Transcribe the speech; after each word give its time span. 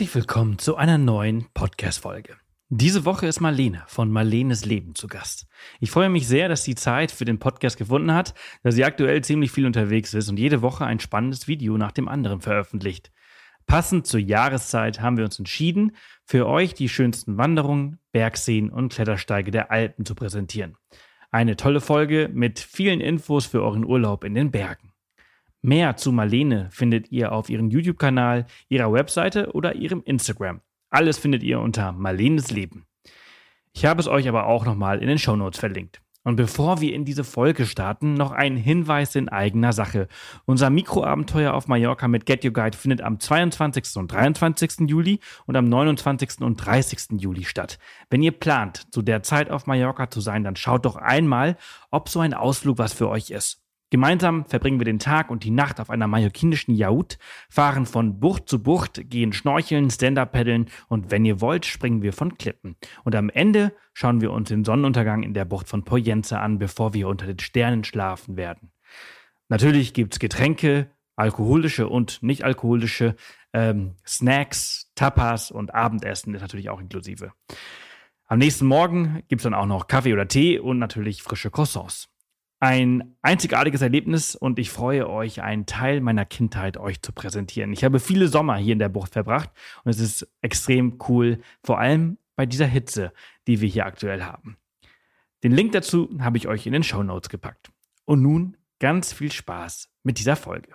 Herzlich 0.00 0.14
willkommen 0.14 0.58
zu 0.58 0.76
einer 0.76 0.96
neuen 0.96 1.44
Podcast-Folge. 1.52 2.38
Diese 2.70 3.04
Woche 3.04 3.26
ist 3.26 3.40
Marlene 3.40 3.82
von 3.86 4.10
Marlenes 4.10 4.64
Leben 4.64 4.94
zu 4.94 5.08
Gast. 5.08 5.46
Ich 5.78 5.90
freue 5.90 6.08
mich 6.08 6.26
sehr, 6.26 6.48
dass 6.48 6.64
sie 6.64 6.74
Zeit 6.74 7.12
für 7.12 7.26
den 7.26 7.38
Podcast 7.38 7.76
gefunden 7.76 8.14
hat, 8.14 8.32
da 8.62 8.72
sie 8.72 8.82
aktuell 8.82 9.22
ziemlich 9.22 9.52
viel 9.52 9.66
unterwegs 9.66 10.14
ist 10.14 10.30
und 10.30 10.38
jede 10.38 10.62
Woche 10.62 10.86
ein 10.86 11.00
spannendes 11.00 11.48
Video 11.48 11.76
nach 11.76 11.92
dem 11.92 12.08
anderen 12.08 12.40
veröffentlicht. 12.40 13.12
Passend 13.66 14.06
zur 14.06 14.20
Jahreszeit 14.20 15.02
haben 15.02 15.18
wir 15.18 15.26
uns 15.26 15.38
entschieden, 15.38 15.94
für 16.24 16.46
euch 16.46 16.72
die 16.72 16.88
schönsten 16.88 17.36
Wanderungen, 17.36 17.98
Bergseen 18.10 18.70
und 18.70 18.94
Klettersteige 18.94 19.50
der 19.50 19.70
Alpen 19.70 20.06
zu 20.06 20.14
präsentieren. 20.14 20.78
Eine 21.30 21.56
tolle 21.56 21.82
Folge 21.82 22.30
mit 22.32 22.58
vielen 22.58 23.02
Infos 23.02 23.44
für 23.44 23.62
euren 23.62 23.84
Urlaub 23.84 24.24
in 24.24 24.32
den 24.32 24.50
Bergen. 24.50 24.89
Mehr 25.62 25.96
zu 25.96 26.10
Marlene 26.10 26.68
findet 26.70 27.12
ihr 27.12 27.32
auf 27.32 27.50
ihrem 27.50 27.70
YouTube-Kanal, 27.70 28.46
ihrer 28.68 28.92
Webseite 28.92 29.52
oder 29.52 29.74
ihrem 29.74 30.02
Instagram. 30.04 30.62
Alles 30.88 31.18
findet 31.18 31.42
ihr 31.42 31.60
unter 31.60 31.92
Marlenes 31.92 32.50
Leben. 32.50 32.86
Ich 33.72 33.84
habe 33.84 34.00
es 34.00 34.08
euch 34.08 34.28
aber 34.28 34.46
auch 34.46 34.64
nochmal 34.64 35.00
in 35.00 35.08
den 35.08 35.18
Shownotes 35.18 35.60
verlinkt. 35.60 36.00
Und 36.22 36.36
bevor 36.36 36.80
wir 36.80 36.94
in 36.94 37.06
diese 37.06 37.24
Folge 37.24 37.64
starten, 37.64 38.12
noch 38.14 38.32
ein 38.32 38.56
Hinweis 38.56 39.14
in 39.14 39.30
eigener 39.30 39.72
Sache. 39.72 40.06
Unser 40.44 40.68
Mikroabenteuer 40.68 41.54
auf 41.54 41.66
Mallorca 41.66 42.08
mit 42.08 42.26
Get 42.26 42.44
Your 42.44 42.52
Guide 42.52 42.76
findet 42.76 43.00
am 43.00 43.18
22. 43.18 43.96
und 43.96 44.12
23. 44.12 44.88
Juli 44.88 45.20
und 45.46 45.56
am 45.56 45.64
29. 45.66 46.42
und 46.42 46.56
30. 46.56 47.20
Juli 47.20 47.44
statt. 47.44 47.78
Wenn 48.10 48.22
ihr 48.22 48.32
plant, 48.32 48.92
zu 48.92 49.00
der 49.00 49.22
Zeit 49.22 49.50
auf 49.50 49.66
Mallorca 49.66 50.10
zu 50.10 50.20
sein, 50.20 50.44
dann 50.44 50.56
schaut 50.56 50.84
doch 50.84 50.96
einmal, 50.96 51.56
ob 51.90 52.10
so 52.10 52.20
ein 52.20 52.34
Ausflug 52.34 52.76
was 52.76 52.92
für 52.92 53.08
euch 53.08 53.30
ist. 53.30 53.62
Gemeinsam 53.90 54.44
verbringen 54.46 54.78
wir 54.78 54.84
den 54.84 55.00
Tag 55.00 55.30
und 55.30 55.42
die 55.42 55.50
Nacht 55.50 55.80
auf 55.80 55.90
einer 55.90 56.06
mallorquinischen 56.06 56.76
Yacht, 56.76 57.18
fahren 57.48 57.86
von 57.86 58.20
Bucht 58.20 58.48
zu 58.48 58.62
Bucht, 58.62 59.10
gehen 59.10 59.32
schnorcheln, 59.32 59.90
Stand-up 59.90 60.30
paddeln 60.30 60.66
und 60.88 61.10
wenn 61.10 61.24
ihr 61.24 61.40
wollt, 61.40 61.66
springen 61.66 62.00
wir 62.00 62.12
von 62.12 62.38
Klippen. 62.38 62.76
Und 63.02 63.16
am 63.16 63.30
Ende 63.30 63.74
schauen 63.92 64.20
wir 64.20 64.30
uns 64.30 64.48
den 64.48 64.64
Sonnenuntergang 64.64 65.24
in 65.24 65.34
der 65.34 65.44
Bucht 65.44 65.68
von 65.68 65.84
Poyenze 65.84 66.38
an, 66.38 66.60
bevor 66.60 66.94
wir 66.94 67.08
unter 67.08 67.26
den 67.26 67.40
Sternen 67.40 67.82
schlafen 67.82 68.36
werden. 68.36 68.70
Natürlich 69.48 69.92
gibt's 69.92 70.20
Getränke, 70.20 70.92
alkoholische 71.16 71.88
und 71.88 72.22
nicht 72.22 72.44
alkoholische, 72.44 73.16
ähm, 73.52 73.96
Snacks, 74.06 74.92
Tapas 74.94 75.50
und 75.50 75.74
Abendessen 75.74 76.32
ist 76.32 76.42
natürlich 76.42 76.70
auch 76.70 76.80
inklusive. 76.80 77.32
Am 78.26 78.38
nächsten 78.38 78.66
Morgen 78.66 79.24
gibt's 79.26 79.42
dann 79.42 79.54
auch 79.54 79.66
noch 79.66 79.88
Kaffee 79.88 80.12
oder 80.12 80.28
Tee 80.28 80.60
und 80.60 80.78
natürlich 80.78 81.24
frische 81.24 81.50
Croissants 81.50 82.08
ein 82.60 83.16
einzigartiges 83.22 83.80
Erlebnis 83.80 84.36
und 84.36 84.58
ich 84.58 84.70
freue 84.70 85.08
euch, 85.08 85.42
einen 85.42 85.64
Teil 85.64 86.02
meiner 86.02 86.26
Kindheit 86.26 86.76
euch 86.76 87.00
zu 87.00 87.12
präsentieren. 87.12 87.72
Ich 87.72 87.84
habe 87.84 87.98
viele 87.98 88.28
Sommer 88.28 88.56
hier 88.56 88.74
in 88.74 88.78
der 88.78 88.90
Bucht 88.90 89.14
verbracht 89.14 89.50
und 89.82 89.90
es 89.90 89.98
ist 89.98 90.28
extrem 90.42 90.98
cool, 91.08 91.40
vor 91.64 91.78
allem 91.78 92.18
bei 92.36 92.44
dieser 92.44 92.66
Hitze, 92.66 93.12
die 93.46 93.62
wir 93.62 93.68
hier 93.68 93.86
aktuell 93.86 94.22
haben. 94.22 94.58
Den 95.42 95.52
Link 95.52 95.72
dazu 95.72 96.10
habe 96.20 96.36
ich 96.36 96.48
euch 96.48 96.66
in 96.66 96.74
den 96.74 96.82
Show 96.82 97.02
Notes 97.02 97.30
gepackt. 97.30 97.72
Und 98.04 98.20
nun 98.20 98.58
ganz 98.78 99.12
viel 99.12 99.32
Spaß 99.32 99.90
mit 100.02 100.18
dieser 100.18 100.36
Folge. 100.36 100.74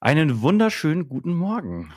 Einen 0.00 0.42
wunderschönen 0.42 1.08
guten 1.08 1.34
Morgen. 1.34 1.92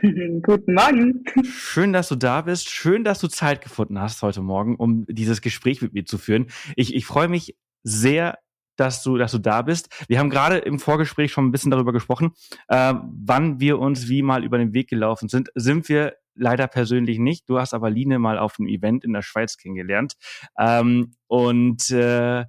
Guten 0.42 0.74
Morgen. 0.74 1.24
Schön, 1.44 1.92
dass 1.92 2.08
du 2.08 2.16
da 2.16 2.40
bist. 2.42 2.70
Schön, 2.70 3.04
dass 3.04 3.20
du 3.20 3.28
Zeit 3.28 3.60
gefunden 3.60 4.00
hast 4.00 4.22
heute 4.22 4.40
Morgen, 4.40 4.76
um 4.76 5.04
dieses 5.06 5.40
Gespräch 5.42 5.82
mit 5.82 5.92
mir 5.92 6.04
zu 6.04 6.16
führen. 6.16 6.46
Ich, 6.76 6.94
ich 6.94 7.04
freue 7.04 7.28
mich 7.28 7.56
sehr, 7.82 8.38
dass 8.76 9.02
du, 9.02 9.18
dass 9.18 9.32
du 9.32 9.38
da 9.38 9.62
bist. 9.62 10.04
Wir 10.08 10.18
haben 10.18 10.30
gerade 10.30 10.58
im 10.58 10.78
Vorgespräch 10.78 11.32
schon 11.32 11.46
ein 11.46 11.50
bisschen 11.52 11.70
darüber 11.70 11.92
gesprochen, 11.92 12.32
äh, 12.68 12.94
wann 12.94 13.60
wir 13.60 13.78
uns 13.78 14.08
wie 14.08 14.22
mal 14.22 14.42
über 14.44 14.56
den 14.56 14.72
Weg 14.72 14.88
gelaufen 14.88 15.28
sind. 15.28 15.50
Sind 15.54 15.88
wir 15.88 16.14
leider 16.34 16.66
persönlich 16.66 17.18
nicht. 17.18 17.48
Du 17.48 17.58
hast 17.58 17.74
aber 17.74 17.90
Line 17.90 18.18
mal 18.18 18.38
auf 18.38 18.58
einem 18.58 18.68
Event 18.68 19.04
in 19.04 19.12
der 19.12 19.22
Schweiz 19.22 19.58
kennengelernt. 19.58 20.14
Ähm, 20.58 21.12
und 21.26 21.90
äh, 21.90 22.46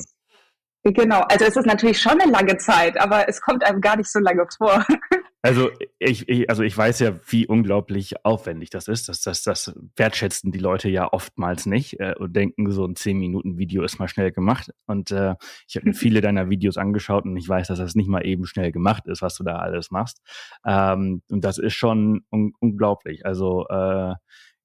Genau, 0.85 1.21
also 1.23 1.45
es 1.45 1.57
ist 1.57 1.67
natürlich 1.67 2.01
schon 2.01 2.21
eine 2.21 2.31
lange 2.31 2.57
Zeit, 2.59 2.97
aber 3.01 3.29
es 3.29 3.41
kommt 3.41 3.65
einem 3.65 3.81
gar 3.81 3.97
nicht 3.97 4.11
so 4.11 4.21
lange 4.21 4.47
vor. 4.57 4.85
Also 5.47 5.71
ich, 6.01 6.29
ich, 6.29 6.51
also 6.51 6.65
ich 6.65 6.77
weiß 6.77 6.99
ja, 6.99 7.21
wie 7.29 7.47
unglaublich 7.47 8.25
aufwendig 8.25 8.71
das 8.71 8.89
ist. 8.89 9.09
Das, 9.09 9.21
das, 9.21 9.45
das 9.45 9.73
wertschätzen 9.95 10.51
die 10.51 10.59
Leute 10.59 10.89
ja 10.89 11.13
oftmals 11.13 11.67
nicht 11.67 12.01
äh, 12.01 12.15
und 12.19 12.35
denken, 12.35 12.69
so 12.73 12.85
ein 12.85 12.95
10-Minuten-Video 12.95 13.85
ist 13.85 14.01
mal 14.01 14.09
schnell 14.09 14.33
gemacht. 14.33 14.73
Und 14.87 15.13
äh, 15.13 15.37
ich 15.69 15.77
habe 15.77 15.87
mir 15.87 15.95
viele 15.95 16.21
deiner 16.21 16.51
Videos 16.51 16.77
angeschaut 16.77 17.27
und 17.27 17.37
ich 17.37 17.49
weiß, 17.49 17.69
dass 17.69 17.79
das 17.79 17.95
nicht 17.95 18.09
mal 18.09 18.27
eben 18.27 18.45
schnell 18.45 18.73
gemacht 18.73 19.07
ist, 19.07 19.23
was 19.23 19.37
du 19.37 19.45
da 19.45 19.59
alles 19.59 19.93
machst. 19.93 20.21
Ähm, 20.65 21.23
und 21.31 21.45
das 21.45 21.59
ist 21.59 21.75
schon 21.75 22.25
un 22.33 22.53
unglaublich. 22.59 23.25
Also 23.25 23.69
äh, 23.69 24.15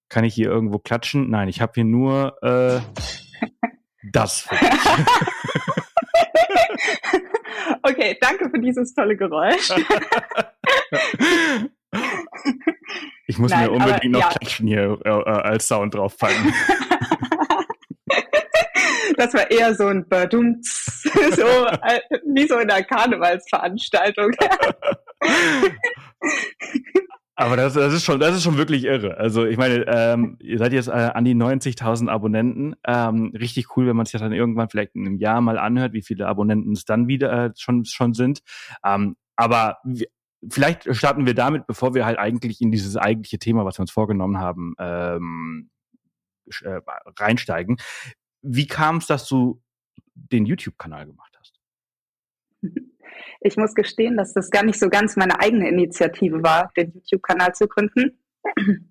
kann 0.09 0.23
ich 0.23 0.33
hier 0.33 0.49
irgendwo 0.49 0.79
klatschen? 0.79 1.29
Nein, 1.29 1.47
ich 1.47 1.61
habe 1.61 1.73
hier 1.75 1.85
nur 1.85 2.41
äh, 2.41 2.81
das. 4.11 4.49
Okay, 7.83 8.17
danke 8.21 8.49
für 8.49 8.59
dieses 8.59 8.93
tolle 8.93 9.17
Geräusch. 9.17 9.69
ich 13.27 13.37
muss 13.37 13.51
Nein, 13.51 13.65
mir 13.65 13.71
unbedingt 13.71 14.03
aber, 14.03 14.09
noch 14.09 14.19
ja. 14.19 14.29
Klatschen 14.29 14.67
hier 14.67 14.99
äh, 15.03 15.09
äh 15.09 15.23
als 15.23 15.67
Sound 15.67 15.93
draufpacken. 15.93 16.53
Das 19.17 19.33
war 19.35 19.51
eher 19.51 19.75
so 19.75 19.85
ein 19.85 20.07
Badumts, 20.07 21.03
so 21.35 21.45
äh, 21.45 21.99
wie 22.33 22.47
so 22.47 22.57
in 22.57 22.71
einer 22.71 22.83
Karnevalsveranstaltung. 22.83 24.31
Aber 27.41 27.55
das, 27.55 27.73
das 27.73 27.91
ist 27.91 28.05
schon, 28.05 28.19
das 28.19 28.35
ist 28.35 28.43
schon 28.43 28.57
wirklich 28.57 28.83
irre. 28.83 29.17
Also 29.17 29.45
ich 29.45 29.57
meine, 29.57 29.83
ähm, 29.87 30.37
ihr 30.39 30.59
seid 30.59 30.73
jetzt 30.73 30.89
äh, 30.89 30.91
an 30.91 31.25
die 31.25 31.33
90.000 31.33 32.07
Abonnenten. 32.07 32.75
Ähm, 32.85 33.33
richtig 33.35 33.75
cool, 33.75 33.87
wenn 33.87 33.95
man 33.95 34.05
sich 34.05 34.13
das 34.13 34.21
dann 34.21 34.31
irgendwann 34.31 34.69
vielleicht 34.69 34.95
in 34.95 35.07
einem 35.07 35.17
Jahr 35.17 35.41
mal 35.41 35.57
anhört, 35.57 35.93
wie 35.93 36.03
viele 36.03 36.27
Abonnenten 36.27 36.73
es 36.73 36.85
dann 36.85 37.07
wieder 37.07 37.45
äh, 37.45 37.51
schon 37.57 37.83
schon 37.85 38.13
sind. 38.13 38.41
Ähm, 38.85 39.15
aber 39.35 39.79
vielleicht 40.49 40.95
starten 40.95 41.25
wir 41.25 41.33
damit, 41.33 41.65
bevor 41.65 41.95
wir 41.95 42.05
halt 42.05 42.19
eigentlich 42.19 42.61
in 42.61 42.71
dieses 42.71 42.95
eigentliche 42.95 43.39
Thema, 43.39 43.65
was 43.65 43.79
wir 43.79 43.81
uns 43.81 43.91
vorgenommen 43.91 44.37
haben, 44.37 44.75
ähm, 44.77 45.71
äh, 46.63 46.79
reinsteigen. 47.17 47.77
Wie 48.43 48.67
kam 48.67 48.97
es, 48.97 49.07
dass 49.07 49.27
du 49.27 49.63
den 50.13 50.45
YouTube-Kanal 50.45 51.07
gemacht 51.07 51.30
hast? 51.30 51.30
Ich 53.41 53.57
muss 53.57 53.73
gestehen, 53.73 54.17
dass 54.17 54.33
das 54.33 54.51
gar 54.51 54.63
nicht 54.63 54.79
so 54.79 54.87
ganz 54.89 55.15
meine 55.15 55.39
eigene 55.39 55.67
Initiative 55.67 56.43
war, 56.43 56.71
den 56.77 56.93
YouTube-Kanal 56.93 57.53
zu 57.53 57.67
gründen, 57.67 58.19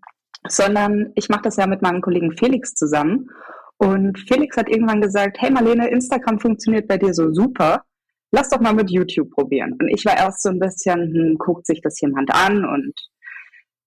sondern 0.48 1.12
ich 1.14 1.28
mache 1.28 1.42
das 1.42 1.56
ja 1.56 1.66
mit 1.66 1.82
meinem 1.82 2.00
Kollegen 2.00 2.36
Felix 2.36 2.74
zusammen. 2.74 3.30
Und 3.78 4.18
Felix 4.18 4.56
hat 4.56 4.68
irgendwann 4.68 5.00
gesagt, 5.00 5.38
hey 5.40 5.50
Marlene, 5.50 5.88
Instagram 5.88 6.40
funktioniert 6.40 6.88
bei 6.88 6.98
dir 6.98 7.14
so 7.14 7.32
super. 7.32 7.84
Lass 8.32 8.50
doch 8.50 8.60
mal 8.60 8.74
mit 8.74 8.90
YouTube 8.90 9.30
probieren. 9.30 9.76
Und 9.80 9.88
ich 9.88 10.04
war 10.04 10.16
erst 10.16 10.42
so 10.42 10.50
ein 10.50 10.58
bisschen, 10.58 11.14
hm, 11.14 11.36
guckt 11.38 11.66
sich 11.66 11.80
das 11.80 12.00
jemand 12.00 12.30
an 12.32 12.64
und 12.64 12.92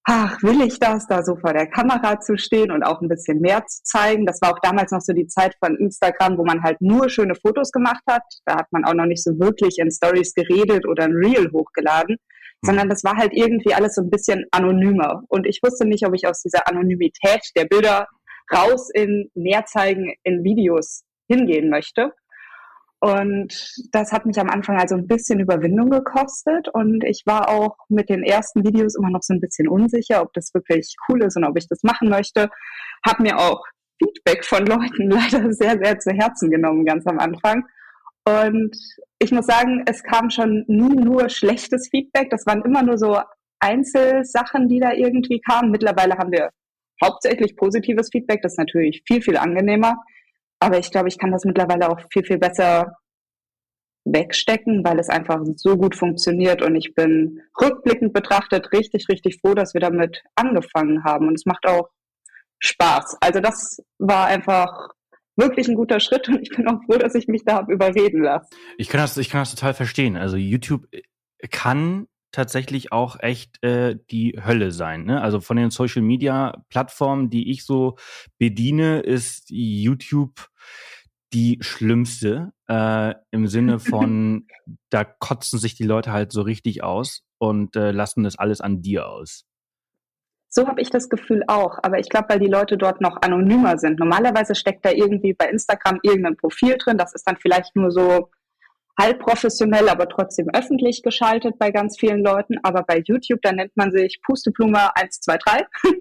ach, 0.05 0.41
will 0.43 0.61
ich 0.61 0.79
das, 0.79 1.07
da 1.07 1.23
so 1.23 1.35
vor 1.35 1.53
der 1.53 1.67
Kamera 1.67 2.19
zu 2.19 2.37
stehen 2.37 2.71
und 2.71 2.83
auch 2.83 3.01
ein 3.01 3.07
bisschen 3.07 3.39
mehr 3.39 3.65
zu 3.65 3.83
zeigen. 3.83 4.25
Das 4.25 4.41
war 4.41 4.53
auch 4.53 4.59
damals 4.61 4.91
noch 4.91 5.01
so 5.01 5.13
die 5.13 5.27
Zeit 5.27 5.55
von 5.63 5.77
Instagram, 5.77 6.37
wo 6.37 6.45
man 6.45 6.61
halt 6.61 6.81
nur 6.81 7.09
schöne 7.09 7.35
Fotos 7.35 7.71
gemacht 7.71 8.03
hat. 8.07 8.23
Da 8.45 8.57
hat 8.57 8.67
man 8.71 8.83
auch 8.83 8.93
noch 8.93 9.05
nicht 9.05 9.23
so 9.23 9.31
wirklich 9.39 9.77
in 9.79 9.91
Stories 9.91 10.33
geredet 10.33 10.85
oder 10.85 11.05
ein 11.05 11.13
Reel 11.13 11.49
hochgeladen, 11.51 12.17
mhm. 12.17 12.65
sondern 12.65 12.89
das 12.89 13.03
war 13.03 13.15
halt 13.15 13.31
irgendwie 13.33 13.73
alles 13.73 13.95
so 13.95 14.01
ein 14.01 14.09
bisschen 14.09 14.45
anonymer. 14.51 15.23
Und 15.29 15.47
ich 15.47 15.59
wusste 15.63 15.87
nicht, 15.87 16.05
ob 16.05 16.13
ich 16.13 16.27
aus 16.27 16.41
dieser 16.41 16.67
Anonymität 16.67 17.41
der 17.55 17.65
Bilder 17.65 18.07
raus 18.53 18.89
in 18.93 19.29
mehr 19.35 19.65
zeigen 19.65 20.13
in 20.23 20.43
Videos 20.43 21.03
hingehen 21.27 21.69
möchte. 21.69 22.11
Und 23.03 23.53
das 23.91 24.13
hat 24.13 24.25
mich 24.25 24.39
am 24.39 24.49
Anfang 24.49 24.77
also 24.77 24.95
ein 24.95 25.07
bisschen 25.07 25.41
Überwindung 25.41 25.89
gekostet. 25.89 26.69
Und 26.69 27.03
ich 27.03 27.23
war 27.25 27.49
auch 27.49 27.75
mit 27.89 28.07
den 28.07 28.23
ersten 28.23 28.63
Videos 28.63 28.95
immer 28.95 29.09
noch 29.09 29.23
so 29.23 29.33
ein 29.33 29.41
bisschen 29.41 29.67
unsicher, 29.67 30.21
ob 30.21 30.31
das 30.31 30.53
wirklich 30.53 30.95
cool 31.09 31.21
ist 31.21 31.35
und 31.35 31.43
ob 31.43 31.57
ich 31.57 31.67
das 31.67 31.83
machen 31.83 32.07
möchte. 32.07 32.49
Hab 33.05 33.19
mir 33.19 33.37
auch 33.39 33.61
Feedback 34.01 34.45
von 34.45 34.65
Leuten 34.65 35.09
leider 35.09 35.51
sehr, 35.51 35.77
sehr 35.83 35.99
zu 35.99 36.11
Herzen 36.11 36.49
genommen, 36.49 36.85
ganz 36.85 37.05
am 37.05 37.19
Anfang. 37.19 37.65
Und 38.25 38.73
ich 39.19 39.33
muss 39.33 39.47
sagen, 39.47 39.83
es 39.85 40.01
kam 40.01 40.29
schon 40.29 40.63
nie 40.67 40.95
nur 40.95 41.27
schlechtes 41.27 41.89
Feedback. 41.91 42.29
Das 42.29 42.45
waren 42.45 42.61
immer 42.61 42.83
nur 42.83 42.97
so 42.97 43.19
Einzelsachen, 43.59 44.69
die 44.69 44.79
da 44.79 44.93
irgendwie 44.93 45.41
kamen. 45.41 45.71
Mittlerweile 45.71 46.17
haben 46.17 46.31
wir 46.31 46.51
hauptsächlich 47.03 47.57
positives 47.57 48.07
Feedback. 48.13 48.41
Das 48.43 48.53
ist 48.53 48.59
natürlich 48.59 49.03
viel, 49.05 49.21
viel 49.21 49.35
angenehmer. 49.35 49.97
Aber 50.63 50.79
ich 50.79 50.91
glaube, 50.91 51.09
ich 51.09 51.17
kann 51.17 51.31
das 51.31 51.43
mittlerweile 51.43 51.89
auch 51.89 51.99
viel, 52.09 52.23
viel 52.23 52.37
besser 52.37 52.95
wegstecken, 54.05 54.85
weil 54.85 54.97
es 54.97 55.09
einfach 55.09 55.41
so 55.57 55.75
gut 55.75 55.93
funktioniert 55.93 56.61
und 56.61 56.75
ich 56.75 56.95
bin 56.95 57.41
rückblickend 57.61 58.13
betrachtet 58.13 58.71
richtig, 58.71 59.07
richtig 59.09 59.39
froh, 59.41 59.55
dass 59.55 59.73
wir 59.73 59.81
damit 59.81 60.23
angefangen 60.35 61.03
haben 61.03 61.27
und 61.27 61.35
es 61.35 61.45
macht 61.45 61.65
auch 61.65 61.89
Spaß. 62.59 63.17
Also 63.19 63.41
das 63.41 63.83
war 63.99 64.27
einfach 64.27 64.89
wirklich 65.35 65.67
ein 65.67 65.75
guter 65.75 65.99
Schritt 65.99 66.29
und 66.29 66.41
ich 66.41 66.49
bin 66.49 66.65
auch 66.69 66.81
froh, 66.85 66.97
dass 66.97 67.13
ich 67.13 67.27
mich 67.27 67.43
da 67.43 67.55
habe 67.55 67.73
überreden 67.73 68.23
lassen. 68.23 68.47
Ich 68.77 68.87
kann 68.87 69.01
das, 69.01 69.17
ich 69.17 69.29
kann 69.29 69.41
das 69.41 69.53
total 69.53 69.73
verstehen. 69.73 70.15
Also 70.15 70.37
YouTube 70.37 70.85
kann 71.51 72.07
tatsächlich 72.33 72.91
auch 72.91 73.17
echt 73.19 73.63
äh, 73.63 73.97
die 74.11 74.37
Hölle 74.43 74.71
sein. 74.71 75.05
Ne? 75.05 75.21
Also 75.21 75.39
von 75.39 75.55
den 75.55 75.71
Social 75.71 76.01
Media 76.01 76.61
Plattformen, 76.67 77.29
die 77.29 77.49
ich 77.51 77.63
so 77.63 77.95
bediene, 78.37 78.99
ist 78.99 79.49
YouTube 79.49 80.49
die 81.31 81.57
schlimmste 81.61 82.51
äh, 82.67 83.15
im 83.31 83.47
Sinne 83.47 83.79
von, 83.79 84.47
da 84.89 85.03
kotzen 85.03 85.57
sich 85.57 85.75
die 85.75 85.85
Leute 85.85 86.11
halt 86.11 86.31
so 86.31 86.41
richtig 86.41 86.83
aus 86.83 87.23
und 87.37 87.75
äh, 87.75 87.91
lassen 87.91 88.23
das 88.23 88.37
alles 88.37 88.61
an 88.61 88.81
dir 88.81 89.07
aus. 89.07 89.45
So 90.49 90.67
habe 90.67 90.81
ich 90.81 90.91
das 90.91 91.09
Gefühl 91.09 91.43
auch. 91.47 91.79
Aber 91.81 91.97
ich 91.97 92.09
glaube, 92.09 92.29
weil 92.29 92.39
die 92.39 92.45
Leute 92.45 92.77
dort 92.77 93.01
noch 93.01 93.17
anonymer 93.23 93.79
sind. 93.79 93.99
Normalerweise 93.99 94.53
steckt 94.53 94.85
da 94.85 94.91
irgendwie 94.91 95.33
bei 95.33 95.49
Instagram 95.49 95.99
irgendein 96.03 96.37
Profil 96.37 96.77
drin. 96.77 96.97
Das 96.97 97.15
ist 97.15 97.27
dann 97.27 97.37
vielleicht 97.37 97.75
nur 97.75 97.89
so 97.89 98.29
halb 98.99 99.19
professionell, 99.19 99.89
aber 99.89 100.07
trotzdem 100.07 100.47
öffentlich 100.53 101.01
geschaltet 101.03 101.57
bei 101.57 101.71
ganz 101.71 101.99
vielen 101.99 102.23
Leuten. 102.23 102.57
Aber 102.63 102.83
bei 102.83 103.01
YouTube, 103.05 103.41
da 103.41 103.51
nennt 103.51 103.75
man 103.75 103.91
sich 103.91 104.19
Pusteblume 104.23 104.95
123 104.95 105.65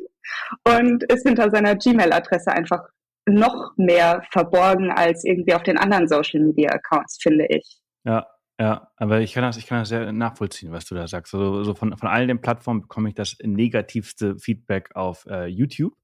und 0.67 1.05
ist 1.05 1.27
hinter 1.27 1.51
seiner 1.51 1.77
Gmail-Adresse 1.77 2.53
einfach 2.53 2.83
noch 3.27 3.73
mehr 3.77 4.23
verborgen 4.31 4.91
als 4.91 5.25
irgendwie 5.25 5.55
auf 5.55 5.63
den 5.63 5.79
anderen 5.79 6.09
Social 6.09 6.41
Media 6.41 6.71
Accounts, 6.71 7.19
finde 7.23 7.47
ich. 7.49 7.79
Ja, 8.05 8.27
ja, 8.61 8.89
aber 8.97 9.21
ich 9.21 9.33
kann 9.33 9.43
das, 9.43 9.57
ich 9.57 9.67
kann 9.67 9.79
das 9.79 9.89
sehr 9.89 10.13
nachvollziehen, 10.13 10.73
was 10.73 10.85
du 10.85 10.95
da 10.95 11.07
sagst. 11.07 11.35
Also, 11.35 11.65
so 11.65 11.75
von, 11.75 11.97
von 11.97 12.09
all 12.09 12.27
den 12.27 12.41
Plattformen 12.41 12.83
bekomme 12.83 13.09
ich 13.09 13.15
das 13.15 13.37
negativste 13.43 14.39
Feedback 14.39 14.91
auf 14.95 15.25
äh, 15.27 15.47
YouTube. 15.47 15.95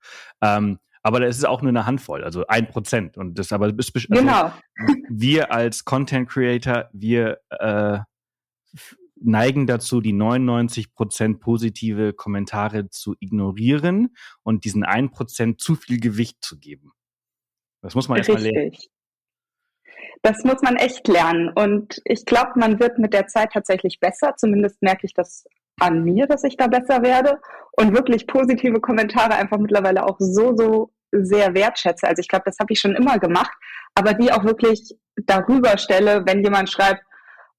Ähm, 0.43 0.79
aber 1.09 1.21
das 1.21 1.39
ist 1.39 1.47
auch 1.47 1.63
nur 1.63 1.71
eine 1.71 1.87
Handvoll, 1.87 2.23
also 2.23 2.47
ein 2.49 2.69
Prozent. 2.69 3.17
Und 3.17 3.39
das 3.39 3.51
aber 3.51 3.65
also 3.65 3.83
genau. 4.09 4.53
wir 5.09 5.51
als 5.51 5.87
Content 5.87 6.29
Creator, 6.29 6.91
wir 6.93 7.39
äh, 7.49 8.01
neigen 9.17 9.67
dazu, 9.67 10.03
die 10.03 10.13
99 10.13 10.93
Prozent 10.93 11.41
positive 11.41 12.13
Kommentare 12.13 12.91
zu 12.91 13.17
ignorieren 13.21 14.15
und 14.43 14.67
diesen 14.67 14.85
ein 14.85 15.11
Prozent 15.11 15.63
zu 15.63 15.77
viel 15.77 15.99
Gewicht 15.99 16.45
zu 16.45 16.59
geben. 16.59 16.93
Das 17.81 17.95
muss 17.95 18.09
man 18.09 18.19
erstmal 18.19 18.43
lernen. 18.43 18.77
Das 20.21 20.45
muss 20.45 20.61
man 20.61 20.77
echt 20.77 21.09
lernen. 21.09 21.49
Und 21.55 22.03
ich 22.05 22.27
glaube, 22.27 22.53
man 22.57 22.81
wird 22.81 22.99
mit 22.99 23.15
der 23.15 23.29
Zeit 23.29 23.53
tatsächlich 23.55 23.99
besser. 23.99 24.35
Zumindest 24.37 24.83
merke 24.83 25.07
ich 25.07 25.15
das 25.15 25.47
an 25.81 26.05
mir, 26.05 26.27
dass 26.27 26.45
ich 26.45 26.59
da 26.59 26.67
besser 26.67 27.03
werde 27.03 27.41
und 27.73 27.95
wirklich 27.95 28.27
positive 28.27 28.81
Kommentare 28.81 29.37
einfach 29.37 29.59
mittlerweile 29.59 30.05
auch 30.05 30.17
so, 30.19 30.55
so 30.55 30.93
sehr 31.13 31.55
wertschätze. 31.55 32.07
Also 32.07 32.21
ich 32.21 32.29
glaube, 32.29 32.45
das 32.47 32.59
habe 32.59 32.73
ich 32.73 32.81
schon 32.81 32.95
immer 32.95 33.19
gemacht, 33.19 33.53
aber 33.95 34.15
die 34.15 34.33
auch 34.33 34.45
wirklich 34.45 34.95
darüber 35.27 35.79
stelle, 35.79 36.23
wenn 36.27 36.43
jemand 36.43 36.71
schreibt, 36.71 37.03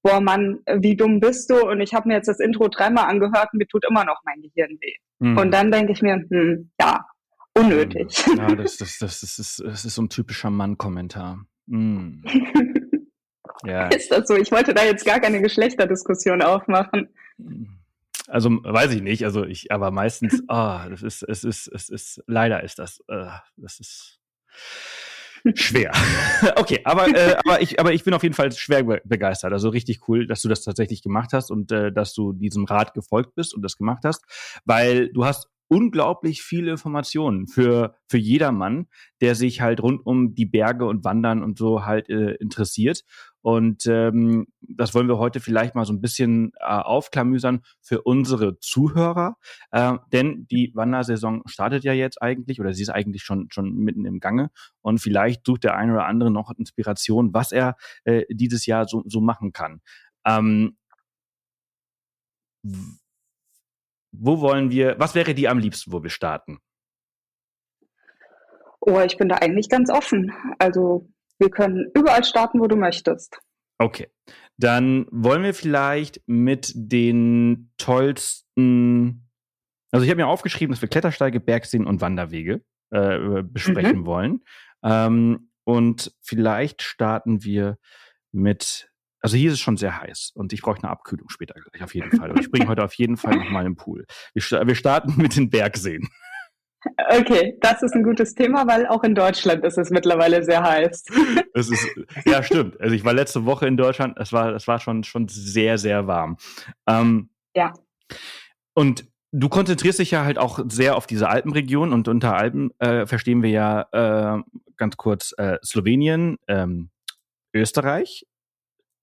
boah 0.02 0.20
Mann, 0.20 0.60
wie 0.78 0.96
dumm 0.96 1.20
bist 1.20 1.50
du? 1.50 1.68
Und 1.68 1.80
ich 1.80 1.92
habe 1.94 2.08
mir 2.08 2.14
jetzt 2.14 2.28
das 2.28 2.40
Intro 2.40 2.68
dreimal 2.68 3.06
angehört 3.06 3.48
und 3.52 3.58
mir 3.58 3.66
tut 3.66 3.84
immer 3.88 4.04
noch 4.04 4.20
mein 4.24 4.40
Gehirn 4.40 4.78
weh. 4.80 4.94
Mhm. 5.18 5.38
Und 5.38 5.50
dann 5.52 5.70
denke 5.70 5.92
ich 5.92 6.02
mir, 6.02 6.24
hm, 6.30 6.70
ja, 6.80 7.04
unnötig. 7.54 8.24
Ja, 8.36 8.46
das, 8.54 8.76
das, 8.76 8.98
das, 8.98 9.20
das, 9.20 9.38
ist, 9.38 9.62
das 9.64 9.84
ist 9.84 9.94
so 9.94 10.02
ein 10.02 10.08
typischer 10.08 10.50
Mann-Kommentar. 10.50 11.44
Mm. 11.66 12.22
ja. 13.64 13.88
Ist 13.88 14.10
das 14.10 14.26
so? 14.26 14.34
Ich 14.34 14.50
wollte 14.50 14.74
da 14.74 14.84
jetzt 14.84 15.04
gar 15.04 15.20
keine 15.20 15.40
Geschlechterdiskussion 15.42 16.42
aufmachen. 16.42 17.08
Also 18.30 18.50
weiß 18.50 18.92
ich 18.94 19.02
nicht, 19.02 19.24
also 19.24 19.44
ich, 19.44 19.72
aber 19.72 19.90
meistens, 19.90 20.42
ah, 20.48 20.84
oh, 20.86 20.90
das 20.90 21.02
ist, 21.02 21.22
es 21.22 21.44
ist, 21.44 21.68
es 21.68 21.88
ist, 21.88 22.22
leider 22.26 22.62
ist 22.62 22.78
das, 22.78 23.02
äh, 23.08 23.26
das 23.56 23.80
ist 23.80 24.20
schwer. 25.54 25.92
okay, 26.56 26.80
aber, 26.84 27.08
äh, 27.08 27.36
aber 27.44 27.60
ich, 27.60 27.80
aber 27.80 27.92
ich 27.92 28.04
bin 28.04 28.14
auf 28.14 28.22
jeden 28.22 28.34
Fall 28.34 28.52
schwer 28.52 28.84
begeistert. 29.04 29.52
Also 29.52 29.68
richtig 29.70 30.08
cool, 30.08 30.26
dass 30.26 30.42
du 30.42 30.48
das 30.48 30.62
tatsächlich 30.62 31.02
gemacht 31.02 31.30
hast 31.32 31.50
und 31.50 31.72
äh, 31.72 31.92
dass 31.92 32.14
du 32.14 32.32
diesem 32.32 32.64
Rat 32.64 32.94
gefolgt 32.94 33.34
bist 33.34 33.54
und 33.54 33.62
das 33.62 33.76
gemacht 33.76 34.02
hast, 34.04 34.24
weil 34.64 35.12
du 35.12 35.24
hast 35.24 35.48
unglaublich 35.70 36.42
viele 36.42 36.72
Informationen 36.72 37.46
für, 37.46 37.94
für 38.08 38.18
jedermann, 38.18 38.88
der 39.20 39.36
sich 39.36 39.60
halt 39.60 39.80
rund 39.80 40.04
um 40.04 40.34
die 40.34 40.46
Berge 40.46 40.84
und 40.84 41.04
Wandern 41.04 41.44
und 41.44 41.58
so 41.58 41.86
halt 41.86 42.08
äh, 42.10 42.34
interessiert. 42.34 43.04
Und 43.42 43.86
ähm, 43.86 44.46
das 44.60 44.94
wollen 44.94 45.08
wir 45.08 45.18
heute 45.18 45.40
vielleicht 45.40 45.74
mal 45.74 45.84
so 45.84 45.92
ein 45.92 46.00
bisschen 46.00 46.52
äh, 46.60 46.64
aufklamüsern 46.64 47.62
für 47.80 48.02
unsere 48.02 48.58
Zuhörer. 48.58 49.36
Äh, 49.70 49.94
denn 50.12 50.46
die 50.50 50.72
Wandersaison 50.74 51.42
startet 51.46 51.84
ja 51.84 51.92
jetzt 51.92 52.20
eigentlich 52.20 52.60
oder 52.60 52.74
sie 52.74 52.82
ist 52.82 52.90
eigentlich 52.90 53.22
schon, 53.22 53.48
schon 53.50 53.74
mitten 53.76 54.04
im 54.04 54.20
Gange. 54.20 54.50
Und 54.82 54.98
vielleicht 54.98 55.46
sucht 55.46 55.64
der 55.64 55.76
eine 55.76 55.92
oder 55.92 56.06
andere 56.06 56.30
noch 56.30 56.50
Inspiration, 56.56 57.32
was 57.32 57.52
er 57.52 57.76
äh, 58.04 58.24
dieses 58.28 58.66
Jahr 58.66 58.86
so, 58.86 59.02
so 59.06 59.20
machen 59.20 59.52
kann. 59.52 59.80
Ähm, 60.26 60.76
wo 64.12 64.40
wollen 64.40 64.70
wir, 64.70 64.96
was 64.98 65.14
wäre 65.14 65.34
dir 65.34 65.50
am 65.50 65.58
liebsten, 65.58 65.92
wo 65.92 66.02
wir 66.02 66.10
starten? 66.10 66.58
Oh, 68.80 69.00
ich 69.00 69.16
bin 69.16 69.28
da 69.28 69.36
eigentlich 69.36 69.68
ganz 69.68 69.90
offen. 69.90 70.32
Also 70.58 71.08
wir 71.40 71.50
können 71.50 71.90
überall 71.94 72.24
starten, 72.24 72.60
wo 72.60 72.66
du 72.66 72.76
möchtest. 72.76 73.38
Okay. 73.78 74.08
Dann 74.58 75.06
wollen 75.10 75.42
wir 75.42 75.54
vielleicht 75.54 76.20
mit 76.26 76.72
den 76.74 77.72
tollsten, 77.78 79.28
also 79.90 80.04
ich 80.04 80.10
habe 80.10 80.20
mir 80.20 80.28
aufgeschrieben, 80.28 80.72
dass 80.72 80.82
wir 80.82 80.88
Klettersteige, 80.88 81.40
Bergseen 81.40 81.86
und 81.86 82.00
Wanderwege 82.02 82.62
äh, 82.90 83.42
besprechen 83.42 84.00
mhm. 84.00 84.06
wollen. 84.06 84.40
Ähm, 84.84 85.50
und 85.64 86.12
vielleicht 86.20 86.82
starten 86.82 87.42
wir 87.42 87.78
mit 88.32 88.90
also 89.22 89.36
hier 89.36 89.48
ist 89.48 89.54
es 89.54 89.60
schon 89.60 89.76
sehr 89.76 90.00
heiß 90.00 90.32
und 90.34 90.52
ich 90.52 90.62
brauche 90.62 90.78
eine 90.78 90.88
Abkühlung 90.88 91.28
später 91.28 91.54
gleich 91.54 91.82
auf 91.82 91.94
jeden 91.94 92.10
Fall. 92.10 92.30
Und 92.30 92.40
ich 92.40 92.46
springe 92.46 92.66
heute 92.68 92.82
auf 92.82 92.94
jeden 92.94 93.16
Fall 93.18 93.36
nochmal 93.36 93.66
im 93.66 93.76
Pool. 93.76 94.06
Wir, 94.32 94.66
wir 94.66 94.74
starten 94.74 95.20
mit 95.20 95.36
den 95.36 95.50
Bergseen. 95.50 96.08
Okay, 97.10 97.58
das 97.60 97.82
ist 97.82 97.94
ein 97.94 98.02
gutes 98.02 98.34
Thema, 98.34 98.66
weil 98.66 98.86
auch 98.86 99.02
in 99.04 99.14
Deutschland 99.14 99.64
ist 99.64 99.76
es 99.76 99.90
mittlerweile 99.90 100.42
sehr 100.44 100.62
heiß. 100.62 101.04
Es 101.52 101.68
ist, 101.68 101.84
ja, 102.24 102.42
stimmt. 102.44 102.80
Also 102.80 102.94
ich 102.94 103.04
war 103.04 103.12
letzte 103.12 103.44
Woche 103.44 103.66
in 103.66 103.76
Deutschland, 103.76 104.16
es 104.18 104.32
war, 104.32 104.54
es 104.54 104.68
war 104.68 104.78
schon, 104.78 105.02
schon 105.02 105.26
sehr, 105.26 105.78
sehr 105.78 106.06
warm. 106.06 106.36
Ähm, 106.86 107.30
ja. 107.56 107.72
Und 108.72 109.04
du 109.32 109.48
konzentrierst 109.48 109.98
dich 109.98 110.12
ja 110.12 110.24
halt 110.24 110.38
auch 110.38 110.60
sehr 110.68 110.96
auf 110.96 111.08
diese 111.08 111.28
Alpenregion 111.28 111.92
und 111.92 112.06
unter 112.06 112.36
Alpen 112.36 112.70
äh, 112.78 113.04
verstehen 113.06 113.42
wir 113.42 113.50
ja 113.50 113.88
äh, 113.92 114.42
ganz 114.76 114.96
kurz 114.96 115.34
äh, 115.38 115.58
Slowenien, 115.64 116.38
ähm, 116.46 116.90
Österreich, 117.52 118.26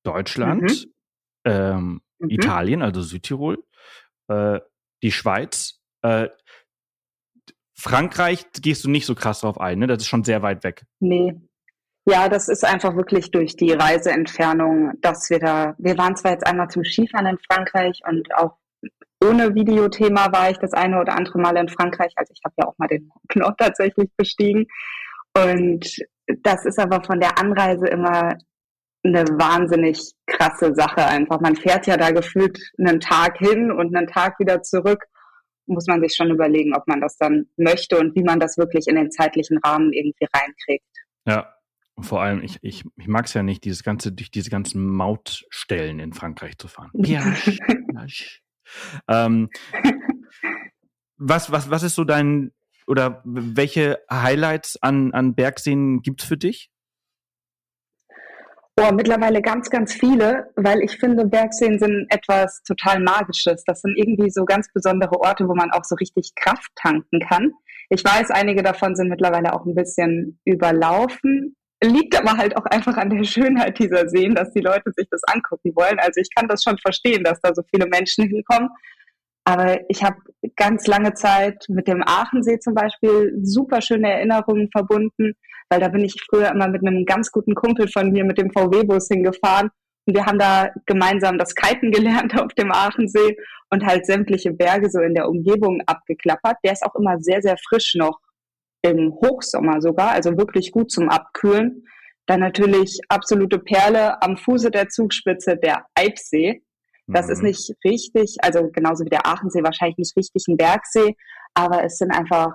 Deutschland, 0.03 0.63
mhm. 0.63 0.93
Ähm, 1.43 2.01
mhm. 2.19 2.29
Italien, 2.29 2.81
also 2.81 3.01
Südtirol, 3.01 3.63
äh, 4.29 4.59
die 5.03 5.11
Schweiz, 5.11 5.81
äh, 6.01 6.29
Frankreich 7.79 8.45
gehst 8.61 8.83
du 8.83 8.89
nicht 8.89 9.05
so 9.05 9.15
krass 9.15 9.41
drauf 9.41 9.59
ein, 9.59 9.79
ne? 9.79 9.87
Das 9.87 10.03
ist 10.03 10.07
schon 10.07 10.23
sehr 10.23 10.41
weit 10.41 10.63
weg. 10.63 10.85
Nee. 10.99 11.35
Ja, 12.05 12.29
das 12.29 12.47
ist 12.47 12.63
einfach 12.63 12.95
wirklich 12.95 13.31
durch 13.31 13.55
die 13.55 13.71
Reiseentfernung, 13.71 14.93
dass 15.01 15.29
wir 15.29 15.39
da, 15.39 15.75
wir 15.77 15.97
waren 15.97 16.15
zwar 16.15 16.31
jetzt 16.31 16.47
einmal 16.47 16.69
zum 16.69 16.83
Skifahren 16.83 17.27
in 17.27 17.37
Frankreich 17.37 18.01
und 18.07 18.33
auch 18.35 18.57
ohne 19.23 19.55
Videothema 19.55 20.31
war 20.31 20.49
ich 20.49 20.57
das 20.57 20.73
eine 20.73 20.99
oder 20.99 21.15
andere 21.15 21.39
Mal 21.39 21.57
in 21.57 21.69
Frankreich. 21.69 22.13
Also 22.15 22.31
ich 22.33 22.41
habe 22.45 22.55
ja 22.57 22.67
auch 22.67 22.77
mal 22.77 22.87
den 22.87 23.11
Knopf 23.29 23.55
tatsächlich 23.57 24.09
bestiegen. 24.15 24.67
Und 25.35 25.97
das 26.43 26.65
ist 26.65 26.79
aber 26.79 27.03
von 27.03 27.19
der 27.19 27.37
Anreise 27.39 27.87
immer 27.87 28.37
eine 29.03 29.23
wahnsinnig 29.23 30.13
krasse 30.25 30.73
Sache 30.75 31.05
einfach. 31.05 31.39
Man 31.39 31.55
fährt 31.55 31.87
ja 31.87 31.97
da 31.97 32.11
gefühlt 32.11 32.59
einen 32.77 32.99
Tag 32.99 33.37
hin 33.37 33.71
und 33.71 33.95
einen 33.95 34.07
Tag 34.07 34.39
wieder 34.39 34.61
zurück. 34.63 35.05
Muss 35.67 35.85
man 35.87 36.01
sich 36.01 36.15
schon 36.15 36.31
überlegen, 36.31 36.75
ob 36.75 36.87
man 36.87 37.01
das 37.01 37.17
dann 37.17 37.47
möchte 37.57 37.97
und 37.99 38.15
wie 38.15 38.23
man 38.23 38.39
das 38.39 38.57
wirklich 38.57 38.87
in 38.87 38.95
den 38.95 39.11
zeitlichen 39.11 39.57
Rahmen 39.59 39.93
irgendwie 39.93 40.27
reinkriegt. 40.33 40.85
Ja, 41.25 41.53
vor 41.99 42.21
allem, 42.21 42.43
ich, 42.43 42.59
ich, 42.61 42.83
ich 42.95 43.07
mag 43.07 43.25
es 43.25 43.33
ja 43.33 43.43
nicht, 43.43 43.63
dieses 43.63 43.83
ganze, 43.83 44.11
durch 44.11 44.31
diese 44.31 44.49
ganzen 44.49 44.85
Mautstellen 44.85 45.99
in 45.99 46.13
Frankreich 46.13 46.57
zu 46.57 46.67
fahren. 46.67 46.91
Ja. 46.93 47.35
ähm, 49.07 49.49
was, 51.17 51.51
was, 51.51 51.69
was 51.69 51.83
ist 51.83 51.95
so 51.95 52.03
dein, 52.03 52.51
oder 52.85 53.21
welche 53.25 53.99
Highlights 54.11 54.77
an, 54.81 55.13
an 55.13 55.35
Bergseen 55.35 56.01
gibt's 56.01 56.25
für 56.25 56.37
dich? 56.37 56.69
Oh, 58.79 58.91
mittlerweile 58.93 59.41
ganz, 59.41 59.71
ganz 59.71 59.91
viele, 59.91 60.51
weil 60.55 60.83
ich 60.83 60.99
finde, 60.99 61.25
Bergseen 61.25 61.79
sind 61.79 62.05
etwas 62.09 62.61
total 62.61 62.99
Magisches. 62.99 63.63
Das 63.63 63.81
sind 63.81 63.97
irgendwie 63.97 64.29
so 64.29 64.45
ganz 64.45 64.71
besondere 64.71 65.19
Orte, 65.19 65.47
wo 65.47 65.55
man 65.55 65.71
auch 65.71 65.83
so 65.83 65.95
richtig 65.95 66.33
Kraft 66.35 66.69
tanken 66.75 67.19
kann. 67.19 67.53
Ich 67.89 68.03
weiß, 68.03 68.29
einige 68.29 68.61
davon 68.61 68.95
sind 68.95 69.09
mittlerweile 69.09 69.53
auch 69.53 69.65
ein 69.65 69.73
bisschen 69.73 70.39
überlaufen. 70.45 71.55
Liegt 71.83 72.15
aber 72.15 72.37
halt 72.37 72.55
auch 72.55 72.65
einfach 72.65 72.97
an 72.97 73.09
der 73.09 73.23
Schönheit 73.23 73.79
dieser 73.79 74.09
Seen, 74.09 74.35
dass 74.35 74.51
die 74.51 74.61
Leute 74.61 74.91
sich 74.95 75.07
das 75.09 75.21
angucken 75.23 75.71
wollen. 75.75 75.97
Also 75.97 76.21
ich 76.21 76.29
kann 76.35 76.47
das 76.47 76.61
schon 76.61 76.77
verstehen, 76.77 77.23
dass 77.23 77.41
da 77.41 77.55
so 77.55 77.63
viele 77.73 77.87
Menschen 77.87 78.25
hinkommen. 78.29 78.69
Aber 79.43 79.79
ich 79.89 80.03
habe 80.03 80.17
ganz 80.55 80.85
lange 80.85 81.15
Zeit 81.15 81.65
mit 81.67 81.87
dem 81.87 82.03
Aachensee 82.03 82.59
zum 82.59 82.75
Beispiel 82.75 83.33
super 83.41 83.81
schöne 83.81 84.11
Erinnerungen 84.11 84.69
verbunden, 84.71 85.33
weil 85.69 85.79
da 85.79 85.89
bin 85.89 86.03
ich 86.03 86.15
früher 86.29 86.51
immer 86.51 86.67
mit 86.67 86.85
einem 86.85 87.05
ganz 87.05 87.31
guten 87.31 87.55
Kumpel 87.55 87.87
von 87.87 88.11
mir 88.11 88.23
mit 88.23 88.37
dem 88.37 88.51
VW-Bus 88.51 89.07
hingefahren 89.07 89.69
und 90.07 90.15
wir 90.15 90.25
haben 90.25 90.39
da 90.39 90.71
gemeinsam 90.85 91.37
das 91.37 91.53
Kiten 91.53 91.91
gelernt 91.91 92.39
auf 92.39 92.53
dem 92.53 92.71
Aachensee 92.71 93.37
und 93.69 93.85
halt 93.85 94.05
sämtliche 94.05 94.53
Berge 94.53 94.89
so 94.89 94.99
in 95.01 95.13
der 95.13 95.27
Umgebung 95.27 95.81
abgeklappert. 95.85 96.57
Der 96.63 96.71
ist 96.71 96.83
auch 96.83 96.95
immer 96.95 97.19
sehr, 97.19 97.41
sehr 97.41 97.57
frisch 97.67 97.95
noch 97.95 98.19
im 98.81 99.13
Hochsommer 99.15 99.81
sogar, 99.81 100.11
also 100.11 100.37
wirklich 100.37 100.71
gut 100.71 100.91
zum 100.91 101.09
Abkühlen. 101.09 101.85
Dann 102.25 102.39
natürlich 102.39 102.99
absolute 103.09 103.59
Perle 103.59 104.21
am 104.21 104.37
Fuße 104.37 104.71
der 104.71 104.87
Zugspitze 104.87 105.57
der 105.57 105.85
Eibsee. 105.95 106.61
Das 107.07 107.27
mhm. 107.27 107.31
ist 107.33 107.43
nicht 107.43 107.73
richtig, 107.83 108.37
also 108.41 108.69
genauso 108.71 109.03
wie 109.03 109.09
der 109.09 109.25
Aachensee 109.25 109.63
wahrscheinlich 109.63 109.97
nicht 109.97 110.15
richtig 110.15 110.45
ein 110.47 110.57
Bergsee, 110.57 111.15
aber 111.53 111.83
es 111.83 111.97
sind 111.97 112.11
einfach 112.11 112.53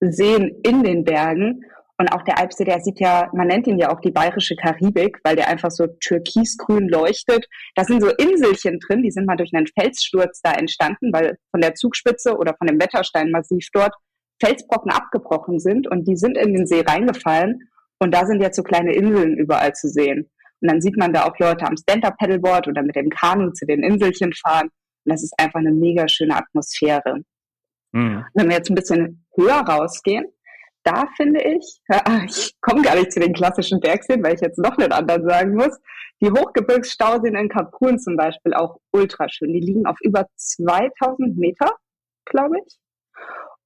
Seen 0.00 0.60
in 0.64 0.82
den 0.82 1.04
Bergen. 1.04 1.64
Und 1.98 2.08
auch 2.12 2.22
der 2.22 2.38
Alpsee, 2.38 2.64
der 2.64 2.80
sieht 2.80 3.00
ja, 3.00 3.30
man 3.32 3.46
nennt 3.46 3.66
ihn 3.66 3.78
ja 3.78 3.92
auch 3.92 4.00
die 4.00 4.10
bayerische 4.10 4.56
Karibik, 4.56 5.18
weil 5.24 5.36
der 5.36 5.48
einfach 5.48 5.70
so 5.70 5.86
türkisgrün 6.00 6.88
leuchtet. 6.88 7.46
Da 7.74 7.84
sind 7.84 8.02
so 8.02 8.08
Inselchen 8.08 8.80
drin, 8.80 9.02
die 9.02 9.10
sind 9.10 9.26
mal 9.26 9.36
durch 9.36 9.54
einen 9.54 9.66
Felssturz 9.66 10.40
da 10.42 10.52
entstanden, 10.52 11.12
weil 11.12 11.36
von 11.50 11.60
der 11.60 11.74
Zugspitze 11.74 12.36
oder 12.36 12.54
von 12.56 12.66
dem 12.66 12.80
Wettersteinmassiv 12.80 13.66
dort 13.72 13.94
Felsbrocken 14.42 14.90
abgebrochen 14.90 15.60
sind 15.60 15.86
und 15.86 16.08
die 16.08 16.16
sind 16.16 16.36
in 16.36 16.54
den 16.54 16.66
See 16.66 16.80
reingefallen. 16.80 17.68
Und 18.00 18.12
da 18.12 18.26
sind 18.26 18.40
jetzt 18.40 18.56
so 18.56 18.64
kleine 18.64 18.92
Inseln 18.94 19.36
überall 19.36 19.74
zu 19.74 19.88
sehen. 19.88 20.28
Und 20.60 20.70
dann 20.70 20.80
sieht 20.80 20.96
man 20.96 21.12
da 21.12 21.24
auch 21.24 21.38
Leute 21.38 21.66
am 21.66 21.76
Stand-Up-Paddleboard 21.76 22.68
oder 22.68 22.82
mit 22.82 22.96
dem 22.96 23.10
Kanu 23.10 23.50
zu 23.50 23.66
den 23.66 23.82
Inselchen 23.84 24.32
fahren. 24.32 24.70
Und 25.04 25.12
das 25.12 25.22
ist 25.22 25.34
einfach 25.38 25.60
eine 25.60 25.72
mega 25.72 26.08
schöne 26.08 26.36
Atmosphäre. 26.36 27.22
Mhm. 27.92 28.24
Wenn 28.34 28.48
wir 28.48 28.56
jetzt 28.56 28.70
ein 28.70 28.74
bisschen 28.74 29.24
höher 29.36 29.60
rausgehen, 29.60 30.24
da 30.84 31.06
finde 31.16 31.42
ich, 31.42 31.80
ich 32.26 32.54
komme 32.60 32.82
gar 32.82 32.96
nicht 32.96 33.12
zu 33.12 33.20
den 33.20 33.32
klassischen 33.32 33.80
Bergseen, 33.80 34.22
weil 34.22 34.34
ich 34.34 34.40
jetzt 34.40 34.58
noch 34.58 34.76
einen 34.78 34.92
anderen 34.92 35.28
sagen 35.28 35.54
muss, 35.54 35.78
die 36.20 36.30
Hochgebirgsstauseen 36.30 37.34
in 37.34 37.48
Kaprun 37.48 37.98
zum 37.98 38.16
Beispiel 38.16 38.54
auch 38.54 38.78
ultra 38.92 39.28
schön. 39.28 39.52
Die 39.52 39.60
liegen 39.60 39.86
auf 39.86 39.96
über 40.02 40.26
2000 40.36 41.36
Meter, 41.36 41.70
glaube 42.24 42.56
ich. 42.64 42.78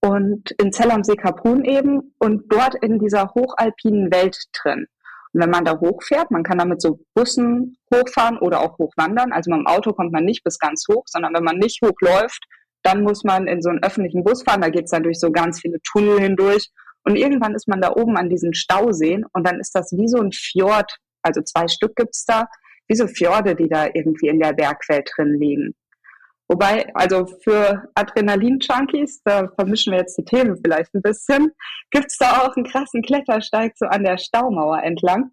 Und 0.01 0.51
in 0.53 0.73
Zell 0.73 0.91
am 0.91 1.05
See 1.05 1.17
Kaprun 1.17 1.65
eben 1.65 2.15
und 2.19 2.45
dort 2.53 2.75
in 2.77 2.99
dieser 2.99 3.35
hochalpinen 3.35 4.13
Welt 4.13 4.39
drin. 4.53 4.87
Und 5.33 5.41
wenn 5.43 5.51
man 5.51 5.65
da 5.65 5.79
hochfährt, 5.79 6.31
man 6.31 6.43
kann 6.45 6.59
da 6.59 6.65
mit 6.65 6.81
so 6.81 7.01
Bussen 7.15 7.77
hochfahren 7.93 8.39
oder 8.39 8.61
auch 8.61 8.79
hochwandern. 8.79 9.33
Also 9.33 9.51
mit 9.51 9.61
dem 9.61 9.67
Auto 9.67 9.93
kommt 9.93 10.13
man 10.13 10.25
nicht 10.25 10.45
bis 10.45 10.59
ganz 10.59 10.85
hoch, 10.91 11.05
sondern 11.07 11.35
wenn 11.35 11.45
man 11.45 11.59
nicht 11.59 11.81
hochläuft, 11.83 12.45
dann 12.83 13.03
muss 13.03 13.25
man 13.25 13.47
in 13.47 13.61
so 13.61 13.69
einen 13.69 13.83
öffentlichen 13.83 14.25
Bus 14.25 14.45
fahren. 14.45 14.63
Da 14.63 14.71
geht's 14.71 14.93
dann 14.93 15.03
durch 15.03 15.19
so 15.19 15.31
ganz 15.31 15.61
viele 15.61 15.79
Tunnel 15.83 16.21
hindurch. 16.21 16.71
Und 17.07 17.15
irgendwann 17.15 17.55
ist 17.55 17.69
man 17.69 17.81
da 17.81 17.93
oben 17.93 18.17
an 18.17 18.29
diesen 18.29 18.53
Stauseen 18.53 19.25
und 19.33 19.47
dann 19.47 19.61
ist 19.61 19.77
das 19.77 19.93
wie 19.93 20.09
so 20.09 20.19
ein 20.19 20.33
Fjord. 20.33 20.93
Also 21.23 21.41
zwei 21.41 21.69
Stück 21.69 21.95
gibt's 21.95 22.25
da, 22.25 22.49
wie 22.89 22.97
so 22.97 23.07
Fjorde, 23.07 23.55
die 23.55 23.69
da 23.69 23.87
irgendwie 23.87 24.27
in 24.27 24.41
der 24.41 24.53
Bergwelt 24.53 25.09
drin 25.17 25.39
liegen. 25.39 25.75
Wobei, 26.49 26.93
also 26.95 27.27
für 27.45 27.89
Adrenalin-Junkies, 27.95 29.23
da 29.25 29.49
vermischen 29.55 29.93
wir 29.93 30.01
jetzt 30.01 30.19
die 30.19 30.25
Themen 30.25 30.57
vielleicht 30.57 30.95
ein 30.95 31.03
bisschen, 31.03 31.53
gibt's 31.93 32.19
da 32.19 32.43
auch 32.43 32.57
einen 32.57 32.67
krassen 32.67 33.03
Klettersteig 33.03 33.75
so 33.77 33.87
an 33.87 34.03
der 34.03 34.19
Staumauer 34.19 34.83
entlang. 34.83 35.31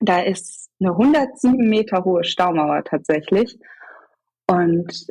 Da 0.00 0.20
ist 0.20 0.70
eine 0.80 0.92
107 0.92 1.68
Meter 1.68 2.02
hohe 2.04 2.24
Staumauer 2.24 2.82
tatsächlich. 2.84 3.58
Und 4.46 5.06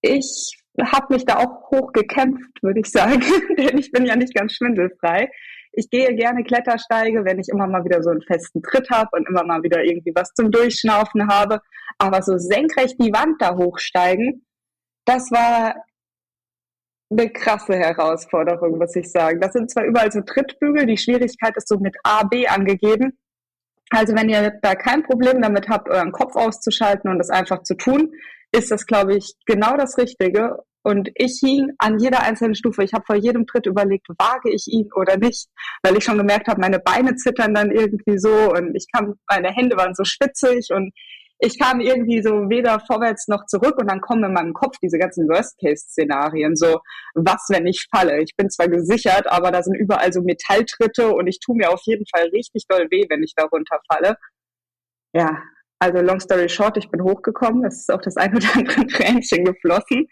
ich 0.00 0.56
habe 0.78 1.14
mich 1.14 1.24
da 1.24 1.38
auch 1.38 1.70
hoch 1.70 1.92
gekämpft, 1.92 2.62
würde 2.62 2.80
ich 2.80 2.90
sagen, 2.90 3.20
denn 3.58 3.78
ich 3.78 3.90
bin 3.90 4.06
ja 4.06 4.16
nicht 4.16 4.34
ganz 4.34 4.54
schwindelfrei. 4.54 5.30
Ich 5.72 5.90
gehe 5.90 6.14
gerne 6.14 6.44
Klettersteige, 6.44 7.24
wenn 7.24 7.38
ich 7.38 7.48
immer 7.48 7.66
mal 7.66 7.84
wieder 7.84 8.02
so 8.02 8.10
einen 8.10 8.22
festen 8.22 8.62
Tritt 8.62 8.90
habe 8.90 9.10
und 9.12 9.28
immer 9.28 9.44
mal 9.44 9.62
wieder 9.62 9.84
irgendwie 9.84 10.12
was 10.14 10.32
zum 10.34 10.50
Durchschnaufen 10.50 11.28
habe. 11.28 11.60
Aber 11.98 12.22
so 12.22 12.38
senkrecht 12.38 12.96
die 13.00 13.12
Wand 13.12 13.40
da 13.40 13.56
hochsteigen, 13.56 14.44
das 15.04 15.30
war 15.30 15.74
eine 17.10 17.30
krasse 17.30 17.74
Herausforderung, 17.74 18.78
muss 18.78 18.94
ich 18.96 19.10
sagen. 19.10 19.40
Das 19.40 19.52
sind 19.52 19.70
zwar 19.70 19.84
überall 19.84 20.12
so 20.12 20.20
Trittbügel, 20.20 20.86
die 20.86 20.98
Schwierigkeit 20.98 21.56
ist 21.56 21.68
so 21.68 21.78
mit 21.78 21.96
A, 22.02 22.24
B 22.24 22.46
angegeben. 22.46 23.18
Also 23.90 24.14
wenn 24.14 24.28
ihr 24.28 24.58
da 24.62 24.74
kein 24.74 25.02
Problem 25.02 25.40
damit 25.40 25.68
habt, 25.68 25.88
euren 25.88 26.12
Kopf 26.12 26.36
auszuschalten 26.36 27.10
und 27.10 27.18
das 27.18 27.30
einfach 27.30 27.62
zu 27.62 27.74
tun, 27.74 28.12
ist 28.52 28.70
das, 28.70 28.86
glaube 28.86 29.16
ich, 29.16 29.34
genau 29.46 29.76
das 29.76 29.98
Richtige. 29.98 30.58
Und 30.82 31.10
ich 31.16 31.40
hing 31.40 31.72
an 31.78 31.98
jeder 31.98 32.22
einzelnen 32.22 32.54
Stufe. 32.54 32.82
Ich 32.82 32.94
habe 32.94 33.04
vor 33.04 33.16
jedem 33.16 33.46
Tritt 33.46 33.66
überlegt, 33.66 34.06
wage 34.18 34.50
ich 34.50 34.66
ihn 34.68 34.88
oder 34.94 35.16
nicht, 35.16 35.48
weil 35.82 35.96
ich 35.96 36.04
schon 36.04 36.16
gemerkt 36.16 36.48
habe, 36.48 36.60
meine 36.60 36.78
Beine 36.78 37.14
zittern 37.16 37.52
dann 37.52 37.70
irgendwie 37.70 38.18
so 38.18 38.52
und 38.52 38.74
ich 38.74 38.86
kam, 38.90 39.14
meine 39.28 39.50
Hände 39.50 39.76
waren 39.76 39.94
so 39.94 40.04
schwitzig 40.04 40.68
und 40.70 40.92
ich 41.40 41.58
kam 41.58 41.80
irgendwie 41.80 42.22
so 42.22 42.48
weder 42.48 42.80
vorwärts 42.80 43.28
noch 43.28 43.46
zurück 43.46 43.76
und 43.78 43.88
dann 43.88 44.00
kommen 44.00 44.24
in 44.24 44.32
meinem 44.32 44.54
Kopf 44.54 44.76
diese 44.82 44.98
ganzen 44.98 45.28
Worst-Case-Szenarien, 45.28 46.56
so 46.56 46.80
was, 47.14 47.46
wenn 47.50 47.66
ich 47.66 47.86
falle. 47.94 48.22
Ich 48.22 48.34
bin 48.36 48.50
zwar 48.50 48.68
gesichert, 48.68 49.26
aber 49.28 49.52
da 49.52 49.62
sind 49.62 49.76
überall 49.76 50.12
so 50.12 50.20
Metalltritte 50.22 51.14
und 51.14 51.28
ich 51.28 51.38
tue 51.38 51.56
mir 51.56 51.70
auf 51.70 51.82
jeden 51.84 52.06
Fall 52.06 52.28
richtig 52.32 52.64
doll 52.68 52.88
weh, 52.90 53.06
wenn 53.08 53.22
ich 53.22 53.34
da 53.36 53.44
runterfalle. 53.44 54.16
Ja, 55.12 55.42
also 55.78 56.00
long 56.00 56.20
story 56.20 56.48
short, 56.48 56.76
ich 56.76 56.90
bin 56.90 57.02
hochgekommen, 57.02 57.64
es 57.64 57.80
ist 57.80 57.92
auch 57.92 58.00
das 58.00 58.16
ein 58.16 58.34
oder 58.36 58.46
andere 58.54 58.86
Tränchen 58.88 59.44
geflossen, 59.44 60.08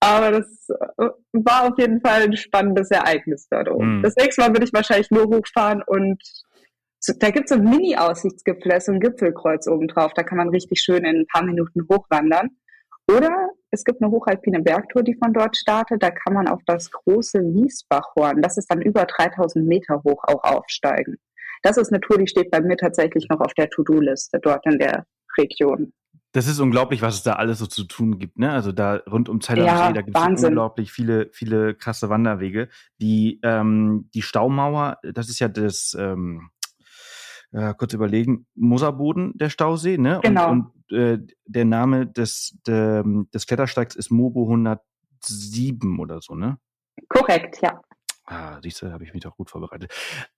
aber 0.00 0.30
das 0.30 0.68
äh, 0.68 1.08
war 1.32 1.64
auf 1.64 1.78
jeden 1.78 2.00
Fall 2.00 2.22
ein 2.22 2.36
spannendes 2.36 2.90
Ereignis 2.90 3.48
dort 3.50 3.70
oben. 3.70 4.00
Mm. 4.00 4.02
Das 4.02 4.14
nächste 4.16 4.42
Mal 4.42 4.50
würde 4.50 4.64
ich 4.64 4.72
wahrscheinlich 4.72 5.10
nur 5.10 5.24
hochfahren 5.24 5.82
und 5.86 6.22
da 7.20 7.30
gibt 7.30 7.48
es 7.48 7.56
so 7.56 7.62
ein 7.62 7.68
Mini-Aussichtsgipfel, 7.68 8.80
so 8.80 8.92
ein 8.92 9.00
Gipfelkreuz 9.00 9.68
oben 9.68 9.86
drauf. 9.86 10.12
Da 10.14 10.24
kann 10.24 10.38
man 10.38 10.48
richtig 10.48 10.80
schön 10.80 11.04
in 11.04 11.20
ein 11.20 11.26
paar 11.32 11.44
Minuten 11.44 11.82
hochwandern. 11.88 12.50
Oder 13.10 13.50
es 13.70 13.84
gibt 13.84 14.02
eine 14.02 14.10
hochalpine 14.10 14.60
Bergtour, 14.60 15.02
die 15.02 15.14
von 15.14 15.32
dort 15.32 15.56
startet. 15.56 16.02
Da 16.02 16.10
kann 16.10 16.34
man 16.34 16.48
auf 16.48 16.60
das 16.66 16.90
große 16.90 17.38
Wiesbachhorn, 17.40 18.42
das 18.42 18.58
ist 18.58 18.70
dann 18.70 18.82
über 18.82 19.04
3000 19.04 19.66
Meter 19.66 20.02
hoch, 20.04 20.24
auch 20.24 20.42
aufsteigen. 20.44 21.18
Das 21.62 21.76
ist 21.76 21.92
eine 21.92 22.00
Tour, 22.00 22.18
die 22.18 22.26
steht 22.26 22.50
bei 22.50 22.60
mir 22.60 22.76
tatsächlich 22.76 23.28
noch 23.28 23.40
auf 23.40 23.54
der 23.54 23.68
To-Do-Liste 23.70 24.38
dort 24.40 24.64
in 24.66 24.78
der 24.78 25.06
Region. 25.36 25.92
Das 26.32 26.46
ist 26.46 26.60
unglaublich, 26.60 27.00
was 27.00 27.14
es 27.14 27.22
da 27.22 27.34
alles 27.34 27.58
so 27.58 27.66
zu 27.66 27.84
tun 27.84 28.18
gibt. 28.18 28.38
Ne? 28.38 28.50
Also 28.52 28.70
da 28.70 28.96
rund 29.10 29.28
um 29.28 29.40
Zell 29.40 29.58
ja, 29.58 29.92
da 29.92 30.02
gibt 30.02 30.16
es 30.16 30.44
unglaublich 30.44 30.92
viele, 30.92 31.30
viele 31.32 31.74
krasse 31.74 32.10
Wanderwege. 32.10 32.68
Die, 33.00 33.40
ähm, 33.42 34.10
die 34.14 34.22
Staumauer, 34.22 34.98
das 35.02 35.30
ist 35.30 35.38
ja 35.38 35.48
das, 35.48 35.96
ähm, 35.98 36.50
äh, 37.52 37.74
kurz 37.74 37.94
überlegen, 37.94 38.46
Moserboden, 38.54 39.32
der 39.36 39.48
Stausee, 39.48 39.96
ne? 39.96 40.20
Genau. 40.22 40.50
Und, 40.50 40.72
und 40.90 40.98
äh, 40.98 41.18
der 41.46 41.64
Name 41.64 42.06
des, 42.06 42.58
de, 42.66 43.02
des 43.32 43.46
Klettersteigs 43.46 43.96
ist 43.96 44.10
Mobo 44.10 44.44
107 44.44 45.98
oder 45.98 46.20
so, 46.20 46.34
ne? 46.34 46.58
Korrekt, 47.08 47.60
ja. 47.62 47.67
Ah, 48.30 48.58
siehst 48.62 48.82
du, 48.82 48.92
habe 48.92 49.04
ich 49.04 49.14
mich 49.14 49.22
doch 49.22 49.36
gut 49.36 49.48
vorbereitet. 49.48 49.90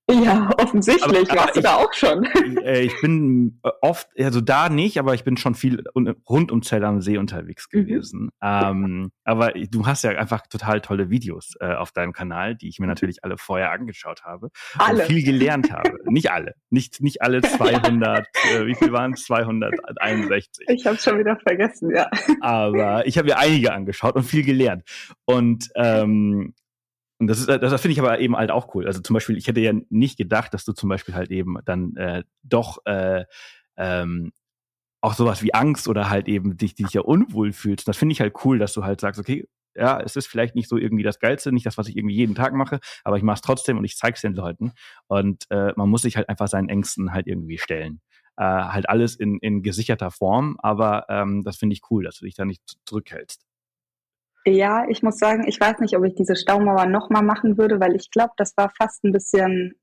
Ja, 0.09 0.49
offensichtlich. 0.59 1.31
Aber, 1.31 1.41
Warst 1.41 1.57
du 1.57 1.61
da 1.61 1.75
auch 1.77 1.93
schon? 1.93 2.27
Äh, 2.61 2.83
ich 2.83 3.01
bin 3.01 3.61
äh, 3.63 3.71
oft, 3.81 4.09
also 4.19 4.41
da 4.41 4.69
nicht, 4.69 4.99
aber 4.99 5.15
ich 5.15 5.25
bin 5.25 5.37
schon 5.37 5.55
viel 5.55 5.85
rund 6.29 6.53
um 6.53 6.63
Zell 6.63 6.85
am 6.85 7.01
See 7.01 7.17
unterwegs 7.17 7.69
mhm. 7.73 7.79
gewesen. 7.79 8.21
Mhm. 8.25 8.31
Ähm, 8.43 9.13
aber 9.25 9.53
du 9.53 9.87
hast 9.87 10.05
ja 10.05 10.11
einfach 10.11 10.47
total 10.47 10.81
tolle 10.81 11.11
Videos 11.11 11.55
äh, 11.61 11.73
auf 11.73 11.93
deinem 11.93 12.13
Kanal, 12.13 12.55
die 12.55 12.69
ich 12.69 12.79
mir 12.81 12.87
natürlich 12.87 13.25
alle 13.25 13.39
vorher 13.39 13.71
angeschaut 13.73 14.25
habe. 14.25 14.51
Alle. 14.79 15.03
Und 15.03 15.07
viel 15.07 15.25
gelernt 15.25 15.73
habe. 15.73 15.91
nicht 16.05 16.31
alle. 16.31 16.55
Nicht, 16.71 17.01
nicht 17.01 17.23
alle 17.23 17.41
200, 17.41 18.27
äh, 18.53 18.67
wie 18.67 18.75
viel 18.75 18.93
waren 18.93 19.15
es? 19.15 19.25
261. 19.25 20.67
Ich 20.69 20.87
habe 20.87 20.99
schon 20.99 21.19
wieder 21.19 21.37
vergessen, 21.39 21.95
ja. 21.95 22.11
Aber 22.41 23.07
ich 23.07 23.17
habe 23.17 23.29
mir 23.29 23.39
einige 23.39 23.73
angeschaut 23.73 24.17
und 24.17 24.25
viel 24.25 24.45
gelernt. 24.45 24.83
Und 25.25 25.71
ähm, 25.77 26.55
und 27.21 27.27
das 27.27 27.39
ist, 27.39 27.49
das 27.49 27.81
finde 27.83 27.93
ich 27.93 28.01
aber 28.01 28.19
eben 28.19 28.35
halt 28.35 28.51
auch 28.51 28.75
cool. 28.75 28.87
Also 28.87 29.01
zum 29.01 29.13
Beispiel, 29.15 29.37
ich 29.37 29.47
hätte 29.47 29.61
ja 29.61 29.75
nicht 29.91 30.17
gedacht, 30.17 30.55
dass 30.55 30.65
du 30.65 30.73
zum 30.73 30.89
Beispiel 30.89 31.15
halt 31.15 31.31
eben 31.31 31.59
dann 31.67 31.95
äh, 31.97 32.25
doch 32.43 32.79
äh, 32.87 33.27
ähm, 33.77 34.33
auch 35.03 35.15
sowas 35.15 35.43
wie 35.43 35.55
Angst 35.55 35.87
oder 35.89 36.09
halt 36.09 36.29
eben 36.29 36.57
dich, 36.57 36.75
dich 36.75 36.95
ja 36.95 37.03
unwohl 37.03 37.53
fühlst. 37.53 37.87
Das 37.87 37.99
finde 37.99 38.15
ich 38.15 38.23
halt 38.23 38.35
cool, 38.45 38.59
dass 38.59 38.73
du 38.73 38.85
halt 38.85 39.01
sagst, 39.01 39.21
okay, 39.21 39.47
ja, 39.75 40.01
es 40.01 40.17
ist 40.17 40.29
vielleicht 40.29 40.55
nicht 40.55 40.69
so 40.69 40.79
irgendwie 40.79 41.03
das 41.03 41.21
Geilste, 41.21 41.53
nicht 41.53 41.67
das, 41.67 41.79
was 41.79 41.89
ich 41.89 41.97
irgendwie 41.97 42.17
jeden 42.17 42.35
Tag 42.35 42.55
mache, 42.55 42.81
aber 43.05 43.19
ich 43.19 43.23
mache 43.23 43.37
es 43.37 43.41
trotzdem 43.43 43.79
und 43.79 43.85
ich 43.85 43.97
zeige 43.97 44.15
es 44.15 44.23
den 44.23 44.35
Leuten. 44.35 44.73
Und 45.07 45.45
äh, 45.51 45.73
man 45.77 45.91
muss 45.91 46.03
sich 46.03 46.17
halt 46.17 46.29
einfach 46.29 46.49
seinen 46.49 46.71
Ängsten 46.71 47.13
halt 47.13 47.27
irgendwie 47.27 47.59
stellen. 47.59 48.01
Äh, 48.39 48.45
halt 48.45 48.89
alles 48.89 49.17
in, 49.17 49.39
in 49.41 49.63
gesicherter 49.63 50.11
Form, 50.11 50.57
aber 50.63 51.05
ähm, 51.11 51.43
das 51.45 51.59
finde 51.59 51.75
ich 51.75 51.83
cool, 51.91 52.05
dass 52.05 52.17
du 52.17 52.25
dich 52.25 52.35
da 52.35 52.47
nicht 52.47 52.63
zurückhältst. 52.87 53.45
Ja, 54.47 54.87
ich 54.89 55.03
muss 55.03 55.19
sagen, 55.19 55.47
ich 55.47 55.61
weiß 55.61 55.81
nicht, 55.81 55.97
ob 55.97 56.05
ich 56.05 56.15
diese 56.15 56.35
Staumauer 56.35 56.87
nochmal 56.87 57.23
machen 57.23 57.59
würde, 57.59 57.79
weil 57.79 57.95
ich 57.95 58.11
glaube, 58.11 58.33
das 58.37 58.57
war 58.57 58.71
fast 58.71 59.05
ein 59.05 59.13
bisschen 59.13 59.75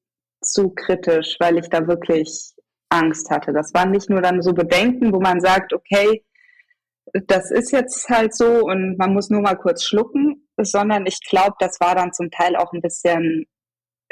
zu 0.41 0.69
kritisch, 0.69 1.37
weil 1.39 1.57
ich 1.57 1.69
da 1.69 1.87
wirklich 1.87 2.53
Angst 2.89 3.29
hatte. 3.29 3.53
Das 3.53 3.73
waren 3.73 3.91
nicht 3.91 4.09
nur 4.09 4.21
dann 4.21 4.41
so 4.41 4.53
Bedenken, 4.53 5.13
wo 5.13 5.19
man 5.19 5.41
sagt, 5.41 5.73
okay, 5.73 6.23
das 7.27 7.51
ist 7.51 7.71
jetzt 7.71 8.09
halt 8.09 8.35
so 8.35 8.65
und 8.65 8.97
man 8.97 9.13
muss 9.13 9.29
nur 9.29 9.41
mal 9.41 9.55
kurz 9.55 9.83
schlucken, 9.83 10.47
sondern 10.57 11.05
ich 11.05 11.19
glaube, 11.21 11.55
das 11.59 11.79
war 11.79 11.95
dann 11.95 12.13
zum 12.13 12.31
Teil 12.31 12.55
auch 12.55 12.73
ein 12.73 12.81
bisschen 12.81 13.45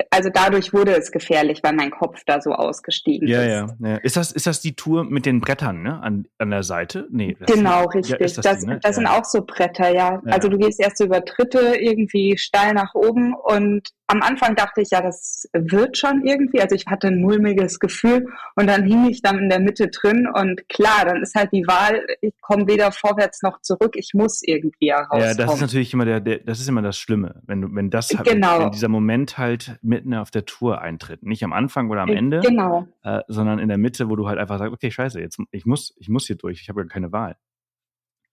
also 0.10 0.30
dadurch 0.30 0.74
wurde 0.74 0.96
es 0.96 1.12
gefährlich, 1.12 1.62
weil 1.64 1.74
mein 1.74 1.92
Kopf 1.92 2.24
da 2.26 2.42
so 2.42 2.52
ausgestiegen 2.52 3.28
ja, 3.28 3.42
ist. 3.42 3.76
Ja, 3.80 3.90
ja. 3.90 3.96
Ist 3.98 4.18
das, 4.18 4.32
ist 4.32 4.46
das 4.46 4.60
die 4.62 4.76
Tour 4.76 5.06
mit 5.06 5.26
den 5.26 5.40
Brettern, 5.40 5.84
ne? 5.84 6.02
An, 6.02 6.28
an 6.38 6.50
der 6.50 6.64
Seite? 6.64 7.08
Nee. 7.12 7.38
Genau, 7.48 7.88
ist, 7.90 7.96
richtig. 7.96 8.12
Ja, 8.12 8.18
das, 8.18 8.34
das, 8.36 8.60
die, 8.60 8.68
ne? 8.68 8.80
das 8.82 8.96
sind 8.96 9.08
auch 9.08 9.26
so 9.26 9.44
Bretter, 9.46 9.94
ja. 9.94 10.22
ja. 10.26 10.32
Also 10.32 10.50
du 10.50 10.58
gehst 10.58 10.80
erst 10.80 11.00
über 11.02 11.24
Tritte 11.24 11.76
irgendwie 11.80 12.38
steil 12.38 12.74
nach 12.74 12.94
oben 12.94 13.34
und 13.34 13.90
am 14.08 14.22
Anfang 14.22 14.56
dachte 14.56 14.82
ich, 14.82 14.92
ja, 14.92 15.02
das 15.02 15.50
wird 15.54 15.98
schon 15.98 16.26
irgendwie. 16.26 16.62
Also 16.62 16.76
ich 16.76 16.86
hatte 16.86 17.08
ein 17.08 17.22
mulmiges 17.22 17.80
Gefühl 17.80 18.28
und 18.56 18.68
dann 18.68 18.84
hing 18.84 19.10
ich 19.10 19.22
dann 19.22 19.40
in 19.40 19.50
der 19.50 19.60
Mitte 19.60 19.88
drin 19.88 20.28
und 20.32 20.68
klar, 20.70 21.06
dann 21.06 21.24
ist 21.24 21.34
halt 21.36 21.52
die 21.52 21.66
Wahl, 21.66 22.06
ich 22.22 22.34
komme 22.42 22.68
weder 22.68 22.92
vorwärts 22.92 23.42
noch 23.42 23.62
zurück, 23.62 23.96
ich 23.96 24.12
muss 24.14 24.42
irgendwie 24.44 24.92
herauskommen. 24.92 25.24
Ja, 25.24 25.34
das 25.34 25.56
ist 25.56 25.62
natürlich 25.62 25.94
immer 25.94 26.06
der, 26.06 26.20
der 26.20 26.40
das 26.40 26.60
ist 26.60 26.70
immer 26.70 26.84
das 26.84 26.98
Schlimme, 26.98 27.42
wenn 27.48 27.62
du, 27.62 27.68
wenn 27.74 27.90
das 27.90 28.10
halt, 28.16 28.28
genau. 28.28 28.60
wenn 28.60 28.72
dieser 28.72 28.90
Moment 28.90 29.38
halt 29.38 29.80
mitten 29.86 30.14
auf 30.14 30.32
der 30.32 30.46
Tour 30.46 30.82
eintritt. 30.82 31.24
Nicht 31.24 31.44
am 31.44 31.54
Anfang 31.54 31.90
oder 31.90 32.02
am 32.02 32.10
Ende, 32.10 32.40
genau. 32.42 32.88
äh, 33.04 33.22
sondern 33.28 33.60
in 33.60 33.68
der 33.68 33.78
Mitte, 33.78 34.10
wo 34.10 34.16
du 34.16 34.28
halt 34.28 34.40
einfach 34.40 34.58
sagst, 34.58 34.74
okay, 34.74 34.92
scheiße, 34.92 35.20
jetzt 35.20 35.40
ich 35.52 35.66
muss, 35.66 35.96
ich 35.98 36.10
muss 36.10 36.28
hier 36.28 36.36
durch, 36.36 36.62
ich 36.62 36.70
habe 36.70 36.82
ja 36.82 36.88
keine 36.88 37.12
Wahl. 37.12 37.38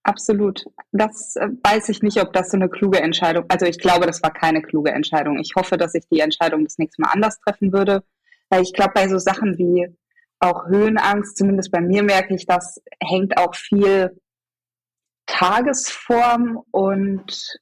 Absolut. 0.04 0.64
Das 0.90 1.36
äh, 1.36 1.48
weiß 1.62 1.88
ich 1.88 2.02
nicht, 2.02 2.20
ob 2.20 2.32
das 2.32 2.50
so 2.50 2.56
eine 2.56 2.68
kluge 2.68 3.00
Entscheidung. 3.00 3.44
Also 3.48 3.66
ich 3.66 3.78
glaube, 3.78 4.06
das 4.06 4.22
war 4.22 4.32
keine 4.32 4.60
kluge 4.62 4.90
Entscheidung. 4.90 5.38
Ich 5.38 5.52
hoffe, 5.54 5.76
dass 5.76 5.94
ich 5.94 6.08
die 6.10 6.20
Entscheidung 6.20 6.64
das 6.64 6.78
nächste 6.78 7.02
Mal 7.02 7.10
anders 7.12 7.38
treffen 7.40 7.72
würde, 7.72 8.02
weil 8.48 8.62
ich 8.62 8.72
glaube, 8.72 8.92
bei 8.94 9.08
so 9.08 9.18
Sachen 9.18 9.58
wie 9.58 9.88
auch 10.40 10.66
Höhenangst, 10.66 11.36
zumindest 11.36 11.70
bei 11.70 11.80
mir 11.80 12.02
merke 12.02 12.34
ich, 12.34 12.46
das 12.46 12.82
hängt 13.00 13.36
auch 13.36 13.54
viel 13.54 14.20
Tagesform 15.26 16.60
und 16.72 17.60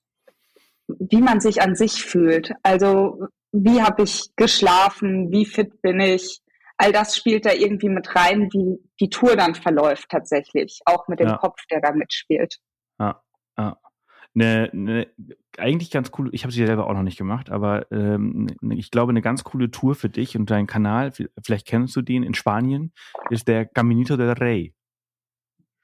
wie 0.88 1.20
man 1.20 1.40
sich 1.40 1.60
an 1.62 1.74
sich 1.74 2.02
fühlt. 2.04 2.52
Also 2.62 3.28
wie 3.52 3.82
habe 3.82 4.02
ich 4.02 4.30
geschlafen, 4.36 5.30
wie 5.30 5.44
fit 5.44 5.80
bin 5.82 6.00
ich, 6.00 6.40
all 6.76 6.92
das 6.92 7.16
spielt 7.16 7.44
da 7.44 7.52
irgendwie 7.52 7.88
mit 7.88 8.14
rein, 8.16 8.48
wie 8.52 8.78
die 9.00 9.10
Tour 9.10 9.36
dann 9.36 9.54
verläuft 9.54 10.08
tatsächlich, 10.08 10.80
auch 10.86 11.08
mit 11.08 11.20
dem 11.20 11.28
ja. 11.28 11.36
Kopf, 11.36 11.66
der 11.70 11.80
da 11.80 11.92
mitspielt. 11.92 12.58
Ja, 12.98 13.22
ja. 13.58 13.76
Ne, 14.32 14.70
ne, 14.72 15.08
eigentlich 15.58 15.90
ganz 15.90 16.12
cool, 16.16 16.30
ich 16.32 16.44
habe 16.44 16.52
sie 16.52 16.64
selber 16.64 16.86
auch 16.86 16.94
noch 16.94 17.02
nicht 17.02 17.18
gemacht, 17.18 17.50
aber 17.50 17.90
ähm, 17.90 18.46
ne, 18.60 18.76
ich 18.76 18.92
glaube, 18.92 19.10
eine 19.10 19.22
ganz 19.22 19.42
coole 19.42 19.72
Tour 19.72 19.96
für 19.96 20.08
dich 20.08 20.36
und 20.36 20.48
deinen 20.48 20.68
Kanal, 20.68 21.12
vielleicht 21.44 21.66
kennst 21.66 21.96
du 21.96 22.02
den 22.02 22.22
in 22.22 22.34
Spanien, 22.34 22.92
ist 23.28 23.48
der 23.48 23.66
Caminito 23.66 24.16
del 24.16 24.30
Rey. 24.30 24.72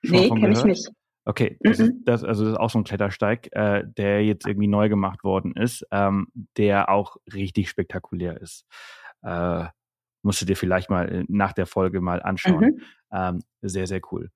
Schon 0.04 0.16
nee, 0.16 0.28
kenne 0.28 0.52
ich 0.52 0.64
nicht. 0.64 0.90
Okay, 1.28 1.58
das, 1.60 1.80
ist, 1.80 1.92
das, 2.04 2.22
also 2.22 2.44
das 2.44 2.52
ist 2.52 2.58
auch 2.58 2.70
so 2.70 2.78
ein 2.78 2.84
Klettersteig, 2.84 3.48
äh, 3.50 3.82
der 3.84 4.24
jetzt 4.24 4.46
irgendwie 4.46 4.68
neu 4.68 4.88
gemacht 4.88 5.24
worden 5.24 5.56
ist, 5.56 5.84
ähm, 5.90 6.28
der 6.56 6.88
auch 6.88 7.16
richtig 7.34 7.68
spektakulär 7.68 8.40
ist. 8.40 8.64
Äh, 9.22 9.64
musst 10.22 10.40
du 10.40 10.46
dir 10.46 10.56
vielleicht 10.56 10.88
mal 10.88 11.12
äh, 11.12 11.24
nach 11.26 11.52
der 11.52 11.66
Folge 11.66 12.00
mal 12.00 12.22
anschauen. 12.22 12.76
Mhm. 12.76 12.82
Ähm, 13.10 13.42
sehr, 13.60 13.88
sehr 13.88 14.00
cool. 14.12 14.30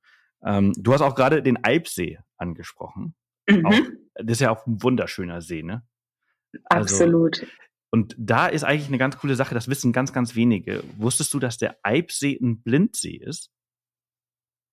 Ähm, 0.44 0.72
du 0.76 0.92
hast 0.92 1.02
auch 1.02 1.14
gerade 1.14 1.42
den 1.42 1.62
Alpsee 1.62 2.18
angesprochen. 2.36 3.14
Mhm. 3.48 3.66
Auch, 3.66 3.80
das 4.14 4.32
ist 4.32 4.40
ja 4.40 4.50
auch 4.50 4.66
ein 4.66 4.82
wunderschöner 4.82 5.42
See, 5.42 5.62
ne? 5.62 5.84
Also, 6.64 6.96
Absolut. 6.96 7.46
Und 7.92 8.16
da 8.18 8.48
ist 8.48 8.64
eigentlich 8.64 8.88
eine 8.88 8.98
ganz 8.98 9.16
coole 9.16 9.36
Sache, 9.36 9.54
das 9.54 9.68
wissen 9.68 9.92
ganz, 9.92 10.12
ganz 10.12 10.34
wenige. 10.34 10.82
Wusstest 10.96 11.32
du, 11.34 11.38
dass 11.38 11.56
der 11.56 11.76
Eibsee 11.84 12.36
ein 12.40 12.62
Blindsee 12.62 13.16
ist? 13.16 13.52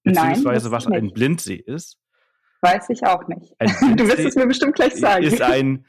Beziehungsweise 0.04 0.70
Nein, 0.70 0.72
was 0.72 0.88
ein 0.88 1.14
Blindsee 1.14 1.56
ist? 1.56 2.00
Weiß 2.62 2.90
ich 2.90 3.06
auch 3.06 3.28
nicht. 3.28 3.54
Du 3.98 4.08
wirst 4.08 4.20
es 4.20 4.36
mir 4.36 4.48
bestimmt 4.48 4.76
gleich 4.76 4.96
sagen. 4.96 5.24
Ist 5.24 5.42
ein, 5.42 5.86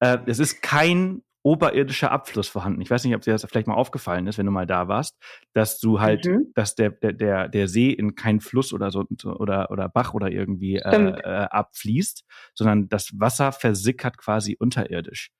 äh, 0.00 0.18
es 0.26 0.38
ist 0.38 0.62
kein 0.62 1.22
oberirdischer 1.44 2.12
Abfluss 2.12 2.48
vorhanden. 2.48 2.80
Ich 2.80 2.90
weiß 2.90 3.04
nicht, 3.04 3.14
ob 3.16 3.22
dir 3.22 3.32
das 3.32 3.44
vielleicht 3.44 3.66
mal 3.66 3.74
aufgefallen 3.74 4.26
ist, 4.28 4.38
wenn 4.38 4.46
du 4.46 4.52
mal 4.52 4.66
da 4.66 4.86
warst, 4.86 5.16
dass 5.54 5.80
du 5.80 6.00
halt, 6.00 6.24
mhm. 6.24 6.52
dass 6.54 6.76
der, 6.76 6.90
der, 6.90 7.48
der 7.48 7.68
See 7.68 7.90
in 7.90 8.14
keinen 8.14 8.40
Fluss 8.40 8.72
oder 8.72 8.90
so 8.92 9.04
oder, 9.24 9.70
oder 9.70 9.88
Bach 9.88 10.14
oder 10.14 10.30
irgendwie 10.30 10.76
äh, 10.76 11.10
äh, 11.10 11.46
abfließt, 11.50 12.24
sondern 12.54 12.88
das 12.88 13.10
Wasser 13.18 13.50
versickert 13.50 14.18
quasi 14.18 14.56
unterirdisch 14.58 15.32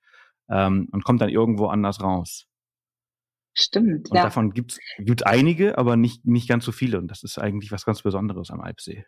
ähm, 0.50 0.88
und 0.90 1.04
kommt 1.04 1.20
dann 1.20 1.28
irgendwo 1.28 1.66
anders 1.66 2.00
raus. 2.00 2.46
Stimmt. 3.54 4.10
Und 4.10 4.16
ja. 4.16 4.24
davon 4.24 4.52
gibt 4.52 4.72
es 4.98 5.22
einige, 5.22 5.78
aber 5.78 5.96
nicht, 5.96 6.24
nicht 6.24 6.48
ganz 6.48 6.64
so 6.64 6.72
viele. 6.72 6.98
Und 6.98 7.08
das 7.08 7.22
ist 7.22 7.38
eigentlich 7.38 7.70
was 7.70 7.84
ganz 7.84 8.02
Besonderes 8.02 8.50
am 8.50 8.60
Alpsee. 8.60 9.04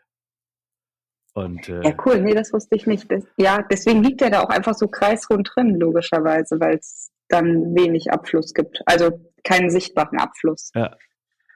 Und, 1.35 1.69
äh, 1.69 1.83
ja, 1.83 1.95
cool. 2.07 2.21
Nee, 2.21 2.35
das 2.35 2.53
wusste 2.53 2.77
ich 2.77 2.87
nicht. 2.87 3.11
Das, 3.11 3.25
ja, 3.37 3.63
deswegen 3.69 4.03
liegt 4.03 4.23
er 4.23 4.31
da 4.31 4.41
auch 4.43 4.51
einfach 4.51 4.75
so 4.75 4.87
kreisrund 4.87 5.51
drin, 5.55 5.79
logischerweise, 5.79 6.61
weil 6.61 6.77
es 6.77 7.11
dann 7.29 7.75
wenig 7.75 8.13
Abfluss 8.13 8.55
gibt. 8.55 8.83
Also 8.87 9.21
keinen 9.43 9.71
sichtbaren 9.71 10.19
Abfluss. 10.19 10.71
Ja. 10.75 10.97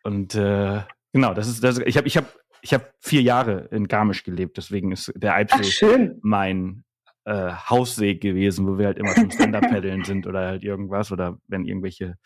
Und 0.02 0.34
äh, 0.34 0.80
genau, 1.12 1.32
das 1.34 1.48
ist 1.48 1.62
das. 1.62 1.78
Ich 1.78 1.96
habe 1.96 2.08
ich 2.08 2.16
hab, 2.16 2.24
ich 2.60 2.74
hab 2.74 2.92
vier 2.98 3.22
Jahre 3.22 3.68
in 3.70 3.86
Garmisch 3.86 4.24
gelebt, 4.24 4.56
deswegen 4.56 4.90
ist 4.90 5.12
der 5.14 5.34
Alpsee 5.34 6.10
mein 6.22 6.84
äh, 7.24 7.52
Haussee 7.52 8.16
gewesen, 8.16 8.66
wo 8.66 8.78
wir 8.78 8.86
halt 8.86 8.98
immer 8.98 9.14
zum 9.14 9.30
Stand-Up-Paddeln 9.30 10.04
sind 10.04 10.26
oder 10.26 10.46
halt 10.46 10.64
irgendwas 10.64 11.12
oder 11.12 11.38
wenn 11.46 11.64
irgendwelche 11.64 12.16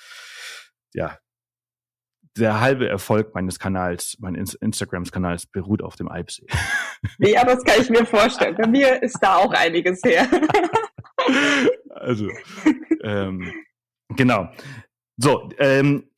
ja, 0.95 1.19
der 2.37 2.61
halbe 2.61 2.89
Erfolg 2.89 3.35
meines 3.35 3.59
Kanals, 3.59 4.17
meines 4.21 4.55
Instagrams-Kanals 4.55 5.47
beruht 5.47 5.83
auf 5.83 5.97
dem 5.97 6.09
Alpsee. 6.09 6.47
Ja, 7.19 7.45
das 7.45 7.65
kann 7.65 7.81
ich 7.81 7.91
mir 7.91 8.07
vorstellen. 8.07 8.55
Bei 8.55 8.69
mir 8.69 9.03
ist 9.03 9.19
da 9.21 9.37
auch 9.37 9.53
einiges 9.53 10.01
her. 10.05 10.29
Also, 11.95 12.29
ähm, 13.05 13.53
genau. 14.09 14.49
So, 15.17 15.51
ähm, 15.59 16.11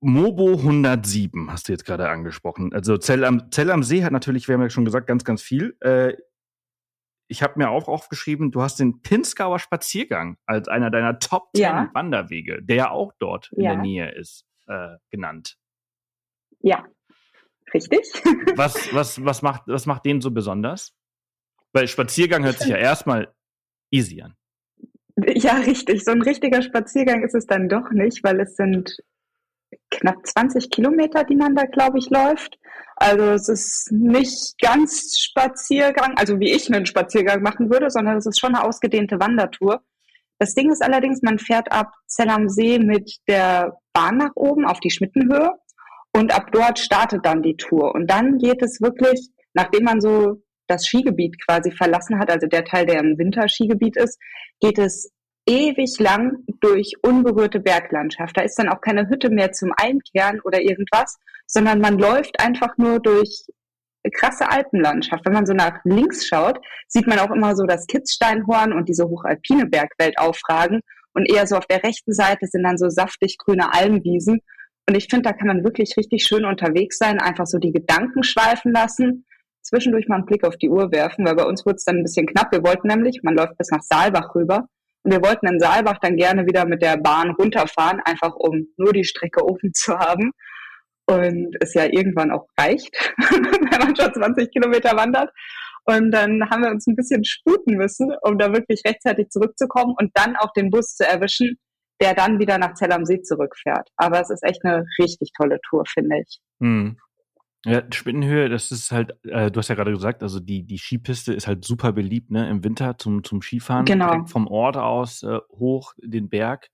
Mobo 0.00 0.52
107 0.52 1.50
hast 1.50 1.68
du 1.68 1.72
jetzt 1.72 1.86
gerade 1.86 2.10
angesprochen. 2.10 2.74
Also 2.74 2.98
Zell 2.98 3.24
am, 3.24 3.50
Zell 3.50 3.70
am 3.70 3.82
See 3.82 4.04
hat 4.04 4.12
natürlich, 4.12 4.46
wir 4.46 4.54
haben 4.54 4.62
ja 4.62 4.68
schon 4.68 4.84
gesagt, 4.84 5.06
ganz, 5.06 5.24
ganz 5.24 5.40
viel. 5.40 5.78
Äh, 5.80 6.14
ich 7.30 7.42
habe 7.42 7.54
mir 7.56 7.70
auch 7.70 7.88
aufgeschrieben, 7.88 8.50
du 8.50 8.60
hast 8.60 8.80
den 8.80 9.00
Pinskauer 9.00 9.58
Spaziergang 9.58 10.36
als 10.44 10.68
einer 10.68 10.90
deiner 10.90 11.18
Top 11.18 11.48
10 11.54 11.62
ja. 11.62 11.90
Wanderwege, 11.94 12.62
der 12.62 12.92
auch 12.92 13.12
dort 13.18 13.50
in 13.52 13.62
der 13.62 13.76
Nähe 13.76 14.10
ist 14.10 14.47
äh, 14.68 14.96
genannt. 15.10 15.56
Ja, 16.60 16.86
richtig. 17.74 18.00
was, 18.56 18.92
was, 18.92 19.24
was, 19.24 19.42
macht, 19.42 19.62
was 19.66 19.86
macht 19.86 20.04
den 20.06 20.20
so 20.20 20.30
besonders? 20.30 20.94
Weil 21.72 21.88
Spaziergang 21.88 22.44
hört 22.44 22.58
sich 22.58 22.68
ja 22.68 22.76
erstmal 22.76 23.32
easy 23.90 24.22
an. 24.22 24.34
Ja, 25.26 25.56
richtig. 25.56 26.04
So 26.04 26.12
ein 26.12 26.22
richtiger 26.22 26.62
Spaziergang 26.62 27.22
ist 27.22 27.34
es 27.34 27.46
dann 27.46 27.68
doch 27.68 27.90
nicht, 27.90 28.22
weil 28.22 28.40
es 28.40 28.56
sind 28.56 28.96
knapp 29.90 30.26
20 30.26 30.70
Kilometer, 30.70 31.24
die 31.24 31.36
man 31.36 31.54
da, 31.54 31.64
glaube 31.64 31.98
ich, 31.98 32.08
läuft. 32.10 32.58
Also 32.96 33.24
es 33.32 33.48
ist 33.48 33.92
nicht 33.92 34.58
ganz 34.60 35.18
Spaziergang, 35.18 36.16
also 36.16 36.40
wie 36.40 36.52
ich 36.52 36.72
einen 36.72 36.86
Spaziergang 36.86 37.42
machen 37.42 37.70
würde, 37.70 37.90
sondern 37.90 38.16
es 38.16 38.26
ist 38.26 38.40
schon 38.40 38.54
eine 38.54 38.64
ausgedehnte 38.64 39.20
Wandertour, 39.20 39.82
Das 40.38 40.54
Ding 40.54 40.70
ist 40.70 40.82
allerdings, 40.82 41.22
man 41.22 41.38
fährt 41.38 41.72
ab 41.72 41.92
Zell 42.06 42.28
am 42.28 42.48
See 42.48 42.78
mit 42.78 43.16
der 43.26 43.78
Bahn 43.92 44.18
nach 44.18 44.36
oben 44.36 44.66
auf 44.66 44.80
die 44.80 44.90
Schmittenhöhe 44.90 45.50
und 46.12 46.32
ab 46.32 46.52
dort 46.52 46.78
startet 46.78 47.26
dann 47.26 47.42
die 47.42 47.56
Tour. 47.56 47.94
Und 47.94 48.08
dann 48.08 48.38
geht 48.38 48.62
es 48.62 48.80
wirklich, 48.80 49.30
nachdem 49.54 49.84
man 49.84 50.00
so 50.00 50.42
das 50.68 50.86
Skigebiet 50.86 51.36
quasi 51.44 51.72
verlassen 51.72 52.18
hat, 52.18 52.30
also 52.30 52.46
der 52.46 52.64
Teil, 52.64 52.86
der 52.86 53.00
im 53.00 53.18
Winterskigebiet 53.18 53.96
ist, 53.96 54.18
geht 54.60 54.78
es 54.78 55.12
ewig 55.46 55.98
lang 55.98 56.44
durch 56.60 56.92
unberührte 57.02 57.58
Berglandschaft. 57.58 58.36
Da 58.36 58.42
ist 58.42 58.58
dann 58.58 58.68
auch 58.68 58.80
keine 58.80 59.08
Hütte 59.08 59.30
mehr 59.30 59.52
zum 59.52 59.72
Einkehren 59.76 60.40
oder 60.42 60.60
irgendwas, 60.60 61.18
sondern 61.46 61.80
man 61.80 61.98
läuft 61.98 62.38
einfach 62.38 62.76
nur 62.76 63.00
durch 63.00 63.46
krasse 64.10 64.50
Alpenlandschaft. 64.50 65.24
Wenn 65.24 65.32
man 65.32 65.46
so 65.46 65.52
nach 65.52 65.80
links 65.84 66.26
schaut, 66.26 66.58
sieht 66.86 67.06
man 67.06 67.18
auch 67.18 67.30
immer 67.30 67.54
so 67.56 67.64
das 67.64 67.86
Kitzsteinhorn 67.86 68.72
und 68.72 68.88
diese 68.88 69.04
hochalpine 69.08 69.66
Bergwelt 69.66 70.18
aufragen. 70.18 70.80
Und 71.12 71.30
eher 71.30 71.46
so 71.46 71.56
auf 71.56 71.66
der 71.66 71.82
rechten 71.82 72.12
Seite 72.12 72.46
sind 72.46 72.62
dann 72.62 72.78
so 72.78 72.88
saftig 72.88 73.38
grüne 73.38 73.74
Almwiesen. 73.74 74.40
Und 74.88 74.96
ich 74.96 75.08
finde, 75.08 75.28
da 75.28 75.32
kann 75.32 75.48
man 75.48 75.64
wirklich 75.64 75.96
richtig 75.96 76.24
schön 76.24 76.44
unterwegs 76.44 76.98
sein, 76.98 77.20
einfach 77.20 77.46
so 77.46 77.58
die 77.58 77.72
Gedanken 77.72 78.22
schweifen 78.22 78.72
lassen, 78.72 79.26
zwischendurch 79.62 80.08
mal 80.08 80.16
einen 80.16 80.26
Blick 80.26 80.44
auf 80.44 80.56
die 80.56 80.70
Uhr 80.70 80.92
werfen, 80.92 81.26
weil 81.26 81.34
bei 81.34 81.44
uns 81.44 81.66
wurde 81.66 81.76
es 81.76 81.84
dann 81.84 81.96
ein 81.96 82.04
bisschen 82.04 82.26
knapp. 82.26 82.52
Wir 82.52 82.62
wollten 82.62 82.88
nämlich, 82.88 83.20
man 83.22 83.34
läuft 83.34 83.58
bis 83.58 83.70
nach 83.70 83.82
Saalbach 83.82 84.34
rüber. 84.34 84.66
Und 85.02 85.12
wir 85.12 85.22
wollten 85.22 85.46
in 85.46 85.60
Saalbach 85.60 85.98
dann 86.00 86.16
gerne 86.16 86.46
wieder 86.46 86.66
mit 86.66 86.82
der 86.82 86.96
Bahn 86.96 87.30
runterfahren, 87.30 88.00
einfach 88.04 88.34
um 88.34 88.68
nur 88.76 88.92
die 88.92 89.04
Strecke 89.04 89.44
offen 89.44 89.72
zu 89.74 89.98
haben 89.98 90.32
und 91.08 91.56
es 91.60 91.74
ja 91.74 91.84
irgendwann 91.84 92.30
auch 92.30 92.46
reicht, 92.58 92.94
wenn 93.18 93.80
man 93.80 93.96
schon 93.96 94.12
20 94.12 94.50
Kilometer 94.50 94.96
wandert. 94.96 95.30
Und 95.84 96.10
dann 96.10 96.42
haben 96.50 96.62
wir 96.62 96.70
uns 96.70 96.86
ein 96.86 96.96
bisschen 96.96 97.24
sputen 97.24 97.76
müssen, 97.76 98.12
um 98.22 98.36
da 98.36 98.52
wirklich 98.52 98.82
rechtzeitig 98.84 99.30
zurückzukommen 99.30 99.94
und 99.98 100.10
dann 100.14 100.36
auch 100.36 100.52
den 100.52 100.70
Bus 100.70 100.94
zu 100.94 101.06
erwischen, 101.06 101.56
der 102.00 102.14
dann 102.14 102.38
wieder 102.38 102.58
nach 102.58 102.74
Zell 102.74 102.92
am 102.92 103.06
See 103.06 103.22
zurückfährt. 103.22 103.88
Aber 103.96 104.20
es 104.20 104.28
ist 104.28 104.44
echt 104.44 104.64
eine 104.64 104.84
richtig 105.00 105.30
tolle 105.34 105.58
Tour, 105.68 105.84
finde 105.86 106.20
ich. 106.20 106.40
Hm. 106.60 106.98
Ja, 107.64 107.82
Spittenhöhe, 107.90 108.48
das 108.48 108.70
ist 108.70 108.92
halt, 108.92 109.12
äh, 109.24 109.50
du 109.50 109.58
hast 109.58 109.68
ja 109.68 109.74
gerade 109.74 109.90
gesagt, 109.90 110.22
also 110.22 110.38
die, 110.40 110.64
die 110.64 110.78
Skipiste 110.78 111.32
ist 111.32 111.48
halt 111.48 111.64
super 111.64 111.92
beliebt, 111.92 112.30
ne, 112.30 112.48
im 112.48 112.62
Winter 112.62 112.98
zum, 112.98 113.24
zum 113.24 113.42
Skifahren. 113.42 113.84
Genau. 113.84 114.10
Direkt 114.10 114.30
vom 114.30 114.46
Ort 114.46 114.76
aus 114.76 115.22
äh, 115.22 115.38
hoch 115.50 115.94
den 115.98 116.28
Berg. 116.28 116.68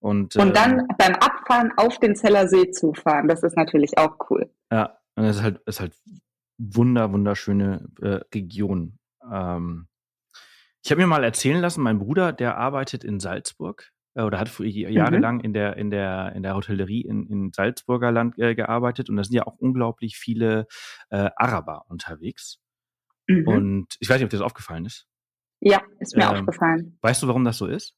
Und, 0.00 0.34
und 0.36 0.56
dann 0.56 0.80
ähm, 0.80 0.88
beim 0.96 1.14
Abfahren 1.16 1.72
auf 1.76 1.98
den 1.98 2.16
Zeller 2.16 2.48
See 2.48 2.70
zu 2.70 2.94
fahren, 2.94 3.28
das 3.28 3.42
ist 3.42 3.56
natürlich 3.56 3.98
auch 3.98 4.16
cool. 4.30 4.50
Ja, 4.72 4.98
und 5.14 5.24
das 5.24 5.36
ist 5.36 5.42
halt, 5.42 5.60
ist 5.66 5.80
halt 5.80 5.94
wunder, 6.58 7.12
wunderschöne 7.12 7.86
äh, 8.00 8.20
Region. 8.34 8.98
Ähm, 9.30 9.88
ich 10.82 10.90
habe 10.90 11.02
mir 11.02 11.06
mal 11.06 11.24
erzählen 11.24 11.60
lassen, 11.60 11.82
mein 11.82 11.98
Bruder, 11.98 12.32
der 12.32 12.56
arbeitet 12.56 13.04
in 13.04 13.20
Salzburg 13.20 13.92
äh, 14.14 14.22
oder 14.22 14.40
hat 14.40 14.58
jahrelang 14.58 15.36
mhm. 15.36 15.44
in 15.44 15.52
der 15.52 15.76
in 15.76 15.90
der 15.90 16.32
in 16.34 16.42
der 16.42 16.54
Hotellerie 16.54 17.02
in, 17.02 17.26
in 17.26 17.52
Salzburger 17.52 18.10
Land 18.10 18.38
äh, 18.38 18.54
gearbeitet 18.54 19.10
und 19.10 19.16
da 19.16 19.24
sind 19.24 19.34
ja 19.34 19.46
auch 19.46 19.56
unglaublich 19.58 20.16
viele 20.16 20.66
äh, 21.10 21.30
Araber 21.36 21.84
unterwegs. 21.88 22.58
Mhm. 23.26 23.46
Und 23.46 23.96
ich 24.00 24.08
weiß 24.08 24.16
nicht, 24.16 24.24
ob 24.24 24.30
dir 24.30 24.38
das 24.38 24.46
aufgefallen 24.46 24.86
ist. 24.86 25.06
Ja, 25.60 25.82
ist 25.98 26.16
mir 26.16 26.24
ähm, 26.24 26.30
aufgefallen. 26.30 26.98
Weißt 27.02 27.22
du, 27.22 27.26
warum 27.26 27.44
das 27.44 27.58
so 27.58 27.66
ist? 27.66 27.94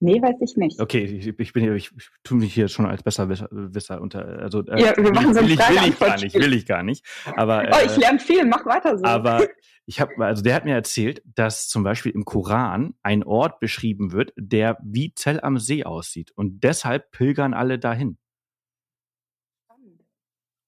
Nee, 0.00 0.20
weiß 0.20 0.36
ich 0.40 0.56
nicht. 0.56 0.80
Okay, 0.80 1.04
ich, 1.04 1.38
ich 1.38 1.52
bin 1.52 1.74
ich, 1.74 1.90
ich 1.96 2.08
tue 2.24 2.36
mich 2.36 2.52
hier 2.52 2.68
schon 2.68 2.86
als 2.86 3.02
Besserwisser 3.02 4.00
unter. 4.00 4.26
Also, 4.40 4.64
äh, 4.66 4.82
ja, 4.82 4.96
wir 4.96 5.12
machen 5.12 5.34
will, 5.34 5.42
will, 5.42 5.52
ich, 5.52 5.58
will 5.58 5.88
ich 5.88 5.98
gar 5.98 6.20
nicht, 6.20 6.34
will 6.34 6.52
ich 6.52 6.66
gar 6.66 6.82
nicht. 6.82 7.06
Aber, 7.36 7.68
äh, 7.68 7.72
oh, 7.72 7.86
ich 7.86 7.96
lerne 7.96 8.18
viel, 8.18 8.44
mach 8.44 8.66
weiter 8.66 8.98
so. 8.98 9.04
Aber 9.04 9.46
ich 9.86 10.00
habe, 10.00 10.12
also 10.18 10.42
der 10.42 10.54
hat 10.54 10.64
mir 10.64 10.74
erzählt, 10.74 11.22
dass 11.24 11.68
zum 11.68 11.84
Beispiel 11.84 12.12
im 12.12 12.24
Koran 12.24 12.94
ein 13.02 13.24
Ort 13.24 13.60
beschrieben 13.60 14.12
wird, 14.12 14.32
der 14.36 14.78
wie 14.82 15.14
Zell 15.14 15.40
am 15.40 15.58
See 15.58 15.84
aussieht. 15.84 16.32
Und 16.34 16.64
deshalb 16.64 17.10
pilgern 17.10 17.54
alle 17.54 17.78
dahin. 17.78 18.18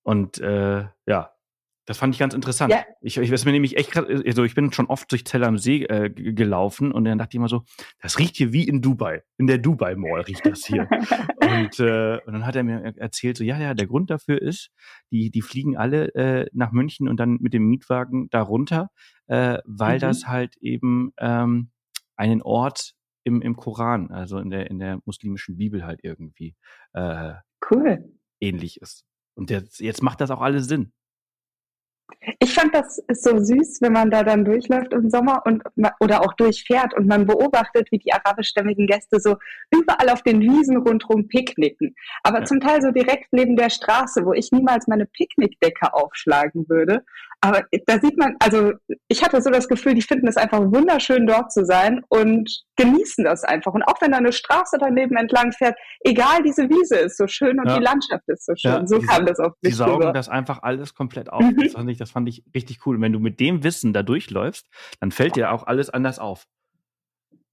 Und 0.03 0.39
äh, 0.39 0.87
ja, 1.07 1.36
das 1.87 1.99
fand 1.99 2.15
ich 2.15 2.19
ganz 2.19 2.35
interessant. 2.35 2.73
Ja. 2.73 2.85
Ich, 3.01 3.17
ich, 3.17 3.45
mir 3.45 3.53
nämlich 3.53 3.77
echt 3.77 3.97
also 3.97 4.45
ich 4.45 4.55
bin 4.55 4.73
schon 4.73 4.87
oft 4.87 5.11
durch 5.13 5.25
Zell 5.25 5.45
am 5.45 5.57
See 5.57 5.85
äh, 5.85 6.11
gelaufen 6.11 6.93
und 6.93 7.05
dann 7.05 7.17
dachte 7.17 7.31
ich 7.31 7.37
immer 7.37 7.49
so, 7.49 7.63
das 8.03 8.19
riecht 8.19 8.37
hier 8.37 8.53
wie 8.53 8.67
in 8.67 8.83
Dubai. 8.83 9.23
In 9.39 9.47
der 9.47 9.59
Dubai 9.59 9.95
Mall 9.95 10.23
riecht 10.23 10.45
das 10.45 10.67
hier. 10.67 10.89
und, 11.41 11.79
äh, 11.79 12.19
und 12.27 12.33
dann 12.33 12.45
hat 12.45 12.57
er 12.57 12.65
mir 12.65 12.83
erzählt, 12.97 13.37
so, 13.37 13.45
ja, 13.45 13.59
ja, 13.59 13.75
der 13.75 13.87
Grund 13.87 14.11
dafür 14.11 14.43
ist, 14.43 14.71
die, 15.13 15.31
die 15.31 15.43
fliegen 15.43 15.77
alle 15.77 16.13
äh, 16.15 16.47
nach 16.53 16.73
München 16.73 17.09
und 17.09 17.19
dann 17.19 17.39
mit 17.41 17.55
dem 17.55 17.69
Mietwagen 17.69 18.29
da 18.31 18.43
runter, 18.43 18.91
äh, 19.29 19.59
weil 19.65 19.97
mhm. 19.97 20.01
das 20.01 20.27
halt 20.27 20.57
eben 20.61 21.13
ähm, 21.19 21.71
einen 22.17 22.43
Ort 22.43 22.95
im, 23.23 23.43
im 23.43 23.55
Koran, 23.55 24.11
also 24.11 24.39
in 24.39 24.51
der, 24.51 24.71
in 24.71 24.81
der 24.81 24.99
muslimischen 25.05 25.57
Bibel 25.57 25.85
halt 25.85 26.01
irgendwie 26.03 26.57
äh, 26.95 27.35
cool. 27.71 28.13
ähnlich 28.41 28.81
ist. 28.81 29.05
Und 29.37 29.51
jetzt, 29.51 29.81
jetzt 29.81 30.03
macht 30.03 30.21
das 30.21 30.31
auch 30.31 30.41
alles 30.41 30.67
Sinn. 30.67 30.93
Ich 32.39 32.55
fand 32.55 32.75
das 32.75 33.03
so 33.09 33.39
süß, 33.39 33.79
wenn 33.83 33.93
man 33.93 34.11
da 34.11 34.23
dann 34.23 34.45
durchläuft 34.45 34.93
im 34.93 35.11
Sommer 35.11 35.43
und 35.45 35.63
oder 36.01 36.23
auch 36.23 36.33
durchfährt 36.35 36.95
und 36.95 37.07
man 37.07 37.27
beobachtet, 37.27 37.89
wie 37.91 37.99
die 37.99 38.13
arabischstämmigen 38.13 38.87
Gäste 38.87 39.21
so 39.21 39.37
überall 39.71 40.11
auf 40.11 40.23
den 40.23 40.41
Wiesen 40.41 40.77
rundherum 40.77 41.29
picknicken. 41.29 41.95
Aber 42.23 42.41
ja. 42.41 42.45
zum 42.45 42.61
Teil 42.61 42.83
so 42.83 42.91
direkt 42.91 43.33
neben 43.33 43.57
der 43.57 43.71
Straße, 43.71 44.25
wo 44.25 44.33
ich 44.33 44.51
niemals 44.53 44.87
meine 44.87 45.07
Picknickdecke 45.07 45.95
aufschlagen 45.95 46.69
würde. 46.69 47.05
Aber 47.41 47.63
da 47.87 47.99
sieht 48.01 48.17
man, 48.17 48.35
also 48.41 48.73
ich 49.09 49.23
hatte 49.23 49.41
so 49.43 49.51
das 49.51 49.69
Gefühl, 49.69 49.95
die 49.95 50.03
finden 50.03 50.27
es 50.27 50.37
einfach 50.37 50.61
wunderschön, 50.61 51.27
dort 51.27 51.53
zu 51.53 51.65
sein 51.65 52.03
und 52.09 52.51
genießen 52.77 53.25
das 53.25 53.45
einfach. 53.45 53.75
Und 53.75 53.83
auch 53.83 54.01
wenn 54.01 54.13
da 54.13 54.19
eine 54.19 54.33
Straße 54.33 54.79
daneben 54.81 55.17
entlang 55.17 55.53
fährt, 55.53 55.77
egal, 56.01 56.43
diese 56.45 56.69
Wiese 56.69 56.97
ist 56.97 57.17
so 57.19 57.27
schön 57.27 57.61
und 57.61 57.69
ja. 57.69 57.79
die 57.79 57.85
Landschaft 57.85 58.25
ist 58.29 58.47
so 58.47 58.55
schön. 58.57 58.71
Ja, 58.71 58.87
so 58.87 59.01
kam 59.01 59.27
das 59.27 59.39
auf 59.39 59.53
mich. 59.61 59.73
Die 59.73 59.77
saugen 59.77 60.03
rüber. 60.03 60.13
das 60.13 60.29
einfach 60.29 60.63
alles 60.63 60.95
komplett 60.95 61.31
auf. 61.31 61.43
Mhm. 61.43 61.71
Das, 61.97 62.11
fand 62.11 62.29
ich, 62.29 62.37
das 62.37 62.45
fand 62.45 62.55
ich 62.55 62.55
richtig 62.55 62.87
cool. 62.87 62.97
Und 62.97 63.03
wenn 63.03 63.13
du 63.13 63.21
mit 63.21 63.41
dem 63.41 63.65
Wissen 63.65 63.93
da 63.93 64.03
durchläufst, 64.03 64.69
dann 65.01 65.11
fällt 65.11 65.37
dir 65.37 65.53
auch 65.53 65.67
alles 65.67 65.91
anders 65.91 66.19
auf. 66.19 66.47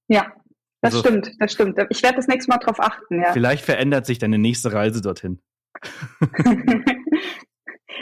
Ja, 0.08 0.32
das 0.80 0.94
also, 0.94 1.00
stimmt, 1.00 1.32
das 1.38 1.52
stimmt. 1.52 1.78
Ich 1.90 2.02
werde 2.02 2.16
das 2.16 2.26
nächste 2.26 2.50
Mal 2.50 2.58
drauf 2.58 2.78
achten, 2.78 3.20
ja. 3.20 3.32
Vielleicht 3.32 3.64
verändert 3.64 4.06
sich 4.06 4.18
deine 4.18 4.38
nächste 4.38 4.72
Reise 4.72 5.00
dorthin. 5.00 5.40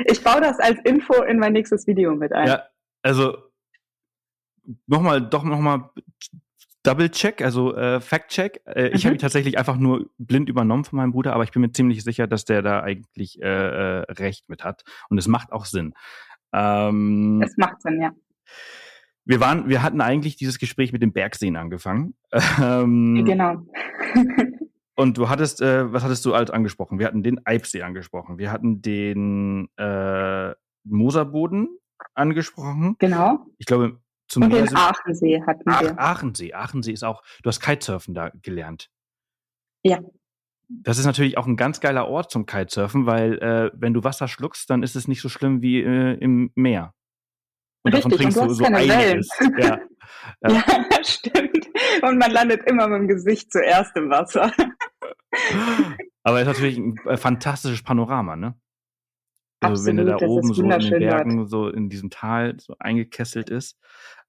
Ich 0.07 0.23
baue 0.23 0.41
das 0.41 0.59
als 0.59 0.79
Info 0.85 1.23
in 1.23 1.39
mein 1.39 1.53
nächstes 1.53 1.87
Video 1.87 2.15
mit 2.15 2.33
ein. 2.33 2.49
Ja, 2.49 2.65
also 3.03 3.37
nochmal, 4.87 5.21
doch 5.21 5.45
nochmal 5.45 5.91
Double 6.83 7.11
Check, 7.11 7.43
also 7.43 7.75
äh, 7.77 8.01
Fact 8.01 8.31
Check. 8.31 8.61
Äh, 8.67 8.89
mhm. 8.89 8.95
Ich 8.95 9.05
habe 9.05 9.15
ihn 9.15 9.21
tatsächlich 9.21 9.59
einfach 9.59 9.77
nur 9.77 10.11
blind 10.19 10.49
übernommen 10.49 10.85
von 10.85 10.97
meinem 10.97 11.13
Bruder, 11.13 11.35
aber 11.35 11.45
ich 11.45 11.53
bin 11.53 11.63
mir 11.63 11.73
ziemlich 11.73 12.03
sicher, 12.03 12.27
dass 12.27 12.45
der 12.45 12.63
da 12.63 12.81
eigentlich 12.81 13.41
äh, 13.41 13.47
äh 13.47 14.13
recht 14.13 14.49
mit 14.49 14.65
hat. 14.65 14.83
Und 15.09 15.19
es 15.19 15.29
macht 15.29 15.53
auch 15.53 15.67
Sinn. 15.67 15.95
Ähm, 16.53 17.43
es 17.45 17.57
macht 17.57 17.81
Sinn, 17.83 18.01
ja. 18.01 18.13
Wir 19.25 19.41
waren, 19.41 19.69
wir 19.69 19.83
hatten 19.83 20.01
eigentlich 20.01 20.37
dieses 20.37 20.59
Gespräch 20.59 20.93
mit 20.93 21.03
dem 21.03 21.13
Bergseen 21.13 21.57
angefangen. 21.57 22.15
Ähm, 22.61 23.25
genau. 23.25 23.67
Und 24.95 25.17
du 25.17 25.29
hattest, 25.29 25.63
äh, 25.63 25.93
was 25.93 26.03
hattest 26.03 26.25
du 26.25 26.35
alt 26.35 26.51
angesprochen? 26.51 26.99
Wir 26.99 27.07
hatten 27.07 27.23
den 27.23 27.41
Eibsee 27.47 27.83
angesprochen. 27.83 28.39
Wir 28.39 28.51
hatten 28.51 28.83
den 28.83 29.69
äh, 29.77 30.53
Moserboden 30.85 31.69
angesprochen. 32.15 32.97
Genau. 32.99 33.47
Ich 33.59 33.67
glaube, 33.67 34.01
zum 34.29 34.45
Und 34.45 34.53
den 34.53 34.75
Aachensee 34.77 35.43
hatten 35.47 35.63
Ach, 35.67 35.83
wir. 35.83 35.99
Aachensee. 35.99 36.53
Aachensee 36.53 36.93
ist 36.93 37.05
auch, 37.05 37.23
du 37.43 37.49
hast 37.49 37.61
Kitesurfen 37.61 38.15
da 38.15 38.31
gelernt. 38.43 38.91
Ja. 39.83 40.01
Das 40.81 40.99
ist 40.99 41.05
natürlich 41.05 41.39
auch 41.39 41.47
ein 41.47 41.57
ganz 41.57 41.81
geiler 41.81 42.09
Ort 42.09 42.31
zum 42.31 42.47
Kitesurfen, 42.47 43.07
weil 43.07 43.39
äh, 43.39 43.71
wenn 43.75 43.93
du 43.95 44.05
Wasser 44.05 44.29
schluckst, 44.29 44.71
dann 44.71 44.83
ist 44.83 44.97
es 44.97 45.09
nicht 45.09 45.21
so 45.21 45.29
schlimm 45.29 45.61
wie 45.63 45.83
äh, 45.83 46.15
im 46.15 46.51
Meer. 46.55 46.95
Und 47.85 47.95
Richtig, 47.95 48.13
davon 48.13 48.19
trinkst 48.19 48.39
und 48.39 48.49
du, 48.49 48.55
so 48.55 48.65
einiges. 48.65 49.29
Ja. 49.59 49.81
Ja. 50.43 50.51
ja, 50.51 51.05
stimmt. 51.05 51.69
Und 52.03 52.19
man 52.19 52.31
landet 52.31 52.63
immer 52.69 52.89
mit 52.89 53.01
dem 53.01 53.09
Gesicht 53.09 53.53
zuerst 53.53 53.97
im 53.97 54.11
Wasser. 54.11 54.53
Aber 56.23 56.37
es 56.37 56.43
ist 56.43 56.47
natürlich 56.47 56.79
ein 56.79 56.97
äh, 57.07 57.17
fantastisches 57.17 57.83
Panorama, 57.83 58.37
ne? 58.37 58.55
Also 59.61 59.75
Absolut, 59.75 59.87
wenn 59.87 60.09
er 60.09 60.19
da 60.19 60.27
oben 60.27 60.55
so 60.55 60.63
in 60.63 60.69
den 60.71 60.99
Bergen, 60.99 61.37
dort. 61.37 61.51
so 61.51 61.69
in 61.69 61.89
diesem 61.89 62.11
Tal 62.11 62.59
so 62.59 62.75
eingekesselt 62.79 63.49
ist. 63.49 63.79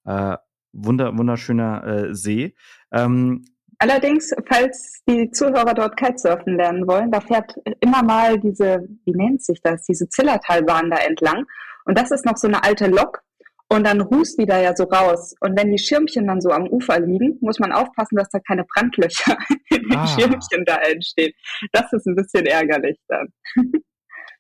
Äh, 0.05 0.37
wunder, 0.71 1.17
wunderschöner 1.17 1.83
äh, 1.83 2.15
See. 2.15 2.55
Ähm, 2.91 3.45
Allerdings, 3.83 4.33
falls 4.47 5.03
die 5.09 5.29
Zuhörer 5.31 5.73
dort 5.73 5.97
Kitesurfen 5.97 6.55
lernen 6.55 6.87
wollen, 6.87 7.11
da 7.11 7.19
fährt 7.19 7.53
immer 7.81 8.01
mal 8.01 8.39
diese, 8.39 8.87
wie 9.03 9.11
nennt 9.11 9.43
sich 9.43 9.61
das, 9.61 9.83
diese 9.83 10.07
Zillertalbahn 10.07 10.89
da 10.89 10.99
entlang. 10.99 11.43
Und 11.83 11.97
das 11.97 12.11
ist 12.11 12.25
noch 12.25 12.37
so 12.37 12.47
eine 12.47 12.63
alte 12.63 12.87
Lok, 12.87 13.21
und 13.67 13.85
dann 13.85 13.99
rußt 13.99 14.39
die 14.39 14.45
da 14.45 14.61
ja 14.61 14.73
so 14.73 14.85
raus. 14.85 15.35
Und 15.41 15.59
wenn 15.59 15.69
die 15.69 15.77
Schirmchen 15.77 16.27
dann 16.27 16.39
so 16.39 16.51
am 16.51 16.65
Ufer 16.69 17.01
liegen, 17.01 17.37
muss 17.41 17.59
man 17.59 17.73
aufpassen, 17.73 18.15
dass 18.15 18.29
da 18.29 18.39
keine 18.39 18.63
Brandlöcher 18.63 19.35
in 19.69 19.89
den 19.89 19.97
ah. 19.97 20.07
Schirmchen 20.07 20.63
da 20.65 20.77
entstehen. 20.77 21.33
Das 21.73 21.91
ist 21.91 22.05
ein 22.05 22.15
bisschen 22.15 22.45
ärgerlich 22.45 22.97
dann. 23.09 23.33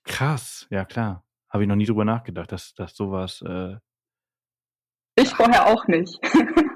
Krass, 0.05 0.67
ja 0.69 0.85
klar. 0.85 1.25
Habe 1.49 1.63
ich 1.63 1.67
noch 1.67 1.75
nie 1.75 1.85
drüber 1.85 2.05
nachgedacht, 2.05 2.49
dass, 2.53 2.73
dass 2.75 2.95
sowas. 2.95 3.43
Äh... 3.45 3.75
Ich 5.15 5.33
vorher 5.33 5.67
auch 5.67 5.85
nicht. 5.87 6.17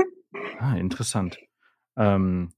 ah, 0.60 0.76
interessant. 0.76 1.38
Ähm, 1.96 2.54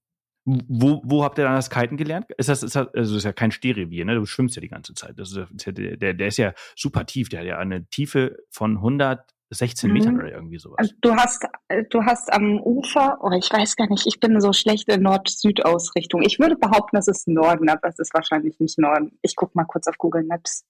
wo, 0.68 1.02
wo 1.04 1.24
habt 1.24 1.38
ihr 1.38 1.44
dann 1.44 1.56
das 1.56 1.70
Kiten 1.70 1.98
gelernt? 1.98 2.28
Ist 2.38 2.50
das, 2.50 2.64
ist 2.64 2.76
das, 2.76 2.88
also 2.94 3.18
ist 3.18 3.24
ja 3.24 3.34
kein 3.34 3.52
Stehrevier, 3.52 4.06
ne? 4.06 4.16
Du 4.16 4.26
schwimmst 4.26 4.56
ja 4.56 4.62
die 4.62 4.70
ganze 4.70 4.94
Zeit. 4.94 5.20
Das 5.20 5.32
ist 5.32 5.66
ja, 5.66 5.72
der, 5.72 6.14
der 6.14 6.28
ist 6.28 6.38
ja 6.38 6.54
super 6.76 7.06
tief. 7.06 7.30
Der 7.30 7.42
hat 7.42 7.48
ja 7.48 7.58
eine 7.58 7.86
Tiefe 7.90 8.38
von 8.50 8.78
116 8.78 9.90
mhm. 9.90 9.94
Metern 9.94 10.20
oder 10.20 10.32
irgendwie 10.32 10.58
sowas. 10.60 10.78
Also 10.80 10.94
du 11.02 11.16
hast, 11.16 11.46
du 11.90 12.04
hast 12.04 12.32
am 12.32 12.60
Ufer, 12.62 13.18
oh, 13.22 13.32
ich 13.32 13.52
weiß 13.52 13.76
gar 13.76 13.90
nicht, 13.90 14.08
ich 14.08 14.20
bin 14.20 14.40
so 14.40 14.54
schlecht 14.54 14.88
in 14.90 15.02
Nord-Süd-Ausrichtung. 15.02 16.22
Ich 16.22 16.40
würde 16.40 16.56
behaupten, 16.56 16.96
das 16.96 17.08
ist 17.08 17.28
Norden, 17.28 17.70
aber 17.70 17.88
es 17.88 18.00
ist 18.00 18.14
wahrscheinlich 18.14 18.60
nicht 18.60 18.78
Norden. 18.80 19.18
Ich 19.22 19.36
gucke 19.36 19.52
mal 19.56 19.66
kurz 19.66 19.88
auf 19.88 19.98
Google 19.98 20.24
Maps, 20.24 20.66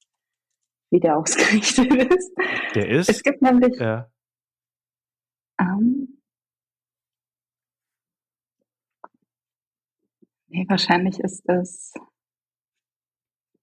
wie 0.92 1.00
der 1.00 1.18
ausgerichtet 1.18 1.94
ist. 2.14 2.32
Der 2.76 2.90
ist? 2.90 3.10
Es 3.10 3.24
gibt 3.24 3.42
nämlich, 3.42 3.80
ja. 3.80 4.10
ähm, 5.60 5.89
Nee, 10.50 10.66
wahrscheinlich 10.68 11.20
ist 11.20 11.48
es. 11.48 11.94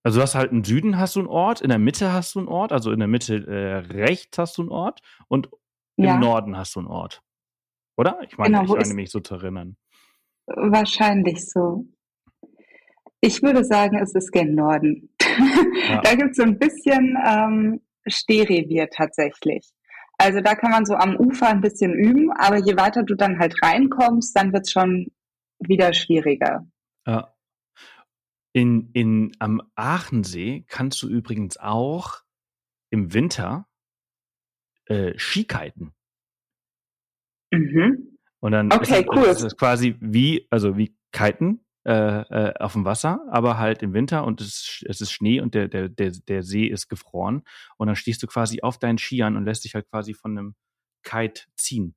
Also 0.03 0.19
du 0.19 0.23
hast 0.23 0.37
halt 0.37 0.53
im 0.53 0.63
Süden 0.63 0.99
hast 0.99 1.17
du 1.17 1.21
einen 1.21 1.29
Ort, 1.29 1.61
in 1.61 1.69
der 1.69 1.81
Mitte 1.81 2.13
hast 2.13 2.37
du 2.37 2.39
einen 2.39 2.49
Ort, 2.49 2.71
also 2.71 2.93
in 2.93 3.01
der 3.01 3.09
Mitte 3.09 3.45
äh, 3.45 3.79
rechts 3.93 4.39
hast 4.39 4.57
du 4.57 4.63
einen 4.63 4.71
Ort 4.71 5.01
und 5.27 5.49
ja. 5.97 6.15
im 6.15 6.21
Norden 6.21 6.57
hast 6.57 6.77
du 6.77 6.81
einen 6.81 6.89
Ort. 6.89 7.23
Oder? 7.97 8.21
Ich 8.23 8.39
meine, 8.39 8.61
genau, 8.61 8.77
ich 8.77 8.83
meine 8.83 8.95
mich 8.95 9.11
so 9.11 9.19
zu 9.19 9.35
erinnern. 9.35 9.77
Wahrscheinlich 10.47 11.51
so. 11.51 11.87
Ich 13.21 13.43
würde 13.43 13.65
sagen, 13.65 13.99
es 13.99 14.15
ist 14.15 14.31
gen 14.33 14.55
Norden. 14.55 15.11
Ja. 15.89 16.01
da 16.01 16.15
gibt 16.15 16.31
es 16.31 16.39
so 16.39 16.43
ein 16.43 16.59
bisschen 16.59 17.17
ähm, 17.25 17.81
Stehrevier 18.07 18.89
tatsächlich. 18.91 19.71
Also 20.19 20.41
da 20.41 20.55
kann 20.55 20.71
man 20.71 20.87
so 20.87 20.95
am 20.95 21.15
Ufer 21.17 21.49
ein 21.49 21.61
bisschen 21.61 21.93
üben, 21.93 22.33
aber 22.33 22.57
je 22.57 22.77
weiter 22.77 23.03
du 23.03 23.15
dann 23.15 23.39
halt 23.39 23.55
reinkommst, 23.63 24.37
dann 24.37 24.53
wird 24.53 24.65
es 24.65 24.73
schon 24.73 25.09
wieder 25.59 25.93
schwieriger. 25.93 26.67
Ja. 27.07 27.33
In, 28.53 28.91
in, 28.93 29.33
am 29.39 29.63
Aachensee 29.75 30.65
kannst 30.67 31.03
du 31.03 31.09
übrigens 31.09 31.57
auch 31.59 32.23
im 32.91 33.13
Winter 33.13 33.69
äh, 34.87 35.17
Skikiten. 35.19 35.95
Mhm. 37.53 38.19
Und 38.41 38.53
dann 38.53 38.73
okay, 38.73 39.01
ist, 39.01 39.09
cool. 39.11 39.25
ist 39.25 39.43
es 39.43 39.57
quasi 39.57 39.97
wie, 40.01 40.47
also 40.51 40.77
wie 40.77 40.97
Kiten 41.13 41.65
äh, 41.85 42.21
äh, 42.21 42.55
auf 42.59 42.73
dem 42.73 42.85
Wasser, 42.85 43.27
aber 43.31 43.59
halt 43.59 43.83
im 43.83 43.93
Winter 43.93 44.25
und 44.25 44.41
es, 44.41 44.83
es 44.89 45.01
ist 45.01 45.13
Schnee 45.13 45.41
und 45.41 45.55
der, 45.55 45.69
der, 45.69 45.89
der, 45.89 46.13
der 46.27 46.43
See 46.43 46.67
ist 46.67 46.89
gefroren. 46.89 47.43
Und 47.77 47.89
dann 47.89 47.97
stehst 47.97 48.23
du 48.23 48.27
quasi 48.27 48.63
auf 48.63 48.79
deinen 48.79 48.99
Skiern 48.99 49.37
und 49.37 49.45
lässt 49.45 49.65
dich 49.65 49.75
halt 49.75 49.89
quasi 49.91 50.15
von 50.15 50.37
einem 50.37 50.55
Kite 51.03 51.45
ziehen. 51.57 51.95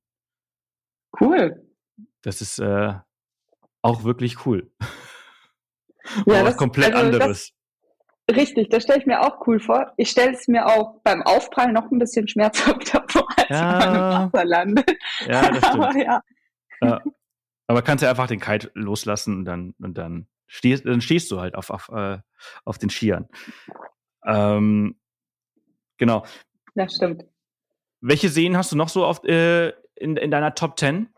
Cool. 1.19 1.65
Das 2.21 2.41
ist, 2.41 2.59
äh, 2.59 2.93
auch 3.81 4.03
wirklich 4.03 4.45
cool. 4.45 4.71
Ja, 6.25 6.43
das, 6.43 6.57
komplett 6.57 6.93
also 6.93 7.05
anderes. 7.05 7.53
Das, 8.27 8.37
richtig, 8.37 8.69
das 8.69 8.83
stelle 8.83 8.99
ich 8.99 9.05
mir 9.05 9.21
auch 9.21 9.45
cool 9.47 9.59
vor. 9.59 9.93
Ich 9.97 10.09
stelle 10.09 10.33
es 10.33 10.47
mir 10.47 10.65
auch 10.65 11.01
beim 11.03 11.21
Aufprall 11.23 11.71
noch 11.71 11.91
ein 11.91 11.99
bisschen 11.99 12.27
schmerzhafter 12.27 13.05
vor, 13.09 13.27
als 13.37 13.49
ja, 13.49 13.79
man 13.79 13.95
im 13.95 14.33
Wasser 14.33 14.45
landet. 14.45 14.97
Ja, 15.27 15.49
das 15.49 15.57
stimmt. 15.67 15.83
Aber, 15.83 15.97
ja. 15.97 16.21
ja. 16.81 17.01
Aber 17.67 17.81
kannst 17.81 18.03
du 18.03 18.09
einfach 18.09 18.27
den 18.27 18.39
Kite 18.39 18.71
loslassen 18.73 19.37
und 19.37 19.45
dann, 19.45 19.75
und 19.79 19.97
dann 19.97 20.27
stehst, 20.47 20.85
dann 20.85 21.01
stehst 21.01 21.31
du 21.31 21.39
halt 21.39 21.55
auf, 21.55 21.69
auf, 21.69 21.89
äh, 21.89 22.17
auf 22.65 22.77
den 22.77 22.89
Skiern. 22.89 23.27
Ähm, 24.25 24.99
genau. 25.97 26.25
Das 26.75 26.95
stimmt. 26.95 27.25
Welche 28.01 28.29
Seen 28.29 28.57
hast 28.57 28.71
du 28.71 28.75
noch 28.75 28.89
so 28.89 29.05
oft 29.05 29.25
äh, 29.25 29.69
in, 29.95 30.17
in 30.17 30.31
deiner 30.31 30.55
Top 30.55 30.79
10? 30.79 31.09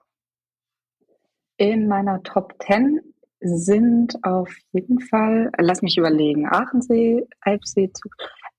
In 1.57 1.87
meiner 1.87 2.23
Top 2.23 2.55
10 2.65 3.10
sind 3.41 4.15
auf 4.23 4.49
jeden 4.71 4.99
Fall, 4.99 5.51
lass 5.57 5.81
mich 5.81 5.97
überlegen, 5.97 6.47
Aachensee, 6.47 7.25
Alpsee, 7.41 7.91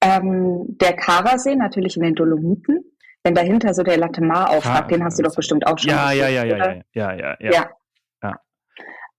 ähm, 0.01 0.77
der 0.81 0.95
Karasee 0.95 1.57
natürlich 1.57 1.97
in 1.97 2.03
den 2.03 2.15
Dolomiten. 2.15 2.85
Wenn 3.25 3.35
dahinter 3.37 3.73
so 3.73 3.85
der 3.85 3.99
Latemar 3.99 4.51
aufragt, 4.51 4.91
den 4.91 5.05
hast 5.05 5.19
du 5.19 5.23
doch 5.23 5.37
bestimmt 5.37 5.65
auch 5.67 5.79
schon. 5.79 5.91
Ja, 5.91 6.11
ja, 6.11 6.27
ja, 6.29 6.45
ja, 6.45 6.57
ja, 6.57 7.15
ja, 7.15 7.37
ja, 7.39 7.51
ja. 7.51 7.71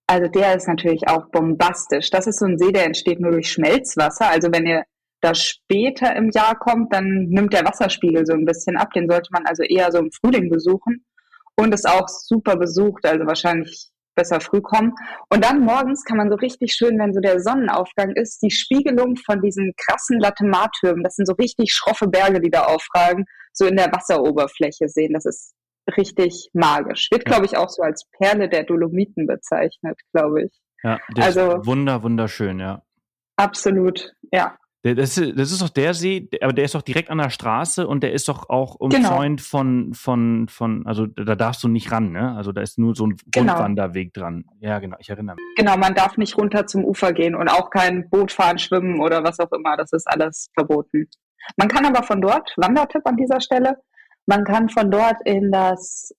Also 0.06 0.28
der 0.28 0.56
ist 0.56 0.67
natürlich 0.67 1.08
auch 1.08 1.30
bombastisch. 1.32 2.10
Das 2.10 2.28
ist 2.28 2.39
so 2.39 2.45
ein 2.45 2.58
See, 2.58 2.73
der 2.73 2.86
entsteht 2.86 3.21
nur 3.21 3.32
durch 3.32 3.49
Schmelzwasser. 3.49 4.30
Also 4.30 4.49
wenn 4.52 4.65
ihr 4.65 4.84
da 5.21 5.34
später 5.34 6.15
im 6.17 6.30
Jahr 6.32 6.60
kommt, 6.60 6.93
dann 6.93 7.28
nimmt 7.30 7.54
der 7.54 7.65
Wasserspiegel 7.65 8.26
so 8.26 8.34
ein 8.34 8.43
bisschen 8.43 8.76
ab. 8.76 8.91
Den 8.91 9.10
sollte 9.10 9.30
man 9.32 9.45
also 9.45 9.63
eher 9.63 9.89
so 9.91 9.99
im 9.99 10.12
Frühling 10.12 10.49
besuchen 10.49 11.06
und 11.56 11.73
ist 11.73 11.88
auch 11.88 12.10
super 12.10 12.58
besucht. 12.58 13.06
Also 13.06 13.26
wahrscheinlich 13.26 13.92
besser 14.15 14.39
früh 14.39 14.62
kommen. 14.62 14.93
Und 15.30 15.43
dann 15.43 15.62
morgens 15.62 16.04
kann 16.04 16.17
man 16.17 16.30
so 16.30 16.36
richtig 16.36 16.73
schön, 16.73 16.99
wenn 16.99 17.13
so 17.13 17.19
der 17.19 17.39
Sonnenaufgang 17.39 18.12
ist, 18.15 18.41
die 18.41 18.52
Spiegelung 18.52 19.15
von 19.17 19.41
diesen 19.41 19.73
krassen 19.78 20.19
Latte-Mar-Türmen, 20.19 21.04
das 21.04 21.15
sind 21.15 21.28
so 21.28 21.34
richtig 21.34 21.73
schroffe 21.73 22.08
Berge, 22.08 22.39
die 22.39 22.52
da 22.52 22.65
aufragen, 22.65 23.26
so 23.52 23.65
in 23.65 23.76
der 23.76 23.91
Wasseroberfläche 23.91 24.88
sehen. 24.88 25.13
Das 25.13 25.26
ist 25.26 25.54
richtig 25.97 26.49
magisch. 26.54 27.10
Wird, 27.12 27.26
glaube 27.26 27.45
ich, 27.45 27.58
auch 27.58 27.69
so 27.69 27.82
als 27.84 28.08
Perle 28.17 28.49
der 28.49 28.63
Dolomiten 28.63 29.28
bezeichnet, 29.28 29.99
glaube 30.13 30.43
ich. 30.43 30.52
Ja, 30.84 30.99
also, 31.17 31.65
wunder, 31.65 32.04
wunderschön, 32.04 32.60
ja. 32.60 32.82
Absolut, 33.38 34.13
ja. 34.32 34.58
Das 34.84 35.17
ist, 35.17 35.39
das 35.39 35.52
ist 35.52 35.62
doch 35.62 35.69
der 35.69 35.93
See, 35.93 36.28
aber 36.41 36.52
der 36.52 36.65
ist 36.65 36.76
doch 36.76 36.82
direkt 36.82 37.10
an 37.10 37.17
der 37.17 37.30
Straße 37.30 37.88
und 37.88 38.04
der 38.04 38.12
ist 38.12 38.28
doch 38.28 38.50
auch 38.50 38.76
umzäunt 38.76 39.39
genau. 39.39 39.50
von, 39.50 39.93
von, 39.93 40.48
von, 40.50 40.86
also 40.86 41.06
da 41.06 41.36
darfst 41.36 41.63
du 41.63 41.69
nicht 41.69 41.89
ran, 41.89 42.12
ne? 42.12 42.36
Also 42.36 42.52
da 42.52 42.62
ist 42.62 42.78
nur 42.78 42.93
so 42.93 43.08
ein 43.08 43.15
genau. 43.28 43.54
Rundwanderweg 43.54 44.13
dran. 44.13 44.43
Ja, 44.60 44.80
genau, 44.80 44.98
ich 45.00 45.10
erinnere 45.10 45.38
mich. 45.38 45.46
Genau, 45.56 45.78
man 45.78 45.96
darf 45.96 46.17
nicht 46.17 46.38
runter 46.38 46.67
zum 46.67 46.84
Ufer 46.84 47.13
gehen 47.13 47.34
und 47.34 47.48
auch 47.48 47.69
kein 47.69 48.10
Boot 48.10 48.34
fahren, 48.34 48.60
schwimmen 48.60 49.00
oder 49.00 49.24
was 49.24 49.39
auch 49.39 49.54
immer. 49.54 49.78
Das 49.78 49.93
ist 49.93 50.06
alles 50.06 50.50
verboten. 50.54 51.08
Man 51.56 51.69
kann 51.69 51.86
aber 51.86 52.04
von 52.04 52.19
dort, 52.19 52.54
Wandertipp 52.58 53.06
an 53.06 53.15
dieser 53.15 53.39
Stelle, 53.39 53.78
man 54.26 54.43
kann 54.43 54.67
von 54.67 54.91
dort 54.91 55.17
in 55.24 55.50
das, 55.50 56.13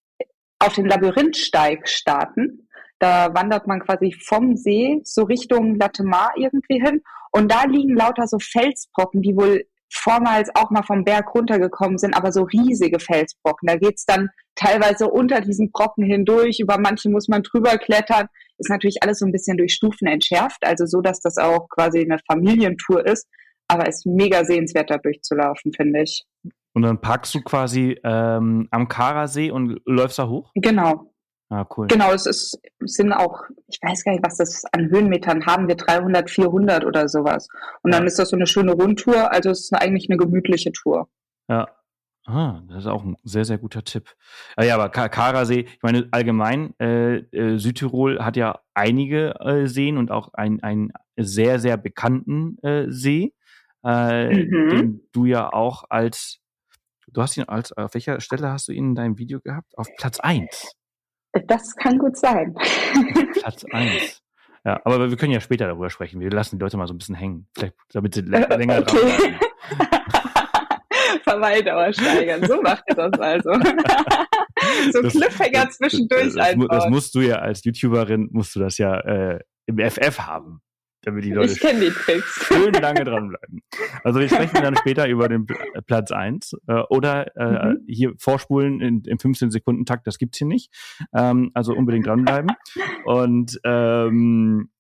auf 0.59 0.75
den 0.75 0.87
Labyrinthsteig 0.87 1.87
starten. 1.87 2.67
Da 2.99 3.35
wandert 3.35 3.67
man 3.67 3.81
quasi 3.81 4.13
vom 4.13 4.57
See 4.57 5.01
so 5.05 5.25
Richtung 5.25 5.77
Latemar 5.77 6.33
irgendwie 6.37 6.81
hin 6.81 7.03
und 7.33 7.51
da 7.51 7.65
liegen 7.65 7.97
lauter 7.97 8.27
so 8.27 8.39
Felsbrocken, 8.39 9.23
die 9.23 9.37
wohl 9.37 9.65
vormals 9.93 10.51
auch 10.55 10.71
mal 10.71 10.83
vom 10.83 11.05
Berg 11.05 11.35
runtergekommen 11.35 11.99
sind, 11.99 12.17
aber 12.17 12.33
so 12.33 12.43
riesige 12.43 12.99
Felsbrocken. 12.99 13.67
Da 13.67 13.77
geht's 13.77 14.05
dann 14.05 14.29
teilweise 14.55 15.09
unter 15.09 15.41
diesen 15.41 15.71
Brocken 15.71 16.05
hindurch, 16.05 16.61
über 16.61 16.79
manche 16.79 17.09
muss 17.11 17.29
man 17.29 17.43
drüber 17.43 17.79
klettern. 17.79 18.27
Ist 18.59 18.71
natürlich 18.71 19.03
alles 19.03 19.19
so 19.19 19.27
ein 19.27 19.33
bisschen 19.33 19.57
durch 19.57 19.75
Stufen 19.75 20.07
entschärft, 20.07 20.65
also 20.65 20.87
so, 20.87 21.01
dass 21.01 21.21
das 21.21 21.39
auch 21.39 21.69
quasi 21.69 22.01
eine 22.01 22.19
Familientour 22.27 23.07
ist, 23.07 23.27
aber 23.69 23.89
ist 23.89 24.07
mega 24.07 24.45
sehenswert 24.45 24.91
da 24.91 24.99
durchzulaufen, 24.99 25.73
finde 25.73 26.03
ich. 26.03 26.25
Und 26.73 26.83
dann 26.83 27.01
parkst 27.01 27.35
du 27.35 27.41
quasi 27.41 27.99
ähm, 28.05 28.69
am 28.71 28.89
Karasee 28.89 29.51
und 29.51 29.81
läufst 29.87 30.19
da 30.19 30.29
hoch? 30.29 30.51
Genau, 30.55 31.14
Ah, 31.55 31.69
cool. 31.77 31.87
Genau, 31.87 32.13
es 32.13 32.27
ist, 32.27 32.59
sind 32.81 33.13
auch, 33.13 33.45
ich 33.69 33.79
weiß 33.81 34.03
gar 34.03 34.11
nicht, 34.11 34.25
was 34.25 34.39
das 34.39 34.65
an 34.73 34.91
Höhenmetern 34.91 35.47
haben 35.47 35.69
wir, 35.69 35.77
300, 35.77 36.29
400 36.29 36.85
oder 36.85 37.09
sowas. 37.09 37.47
Und 37.85 37.93
ja. 37.93 37.99
dann 37.99 38.09
ist 38.09 38.19
das 38.19 38.31
so 38.31 38.37
eine 38.37 38.49
schöne 38.49 38.73
Rundtour, 38.73 39.31
also 39.31 39.51
es 39.51 39.61
ist 39.61 39.73
eigentlich 39.73 40.11
eine 40.11 40.17
gemütliche 40.17 40.73
Tour. 40.73 41.09
Ja. 41.49 41.69
Ah, 42.27 42.63
das 42.67 42.79
ist 42.79 42.87
auch 42.87 43.05
ein 43.05 43.17
sehr, 43.23 43.45
sehr 43.45 43.59
guter 43.59 43.85
Tipp. 43.85 44.17
Ah, 44.57 44.65
ja, 44.65 44.75
aber 44.75 44.89
Karasee, 44.89 45.61
ich 45.61 45.83
meine, 45.83 46.09
allgemein, 46.11 46.75
äh, 46.81 47.19
äh, 47.19 47.59
Südtirol 47.59 48.19
hat 48.25 48.37
ja 48.37 48.59
einige 48.73 49.39
äh, 49.39 49.69
Seen 49.69 49.97
und 49.97 50.11
auch 50.11 50.35
einen 50.35 50.93
sehr, 51.17 51.61
sehr 51.61 51.77
bekannten 51.77 52.59
äh, 52.65 52.87
See, 52.89 53.33
äh, 53.85 54.29
mhm. 54.29 54.69
den 54.71 55.01
du 55.13 55.27
ja 55.27 55.53
auch 55.53 55.85
als, 55.89 56.41
du 57.07 57.23
hast 57.23 57.37
ihn 57.37 57.45
als, 57.45 57.71
auf 57.73 57.95
welcher 57.95 58.21
Stelle 58.21 58.51
hast 58.51 58.67
du 58.67 58.73
ihn 58.73 58.89
in 58.89 58.95
deinem 58.97 59.19
Video 59.19 59.39
gehabt? 59.39 59.79
Auf 59.79 59.87
Platz 59.97 60.19
1. 60.19 60.75
Das 61.47 61.75
kann 61.77 61.99
gut 61.99 62.17
sein. 62.17 62.55
Platz 63.33 63.65
1. 63.71 64.23
Ja, 64.65 64.81
aber 64.85 65.11
wir 65.11 65.17
können 65.17 65.33
ja 65.33 65.41
später 65.41 65.67
darüber 65.67 65.91
sprechen. 65.91 66.21
Wir 66.21 66.31
lassen 66.31 66.57
die 66.57 66.63
Leute 66.63 66.77
mal 66.77 66.87
so 66.87 66.95
ein 66.95 66.99
bisschen 66.99 67.15
hängen, 67.15 67.47
vielleicht 67.55 67.75
damit 67.93 68.15
sie 68.15 68.21
äh, 68.21 68.57
länger 68.57 68.79
okay. 68.79 68.97
dran. 68.97 69.39
Verweildauer 71.23 71.93
steigern. 71.93 72.47
So 72.47 72.63
macht 72.63 72.85
ihr 72.89 72.95
das 72.95 73.21
also. 73.21 73.53
so 74.93 75.03
das, 75.03 75.13
Cliffhanger 75.13 75.71
zwischendurch 75.71 76.35
das, 76.35 76.55
das, 76.55 76.67
das, 76.69 76.89
musst 76.89 77.15
du 77.15 77.21
ja 77.21 77.37
als 77.37 77.65
YouTuberin, 77.65 78.29
musst 78.33 78.55
du 78.55 78.61
das 78.61 78.79
ja 78.79 78.99
äh, 79.01 79.41
im 79.67 79.79
FF 79.79 80.19
haben 80.21 80.61
damit 81.07 81.25
die 81.25 81.33
Leute 81.33 81.53
ich 81.53 81.61
die 81.61 81.91
Tricks. 81.91 82.47
schön 82.47 82.73
lange 82.75 83.05
dranbleiben. 83.05 83.63
Also 84.03 84.21
wir 84.21 84.29
sprechen 84.29 84.63
dann 84.63 84.77
später 84.77 85.09
über 85.09 85.29
den 85.29 85.47
Platz 85.87 86.11
eins 86.11 86.57
äh, 86.67 86.83
oder 86.89 87.37
äh, 87.37 87.75
mhm. 87.75 87.85
hier 87.87 88.13
vorspulen 88.19 88.81
in, 88.81 89.03
im 89.05 89.19
15 89.19 89.51
Sekunden 89.51 89.85
Takt, 89.87 90.07
das 90.07 90.19
gibt's 90.19 90.39
hier 90.39 90.47
nicht. 90.47 90.73
Ähm, 91.15 91.51
also 91.55 91.75
unbedingt 91.75 92.07
dranbleiben. 92.07 92.51
Und 93.05 93.61
ähm, 93.65 94.71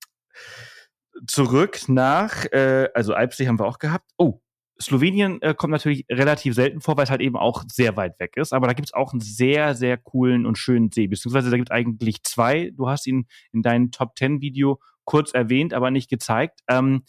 zurück 1.27 1.89
nach, 1.89 2.45
äh, 2.53 2.89
also 2.95 3.15
Alpsee 3.15 3.47
haben 3.47 3.59
wir 3.59 3.67
auch 3.67 3.79
gehabt. 3.79 4.11
Oh, 4.19 4.41
Slowenien 4.81 5.41
äh, 5.41 5.55
kommt 5.55 5.71
natürlich 5.71 6.05
relativ 6.11 6.55
selten 6.55 6.81
vor, 6.81 6.97
weil 6.97 7.05
es 7.05 7.11
halt 7.11 7.21
eben 7.21 7.37
auch 7.37 7.65
sehr 7.69 7.97
weit 7.97 8.19
weg 8.19 8.37
ist. 8.37 8.53
Aber 8.53 8.67
da 8.67 8.73
gibt 8.73 8.89
es 8.89 8.95
auch 8.95 9.13
einen 9.13 9.21
sehr, 9.21 9.75
sehr 9.75 9.97
coolen 9.97 10.47
und 10.47 10.59
schönen 10.59 10.91
See. 10.91 11.07
Beziehungsweise 11.07 11.51
da 11.51 11.57
gibt 11.57 11.71
es 11.71 11.75
eigentlich 11.75 12.23
zwei. 12.25 12.71
Du 12.75 12.89
hast 12.89 13.07
ihn 13.07 13.27
in 13.53 13.63
deinem 13.63 13.91
Top 13.93 14.17
Ten 14.17 14.41
Video 14.41 14.81
kurz 15.05 15.33
erwähnt, 15.33 15.75
aber 15.75 15.91
nicht 15.91 16.11
gezeigt. 16.11 16.61
Ähm, 16.69 17.05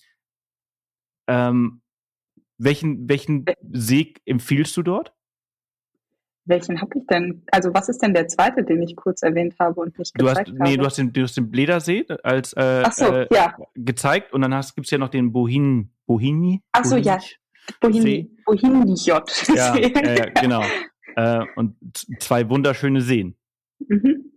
ähm, 1.27 1.81
welchen, 2.57 3.09
welchen 3.09 3.45
See 3.71 4.13
empfiehlst 4.25 4.75
du 4.77 4.83
dort? 4.83 5.13
Welchen 6.47 6.79
habe 6.79 6.91
ich 6.99 7.07
denn? 7.07 7.43
Also 7.51 7.73
was 7.73 7.89
ist 7.89 8.03
denn 8.03 8.13
der 8.13 8.27
zweite, 8.27 8.63
den 8.63 8.81
ich 8.83 8.95
kurz 8.95 9.23
erwähnt 9.23 9.55
habe 9.59 9.81
und 9.81 9.97
nicht 9.97 10.13
du 10.15 10.25
gezeigt 10.25 10.49
hast, 10.49 10.59
habe? 10.59 10.69
Nee, 10.69 10.77
du 10.77 10.85
hast 10.85 10.97
den, 10.97 11.11
du 11.11 11.23
hast 11.23 11.35
den 11.35 11.49
Bledersee 11.49 12.05
als 12.23 12.53
äh, 12.53 12.83
so, 12.91 13.05
äh, 13.11 13.27
ja. 13.31 13.57
gezeigt 13.73 14.31
und 14.31 14.41
dann 14.41 14.51
gibt 14.75 14.85
es 14.85 14.91
ja 14.91 14.99
noch 14.99 15.09
den 15.09 15.31
Bohin, 15.31 15.91
Bohini. 16.05 16.61
Ach 16.71 16.85
so, 16.85 16.97
ja. 16.97 17.17
Bohini- 17.81 18.29
Bohini, 18.45 18.61
Bohinijot. 18.69 19.47
Ja, 19.55 19.75
ja, 19.75 20.13
ja 20.13 20.25
genau. 20.41 20.63
Äh, 21.15 21.45
und 21.55 21.77
zwei 22.19 22.47
wunderschöne 22.47 23.01
Seen. 23.01 23.35
Mhm. 23.79 24.31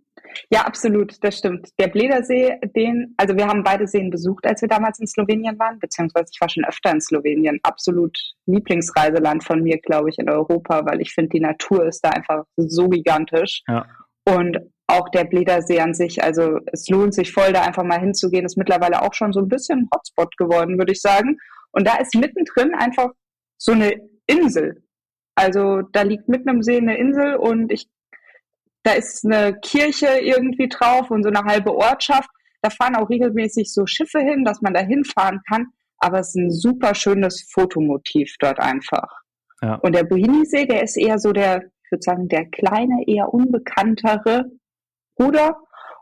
Ja, 0.49 0.61
absolut, 0.61 1.23
das 1.23 1.37
stimmt. 1.37 1.69
Der 1.79 1.87
Bledersee, 1.87 2.59
den, 2.75 3.13
also 3.17 3.35
wir 3.35 3.47
haben 3.47 3.63
beide 3.63 3.87
Seen 3.87 4.09
besucht, 4.09 4.45
als 4.45 4.61
wir 4.61 4.69
damals 4.69 4.99
in 4.99 5.07
Slowenien 5.07 5.57
waren, 5.59 5.79
beziehungsweise 5.79 6.29
ich 6.31 6.41
war 6.41 6.49
schon 6.49 6.65
öfter 6.65 6.91
in 6.91 7.01
Slowenien. 7.01 7.59
Absolut 7.63 8.17
Lieblingsreiseland 8.45 9.43
von 9.43 9.61
mir, 9.61 9.77
glaube 9.79 10.09
ich, 10.09 10.19
in 10.19 10.29
Europa, 10.29 10.85
weil 10.85 11.01
ich 11.01 11.13
finde, 11.13 11.29
die 11.29 11.39
Natur 11.39 11.85
ist 11.85 12.01
da 12.01 12.09
einfach 12.09 12.45
so 12.57 12.89
gigantisch. 12.89 13.63
Ja. 13.67 13.85
Und 14.25 14.57
auch 14.87 15.09
der 15.09 15.25
Bledersee 15.25 15.79
an 15.79 15.93
sich, 15.93 16.23
also 16.23 16.59
es 16.71 16.89
lohnt 16.89 17.13
sich 17.13 17.31
voll, 17.31 17.53
da 17.53 17.61
einfach 17.61 17.83
mal 17.83 17.99
hinzugehen, 17.99 18.45
ist 18.45 18.57
mittlerweile 18.57 19.03
auch 19.03 19.13
schon 19.13 19.33
so 19.33 19.39
ein 19.39 19.47
bisschen 19.47 19.79
ein 19.79 19.89
Hotspot 19.93 20.35
geworden, 20.37 20.77
würde 20.77 20.93
ich 20.93 21.01
sagen. 21.01 21.37
Und 21.71 21.87
da 21.87 21.97
ist 21.97 22.15
mittendrin 22.15 22.73
einfach 22.73 23.11
so 23.57 23.73
eine 23.73 23.93
Insel. 24.25 24.83
Also 25.35 25.83
da 25.83 26.01
liegt 26.01 26.27
mitten 26.27 26.49
im 26.49 26.63
See 26.63 26.77
eine 26.77 26.97
Insel 26.97 27.35
und 27.35 27.71
ich 27.71 27.87
da 28.83 28.93
ist 28.93 29.25
eine 29.25 29.59
Kirche 29.59 30.19
irgendwie 30.21 30.69
drauf 30.69 31.11
und 31.11 31.23
so 31.23 31.29
eine 31.29 31.43
halbe 31.43 31.75
Ortschaft. 31.75 32.29
Da 32.61 32.69
fahren 32.69 32.95
auch 32.95 33.09
regelmäßig 33.09 33.73
so 33.73 33.85
Schiffe 33.85 34.19
hin, 34.19 34.43
dass 34.43 34.61
man 34.61 34.73
da 34.73 34.81
hinfahren 34.81 35.41
kann. 35.47 35.67
Aber 35.99 36.19
es 36.19 36.29
ist 36.29 36.35
ein 36.35 36.51
super 36.51 36.95
schönes 36.95 37.49
Fotomotiv 37.51 38.35
dort 38.39 38.59
einfach. 38.59 39.21
Ja. 39.61 39.75
Und 39.75 39.95
der 39.95 40.03
Bohinisee, 40.03 40.65
der 40.65 40.83
ist 40.83 40.97
eher 40.97 41.19
so 41.19 41.33
der, 41.33 41.63
ich 41.83 41.91
würde 41.91 42.03
sagen, 42.03 42.27
der 42.29 42.45
kleine, 42.45 43.03
eher 43.07 43.33
unbekanntere 43.33 44.45
Bruder. 45.15 45.57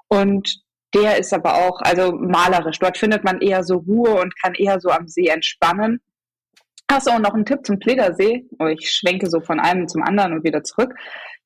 Und 0.08 0.62
der 0.94 1.18
ist 1.18 1.34
aber 1.34 1.56
auch, 1.56 1.82
also 1.82 2.12
malerisch. 2.12 2.80
Dort 2.80 2.98
findet 2.98 3.24
man 3.24 3.42
eher 3.42 3.64
so 3.64 3.78
Ruhe 3.78 4.22
und 4.22 4.40
kann 4.42 4.54
eher 4.54 4.80
so 4.80 4.90
am 4.90 5.08
See 5.08 5.28
entspannen. 5.28 6.00
Achso, 6.88 7.14
und 7.16 7.24
noch 7.24 7.34
ein 7.34 7.46
Tipp 7.46 7.66
zum 7.66 7.80
Pledersee. 7.80 8.48
Oh, 8.60 8.68
ich 8.68 8.90
schwenke 8.90 9.30
so 9.30 9.42
von 9.42 9.60
einem 9.60 9.88
zum 9.88 10.04
anderen 10.04 10.34
und 10.34 10.44
wieder 10.44 10.64
zurück 10.64 10.94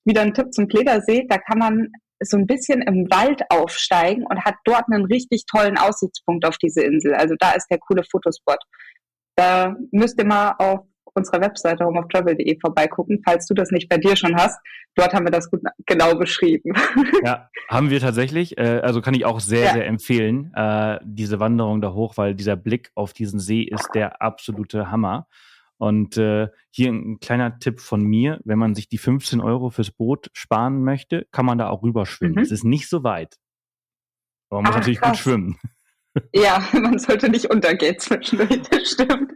wieder 0.06 0.22
ein 0.22 0.34
Tipp 0.34 0.54
zum 0.54 0.68
Pledersee. 0.68 1.26
Da 1.30 1.38
kann 1.38 1.60
man 1.60 1.88
so 2.24 2.38
ein 2.38 2.46
bisschen 2.48 2.82
im 2.82 3.08
Wald 3.10 3.42
aufsteigen 3.50 4.26
und 4.30 4.44
hat 4.46 4.56
dort 4.66 4.84
einen 4.92 5.06
richtig 5.06 5.46
tollen 5.46 5.78
Aussichtspunkt 5.78 6.46
auf 6.46 6.58
diese 6.58 6.84
Insel. 6.84 7.16
Also 7.16 7.36
da 7.40 7.52
ist 7.54 7.68
der 7.72 7.80
coole 7.80 8.04
Fotospot. 8.10 8.60
Da 9.36 9.76
müsst 9.92 10.20
ihr 10.20 10.26
mal 10.26 10.54
auf 10.60 10.82
unserer 11.14 11.42
Webseite 11.42 11.84
homeoftravel.de 11.86 12.58
vorbeigucken, 12.62 13.22
falls 13.26 13.46
du 13.48 13.54
das 13.54 13.72
nicht 13.72 13.90
bei 13.90 13.98
dir 13.98 14.16
schon 14.16 14.36
hast. 14.36 14.58
Dort 14.96 15.14
haben 15.14 15.26
wir 15.26 15.32
das 15.32 15.50
gut 15.50 15.62
genau 15.86 16.16
beschrieben. 16.16 16.74
Ja, 17.26 17.50
haben 17.70 17.90
wir 17.90 18.00
tatsächlich. 18.00 18.58
Äh, 18.58 18.82
also 18.84 19.02
kann 19.02 19.14
ich 19.14 19.26
auch 19.26 19.40
sehr, 19.40 19.66
Ja. 19.66 19.74
sehr 19.74 19.88
empfehlen, 19.88 20.54
äh, 20.56 21.00
diese 21.04 21.40
Wanderung 21.40 21.82
da 21.82 21.94
hoch, 21.94 22.18
weil 22.18 22.36
dieser 22.36 22.56
Blick 22.56 22.92
auf 22.96 23.14
diesen 23.14 23.40
See 23.40 23.62
ist 23.64 23.90
der 23.94 24.22
absolute 24.22 24.90
Hammer. 24.92 25.28
Und 25.82 26.16
äh, 26.18 26.48
hier 26.70 26.92
ein 26.92 27.20
kleiner 27.20 27.58
Tipp 27.58 27.80
von 27.80 28.04
mir, 28.04 28.40
wenn 28.46 28.60
man 28.60 28.76
sich 28.76 28.88
die 28.88 29.00
15 29.00 29.42
Euro 29.42 29.72
fürs 29.72 29.90
Boot 29.90 30.30
sparen 30.32 30.84
möchte, 30.84 31.26
kann 31.32 31.44
man 31.48 31.58
da 31.58 31.70
auch 31.70 31.82
rüberschwimmen. 31.82 32.36
Mhm. 32.36 32.42
Es 32.44 32.52
ist 32.52 32.64
nicht 32.64 32.88
so 32.88 33.04
weit. 33.04 33.38
Aber 34.52 34.62
man 34.62 34.70
muss 34.70 34.76
Ah, 34.76 34.78
natürlich 34.78 35.00
gut 35.02 35.08
krass. 35.10 35.20
schwimmen. 35.20 35.58
ja, 36.36 36.64
man 36.74 37.00
sollte 37.00 37.30
nicht 37.30 37.48
untergehen 37.50 37.98
zwischendurch, 37.98 38.62
das 38.70 38.92
stimmt. 38.92 39.32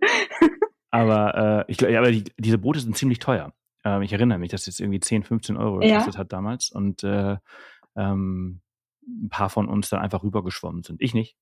Aber 0.91 1.63
äh, 1.67 1.71
ich 1.71 1.77
glaube, 1.77 1.97
aber 1.97 2.11
die, 2.11 2.25
diese 2.37 2.59
Boote 2.59 2.79
sind 2.79 2.95
ziemlich 2.95 3.17
teuer. 3.17 3.51
Ähm, 3.83 4.03
ich 4.03 4.13
erinnere 4.13 4.37
mich, 4.37 4.51
dass 4.51 4.61
es 4.61 4.67
jetzt 4.67 4.81
irgendwie 4.81 4.99
10, 4.99 5.23
15 5.23 5.57
Euro 5.57 5.81
Ja. 5.81 5.97
gekostet 5.97 6.19
hat 6.19 6.31
damals. 6.31 6.69
Und 6.71 7.03
äh, 7.03 7.37
ähm, 7.95 8.61
ein 9.07 9.29
paar 9.29 9.49
von 9.49 9.67
uns 9.67 9.89
dann 9.89 9.99
einfach 9.99 10.21
rübergeschwommen 10.21 10.83
sind. 10.83 11.01
Ich 11.01 11.15
nicht. 11.15 11.35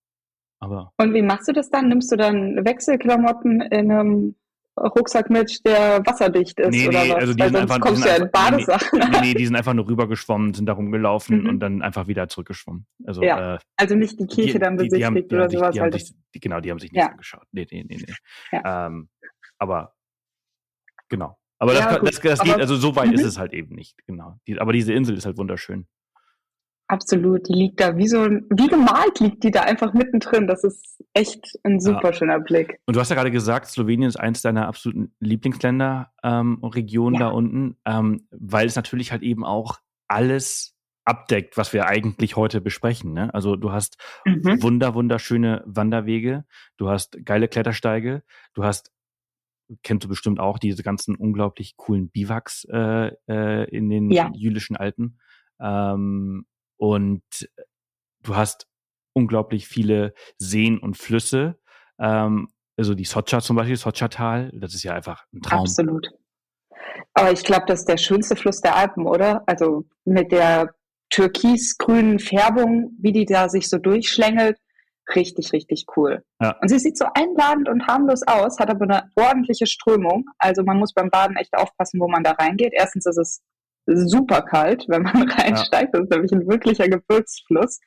Aber 0.59 0.93
Und 0.97 1.13
wie 1.13 1.21
machst 1.21 1.49
du 1.49 1.51
das 1.51 1.69
dann? 1.69 1.89
Nimmst 1.89 2.09
du 2.09 2.15
dann 2.15 2.63
Wechselklamotten 2.63 3.59
in 3.59 3.91
einem 3.91 4.35
Rucksack 4.75 5.29
mit, 5.29 5.63
der 5.65 6.03
wasserdicht 6.05 6.59
ist 6.59 6.71
Nee, 6.71 6.87
oder 6.87 7.03
nee, 7.03 7.09
was? 7.11 7.15
also 7.17 7.33
die 7.33 7.39
Weil 7.41 7.49
sind 7.49 7.57
einfach- 7.57 7.79
die 7.81 7.95
sind 7.95 8.05
du 8.05 8.09
ja 8.09 8.15
in 8.15 8.23
einfach- 8.33 8.91
nee, 8.91 8.99
nee, 8.99 9.21
nee, 9.21 9.33
die 9.35 9.45
sind 9.45 9.55
einfach 9.55 9.73
nur 9.73 9.87
rübergeschwommen, 9.87 10.53
sind 10.53 10.65
da 10.65 10.73
rumgelaufen 10.73 11.43
Mhm. 11.43 11.49
und 11.49 11.59
dann 11.59 11.81
einfach 11.83 12.07
wieder 12.07 12.27
zurückgeschwommen. 12.27 12.87
Also 13.05 13.21
Ja, 13.21 13.55
äh, 13.55 13.59
Also 13.77 13.95
nicht 13.95 14.19
die 14.19 14.25
Kirche 14.25 14.57
dann 14.59 14.77
die, 14.77 14.85
haben, 15.05 15.13
besichtigt 15.13 15.31
die 15.31 15.35
oder 15.35 15.43
haben 15.43 15.49
sich, 15.51 15.59
sowas. 15.59 15.79
haben 15.79 15.91
das, 15.91 16.01
sich, 16.07 16.41
genau, 16.41 16.59
die 16.59 16.71
haben 16.71 16.79
sich 16.79 16.91
nicht 16.91 17.01
Ja. 17.01 17.09
angeschaut. 17.11 17.43
Nee, 17.51 17.67
nee, 17.71 17.85
nee, 17.87 17.97
nee. 17.97 18.13
Ja. 18.51 18.87
Ähm, 18.87 19.09
aber 19.59 19.93
genau. 21.09 21.37
Aber 21.59 21.73
das, 21.73 21.85
das, 22.01 22.19
das 22.19 22.39
geht, 22.41 22.51
aber- 22.53 22.59
also 22.61 22.75
so 22.75 22.95
weit 22.95 23.07
Mhm. 23.09 23.13
ist 23.13 23.23
es 23.23 23.37
halt 23.37 23.53
eben 23.53 23.75
nicht, 23.75 23.95
genau. 24.05 24.37
Die, 24.47 24.59
aber 24.59 24.73
diese 24.73 24.91
Insel 24.93 25.15
ist 25.15 25.25
halt 25.25 25.37
wunderschön. 25.37 25.87
Absolut, 26.93 27.47
die 27.49 27.53
liegt 27.53 27.79
da 27.81 27.97
wie 27.97 28.07
so 28.07 28.19
wie 28.25 28.67
gemalt 28.67 29.19
liegt 29.19 29.43
die 29.43 29.51
da 29.51 29.61
einfach 29.61 29.93
mittendrin. 29.93 30.47
Das 30.47 30.63
ist 30.63 31.03
echt 31.13 31.45
ein 31.63 31.79
super 31.79 32.13
schöner 32.13 32.39
Blick. 32.39 32.77
Und 32.85 32.95
du 32.95 32.99
hast 32.99 33.09
ja 33.09 33.15
gerade 33.15 33.31
gesagt, 33.31 33.67
Slowenien 33.67 34.07
ist 34.07 34.15
eins 34.19 34.41
deiner 34.41 34.67
absoluten 34.67 35.13
Lieblingsländer 35.19 36.11
ähm, 36.23 36.57
und 36.61 36.75
Regionen 36.75 37.15
Ja. 37.15 37.21
da 37.21 37.27
unten, 37.29 37.77
ähm, 37.85 38.27
weil 38.31 38.67
es 38.67 38.75
natürlich 38.75 39.11
halt 39.11 39.23
eben 39.23 39.43
auch 39.43 39.79
alles 40.07 40.75
abdeckt, 41.05 41.57
was 41.57 41.73
wir 41.73 41.85
eigentlich 41.87 42.37
heute 42.37 42.61
besprechen. 42.61 43.13
Ne? 43.13 43.33
Also 43.33 43.55
du 43.57 43.71
hast 43.73 43.97
Mhm. 44.25 44.61
wunder, 44.63 44.93
wunderschöne 44.95 45.61
Wanderwege, 45.65 46.45
du 46.77 46.89
hast 46.89 47.17
geile 47.25 47.47
Klettersteige, 47.49 48.23
du 48.53 48.63
hast, 48.63 48.91
kennst 49.83 50.05
du 50.05 50.09
bestimmt 50.09 50.39
auch, 50.39 50.59
diese 50.59 50.81
ganzen 50.83 51.15
unglaublich 51.15 51.75
coolen 51.77 52.09
Biwaks 52.09 52.65
äh, 52.71 53.11
äh, 53.27 53.69
in 53.69 53.89
den 53.89 54.11
Ja. 54.11 54.29
Jüdischen 54.33 54.77
Alpen. 54.77 55.19
Ähm, 55.59 56.45
und 56.77 57.23
du 58.21 58.35
hast 58.35 58.67
unglaublich 59.13 59.67
viele 59.67 60.13
Seen 60.37 60.79
und 60.79 60.97
Flüsse. 60.97 61.59
Ähm, 61.99 62.49
also 62.77 62.95
die 62.95 63.05
Socha 63.05 63.39
zum 63.41 63.55
Beispiel, 63.55 63.75
Socha-Tal, 63.75 64.51
das 64.53 64.73
ist 64.73 64.83
ja 64.83 64.93
einfach 64.93 65.25
ein 65.33 65.41
Traum. 65.41 65.61
Absolut. 65.61 66.09
Aber 67.13 67.31
ich 67.31 67.43
glaube, 67.43 67.65
das 67.67 67.81
ist 67.81 67.89
der 67.89 67.97
schönste 67.97 68.35
Fluss 68.35 68.61
der 68.61 68.75
Alpen, 68.75 69.05
oder? 69.05 69.43
Also 69.45 69.85
mit 70.05 70.31
der 70.31 70.73
türkis-grünen 71.09 72.17
Färbung, 72.19 72.91
wie 72.99 73.11
die 73.11 73.25
da 73.25 73.49
sich 73.49 73.69
so 73.69 73.77
durchschlängelt. 73.77 74.57
Richtig, 75.15 75.53
richtig 75.53 75.85
cool. 75.95 76.23
Ja. 76.41 76.57
Und 76.61 76.69
sie 76.69 76.79
sieht 76.79 76.97
so 76.97 77.05
einladend 77.13 77.69
und 77.69 77.87
harmlos 77.87 78.23
aus, 78.25 78.57
hat 78.59 78.69
aber 78.69 78.85
eine 78.85 79.11
ordentliche 79.15 79.67
Strömung. 79.67 80.25
Also 80.39 80.63
man 80.63 80.79
muss 80.79 80.93
beim 80.93 81.09
Baden 81.09 81.35
echt 81.35 81.53
aufpassen, 81.53 81.99
wo 81.99 82.07
man 82.07 82.23
da 82.23 82.31
reingeht. 82.31 82.73
Erstens 82.73 83.05
ist 83.05 83.17
es 83.17 83.41
super 83.85 84.41
kalt, 84.41 84.85
wenn 84.87 85.03
man 85.03 85.29
reinsteigt. 85.29 85.93
Das 85.93 86.03
ist 86.03 86.11
nämlich 86.11 86.31
ein 86.31 86.47
wirklicher 86.47 86.87
Gebirgsfluss. 86.87 87.79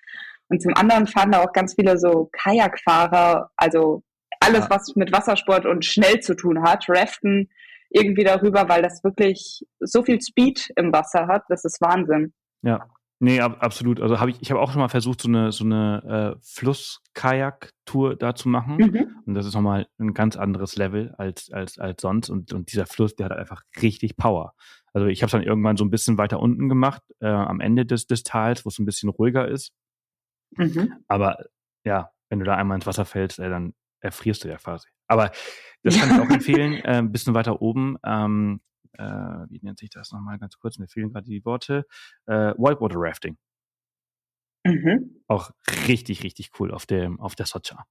Und 0.48 0.62
zum 0.62 0.74
anderen 0.74 1.06
fahren 1.06 1.32
da 1.32 1.42
auch 1.42 1.52
ganz 1.52 1.74
viele 1.74 1.98
so 1.98 2.28
Kajakfahrer, 2.32 3.50
also 3.56 4.02
alles, 4.40 4.64
Ja. 4.64 4.70
was 4.70 4.94
mit 4.94 5.12
Wassersport 5.12 5.66
und 5.66 5.84
schnell 5.84 6.20
zu 6.20 6.34
tun 6.34 6.62
hat, 6.62 6.84
Raften 6.88 7.48
irgendwie 7.90 8.24
darüber, 8.24 8.68
weil 8.68 8.82
das 8.82 9.02
wirklich 9.02 9.64
so 9.80 10.02
viel 10.02 10.20
Speed 10.20 10.70
im 10.76 10.92
Wasser 10.92 11.26
hat. 11.26 11.44
Das 11.48 11.64
ist 11.64 11.80
Wahnsinn. 11.80 12.32
Ja. 12.62 12.86
Nee, 13.18 13.40
ab, 13.40 13.58
absolut. 13.60 14.00
Also 14.00 14.20
habe 14.20 14.30
ich, 14.30 14.42
ich 14.42 14.50
habe 14.50 14.60
auch 14.60 14.70
schon 14.70 14.80
mal 14.80 14.88
versucht, 14.88 15.22
so 15.22 15.28
eine, 15.28 15.50
so 15.50 15.64
eine 15.64 16.36
äh, 16.36 16.40
Fluss-Kajak-Tour 16.42 18.16
da 18.16 18.34
zu 18.34 18.48
machen. 18.48 18.76
Mhm. 18.76 19.22
Und 19.24 19.34
das 19.34 19.46
ist 19.46 19.54
nochmal 19.54 19.86
ein 19.98 20.12
ganz 20.12 20.36
anderes 20.36 20.76
Level 20.76 21.14
als, 21.16 21.50
als, 21.50 21.78
als 21.78 22.02
sonst. 22.02 22.28
Und, 22.28 22.52
und 22.52 22.72
dieser 22.72 22.84
Fluss, 22.84 23.16
der 23.16 23.26
hat 23.26 23.32
einfach 23.32 23.62
richtig 23.80 24.16
Power. 24.16 24.54
Also 24.92 25.06
ich 25.06 25.22
habe 25.22 25.26
es 25.26 25.32
dann 25.32 25.42
irgendwann 25.42 25.78
so 25.78 25.84
ein 25.84 25.90
bisschen 25.90 26.18
weiter 26.18 26.40
unten 26.40 26.68
gemacht, 26.68 27.02
äh, 27.20 27.26
am 27.26 27.60
Ende 27.60 27.86
des, 27.86 28.06
des 28.06 28.22
Tals, 28.22 28.64
wo 28.64 28.68
es 28.68 28.78
ein 28.78 28.86
bisschen 28.86 29.08
ruhiger 29.08 29.48
ist. 29.48 29.72
Mhm. 30.56 30.92
Aber 31.08 31.38
ja, 31.84 32.10
wenn 32.28 32.38
du 32.38 32.44
da 32.44 32.56
einmal 32.56 32.76
ins 32.76 32.86
Wasser 32.86 33.06
fällst, 33.06 33.38
äh, 33.38 33.48
dann 33.48 33.72
erfrierst 34.00 34.44
du 34.44 34.48
ja 34.48 34.56
quasi. 34.56 34.88
Aber 35.06 35.30
das 35.82 35.98
kann 35.98 36.10
ich 36.10 36.20
auch 36.20 36.30
empfehlen, 36.34 36.74
äh, 36.84 36.98
ein 36.98 37.12
bisschen 37.12 37.34
weiter 37.34 37.62
oben. 37.62 37.96
Ähm, 38.04 38.60
äh, 38.98 39.46
wie 39.50 39.60
nennt 39.62 39.78
sich 39.78 39.90
das 39.90 40.12
nochmal 40.12 40.38
ganz 40.38 40.58
kurz? 40.58 40.78
Mir 40.78 40.88
fehlen 40.88 41.12
gerade 41.12 41.26
die 41.26 41.44
Worte. 41.44 41.86
Äh, 42.26 42.52
Whitewater 42.56 42.96
Rafting. 42.98 43.36
Mhm. 44.64 45.22
Auch 45.28 45.50
richtig, 45.86 46.22
richtig 46.24 46.50
cool 46.58 46.72
auf 46.72 46.86
dem, 46.86 47.20
auf 47.20 47.34
der 47.34 47.46
Socha. 47.46 47.84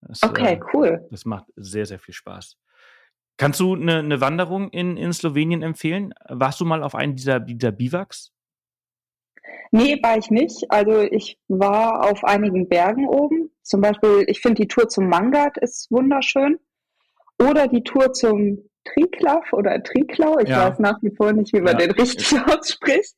Das, 0.00 0.22
Okay, 0.22 0.54
äh, 0.54 0.60
cool. 0.72 1.06
das 1.10 1.24
macht 1.24 1.46
sehr, 1.56 1.86
sehr 1.86 1.98
viel 1.98 2.14
Spaß. 2.14 2.56
Kannst 3.36 3.60
du 3.60 3.74
eine, 3.74 3.98
eine 3.98 4.20
Wanderung 4.20 4.70
in, 4.70 4.96
in 4.96 5.12
Slowenien 5.12 5.62
empfehlen? 5.62 6.12
Warst 6.28 6.60
du 6.60 6.64
mal 6.64 6.82
auf 6.82 6.94
einen 6.94 7.14
dieser, 7.16 7.40
dieser 7.40 7.72
Biwaks? 7.72 8.32
Nee, 9.70 10.00
war 10.02 10.18
ich 10.18 10.30
nicht. 10.30 10.70
Also 10.70 11.00
ich 11.02 11.38
war 11.48 12.10
auf 12.10 12.24
einigen 12.24 12.68
Bergen 12.68 13.06
oben. 13.08 13.50
Zum 13.62 13.80
Beispiel, 13.80 14.24
ich 14.26 14.40
finde 14.40 14.62
die 14.62 14.68
Tour 14.68 14.88
zum 14.88 15.08
Mangat 15.08 15.56
ist 15.58 15.90
wunderschön. 15.90 16.58
oder 17.40 17.68
die 17.68 17.82
Tour 17.82 18.12
zum 18.12 18.67
Triglav 18.92 19.52
oder 19.52 19.82
Triklau. 19.82 20.38
Ich 20.38 20.48
ja. 20.48 20.68
weiß 20.68 20.78
nach 20.78 21.02
wie 21.02 21.14
vor 21.14 21.32
nicht, 21.32 21.52
wie 21.52 21.60
man 21.60 21.78
ja. 21.78 21.86
den 21.86 21.90
richtig 21.92 22.32
ausspricht. 22.46 23.14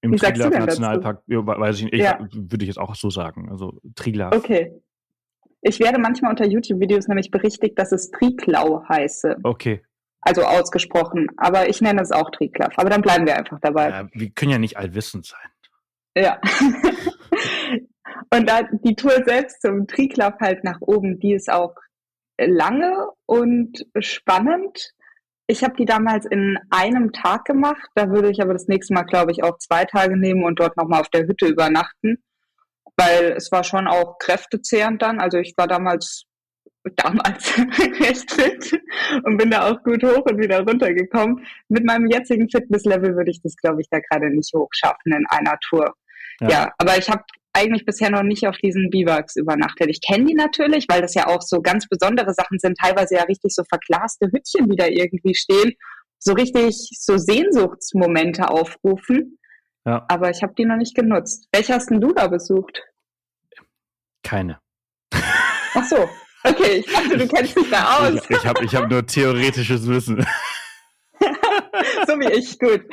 Im 0.00 0.16
Triglav 0.16 0.50
Nationalpark, 0.50 1.22
ja, 1.26 1.46
weiß 1.46 1.78
ich 1.78 1.84
nicht, 1.84 2.02
würde 2.02 2.64
ich 2.64 2.68
jetzt 2.68 2.78
auch 2.78 2.94
so 2.94 3.10
sagen. 3.10 3.48
Also 3.50 3.78
Triglav. 3.94 4.34
Okay. 4.34 4.72
Ich 5.60 5.78
werde 5.78 6.00
manchmal 6.00 6.32
unter 6.32 6.44
YouTube-Videos 6.44 7.06
nämlich 7.06 7.30
berichtigt, 7.30 7.78
dass 7.78 7.92
es 7.92 8.10
Triklau 8.10 8.82
heiße. 8.88 9.36
Okay. 9.44 9.82
Also 10.20 10.42
ausgesprochen. 10.42 11.28
Aber 11.36 11.68
ich 11.68 11.80
nenne 11.80 12.02
es 12.02 12.10
auch 12.10 12.30
Triglav. 12.30 12.72
Aber 12.76 12.90
dann 12.90 13.02
bleiben 13.02 13.26
wir 13.26 13.36
einfach 13.36 13.60
dabei. 13.60 14.08
Wir 14.12 14.30
können 14.30 14.50
ja 14.50 14.58
nicht 14.58 14.76
allwissend 14.76 15.26
sein. 15.26 15.50
Ja. 16.16 16.40
und 18.34 18.48
da 18.48 18.62
die 18.84 18.96
Tour 18.96 19.22
selbst 19.24 19.62
zum 19.62 19.86
Triglav 19.86 20.34
halt 20.40 20.64
nach 20.64 20.80
oben, 20.80 21.20
die 21.20 21.32
ist 21.32 21.50
auch 21.50 21.74
lange 22.38 23.08
und 23.26 23.86
spannend. 24.00 24.94
Ich 25.46 25.64
habe 25.64 25.74
die 25.76 25.84
damals 25.84 26.24
in 26.24 26.58
einem 26.70 27.12
Tag 27.12 27.44
gemacht. 27.44 27.88
Da 27.94 28.10
würde 28.10 28.30
ich 28.30 28.40
aber 28.40 28.52
das 28.52 28.68
nächste 28.68 28.94
Mal, 28.94 29.02
glaube 29.02 29.32
ich, 29.32 29.42
auch 29.42 29.58
zwei 29.58 29.84
Tage 29.84 30.16
nehmen 30.16 30.44
und 30.44 30.60
dort 30.60 30.76
nochmal 30.76 31.00
auf 31.00 31.10
der 31.10 31.26
Hütte 31.26 31.46
übernachten. 31.46 32.22
Weil 32.96 33.32
es 33.36 33.50
war 33.50 33.64
schon 33.64 33.86
auch 33.88 34.18
kräftezehrend 34.18 35.02
dann. 35.02 35.20
Also 35.20 35.38
ich 35.38 35.54
war 35.56 35.66
damals 35.66 36.24
damals 36.96 37.56
recht 38.00 38.30
fit 38.32 38.80
und 39.24 39.36
bin 39.36 39.50
da 39.50 39.70
auch 39.70 39.82
gut 39.82 40.02
hoch 40.02 40.24
und 40.24 40.38
wieder 40.38 40.60
runtergekommen. 40.60 41.46
Mit 41.68 41.84
meinem 41.84 42.06
jetzigen 42.06 42.48
Fitnesslevel 42.48 43.14
würde 43.16 43.30
ich 43.30 43.40
das, 43.42 43.56
glaube 43.56 43.80
ich, 43.80 43.88
da 43.90 44.00
gerade 44.00 44.30
nicht 44.30 44.52
hoch 44.54 44.68
schaffen 44.72 45.12
in 45.12 45.24
einer 45.28 45.56
Tour. 45.68 45.94
Ja, 46.40 46.48
ja 46.48 46.72
aber 46.78 46.98
ich 46.98 47.08
habe 47.08 47.22
eigentlich 47.52 47.84
bisher 47.84 48.10
noch 48.10 48.22
nicht 48.22 48.46
auf 48.46 48.56
diesen 48.56 48.90
Biwaks 48.90 49.36
übernachtet. 49.36 49.88
Ich 49.88 50.00
kenne 50.00 50.26
die 50.26 50.34
natürlich, 50.34 50.86
weil 50.88 51.02
das 51.02 51.14
ja 51.14 51.26
auch 51.26 51.42
so 51.42 51.60
ganz 51.60 51.86
besondere 51.88 52.32
Sachen 52.32 52.58
sind, 52.58 52.78
teilweise 52.78 53.16
ja 53.16 53.24
richtig 53.24 53.54
so 53.54 53.62
verglaste 53.64 54.26
Hütchen, 54.32 54.68
die 54.70 54.76
da 54.76 54.86
irgendwie 54.86 55.34
stehen, 55.34 55.72
so 56.18 56.32
richtig 56.32 56.88
so 56.98 57.18
Sehnsuchtsmomente 57.18 58.48
aufrufen. 58.48 59.38
Ja. 59.84 60.04
Aber 60.08 60.30
ich 60.30 60.42
habe 60.42 60.54
die 60.56 60.64
noch 60.64 60.76
nicht 60.76 60.94
genutzt. 60.94 61.48
Welche 61.52 61.74
hast 61.74 61.90
denn 61.90 62.00
du 62.00 62.12
da 62.12 62.28
besucht? 62.28 62.82
Keine. 64.22 64.60
Ach 65.12 65.84
so. 65.84 66.08
Okay, 66.44 66.84
ich 66.84 66.92
dachte, 66.92 67.18
du 67.18 67.28
kennst 67.28 67.56
dich 67.56 67.70
da 67.70 67.98
aus. 67.98 68.14
Ich, 68.14 68.30
ich 68.30 68.46
habe 68.46 68.64
ich 68.64 68.74
hab 68.74 68.90
nur 68.90 69.06
theoretisches 69.06 69.86
Wissen. 69.86 70.26
so 71.20 72.18
wie 72.18 72.32
ich, 72.32 72.58
gut. 72.58 72.84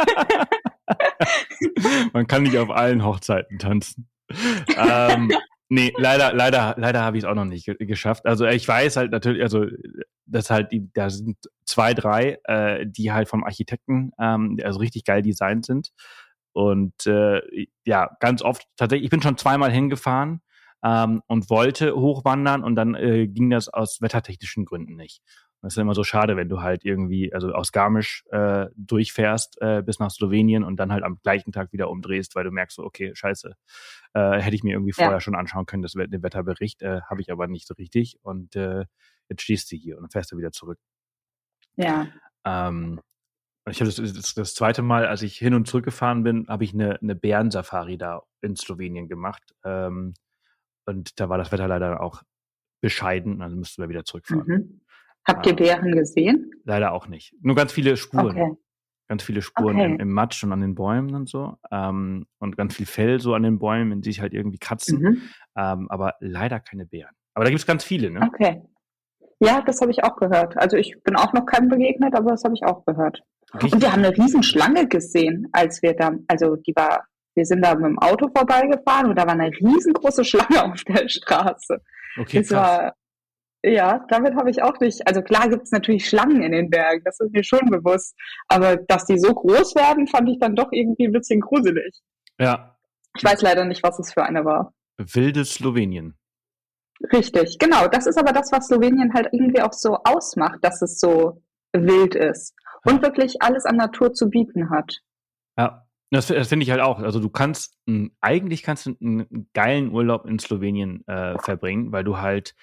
Man 2.14 2.28
kann 2.28 2.44
nicht 2.44 2.58
auf 2.58 2.70
allen 2.70 3.04
Hochzeiten 3.04 3.58
tanzen 3.58 4.08
ähm, 4.78 5.32
nee, 5.70 5.94
leider, 5.98 6.34
leider, 6.34 6.76
leider 6.78 7.02
habe 7.02 7.18
ich 7.18 7.24
es 7.24 7.30
auch 7.30 7.36
noch 7.36 7.46
nicht 7.46 7.66
ge 7.66 7.76
geschafft. 7.86 8.26
Also 8.26 8.46
ich 8.46 8.68
weiß 8.68 8.98
halt 8.98 9.12
natürlich, 9.12 9.42
also 9.42 9.66
dass 10.26 10.50
halt 10.50 10.72
die, 10.72 10.90
da 10.94 11.10
sind 11.10 11.38
zwei, 11.66 11.94
drei, 11.94 12.38
äh, 12.44 12.86
die 12.86 13.12
halt 13.12 13.28
vom 13.28 13.44
Architekten, 13.44 14.12
ähm, 14.20 14.58
also 14.64 14.80
richtig 14.80 15.04
geil 15.04 15.22
designt 15.22 15.66
sind. 15.66 15.92
Und 16.54 17.06
äh, 17.06 17.42
ja, 17.86 18.10
ganz 18.20 18.42
oft 18.42 18.66
tatsächlich, 18.76 19.06
ich 19.06 19.12
bin 19.12 19.22
schon 19.22 19.38
zweimal 19.38 19.72
hingefahren 19.72 20.42
ähm, 20.84 21.22
und 21.28 21.50
wollte 21.50 21.96
hochwandern 21.96 22.64
und 22.64 22.76
dann 22.76 22.96
äh, 22.96 23.28
ging 23.28 23.50
das 23.50 23.70
aus 23.70 24.02
wettertechnischen 24.02 24.66
Gründen 24.66 24.96
nicht. 24.96 25.22
Das 25.62 25.74
ist 25.74 25.78
immer 25.78 25.94
so 25.94 26.04
schade, 26.04 26.38
wenn 26.38 26.48
du 26.48 26.62
halt 26.62 26.86
irgendwie, 26.86 27.34
also 27.34 27.52
aus 27.52 27.74
Garmisch 27.74 28.24
äh, 28.32 28.68
durchfährst 28.76 29.62
äh, 29.62 29.82
bis 29.82 30.00
nach 30.00 30.10
Slowenien 30.10 30.64
und 30.64 30.78
dann 30.78 30.92
halt 30.92 31.04
am 31.04 31.20
gleichen 31.22 31.52
Tag 31.52 31.74
wieder 31.74 31.90
umdrehst, 31.90 32.36
weil 32.36 32.46
du 32.46 32.52
merkst 32.52 32.78
so, 32.78 32.84
okay, 32.84 33.12
scheiße, 33.14 33.56
äh, 34.14 34.40
hätte 34.40 34.56
ich 34.56 34.64
mir 34.64 34.74
irgendwie 34.74 34.94
vorher 34.94 35.14
ja. 35.14 35.20
schon 35.20 35.36
anschauen 35.36 35.66
können, 35.66 35.84
das, 35.84 35.94
den 35.94 36.24
Wetterbericht, 36.24 36.82
äh, 36.82 37.02
habe 37.10 37.22
ich 37.22 37.32
aber 37.32 37.48
nicht 37.48 37.68
so 37.68 37.74
richtig 37.74 38.18
und 38.22 38.56
äh, 38.56 38.86
jetzt 39.28 39.42
stehst 39.42 39.72
du 39.72 39.76
hier 39.76 39.98
und 39.98 40.04
dann 40.04 40.12
fährst 40.12 40.32
du 40.32 40.38
wieder 40.38 40.52
zurück. 40.52 40.80
Ja. 41.76 42.08
Ähm, 42.46 43.02
ich 43.70 43.82
habe 43.82 43.92
das, 43.92 44.14
das, 44.14 44.34
das, 44.34 44.54
zweite 44.56 44.82
Mal, 44.82 45.06
als 45.06 45.22
ich 45.22 45.38
hin 45.38 45.54
und 45.54 45.68
zurück 45.68 45.86
gefahren 45.86 46.24
bin, 46.24 46.48
habe 46.48 46.64
ich 46.64 46.74
eine, 46.74 47.00
eine 47.02 47.16
Bärensafari 47.16 47.98
da 47.98 48.22
in 48.42 48.56
Slowenien 48.56 49.08
gemacht. 49.08 49.44
Ähm, 49.64 50.14
und 50.86 51.20
da 51.20 51.30
war 51.30 51.38
das 51.38 51.52
Wetter 51.52 51.68
leider 51.68 52.02
auch 52.02 52.24
bescheiden, 52.82 53.42
also 53.42 53.56
müssten 53.56 53.82
wir 53.82 53.90
wieder 53.90 54.06
zurückfahren. 54.06 54.48
Mhm. 54.48 54.82
Habt 55.28 55.46
ihr 55.46 55.56
Bären 55.56 55.92
gesehen? 55.92 56.52
Leider 56.64 56.92
auch 56.92 57.08
nicht. 57.08 57.34
Nur 57.42 57.56
ganz 57.56 57.72
viele 57.72 57.98
Spuren. 57.98 58.40
Okay. 58.40 58.52
Ganz 59.08 59.24
viele 59.24 59.42
Spuren 59.42 59.76
okay. 59.76 59.86
im, 59.86 60.00
im, 60.00 60.12
Matsch 60.12 60.44
und 60.44 60.52
an 60.54 60.62
den 60.62 60.76
Bäumen 60.76 61.16
und 61.16 61.28
so. 61.28 61.58
Ähm, 61.72 62.28
und 62.38 62.58
ganz 62.58 62.76
viel 62.76 62.86
Fell 62.86 63.20
so 63.20 63.34
an 63.34 63.44
den 63.44 63.58
Bäumen, 63.58 63.92
in 63.92 64.02
die 64.02 64.12
sich 64.12 64.22
halt 64.22 64.34
irgendwie 64.34 64.60
kratzen. 64.60 65.00
Mhm. 65.00 65.22
Ähm, 65.58 65.88
aber 65.90 66.14
leider 66.20 66.60
keine 66.60 66.86
Bären. 66.86 67.16
Aber 67.34 67.46
da 67.46 67.50
gibt 67.50 67.60
es 67.60 67.66
ganz 67.66 67.84
viele, 67.84 68.12
ne? 68.12 68.22
Okay. 68.28 68.62
Ja, 69.40 69.62
das 69.62 69.82
habe 69.82 69.92
ich 69.92 70.04
auch 70.04 70.16
gehört. 70.18 70.58
Also 70.58 70.78
ich 70.78 70.96
bin 71.04 71.16
auch 71.16 71.34
noch 71.34 71.46
keinem 71.46 71.70
begegnet, 71.70 72.14
aber 72.14 72.32
das 72.32 72.44
habe 72.44 72.54
ich 72.54 72.64
auch 72.64 72.86
gehört. 72.86 73.22
Richtig. 73.54 73.74
Und 73.74 73.82
wir 73.82 73.92
haben 73.92 74.04
eine 74.04 74.16
Riesenschlange 74.16 74.88
gesehen, 74.88 75.48
als 75.54 75.82
wir 75.82 75.96
da, 75.96 76.12
also 76.28 76.56
die 76.58 76.74
war, 76.76 77.06
wir 77.36 77.46
sind 77.46 77.64
da 77.64 77.74
mit 77.76 77.86
dem 77.86 78.00
Auto 78.00 78.30
vorbeigefahren 78.36 79.10
und 79.10 79.18
da 79.18 79.26
war 79.26 79.34
eine 79.34 79.50
riesengroße 79.50 80.24
Schlange 80.24 80.72
auf 80.72 80.84
der 80.84 81.08
Straße. 81.08 81.82
Okay, 82.20 82.40
das 82.40 82.50
krass. 82.50 82.52
war 82.52 82.94
ja, 83.64 84.06
damit 84.10 84.36
habe 84.36 84.50
ich 84.50 84.64
auch 84.64 84.80
nicht. 84.80 85.06
Also 85.08 85.22
klar 85.22 85.50
gibt 85.50 85.64
es 85.64 85.72
natürlich 85.72 86.08
Schlangen 86.08 86.42
in 86.42 86.52
den 86.52 86.70
Bergen, 86.70 87.04
das 87.04 87.20
ist 87.20 87.32
mir 87.32 87.44
schon 87.44 87.70
bewusst. 87.70 88.16
Aber 88.48 88.78
dass 88.78 89.06
die 89.06 89.20
so 89.20 89.34
groß 89.34 89.76
werden, 89.76 90.08
fand 90.08 90.30
ich 90.30 90.40
dann 90.40 90.56
doch 90.56 90.70
irgendwie 90.72 91.06
ein 91.08 91.12
bisschen 91.12 91.42
gruselig. 91.42 92.00
Ja. 92.40 92.78
Ich 93.18 93.24
weiß 93.24 93.42
leider 93.42 93.66
nicht, 93.66 93.84
was 93.84 94.00
es 94.00 94.14
für 94.14 94.24
eine 94.24 94.46
war. 94.46 94.74
Wildes 94.98 95.56
Slowenien. 95.56 96.16
Richtig, 97.14 97.58
genau. 97.60 97.88
Das 97.88 98.06
ist 98.06 98.18
aber 98.18 98.34
das, 98.34 98.52
was 98.52 98.68
Slowenien 98.68 99.14
halt 99.14 99.30
irgendwie 99.32 99.62
auch 99.62 99.74
so 99.74 99.98
ausmacht, 100.04 100.60
dass 100.62 100.82
es 100.82 101.00
so 101.00 101.42
wild 101.74 102.16
ist 102.16 102.54
und 102.86 103.02
wirklich 103.02 103.42
alles 103.42 103.66
an 103.66 103.78
Natur 103.78 104.14
zu 104.14 104.30
bieten 104.30 104.70
hat. 104.70 105.00
Ja, 105.58 105.86
das, 106.12 106.28
das 106.28 106.48
finde 106.48 106.64
ich 106.64 106.72
halt 106.72 106.82
auch. 106.82 107.00
Also 107.00 107.20
du 107.20 107.30
kannst, 107.30 107.78
eigentlich 108.20 108.64
kannst 108.64 108.88
du 108.88 108.96
einen 109.00 109.50
geilen 109.54 109.92
Urlaub 109.92 110.26
in 110.26 110.40
Slowenien 110.40 111.06
äh, 111.08 111.38
verbringen, 111.38 111.92
weil 111.92 112.04
du 112.04 112.18
halt 112.18 112.56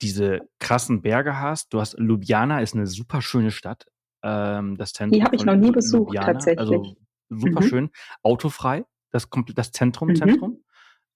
diese 0.00 0.40
krassen 0.58 1.02
Berge 1.02 1.38
hast. 1.38 1.74
Du 1.74 1.80
hast 1.80 1.98
Ljubljana, 1.98 2.60
ist 2.60 2.74
eine 2.74 2.86
super 2.86 3.20
schöne 3.20 3.50
Stadt. 3.50 3.86
Ähm, 4.22 4.76
das 4.78 4.94
Zentrum. 4.94 5.18
Die 5.18 5.24
habe 5.24 5.36
ich 5.36 5.44
noch 5.44 5.56
nie 5.56 5.70
besucht, 5.70 6.14
Ljubljana, 6.14 6.32
tatsächlich. 6.32 6.60
Also 6.60 6.96
super 7.28 7.60
mhm. 7.60 7.68
schön. 7.68 7.90
Autofrei, 8.22 8.84
das, 9.10 9.28
das 9.54 9.72
Zentrum, 9.72 10.08
mhm. 10.08 10.16
Zentrum. 10.16 10.64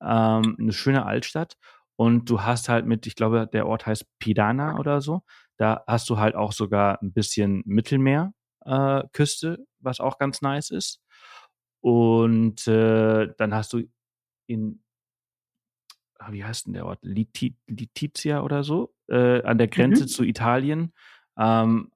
Ähm, 0.03 0.57
eine 0.59 0.73
schöne 0.73 1.07
Altstadt. 1.07 1.57
Und 1.97 2.31
du 2.31 2.43
hast 2.43 2.69
halt 2.69 2.87
mit, 2.87 3.07
ich 3.07 3.17
glaube, 3.17 3.49
der 3.51 3.67
Ort 3.67 3.87
heißt 3.87 4.07
Pidana 4.19 4.79
oder 4.79 5.01
so. 5.01 5.23
Da 5.57 5.83
hast 5.87 6.09
du 6.11 6.19
halt 6.19 6.37
auch 6.37 6.53
sogar 6.53 7.03
ein 7.03 7.13
bisschen 7.13 7.63
Mittelmeerküste, 7.65 9.55
äh, 9.55 9.65
was 9.81 9.99
auch 10.01 10.19
ganz 10.19 10.43
nice 10.43 10.71
ist. 10.71 11.01
Und 11.81 12.67
äh, 12.67 13.29
dann 13.37 13.55
hast 13.55 13.73
du 13.73 13.83
in, 14.47 14.83
ah, 16.19 16.33
wie 16.33 16.45
heißt 16.45 16.67
denn 16.67 16.75
der 16.75 16.87
Ort? 16.87 17.01
Litizia 17.03 18.43
oder 18.43 18.65
so, 18.65 18.95
äh, 19.09 19.43
an 19.43 19.59
der 19.59 19.69
Grenze 19.69 20.05
mhm. 20.05 20.09
zu 20.09 20.25
Italien. 20.25 20.93
Ähm, 21.39 21.93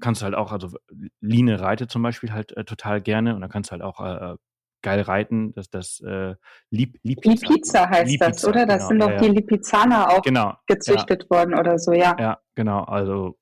kannst 0.00 0.20
du 0.20 0.24
halt 0.24 0.34
auch, 0.34 0.52
also 0.52 0.76
Line 1.20 1.60
reitet 1.60 1.90
zum 1.90 2.02
Beispiel 2.02 2.32
halt 2.32 2.56
äh, 2.56 2.64
total 2.64 3.00
gerne 3.00 3.34
und 3.34 3.40
dann 3.40 3.50
kannst 3.50 3.70
du 3.70 3.72
halt 3.72 3.82
auch 3.82 4.00
äh, 4.00 4.32
äh 4.32 4.36
geil 4.82 5.00
reiten. 5.00 5.52
Das, 5.54 5.68
das 5.68 6.00
äh, 6.00 6.36
Lip, 6.70 6.96
Lipizza, 7.02 7.48
Lipizza 7.48 7.88
heißt 7.88 8.10
Lipizza, 8.10 8.28
das, 8.28 8.44
oder? 8.44 8.66
Das 8.66 8.88
genau, 8.88 8.88
sind 8.88 8.98
doch 9.00 9.10
ja, 9.10 9.18
die 9.18 9.28
Lipizzaner 9.34 10.10
auch 10.10 10.22
genau, 10.22 10.54
gezüchtet 10.66 11.24
ja. 11.24 11.30
worden 11.30 11.58
oder 11.58 11.78
so, 11.78 11.92
ja. 11.92 12.14
Ja, 12.20 12.38
genau. 12.54 12.84
Also 12.84 13.36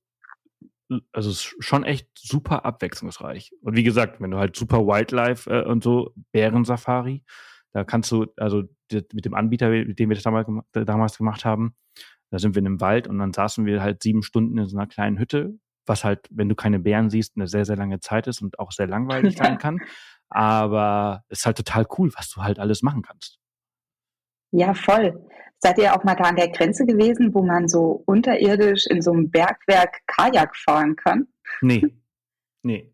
also 1.12 1.30
es 1.30 1.36
ist 1.36 1.56
schon 1.64 1.84
echt 1.84 2.08
super 2.16 2.64
abwechslungsreich. 2.64 3.52
Und 3.60 3.76
wie 3.76 3.82
gesagt, 3.82 4.20
wenn 4.20 4.30
du 4.30 4.38
halt 4.38 4.56
super 4.56 4.86
Wildlife 4.86 5.50
äh, 5.50 5.64
und 5.64 5.82
so, 5.82 6.14
Bärensafari, 6.32 7.24
da 7.72 7.84
kannst 7.84 8.10
du, 8.12 8.26
also 8.36 8.62
mit 8.90 9.24
dem 9.24 9.34
Anbieter, 9.34 9.68
mit 9.68 9.98
dem 9.98 10.08
wir 10.08 10.14
das 10.14 10.24
damals, 10.24 10.48
damals 10.72 11.18
gemacht 11.18 11.44
haben, 11.44 11.74
da 12.30 12.38
sind 12.38 12.54
wir 12.54 12.60
in 12.60 12.66
einem 12.66 12.80
Wald 12.80 13.08
und 13.08 13.18
dann 13.18 13.32
saßen 13.32 13.66
wir 13.66 13.82
halt 13.82 14.02
sieben 14.02 14.22
Stunden 14.22 14.58
in 14.58 14.66
so 14.66 14.76
einer 14.76 14.86
kleinen 14.86 15.18
Hütte, 15.18 15.58
was 15.86 16.04
halt, 16.04 16.26
wenn 16.30 16.48
du 16.48 16.54
keine 16.54 16.78
Bären 16.78 17.10
siehst, 17.10 17.36
eine 17.36 17.46
sehr, 17.46 17.64
sehr 17.64 17.76
lange 17.76 18.00
Zeit 18.00 18.26
ist 18.26 18.42
und 18.42 18.58
auch 18.58 18.72
sehr 18.72 18.86
langweilig 18.86 19.36
sein 19.36 19.58
kann. 19.58 19.80
Aber 20.28 21.24
es 21.28 21.40
ist 21.40 21.46
halt 21.46 21.56
total 21.56 21.86
cool, 21.98 22.10
was 22.16 22.30
du 22.30 22.42
halt 22.42 22.58
alles 22.58 22.82
machen 22.82 23.02
kannst. 23.02 23.38
Ja, 24.56 24.72
voll. 24.72 25.20
Seid 25.58 25.78
ihr 25.78 25.96
auch 25.96 26.04
mal 26.04 26.14
da 26.14 26.24
an 26.24 26.36
der 26.36 26.48
Grenze 26.48 26.86
gewesen, 26.86 27.34
wo 27.34 27.42
man 27.42 27.66
so 27.66 28.04
unterirdisch 28.06 28.86
in 28.86 29.02
so 29.02 29.12
einem 29.12 29.28
Bergwerk 29.28 29.98
Kajak 30.06 30.54
fahren 30.56 30.94
kann? 30.94 31.26
Nee. 31.60 31.82
Nee. 32.62 32.92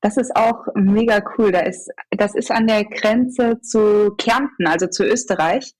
Das 0.00 0.16
ist 0.16 0.34
auch 0.34 0.66
mega 0.74 1.22
cool. 1.36 1.52
Da 1.52 1.60
ist, 1.60 1.90
das 2.12 2.34
ist 2.34 2.50
an 2.50 2.66
der 2.66 2.84
Grenze 2.84 3.60
zu 3.60 4.14
Kärnten, 4.16 4.66
also 4.66 4.86
zu 4.86 5.04
Österreich. 5.04 5.74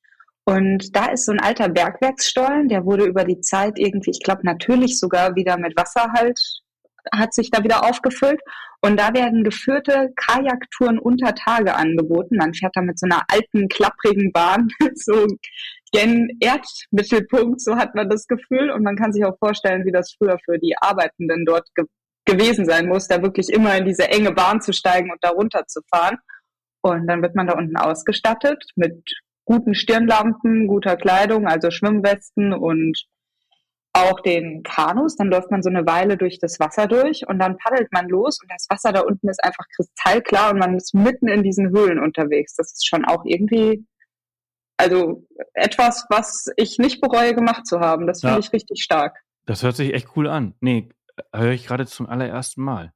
Und 0.45 0.95
da 0.95 1.07
ist 1.07 1.25
so 1.25 1.33
ein 1.33 1.41
alter 1.41 1.71
Bergwerksstollen, 1.71 2.69
der 2.69 2.85
wurde 2.85 3.07
über 3.07 3.25
die 3.25 3.41
Zeit 3.41 3.79
irgendwie, 3.79 4.11
ich 4.11 4.21
glaube 4.23 4.43
natürlich 4.45 4.99
sogar 4.99 5.35
wieder 5.35 5.57
mit 5.57 5.77
Wasser 5.79 6.13
halt, 6.13 6.39
hat 7.15 7.35
sich 7.35 7.51
da 7.51 7.63
wieder 7.65 7.85
aufgefüllt. 7.85 8.41
Und 8.81 8.99
da 8.99 9.15
werden 9.15 9.45
geführte 9.45 10.13
Kajaktouren 10.17 10.99
unter 10.99 11.35
Tage 11.35 11.75
angeboten. 11.75 12.37
Man 12.37 12.53
fährt 12.53 12.75
da 12.75 12.83
mit 12.83 12.99
so 12.99 13.07
einer 13.07 13.23
alten, 13.29 13.69
klapprigen 13.69 14.33
Bahn, 14.33 14.69
so 14.95 15.27
gen 15.93 16.29
Erdmittelpunkt, 16.41 17.61
so 17.61 17.77
hat 17.77 17.95
man 17.95 18.09
das 18.09 18.27
Gefühl. 18.27 18.71
Und 18.71 18.83
man 18.83 18.97
kann 18.97 19.13
sich 19.13 19.25
auch 19.25 19.39
vorstellen, 19.39 19.85
wie 19.85 19.93
das 19.93 20.15
früher 20.19 20.39
für 20.45 20.59
die 20.59 20.75
Arbeitenden 20.81 21.45
dort 21.45 21.69
ge 21.75 21.85
gewesen 22.25 22.65
sein 22.67 22.87
muss, 22.87 23.09
da 23.09 23.21
wirklich 23.21 23.49
immer 23.49 23.77
in 23.77 23.85
diese 23.85 24.09
enge 24.09 24.31
Bahn 24.31 24.61
zu 24.61 24.73
steigen 24.73 25.11
und 25.11 25.19
da 25.23 25.31
runter 25.31 25.67
zu 25.67 25.81
fahren. 25.93 26.19
Und 26.81 27.09
dann 27.09 27.21
wird 27.21 27.35
man 27.35 27.49
da 27.49 27.55
unten 27.55 27.77
ausgestattet 27.77 28.63
mit 28.77 29.03
guten 29.45 29.75
Stirnlampen, 29.75 30.67
guter 30.69 30.97
Kleidung, 30.97 31.47
also 31.47 31.71
Schwimmwesten 31.71 32.53
und 32.53 32.97
auch 33.93 34.21
den 34.21 34.63
Kanus. 34.63 35.17
Dann 35.17 35.29
läuft 35.29 35.51
man 35.51 35.63
so 35.63 35.69
eine 35.69 35.87
Weile 35.87 36.17
durch 36.17 36.39
das 36.39 36.59
Wasser 36.61 36.87
durch 36.87 37.27
und 37.29 37.39
dann 37.39 37.57
paddelt 37.59 37.93
man 37.93 38.09
los 38.09 38.39
und 38.43 38.51
das 38.51 38.67
Wasser 38.69 38.93
da 38.93 39.01
unten 39.01 39.29
ist 39.29 39.43
einfach 39.45 39.67
kristallklar 39.75 40.53
und 40.53 40.59
man 40.59 40.77
ist 40.77 40.95
mitten 40.95 41.29
in 41.29 41.43
diesen 41.43 41.71
Höhlen 41.71 41.99
unterwegs. 41.99 42.55
Das 42.57 42.73
ist 42.73 42.87
schon 42.87 43.05
auch 43.05 43.25
irgendwie, 43.25 43.87
also 44.77 45.27
etwas, 45.55 46.07
was 46.09 46.51
ich 46.57 46.79
nicht 46.79 47.01
bereue 47.01 47.35
gemacht 47.35 47.67
zu 47.67 47.81
haben. 47.81 48.07
Das 48.07 48.21
finde 48.21 48.35
ja. 48.35 48.41
ich 48.41 48.53
richtig 48.53 48.83
stark. 48.83 49.19
Das 49.47 49.63
hört 49.63 49.77
sich 49.77 49.93
echt 49.93 50.09
cool 50.17 50.29
an. 50.29 50.55
Nee, 50.61 50.89
höre 51.35 51.53
ich 51.53 51.67
gerade 51.67 51.87
zum 51.87 52.07
allerersten 52.07 52.63
Mal. 52.63 52.93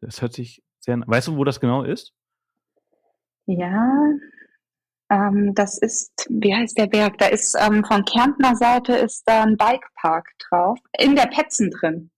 Das 0.00 0.20
hört 0.20 0.32
sich 0.32 0.62
sehr. 0.80 0.98
Weißt 1.06 1.28
du, 1.28 1.36
wo 1.36 1.44
das 1.44 1.60
genau 1.60 1.82
ist? 1.82 2.12
Ja, 3.46 4.04
ähm, 5.10 5.54
das 5.54 5.78
ist, 5.78 6.26
wie 6.30 6.54
heißt 6.54 6.76
der 6.78 6.86
Berg? 6.86 7.18
Da 7.18 7.26
ist 7.26 7.56
ähm, 7.58 7.84
von 7.84 8.04
Kärntner 8.04 8.54
Seite 8.56 8.94
ist 8.94 9.22
da 9.26 9.42
ein 9.42 9.56
Bikepark 9.56 10.30
drauf, 10.38 10.78
in 10.98 11.16
der 11.16 11.26
Petzen 11.26 11.70
drin. 11.70 12.10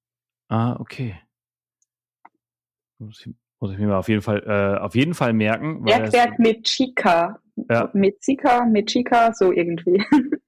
Ah, 0.49 0.77
okay. 0.79 1.21
Muss 2.99 3.25
ich, 3.25 3.35
muss 3.61 3.73
ich 3.73 3.79
mir 3.79 3.87
mal 3.87 3.99
auf 3.99 4.09
jeden 4.09 4.23
Fall, 4.23 4.43
äh, 4.47 4.81
auf 4.81 4.95
jeden 4.95 5.15
Fall 5.15 5.33
merken. 5.33 5.85
Bergwerk 5.85 6.39
mit 6.39 6.65
Chica. 6.65 7.41
Ja. 7.69 7.91
Mit 7.93 8.21
Chica, 8.21 8.65
mit 8.65 8.89
Chica, 8.89 9.33
so 9.33 9.53
irgendwie. 9.53 10.05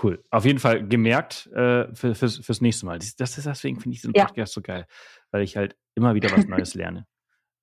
Cool. 0.00 0.22
Auf 0.30 0.44
jeden 0.44 0.58
Fall 0.58 0.86
gemerkt 0.86 1.48
äh, 1.48 1.92
für, 1.94 2.14
fürs, 2.14 2.36
fürs 2.36 2.60
nächste 2.60 2.86
Mal. 2.86 2.98
Das, 2.98 3.36
ist 3.36 3.46
deswegen 3.46 3.80
finde 3.80 3.94
ich 3.94 4.02
diesen 4.02 4.12
Podcast 4.12 4.36
ja. 4.36 4.46
so 4.46 4.60
geil, 4.60 4.86
weil 5.30 5.42
ich 5.42 5.56
halt 5.56 5.76
immer 5.94 6.14
wieder 6.14 6.30
was 6.30 6.46
Neues 6.46 6.74
lerne. 6.74 7.06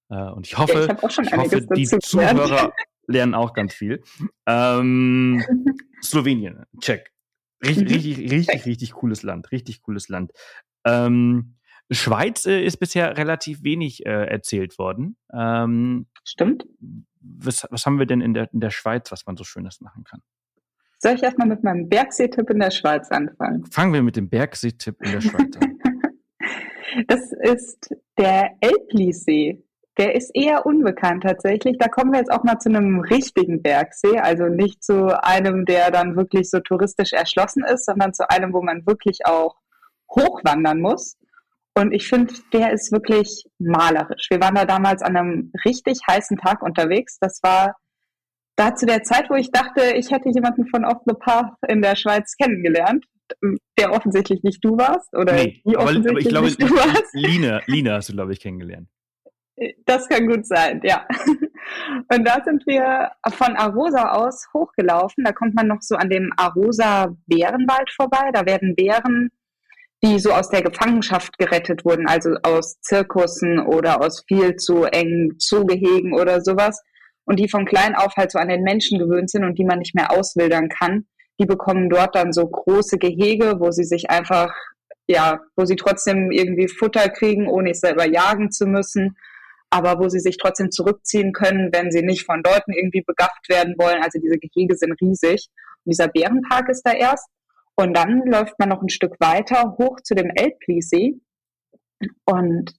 Äh, 0.07 0.17
und 0.17 0.45
ich 0.45 0.55
hoffe, 0.55 0.95
ich, 1.01 1.17
ich 1.17 1.35
hoffe 1.35 1.65
die 1.75 1.87
Zuhörer 1.87 2.71
lernen 3.07 3.33
auch 3.33 3.53
ganz 3.53 3.73
viel. 3.73 4.03
Ähm, 4.45 5.43
Slowenien, 6.03 6.65
check. 6.79 7.11
Richtig, 7.63 7.87
mhm. 7.87 7.93
richtig, 7.93 8.31
richtig, 8.31 8.65
richtig 8.65 8.91
cooles 8.91 9.23
Land. 9.23 9.51
Richtig 9.51 9.81
cooles 9.81 10.09
Land. 10.09 10.31
Ähm, 10.85 11.55
Schweiz 11.91 12.45
äh, 12.45 12.63
ist 12.63 12.77
bisher 12.77 13.17
relativ 13.17 13.63
wenig 13.63 14.05
äh, 14.05 14.25
erzählt 14.25 14.77
worden. 14.77 15.17
Ähm, 15.33 16.07
Stimmt. 16.23 16.65
Was, 17.21 17.67
was 17.69 17.85
haben 17.85 17.99
wir 17.99 18.05
denn 18.05 18.21
in 18.21 18.33
der, 18.33 18.51
in 18.53 18.59
der 18.59 18.69
Schweiz, 18.71 19.11
was 19.11 19.25
man 19.25 19.35
so 19.35 19.43
Schönes 19.43 19.81
machen 19.81 20.03
kann? 20.03 20.21
Soll 20.99 21.13
ich 21.13 21.23
erstmal 21.23 21.47
mit 21.47 21.63
meinem 21.63 21.89
Bergseetipp 21.89 22.49
in 22.49 22.59
der 22.59 22.71
Schweiz 22.71 23.09
anfangen? 23.09 23.65
Fangen 23.65 23.93
wir 23.93 24.01
mit 24.01 24.15
dem 24.15 24.29
Bergseetipp 24.29 25.01
in 25.01 25.11
der 25.11 25.21
Schweiz 25.21 25.55
an. 25.57 25.79
das 27.07 27.31
ist 27.43 27.95
der 28.17 28.51
Elblisee. 28.61 29.63
Der 29.97 30.15
ist 30.15 30.31
eher 30.33 30.65
unbekannt 30.65 31.23
tatsächlich. 31.23 31.77
Da 31.77 31.87
kommen 31.87 32.11
wir 32.11 32.19
jetzt 32.19 32.31
auch 32.31 32.43
mal 32.43 32.59
zu 32.59 32.69
einem 32.69 32.99
richtigen 32.99 33.61
Bergsee, 33.61 34.19
also 34.19 34.45
nicht 34.45 34.83
zu 34.83 35.23
einem, 35.23 35.65
der 35.65 35.89
dann 35.89 36.17
wirklich 36.17 36.49
so 36.49 36.59
touristisch 36.59 37.13
erschlossen 37.13 37.63
ist, 37.63 37.85
sondern 37.85 38.13
zu 38.13 38.29
einem, 38.29 38.53
wo 38.53 38.61
man 38.61 38.85
wirklich 38.85 39.25
auch 39.25 39.55
hochwandern 40.09 40.81
muss. 40.81 41.17
Und 41.77 41.91
ich 41.93 42.07
finde, 42.07 42.33
der 42.53 42.71
ist 42.71 42.91
wirklich 42.91 43.45
malerisch. 43.59 44.27
Wir 44.29 44.39
waren 44.39 44.55
da 44.55 44.65
damals 44.65 45.01
an 45.01 45.17
einem 45.17 45.51
richtig 45.65 45.99
heißen 46.09 46.37
Tag 46.37 46.61
unterwegs. 46.61 47.17
Das 47.19 47.41
war 47.43 47.75
da 48.55 48.75
zu 48.75 48.85
der 48.85 49.03
Zeit, 49.03 49.29
wo 49.29 49.35
ich 49.35 49.51
dachte, 49.51 49.93
ich 49.95 50.11
hätte 50.11 50.29
jemanden 50.29 50.67
von 50.67 50.85
Off 50.85 51.01
the 51.05 51.13
Path 51.13 51.53
in 51.67 51.81
der 51.81 51.95
Schweiz 51.95 52.35
kennengelernt, 52.37 53.05
der 53.77 53.91
offensichtlich 53.91 54.43
nicht 54.43 54.63
du 54.63 54.77
warst 54.77 55.13
oder 55.15 55.33
nee, 55.33 55.61
die 55.65 55.75
offensichtlich 55.75 56.09
aber, 56.09 56.19
ich 56.19 56.27
glaube, 56.29 56.47
nicht 56.47 56.61
du 56.61 56.69
warst. 56.69 57.13
Lina, 57.13 57.61
Lina 57.65 57.95
hast 57.95 58.09
du, 58.09 58.13
glaube 58.13 58.31
ich, 58.31 58.39
kennengelernt. 58.39 58.87
Das 59.85 60.09
kann 60.09 60.27
gut 60.27 60.45
sein, 60.45 60.81
ja. 60.83 61.07
Und 62.11 62.27
da 62.27 62.43
sind 62.43 62.65
wir 62.67 63.11
von 63.29 63.55
Arosa 63.55 64.11
aus 64.11 64.47
hochgelaufen. 64.53 65.23
Da 65.23 65.31
kommt 65.31 65.55
man 65.55 65.67
noch 65.67 65.81
so 65.81 65.95
an 65.95 66.09
dem 66.09 66.31
Arosa 66.35 67.15
Bärenwald 67.27 67.89
vorbei. 67.91 68.31
Da 68.33 68.45
werden 68.45 68.75
Bären, 68.75 69.31
die 70.03 70.19
so 70.19 70.31
aus 70.31 70.49
der 70.49 70.61
Gefangenschaft 70.61 71.37
gerettet 71.37 71.85
wurden, 71.85 72.07
also 72.07 72.35
aus 72.43 72.79
Zirkussen 72.81 73.59
oder 73.59 74.01
aus 74.01 74.23
viel 74.27 74.55
zu 74.57 74.83
engen 74.83 75.39
Zugehegen 75.39 76.13
oder 76.13 76.41
sowas, 76.41 76.83
und 77.25 77.39
die 77.39 77.49
von 77.49 77.65
klein 77.65 77.95
auf 77.95 78.15
halt 78.15 78.31
so 78.31 78.39
an 78.39 78.49
den 78.49 78.61
Menschen 78.63 78.99
gewöhnt 78.99 79.29
sind 79.29 79.43
und 79.43 79.57
die 79.57 79.65
man 79.65 79.79
nicht 79.79 79.95
mehr 79.95 80.11
auswildern 80.11 80.69
kann, 80.69 81.07
die 81.39 81.45
bekommen 81.45 81.89
dort 81.89 82.15
dann 82.15 82.31
so 82.31 82.47
große 82.47 82.97
Gehege, 82.97 83.55
wo 83.59 83.71
sie 83.71 83.83
sich 83.83 84.09
einfach, 84.09 84.53
ja, 85.07 85.39
wo 85.55 85.65
sie 85.65 85.75
trotzdem 85.75 86.31
irgendwie 86.31 86.67
Futter 86.67 87.09
kriegen, 87.09 87.47
ohne 87.47 87.71
es 87.71 87.79
selber 87.79 88.07
jagen 88.07 88.51
zu 88.51 88.67
müssen, 88.67 89.17
aber 89.75 89.99
wo 89.99 90.07
sie 90.07 90.21
sich 90.21 90.37
trotzdem 90.37 90.71
zurückziehen 90.71 91.33
können, 91.33 91.69
wenn 91.73 91.91
sie 91.91 92.01
nicht 92.01 92.25
von 92.25 92.41
Leuten 92.41 92.71
irgendwie 92.71 93.01
begafft 93.01 93.49
werden 93.49 93.75
wollen. 93.77 94.01
Also 94.01 94.19
diese 94.19 94.37
Gehege 94.37 94.75
sind 94.77 94.93
riesig. 95.01 95.49
Und 95.83 95.91
dieser 95.91 96.07
Bärenpark 96.07 96.69
ist 96.69 96.83
da 96.83 96.93
erst. 96.93 97.27
Und 97.75 97.93
dann 97.93 98.21
läuft 98.25 98.57
man 98.57 98.69
noch 98.69 98.81
ein 98.81 98.87
Stück 98.87 99.19
weiter 99.19 99.75
hoch 99.77 99.99
zu 100.01 100.15
dem 100.15 100.31
Elbpliesee. 100.33 101.15
Und 102.23 102.73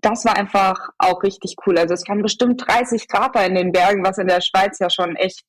das 0.00 0.24
war 0.24 0.38
einfach 0.38 0.88
auch 0.96 1.22
richtig 1.22 1.56
cool. 1.66 1.78
Also 1.78 1.92
es 1.92 2.08
waren 2.08 2.22
bestimmt 2.22 2.64
30 2.66 3.08
Grad 3.08 3.36
da 3.36 3.44
in 3.44 3.54
den 3.54 3.72
Bergen, 3.72 4.02
was 4.02 4.16
in 4.16 4.26
der 4.28 4.40
Schweiz 4.40 4.78
ja 4.78 4.88
schon 4.88 5.16
echt, 5.16 5.44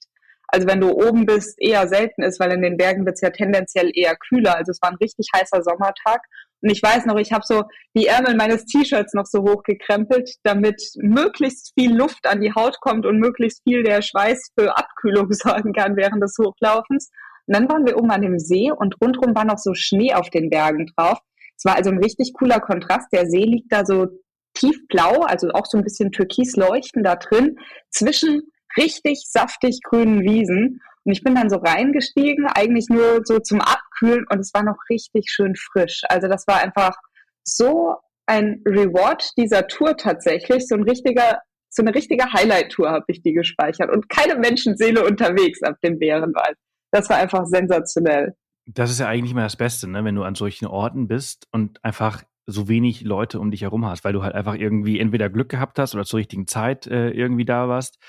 also 0.51 0.67
wenn 0.67 0.81
du 0.81 0.91
oben 0.91 1.25
bist, 1.25 1.55
eher 1.59 1.87
selten 1.87 2.23
ist, 2.23 2.39
weil 2.39 2.51
in 2.51 2.61
den 2.61 2.77
Bergen 2.77 3.05
wird 3.05 3.15
es 3.15 3.21
ja 3.21 3.29
tendenziell 3.29 3.91
eher 3.93 4.15
kühler. 4.15 4.57
Also 4.57 4.71
es 4.71 4.81
war 4.81 4.89
ein 4.89 4.97
richtig 4.97 5.27
heißer 5.35 5.63
Sommertag. 5.63 6.21
Und 6.61 6.71
ich 6.71 6.81
weiß 6.81 7.05
noch, 7.05 7.17
ich 7.17 7.31
habe 7.31 7.43
so 7.45 7.63
die 7.95 8.07
Ärmel 8.07 8.35
meines 8.35 8.65
T-Shirts 8.65 9.13
noch 9.13 9.25
so 9.25 9.43
hochgekrempelt, 9.43 10.29
damit 10.43 10.81
möglichst 10.95 11.71
viel 11.79 11.95
Luft 11.95 12.27
an 12.27 12.41
die 12.41 12.53
Haut 12.53 12.79
kommt 12.81 13.05
und 13.05 13.19
möglichst 13.19 13.61
viel 13.63 13.83
der 13.83 14.01
Schweiß 14.01 14.51
für 14.57 14.75
Abkühlung 14.75 15.27
sorgen 15.31 15.73
kann 15.73 15.95
während 15.95 16.21
des 16.21 16.35
Hochlaufens. 16.37 17.09
Und 17.47 17.55
dann 17.55 17.69
waren 17.69 17.85
wir 17.85 17.97
oben 17.97 18.11
an 18.11 18.21
dem 18.21 18.39
See 18.39 18.71
und 18.71 18.95
rundherum 19.01 19.35
war 19.35 19.45
noch 19.45 19.57
so 19.57 19.73
Schnee 19.73 20.13
auf 20.13 20.29
den 20.29 20.49
Bergen 20.49 20.87
drauf. 20.95 21.19
Es 21.57 21.65
war 21.65 21.75
also 21.75 21.89
ein 21.89 22.03
richtig 22.03 22.33
cooler 22.33 22.59
Kontrast. 22.59 23.07
Der 23.11 23.27
See 23.27 23.43
liegt 23.43 23.71
da 23.71 23.85
so 23.85 24.07
tiefblau, 24.53 25.21
also 25.21 25.49
auch 25.51 25.65
so 25.65 25.77
ein 25.77 25.83
bisschen 25.83 26.11
türkis 26.11 26.55
leuchten 26.55 27.03
da 27.03 27.15
drin, 27.15 27.57
zwischen 27.89 28.51
richtig 28.77 29.25
saftig 29.27 29.81
grünen 29.83 30.21
Wiesen. 30.21 30.81
Und 31.03 31.11
ich 31.11 31.23
bin 31.23 31.35
dann 31.35 31.49
so 31.49 31.57
reingestiegen, 31.57 32.45
eigentlich 32.47 32.87
nur 32.89 33.21
so 33.23 33.39
zum 33.39 33.61
Abkühlen 33.61 34.25
und 34.29 34.39
es 34.39 34.53
war 34.53 34.63
noch 34.63 34.77
richtig 34.89 35.29
schön 35.29 35.55
frisch. 35.55 36.01
Also 36.09 36.27
das 36.27 36.45
war 36.47 36.61
einfach 36.61 36.95
so 37.43 37.95
ein 38.25 38.61
Reward 38.65 39.31
dieser 39.37 39.67
Tour 39.67 39.97
tatsächlich, 39.97 40.67
so 40.67 40.75
ein 40.75 40.83
richtiger, 40.83 41.39
so 41.69 41.81
eine 41.81 41.95
richtige 41.95 42.31
Highlight-Tour 42.31 42.91
habe 42.91 43.05
ich 43.07 43.23
die 43.23 43.33
gespeichert 43.33 43.91
und 43.91 44.09
keine 44.09 44.35
Menschenseele 44.35 45.03
unterwegs 45.03 45.63
ab 45.63 45.77
dem 45.83 45.97
Bärenwald. 45.97 46.55
Das 46.91 47.09
war 47.09 47.17
einfach 47.17 47.45
sensationell. 47.45 48.35
Das 48.65 48.91
ist 48.91 48.99
ja 48.99 49.07
eigentlich 49.07 49.31
immer 49.31 49.43
das 49.43 49.55
Beste, 49.55 49.87
ne? 49.87 50.03
wenn 50.03 50.15
du 50.15 50.23
an 50.23 50.35
solchen 50.35 50.67
Orten 50.67 51.07
bist 51.07 51.47
und 51.51 51.83
einfach 51.83 52.23
so 52.45 52.67
wenig 52.67 53.01
Leute 53.01 53.39
um 53.39 53.51
dich 53.51 53.61
herum 53.61 53.85
hast, 53.85 54.03
weil 54.03 54.13
du 54.13 54.23
halt 54.23 54.35
einfach 54.35 54.55
irgendwie 54.55 54.99
entweder 54.99 55.29
Glück 55.29 55.49
gehabt 55.49 55.79
hast 55.79 55.95
oder 55.95 56.03
zur 56.03 56.19
richtigen 56.19 56.47
Zeit 56.47 56.87
äh, 56.87 57.09
irgendwie 57.09 57.45
da 57.45 57.67
warst 57.67 57.99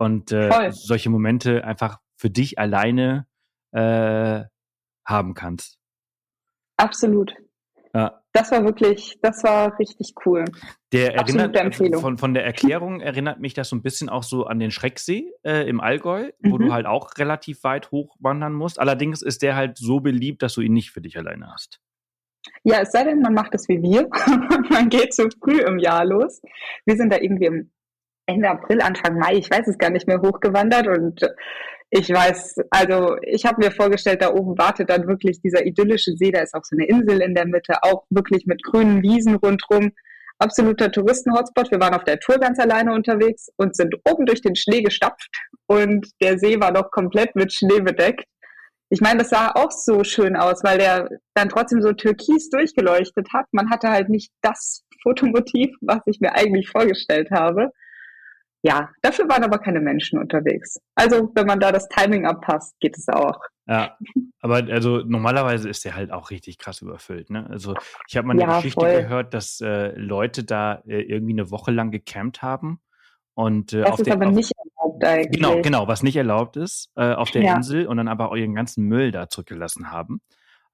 und 0.00 0.32
äh, 0.32 0.70
solche 0.72 1.10
Momente 1.10 1.62
einfach 1.64 1.98
für 2.16 2.30
dich 2.30 2.58
alleine 2.58 3.26
äh, 3.72 4.42
haben 5.06 5.34
kannst. 5.34 5.78
Absolut. 6.78 7.34
Ja. 7.92 8.22
Das 8.32 8.50
war 8.52 8.64
wirklich, 8.64 9.18
das 9.20 9.42
war 9.42 9.78
richtig 9.78 10.14
cool. 10.24 10.44
Der 10.92 11.16
erinnert, 11.16 11.54
Empfehlung. 11.56 12.00
Von, 12.00 12.16
von 12.16 12.32
der 12.32 12.46
Erklärung 12.46 13.00
erinnert 13.00 13.40
mich 13.40 13.54
das 13.54 13.68
so 13.68 13.76
ein 13.76 13.82
bisschen 13.82 14.08
auch 14.08 14.22
so 14.22 14.44
an 14.44 14.58
den 14.58 14.70
Schrecksee 14.70 15.32
äh, 15.42 15.68
im 15.68 15.80
Allgäu, 15.80 16.30
mhm. 16.38 16.52
wo 16.52 16.58
du 16.58 16.66
mhm. 16.66 16.72
halt 16.72 16.86
auch 16.86 17.10
relativ 17.18 17.62
weit 17.64 17.90
hochwandern 17.90 18.54
musst. 18.54 18.78
Allerdings 18.80 19.20
ist 19.20 19.42
der 19.42 19.56
halt 19.56 19.76
so 19.76 20.00
beliebt, 20.00 20.42
dass 20.42 20.54
du 20.54 20.62
ihn 20.62 20.72
nicht 20.72 20.92
für 20.92 21.02
dich 21.02 21.18
alleine 21.18 21.52
hast. 21.52 21.80
Ja, 22.62 22.80
es 22.80 22.92
sei 22.92 23.04
denn, 23.04 23.20
man 23.20 23.34
macht 23.34 23.54
es 23.54 23.68
wie 23.68 23.82
wir. 23.82 24.08
man 24.70 24.88
geht 24.88 25.12
zu 25.12 25.28
früh 25.42 25.60
im 25.60 25.78
Jahr 25.78 26.06
los. 26.06 26.40
Wir 26.86 26.96
sind 26.96 27.12
da 27.12 27.18
irgendwie 27.18 27.46
im 27.46 27.70
Ende 28.30 28.48
April, 28.48 28.80
Anfang 28.80 29.18
Mai, 29.18 29.34
ich 29.34 29.50
weiß 29.50 29.66
es 29.68 29.78
gar 29.78 29.90
nicht 29.90 30.06
mehr, 30.06 30.20
hochgewandert 30.20 30.86
und 30.88 31.20
ich 31.90 32.08
weiß, 32.08 32.56
also 32.70 33.16
ich 33.22 33.44
habe 33.44 33.64
mir 33.64 33.72
vorgestellt, 33.72 34.22
da 34.22 34.32
oben 34.32 34.56
wartet 34.56 34.90
dann 34.90 35.08
wirklich 35.08 35.40
dieser 35.40 35.66
idyllische 35.66 36.12
See, 36.12 36.30
da 36.30 36.40
ist 36.40 36.54
auch 36.54 36.64
so 36.64 36.76
eine 36.76 36.86
Insel 36.86 37.20
in 37.20 37.34
der 37.34 37.46
Mitte, 37.46 37.82
auch 37.82 38.04
wirklich 38.10 38.46
mit 38.46 38.62
grünen 38.62 39.02
Wiesen 39.02 39.34
rundrum. 39.34 39.90
Absoluter 40.38 40.90
Touristen-Hotspot. 40.90 41.70
Wir 41.70 41.80
waren 41.80 41.94
auf 41.94 42.04
der 42.04 42.18
Tour 42.18 42.38
ganz 42.38 42.58
alleine 42.58 42.94
unterwegs 42.94 43.48
und 43.56 43.76
sind 43.76 43.94
oben 44.08 44.24
durch 44.24 44.40
den 44.40 44.56
Schnee 44.56 44.82
gestapft 44.82 45.28
und 45.66 46.06
der 46.22 46.38
See 46.38 46.60
war 46.60 46.70
noch 46.70 46.90
komplett 46.90 47.34
mit 47.34 47.52
Schnee 47.52 47.80
bedeckt 47.80 48.24
ich 48.92 49.00
meine, 49.00 49.18
das 49.18 49.30
sah 49.30 49.52
auch 49.54 49.70
so 49.70 50.02
schön 50.02 50.34
aus, 50.34 50.64
weil 50.64 50.78
der 50.78 51.08
dann 51.34 51.48
trotzdem 51.48 51.80
so 51.80 51.92
türkis 51.92 52.50
durchgeleuchtet 52.50 53.28
hat. 53.32 53.46
Man 53.52 53.70
hatte 53.70 53.88
halt 53.88 54.08
nicht 54.08 54.32
das 54.42 54.82
Fotomotiv, 55.04 55.70
was 55.80 56.00
ich 56.06 56.18
mir 56.20 56.34
eigentlich 56.34 56.68
vorgestellt 56.68 57.30
habe. 57.30 57.70
Ja, 58.62 58.90
dafür 59.02 59.28
waren 59.28 59.42
aber 59.44 59.58
keine 59.58 59.80
Menschen 59.80 60.18
unterwegs. 60.18 60.78
Also 60.94 61.30
wenn 61.34 61.46
man 61.46 61.60
da 61.60 61.72
das 61.72 61.88
Timing 61.88 62.26
abpasst, 62.26 62.78
geht 62.80 62.96
es 62.98 63.08
auch. 63.08 63.38
Ja, 63.66 63.96
aber 64.40 64.56
also 64.70 64.98
normalerweise 65.06 65.68
ist 65.68 65.84
der 65.84 65.94
halt 65.94 66.10
auch 66.10 66.30
richtig 66.30 66.58
krass 66.58 66.82
überfüllt. 66.82 67.30
Ne? 67.30 67.46
Also 67.48 67.74
ich 68.08 68.16
habe 68.16 68.26
mal 68.26 68.32
eine 68.34 68.42
Ja, 68.42 68.56
Geschichte 68.56 68.80
voll. 68.80 69.02
gehört, 69.02 69.32
dass 69.32 69.60
äh, 69.60 69.92
Leute 69.96 70.42
da 70.44 70.82
äh, 70.86 71.02
irgendwie 71.02 71.32
eine 71.34 71.50
Woche 71.50 71.70
lang 71.70 71.90
gecampt 71.90 72.42
haben 72.42 72.80
und 73.34 73.72
äh, 73.72 73.82
Das 73.82 73.92
auf 73.92 73.98
ist 74.00 74.06
der 74.06 74.14
aber 74.14 74.26
auf, 74.28 74.34
nicht 74.34 74.52
erlaubt 74.56 75.04
eigentlich. 75.04 75.40
genau 75.40 75.62
genau 75.62 75.86
was 75.88 76.02
nicht 76.02 76.16
erlaubt 76.16 76.56
ist 76.56 76.90
äh, 76.96 77.12
auf 77.14 77.30
der 77.30 77.42
Ja. 77.42 77.56
Insel 77.56 77.86
und 77.86 77.96
dann 77.98 78.08
aber 78.08 78.30
auch 78.32 78.36
ihren 78.36 78.54
ganzen 78.56 78.84
Müll 78.86 79.12
da 79.12 79.28
zurückgelassen 79.28 79.90
haben. 79.92 80.20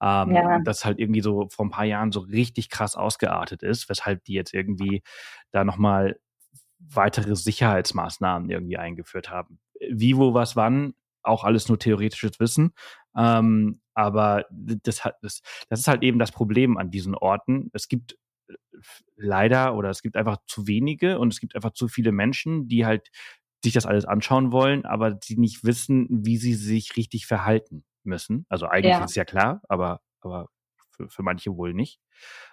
Ähm, 0.03 0.33
Ja. 0.33 0.59
Das 0.65 0.85
halt 0.87 0.99
irgendwie 0.99 1.21
so 1.21 1.49
vor 1.51 1.67
ein 1.67 1.71
paar 1.71 1.85
Jahren 1.85 2.13
so 2.13 2.21
richtig 2.21 2.71
krass 2.71 2.97
ausgeartet 2.97 3.63
ist, 3.63 3.89
weshalb 3.91 4.25
die 4.25 4.33
jetzt 4.35 4.55
irgendwie 4.55 5.03
da 5.53 5.65
nochmal 5.65 6.19
weitere 6.79 7.37
Sicherheitsmaßnahmen 7.37 8.51
irgendwie 8.51 8.77
eingeführt 8.79 9.31
haben. 9.31 9.59
Wie, 9.91 10.17
wo, 10.17 10.35
was, 10.35 10.57
wann, 10.57 10.95
auch 11.23 11.45
alles 11.45 11.69
nur 11.69 11.79
theoretisches 11.79 12.39
Wissen. 12.41 12.73
Ähm, 13.17 13.81
aber 13.95 14.45
das, 14.51 15.05
hat, 15.05 15.17
das, 15.23 15.41
das 15.69 15.81
ist 15.81 15.89
halt 15.89 16.03
eben 16.03 16.19
das 16.19 16.33
Problem 16.33 16.77
an 16.77 16.91
diesen 16.91 17.15
Orten. 17.15 17.71
Es 17.73 17.89
gibt 17.89 18.17
äh, 18.49 18.55
leider 19.17 19.75
oder 19.75 19.91
es 19.91 20.03
gibt 20.03 20.17
einfach 20.17 20.39
zu 20.47 20.67
wenige 20.67 21.19
und 21.19 21.33
es 21.33 21.41
gibt 21.41 21.55
einfach 21.55 21.73
zu 21.73 21.89
viele 21.89 22.13
Menschen, 22.13 22.69
die 22.69 22.87
halt 22.87 23.11
sich 23.65 23.73
das 23.73 23.87
alles 23.87 24.05
anschauen 24.05 24.53
wollen, 24.53 24.85
aber 24.85 25.11
die 25.11 25.37
nicht 25.37 25.65
wissen, 25.65 26.07
wie 26.11 26.37
sie 26.37 26.55
sich 26.55 26.97
richtig 26.97 27.27
verhalten 27.27 27.85
müssen. 28.05 28.47
Also 28.49 28.67
eigentlich 28.67 28.93
Ja. 28.93 29.05
ist 29.05 29.11
es 29.11 29.17
ja 29.17 29.25
klar, 29.25 29.63
aber, 29.69 30.01
aber 30.21 30.49
für, 30.91 31.09
für 31.09 31.23
manche 31.23 31.57
wohl 31.57 31.75
nicht. 31.75 31.99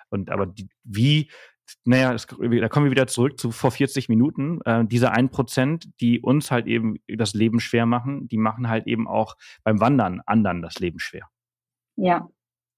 Und 0.09 0.29
aber 0.29 0.45
die, 0.45 0.69
wie, 0.83 1.29
naja, 1.85 2.13
es, 2.13 2.27
da 2.27 2.69
kommen 2.69 2.85
wir 2.85 2.91
wieder 2.91 3.07
zurück 3.07 3.39
zu 3.39 3.51
vor 3.51 3.71
40 3.71 4.09
Minuten. 4.09 4.59
Äh, 4.65 4.85
diese 4.85 5.11
ein 5.11 5.29
Prozent, 5.29 5.89
die 6.01 6.19
uns 6.21 6.51
halt 6.51 6.67
eben 6.67 6.97
das 7.07 7.33
Leben 7.33 7.59
schwer 7.59 7.85
machen, 7.85 8.27
die 8.27 8.37
machen 8.37 8.69
halt 8.69 8.87
eben 8.87 9.07
auch 9.07 9.35
beim 9.63 9.79
Wandern 9.79 10.21
anderen 10.25 10.61
das 10.61 10.79
Leben 10.79 10.99
schwer. 10.99 11.27
Ja, 11.95 12.27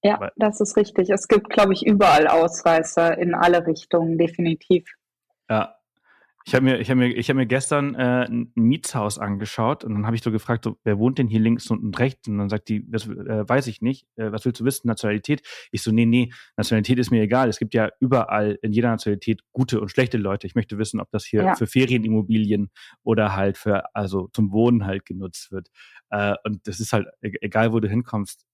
ja, 0.02 0.20
Weil- 0.20 0.32
das 0.36 0.60
ist 0.60 0.76
richtig. 0.76 1.10
Es 1.10 1.26
gibt, 1.28 1.50
glaube 1.50 1.72
ich, 1.72 1.84
überall 1.84 2.28
Ausreißer 2.28 3.18
in 3.18 3.34
alle 3.34 3.66
Richtungen, 3.66 4.18
definitiv. 4.18 4.84
Ja. 5.48 5.76
Ich 6.48 6.54
habe 6.54 6.64
mir, 6.64 6.78
ich 6.78 6.88
habe 6.90 6.98
mir, 7.00 7.08
ich 7.08 7.28
habe 7.28 7.38
mir 7.38 7.46
gestern 7.46 7.96
äh, 7.96 8.24
ein 8.28 8.52
Mietshaus 8.54 9.18
angeschaut 9.18 9.82
und 9.82 9.94
dann 9.94 10.06
habe 10.06 10.14
ich 10.14 10.22
so 10.22 10.30
gefragt, 10.30 10.62
so, 10.62 10.78
wer 10.84 10.96
wohnt 10.96 11.18
denn 11.18 11.26
hier 11.26 11.40
links 11.40 11.68
und 11.72 11.98
rechts? 11.98 12.28
Und 12.28 12.38
dann 12.38 12.48
sagt 12.48 12.68
die, 12.68 12.88
das 12.88 13.08
äh, 13.08 13.48
weiß 13.48 13.66
ich 13.66 13.82
nicht. 13.82 14.06
Äh, 14.14 14.30
was 14.30 14.44
willst 14.44 14.60
du 14.60 14.64
wissen? 14.64 14.86
Nationalität? 14.86 15.42
Ich 15.72 15.82
so, 15.82 15.90
nee, 15.90 16.06
nee, 16.06 16.32
Nationalität 16.56 17.00
ist 17.00 17.10
mir 17.10 17.20
egal. 17.20 17.48
Es 17.48 17.58
gibt 17.58 17.74
ja 17.74 17.90
überall 17.98 18.60
in 18.62 18.72
jeder 18.72 18.90
Nationalität 18.90 19.42
gute 19.50 19.80
und 19.80 19.88
schlechte 19.88 20.18
Leute. 20.18 20.46
Ich 20.46 20.54
möchte 20.54 20.78
wissen, 20.78 21.00
ob 21.00 21.10
das 21.10 21.24
hier 21.24 21.42
Ja. 21.42 21.54
für 21.56 21.66
Ferienimmobilien 21.66 22.70
oder 23.02 23.34
halt 23.34 23.58
für, 23.58 23.92
also 23.96 24.28
zum 24.32 24.52
Wohnen 24.52 24.86
halt 24.86 25.04
genutzt 25.04 25.50
wird. 25.50 25.68
Äh, 26.10 26.36
und 26.44 26.64
das 26.68 26.78
ist 26.78 26.92
halt, 26.92 27.08
e- 27.22 27.32
egal 27.40 27.72
wo 27.72 27.80
du 27.80 27.88
hinkommst, 27.88 28.46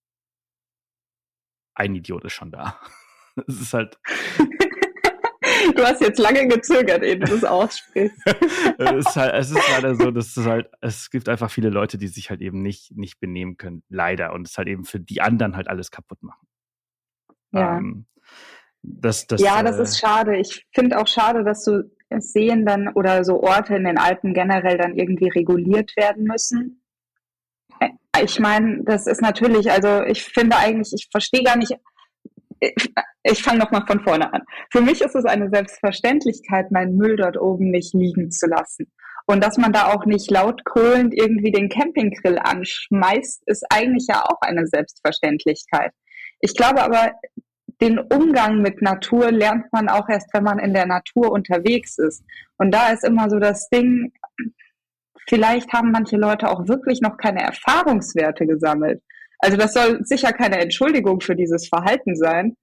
ein 1.74 1.95
Idiot 1.95 2.24
ist 2.24 2.32
schon 2.32 2.51
da. 2.51 2.80
Es 3.47 3.61
ist 3.61 3.72
halt, 3.74 3.99
Du 5.76 5.82
hast 5.82 6.00
jetzt 6.00 6.18
lange 6.18 6.46
gezögert, 6.48 7.02
ehe 7.02 7.18
du 7.18 7.26
das 7.26 7.44
aussprichst. 7.44 8.18
es 8.78 9.06
ist 9.06 9.16
halt, 9.16 9.34
es 9.34 9.50
ist 9.50 9.70
leider 9.70 9.94
so, 9.94 10.10
dass 10.10 10.36
es 10.36 10.46
halt, 10.46 10.70
es 10.80 11.10
gibt 11.10 11.28
einfach 11.28 11.50
viele 11.50 11.70
Leute, 11.70 11.98
die 11.98 12.08
sich 12.08 12.30
halt 12.30 12.40
eben 12.40 12.62
nicht, 12.62 12.96
nicht 12.96 13.20
benehmen 13.20 13.56
können, 13.56 13.82
leider. 13.88 14.32
Und 14.32 14.48
es 14.48 14.58
halt 14.58 14.68
eben 14.68 14.84
für 14.84 15.00
die 15.00 15.20
anderen 15.20 15.56
halt 15.56 15.68
alles 15.68 15.90
kaputt 15.90 16.22
machen. 16.22 16.46
Ja. 17.52 17.78
Ähm, 17.78 18.06
das, 18.82 19.26
das, 19.26 19.40
ja, 19.40 19.62
das 19.62 19.78
äh, 19.78 19.82
ist 19.82 19.98
schade. 19.98 20.36
Ich 20.36 20.66
finde 20.72 20.98
auch 20.98 21.06
schade, 21.06 21.44
dass 21.44 21.64
so 21.64 21.82
Seen 22.18 22.66
dann 22.66 22.88
oder 22.88 23.24
so 23.24 23.42
Orte 23.42 23.76
in 23.76 23.84
den 23.84 23.98
Alpen 23.98 24.34
generell 24.34 24.76
dann 24.76 24.96
irgendwie 24.96 25.28
reguliert 25.28 25.96
werden 25.96 26.24
müssen. 26.24 26.82
Äh, 27.80 27.90
Ich 28.20 28.38
meine, 28.38 28.82
das 28.84 29.06
ist 29.06 29.22
natürlich, 29.22 29.70
also 29.70 30.02
ich 30.02 30.24
finde 30.24 30.56
eigentlich, 30.56 30.92
ich 30.92 31.08
verstehe 31.10 31.42
gar 31.42 31.56
nicht, 31.56 31.72
ich, 33.24 33.42
fange 33.42 33.58
nochmal 33.58 33.84
von 33.86 34.00
vorne 34.00 34.32
an. 34.32 34.42
Für 34.70 34.80
mich 34.80 35.00
ist 35.00 35.16
es 35.16 35.24
eine 35.24 35.50
Selbstverständlichkeit, 35.50 36.70
meinen 36.70 36.96
Müll 36.96 37.16
dort 37.16 37.36
oben 37.36 37.70
nicht 37.70 37.94
liegen 37.94 38.30
zu 38.30 38.46
lassen. 38.46 38.90
Und 39.26 39.42
dass 39.42 39.56
man 39.56 39.72
da 39.72 39.92
auch 39.92 40.04
nicht 40.04 40.30
laut 40.30 40.64
kohlend 40.64 41.14
irgendwie 41.14 41.52
den 41.52 41.68
Campinggrill 41.68 42.38
anschmeißt, 42.38 43.42
ist 43.46 43.64
eigentlich 43.70 44.06
ja 44.08 44.24
auch 44.24 44.40
eine 44.40 44.66
Selbstverständlichkeit. 44.66 45.92
Ich 46.40 46.56
glaube 46.56 46.82
aber, 46.82 47.12
den 47.80 47.98
Umgang 47.98 48.62
mit 48.62 48.82
Natur 48.82 49.32
lernt 49.32 49.72
man 49.72 49.88
auch 49.88 50.08
erst, 50.08 50.32
wenn 50.34 50.44
man 50.44 50.58
in 50.58 50.72
der 50.72 50.86
Natur 50.86 51.32
unterwegs 51.32 51.98
ist. 51.98 52.24
Und 52.58 52.72
da 52.72 52.90
ist 52.90 53.04
immer 53.04 53.28
so 53.28 53.38
das 53.38 53.68
Ding, 53.70 54.12
vielleicht 55.28 55.72
haben 55.72 55.90
manche 55.90 56.16
Leute 56.16 56.48
auch 56.48 56.68
wirklich 56.68 57.00
noch 57.00 57.16
keine 57.16 57.42
Erfahrungswerte 57.42 58.46
gesammelt. 58.46 59.02
Also 59.43 59.57
das 59.57 59.74
soll 59.74 60.05
sicher 60.05 60.32
keine 60.32 60.59
Entschuldigung 60.59 61.20
für 61.20 61.34
dieses 61.34 61.68
Verhalten 61.68 62.14
sein. 62.14 62.57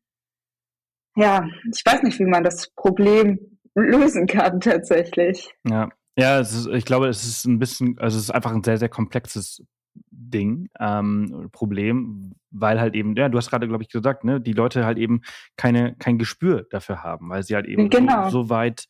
Ja, 1.16 1.46
ich 1.74 1.82
weiß 1.86 2.04
nicht, 2.04 2.20
wie 2.20 2.26
man 2.26 2.44
das 2.44 2.70
Problem 2.76 3.60
lösen 3.76 4.28
kann 4.28 4.62
tatsächlich. 4.62 5.52
Ja, 5.68 5.90
ja 6.18 6.40
ist, 6.40 6.68
ich 6.68 6.86
glaube, 6.86 7.08
es 7.08 7.26
ist 7.26 7.46
ein 7.46 7.60
bisschen, 7.60 7.98
also 8.00 8.18
es 8.18 8.24
ist 8.24 8.32
einfach 8.32 8.54
ein 8.54 8.64
sehr, 8.64 8.78
sehr 8.78 8.88
komplexes 8.88 9.62
Ding, 10.10 10.70
ähm, 10.80 11.50
Problem, 11.52 12.36
weil 12.52 12.80
halt 12.80 12.96
eben, 12.96 13.14
ja, 13.16 13.28
du 13.28 13.38
hast 13.38 13.50
gerade, 13.50 13.68
glaube 13.68 13.84
ich, 13.84 13.90
gesagt, 13.90 14.24
ne, 14.24 14.40
die 14.40 14.54
Leute 14.54 14.86
halt 14.86 14.98
eben 14.98 15.22
keine, 15.58 15.96
kein 15.96 16.18
Gespür 16.18 16.66
dafür 16.70 17.04
haben, 17.04 17.30
weil 17.30 17.44
sie 17.44 17.56
halt 17.56 17.66
eben 17.66 17.90
Genau. 17.90 18.30
so, 18.30 18.44
so 18.44 18.50
weit 18.50 18.86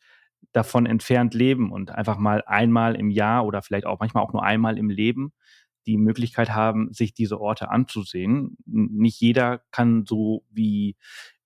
davon 0.51 0.85
entfernt 0.85 1.33
leben 1.33 1.71
und 1.71 1.89
einfach 1.89 2.17
mal 2.17 2.43
einmal 2.45 2.95
im 2.95 3.09
Jahr 3.09 3.45
oder 3.45 3.63
vielleicht 3.63 3.87
auch 3.87 3.99
manchmal 3.99 4.23
auch 4.23 4.33
nur 4.33 4.43
einmal 4.43 4.77
im 4.77 4.89
Leben 4.89 5.33
die 5.85 5.97
Möglichkeit 5.97 6.51
haben, 6.51 6.93
sich 6.93 7.13
diese 7.13 7.39
Orte 7.39 7.69
anzusehen. 7.69 8.57
Nicht 8.65 9.19
jeder 9.19 9.61
kann 9.71 10.05
so 10.05 10.45
wie, 10.49 10.95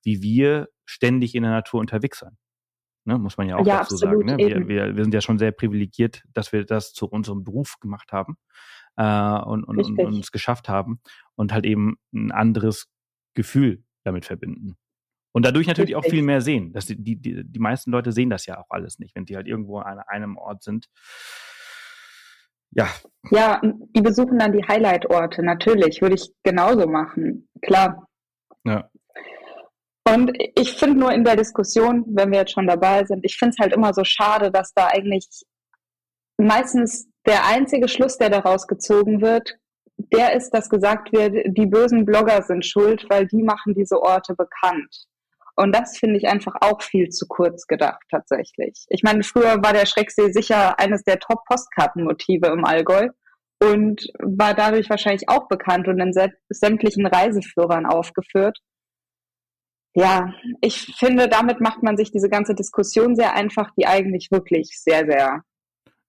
wie 0.03 0.21
wir 0.21 0.69
ständig 0.85 1.35
in 1.35 1.43
der 1.43 1.51
Natur 1.51 1.79
unterwegs 1.79 2.19
sein. 2.19 2.37
Ne, 3.05 3.17
muss 3.17 3.37
man 3.37 3.49
ja 3.49 3.57
auch 3.57 3.65
Ja, 3.65 3.79
dazu 3.79 3.95
absolut, 3.95 4.27
sagen. 4.27 4.37
Ne? 4.37 4.37
Wir, 4.37 4.67
wir, 4.67 4.95
wir 4.95 5.03
sind 5.03 5.13
ja 5.13 5.21
schon 5.21 5.37
sehr 5.37 5.51
privilegiert, 5.51 6.23
dass 6.33 6.53
wir 6.53 6.63
das 6.65 6.93
zu 6.93 7.05
unserem 7.05 7.43
Beruf 7.43 7.79
gemacht 7.81 8.13
haben 8.13 8.37
äh, 8.95 9.03
und, 9.03 9.65
und, 9.65 9.79
und 9.79 9.99
uns 9.99 10.31
geschafft 10.31 10.69
haben 10.69 11.01
und 11.35 11.51
halt 11.51 11.65
eben 11.65 11.97
ein 12.13 12.31
anderes 12.31 12.87
Gefühl 13.33 13.83
damit 14.03 14.25
verbinden. 14.25 14.77
Und 15.33 15.45
dadurch 15.45 15.67
natürlich 15.67 15.95
auch 15.95 16.03
Richtig. 16.03 16.19
viel 16.19 16.23
mehr 16.23 16.41
sehen. 16.41 16.71
Das, 16.73 16.85
die, 16.85 16.95
die, 16.95 17.43
die 17.43 17.59
meisten 17.59 17.91
Leute 17.91 18.11
sehen 18.11 18.29
das 18.29 18.45
ja 18.45 18.59
auch 18.59 18.69
alles 18.69 18.99
nicht, 18.99 19.15
wenn 19.15 19.25
die 19.25 19.35
halt 19.35 19.47
irgendwo 19.47 19.79
an 19.79 19.99
einem 19.99 20.37
Ort 20.37 20.63
sind. 20.63 20.87
Ja, 22.75 22.89
Ja, 23.31 23.61
die 23.61 24.01
besuchen 24.01 24.37
dann 24.39 24.51
die 24.51 24.65
Highlight-Orte, 24.67 25.43
natürlich, 25.43 26.01
würde 26.01 26.15
ich 26.15 26.31
genauso 26.43 26.87
machen, 26.87 27.47
klar. 27.61 28.07
ja, 28.65 28.89
Und 30.07 30.31
ich 30.55 30.73
finde 30.73 30.99
nur 30.99 31.13
in 31.13 31.23
der 31.23 31.37
Diskussion, 31.37 32.03
wenn 32.07 32.31
wir 32.31 32.39
jetzt 32.39 32.51
schon 32.53 32.67
dabei 32.67 33.05
sind, 33.05 33.23
ich 33.23 33.37
finde 33.37 33.55
es 33.57 33.63
halt 33.63 33.73
immer 33.73 33.93
so 33.93 34.03
schade, 34.03 34.51
dass 34.51 34.73
da 34.73 34.87
eigentlich 34.87 35.27
meistens 36.37 37.07
der 37.25 37.45
einzige 37.45 37.87
Schluss, 37.87 38.17
der 38.17 38.29
daraus 38.29 38.67
gezogen 38.67 39.21
wird, 39.21 39.57
der 40.11 40.35
ist, 40.35 40.49
dass 40.51 40.69
gesagt 40.69 41.13
wird, 41.13 41.55
die 41.55 41.65
bösen 41.65 42.05
Blogger 42.05 42.41
sind 42.41 42.65
schuld, 42.65 43.05
weil 43.09 43.27
die 43.27 43.43
machen 43.43 43.73
diese 43.73 44.01
Orte 44.01 44.35
bekannt. 44.35 45.05
Und 45.55 45.75
das 45.75 45.97
finde 45.97 46.17
ich 46.17 46.27
einfach 46.27 46.55
auch 46.61 46.81
viel 46.81 47.09
zu 47.09 47.27
kurz 47.27 47.67
gedacht, 47.67 48.01
tatsächlich. 48.09 48.85
Ich 48.89 49.03
meine, 49.03 49.23
früher 49.23 49.61
war 49.63 49.73
der 49.73 49.85
Schrecksee 49.85 50.31
sicher 50.31 50.79
eines 50.79 51.03
der 51.03 51.19
Top-Postkartenmotive 51.19 52.47
im 52.47 52.65
Allgäu 52.65 53.09
und 53.61 54.07
war 54.19 54.55
dadurch 54.55 54.89
wahrscheinlich 54.89 55.29
auch 55.29 55.47
bekannt 55.47 55.87
und 55.87 55.99
in 55.99 56.11
sä- 56.11 56.33
sämtlichen 56.49 57.05
Reiseführern 57.05 57.85
aufgeführt. 57.85 58.57
Ja, 59.95 60.33
ich 60.61 60.95
finde, 60.97 61.29
damit 61.29 61.61
macht 61.61 61.83
man 61.83 61.97
sich 61.97 62.11
diese 62.11 62.29
ganze 62.29 62.55
Diskussion 62.55 63.15
sehr 63.15 63.35
einfach, 63.35 63.69
die 63.77 63.85
eigentlich 63.85 64.29
wirklich 64.31 64.81
sehr, 64.81 65.05
sehr 65.05 65.43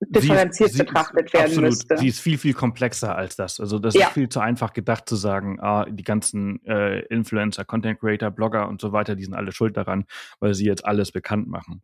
differenziert 0.09 0.71
Sie 0.71 0.77
sie 0.79 0.85
betrachtet 0.85 1.33
werden 1.33 1.45
absolut, 1.47 1.71
müsste. 1.71 1.97
Sie 1.99 2.09
ist 2.09 2.21
viel, 2.21 2.39
viel 2.39 2.55
komplexer 2.55 3.17
als 3.17 3.37
das. 3.37 3.61
Also 3.61 3.79
das 3.79 3.95
Ja. 3.95 4.07
ist 4.07 4.13
viel 4.15 4.29
zu 4.29 4.41
einfach 4.41 4.73
gedacht 4.73 5.09
zu 5.09 5.17
sagen, 5.17 5.61
ah, 5.61 5.85
die 5.89 6.03
ganzen 6.05 6.65
äh, 6.67 7.01
Influencer, 7.07 7.65
Content 7.65 8.01
Creator, 8.01 8.31
Blogger 8.31 8.69
und 8.69 8.81
so 8.81 8.93
weiter, 8.93 9.17
die 9.17 9.25
sind 9.25 9.35
alle 9.35 9.53
schuld 9.53 9.77
daran, 9.77 10.05
weil 10.41 10.55
sie 10.55 10.67
jetzt 10.67 10.85
alles 10.85 11.13
bekannt 11.13 11.49
machen. 11.49 11.83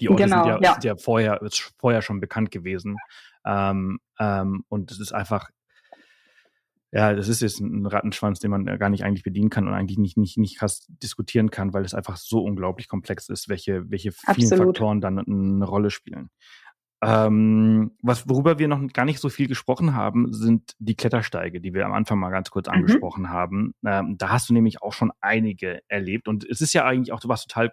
Die 0.00 0.08
Orte 0.08 0.24
Genau, 0.24 0.44
sind, 0.44 0.48
ja, 0.52 0.60
ja. 0.62 0.72
sind 0.74 0.84
ja 0.84 0.96
vorher, 0.96 1.42
ist 1.42 1.72
vorher 1.78 2.02
schon 2.02 2.20
bekannt 2.20 2.50
gewesen. 2.50 2.96
Ähm, 3.44 3.98
ähm, 4.18 4.64
und 4.68 4.90
es 4.90 5.00
ist 5.00 5.12
einfach, 5.12 5.50
ja, 6.92 7.14
das 7.14 7.28
ist 7.28 7.40
jetzt 7.40 7.58
ein 7.60 7.86
Rattenschwanz, 7.86 8.38
den 8.38 8.50
man 8.50 8.64
gar 8.66 8.90
nicht 8.90 9.02
eigentlich 9.02 9.22
bedienen 9.22 9.48
kann 9.50 9.66
und 9.66 9.74
eigentlich 9.74 9.98
nicht, 9.98 10.16
nicht, 10.18 10.36
nicht 10.36 10.58
krass 10.58 10.86
diskutieren 11.02 11.50
kann, 11.50 11.72
weil 11.72 11.84
es 11.84 11.94
einfach 11.94 12.16
so 12.16 12.44
unglaublich 12.44 12.86
komplex 12.86 13.28
ist, 13.30 13.48
welche, 13.48 13.90
welche 13.90 14.12
vielen 14.12 14.52
Absolut. 14.52 14.76
Faktoren 14.76 15.00
dann 15.00 15.18
eine 15.18 15.64
Rolle 15.64 15.90
spielen. 15.90 16.30
Ähm, 17.04 17.92
was, 18.00 18.28
worüber 18.28 18.58
wir 18.60 18.68
noch 18.68 18.80
gar 18.92 19.04
nicht 19.04 19.18
so 19.18 19.28
viel 19.28 19.48
gesprochen 19.48 19.94
haben, 19.94 20.32
sind 20.32 20.74
die 20.78 20.94
Klettersteige, 20.94 21.60
die 21.60 21.74
wir 21.74 21.84
am 21.84 21.92
Anfang 21.92 22.18
mal 22.18 22.30
ganz 22.30 22.50
kurz 22.50 22.68
Mhm. 22.68 22.74
angesprochen 22.74 23.28
haben. 23.30 23.74
Ähm, 23.84 24.16
da 24.18 24.30
hast 24.30 24.48
du 24.48 24.54
nämlich 24.54 24.82
auch 24.82 24.92
schon 24.92 25.10
einige 25.20 25.82
erlebt 25.88 26.28
und 26.28 26.44
es 26.44 26.60
ist 26.60 26.72
ja 26.74 26.84
eigentlich 26.84 27.12
auch 27.12 27.20
was 27.24 27.44
total 27.46 27.72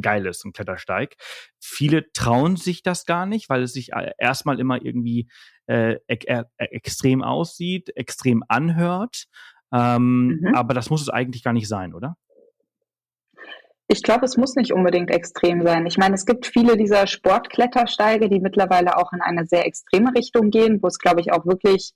geil 0.00 0.24
ist, 0.26 0.44
ein 0.44 0.52
Klettersteig. 0.52 1.16
Viele 1.58 2.10
trauen 2.12 2.56
sich 2.56 2.82
das 2.82 3.04
gar 3.06 3.26
nicht, 3.26 3.48
weil 3.48 3.62
es 3.62 3.72
sich 3.72 3.92
äh, 3.92 4.12
erstmal 4.18 4.60
immer 4.60 4.82
irgendwie 4.82 5.28
äh, 5.66 5.96
e 6.06 6.44
extrem 6.56 7.22
aussieht, 7.22 7.94
extrem 7.96 8.42
anhört. 8.48 9.26
Ähm, 9.72 10.38
mhm. 10.40 10.54
Aber 10.54 10.74
das 10.74 10.90
muss 10.90 11.02
es 11.02 11.08
eigentlich 11.08 11.42
gar 11.42 11.52
nicht 11.52 11.68
sein, 11.68 11.92
oder? 11.94 12.16
Ich 13.92 14.04
glaube, 14.04 14.24
es 14.24 14.36
muss 14.36 14.54
nicht 14.54 14.72
unbedingt 14.72 15.10
extrem 15.10 15.64
sein. 15.66 15.84
Ich 15.84 15.98
meine, 15.98 16.14
es 16.14 16.24
gibt 16.24 16.46
viele 16.46 16.76
dieser 16.76 17.08
Sportklettersteige, 17.08 18.28
die 18.28 18.38
mittlerweile 18.38 18.96
auch 18.96 19.12
in 19.12 19.20
eine 19.20 19.46
sehr 19.46 19.66
extreme 19.66 20.14
Richtung 20.16 20.50
gehen, 20.50 20.80
wo 20.80 20.86
es, 20.86 20.98
glaube 21.00 21.20
ich, 21.20 21.32
auch 21.32 21.44
wirklich 21.44 21.90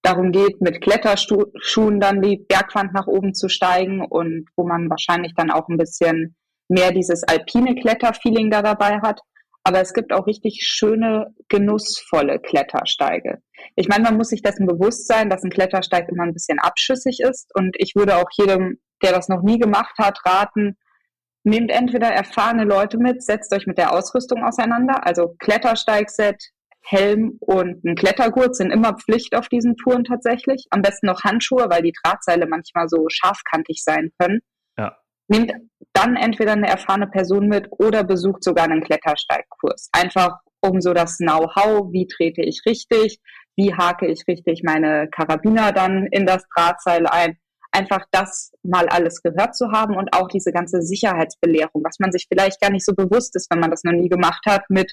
darum 0.00 0.32
geht, 0.32 0.62
mit 0.62 0.80
Kletterschuhen 0.80 2.00
dann 2.00 2.22
die 2.22 2.38
Bergwand 2.48 2.94
nach 2.94 3.06
oben 3.06 3.34
zu 3.34 3.50
steigen 3.50 4.00
und 4.00 4.48
wo 4.56 4.66
man 4.66 4.88
wahrscheinlich 4.88 5.34
dann 5.34 5.50
auch 5.50 5.68
ein 5.68 5.76
bisschen 5.76 6.34
mehr 6.68 6.92
dieses 6.92 7.24
alpine 7.24 7.74
Kletterfeeling 7.74 8.50
da 8.50 8.62
dabei 8.62 9.00
hat. 9.02 9.20
Aber 9.64 9.82
es 9.82 9.92
gibt 9.92 10.14
auch 10.14 10.26
richtig 10.26 10.62
schöne, 10.62 11.34
genussvolle 11.50 12.38
Klettersteige. 12.38 13.42
Ich 13.76 13.88
meine, 13.88 14.04
man 14.04 14.16
muss 14.16 14.30
sich 14.30 14.40
dessen 14.40 14.66
bewusst 14.66 15.06
sein, 15.06 15.28
dass 15.28 15.44
ein 15.44 15.50
Klettersteig 15.50 16.08
immer 16.08 16.22
ein 16.22 16.32
bisschen 16.32 16.58
abschüssig 16.58 17.20
ist. 17.20 17.50
Und 17.54 17.76
ich 17.78 17.94
würde 17.94 18.16
auch 18.16 18.30
jedem, 18.38 18.78
der 19.02 19.12
das 19.12 19.28
noch 19.28 19.42
nie 19.42 19.58
gemacht 19.58 19.98
hat, 19.98 20.20
raten, 20.24 20.78
Nehmt 21.44 21.70
entweder 21.70 22.08
erfahrene 22.08 22.64
Leute 22.64 22.98
mit, 22.98 23.22
setzt 23.22 23.54
euch 23.54 23.66
mit 23.66 23.76
der 23.76 23.92
Ausrüstung 23.92 24.42
auseinander. 24.42 25.06
Also 25.06 25.34
Klettersteigset, 25.38 26.42
Helm 26.82 27.36
und 27.40 27.84
ein 27.84 27.94
Klettergurt 27.94 28.56
sind 28.56 28.70
immer 28.70 28.96
Pflicht 28.96 29.34
auf 29.34 29.48
diesen 29.48 29.76
Touren 29.76 30.04
tatsächlich. 30.04 30.66
Am 30.70 30.82
besten 30.82 31.06
noch 31.06 31.22
Handschuhe, 31.22 31.66
weil 31.68 31.82
die 31.82 31.94
Drahtseile 32.02 32.46
manchmal 32.46 32.88
so 32.88 33.06
scharfkantig 33.08 33.82
sein 33.82 34.10
können. 34.18 34.40
Ja. 34.78 34.96
Nehmt 35.28 35.52
dann 35.92 36.16
entweder 36.16 36.52
eine 36.52 36.68
erfahrene 36.68 37.06
Person 37.06 37.48
mit 37.48 37.68
oder 37.70 38.04
besucht 38.04 38.42
sogar 38.42 38.64
einen 38.64 38.82
Klettersteigkurs. 38.82 39.90
Einfach 39.92 40.40
um 40.60 40.80
so 40.80 40.94
das 40.94 41.18
Know-how, 41.18 41.92
wie 41.92 42.06
trete 42.06 42.42
ich 42.42 42.62
richtig, 42.66 43.20
wie 43.56 43.74
hake 43.74 44.06
ich 44.06 44.24
richtig 44.26 44.62
meine 44.64 45.08
Karabiner 45.08 45.72
dann 45.72 46.06
in 46.06 46.26
das 46.26 46.44
Drahtseil 46.54 47.06
ein 47.06 47.38
einfach 47.74 48.04
das 48.10 48.52
mal 48.62 48.88
alles 48.88 49.22
gehört 49.22 49.56
zu 49.56 49.72
haben 49.72 49.96
und 49.96 50.14
auch 50.14 50.28
diese 50.28 50.52
ganze 50.52 50.82
Sicherheitsbelehrung, 50.82 51.82
was 51.84 51.98
man 51.98 52.12
sich 52.12 52.26
vielleicht 52.28 52.60
gar 52.60 52.70
nicht 52.70 52.84
so 52.84 52.94
bewusst 52.94 53.34
ist, 53.36 53.50
wenn 53.50 53.60
man 53.60 53.70
das 53.70 53.84
noch 53.84 53.92
nie 53.92 54.08
gemacht 54.08 54.44
hat, 54.46 54.62
mit, 54.68 54.92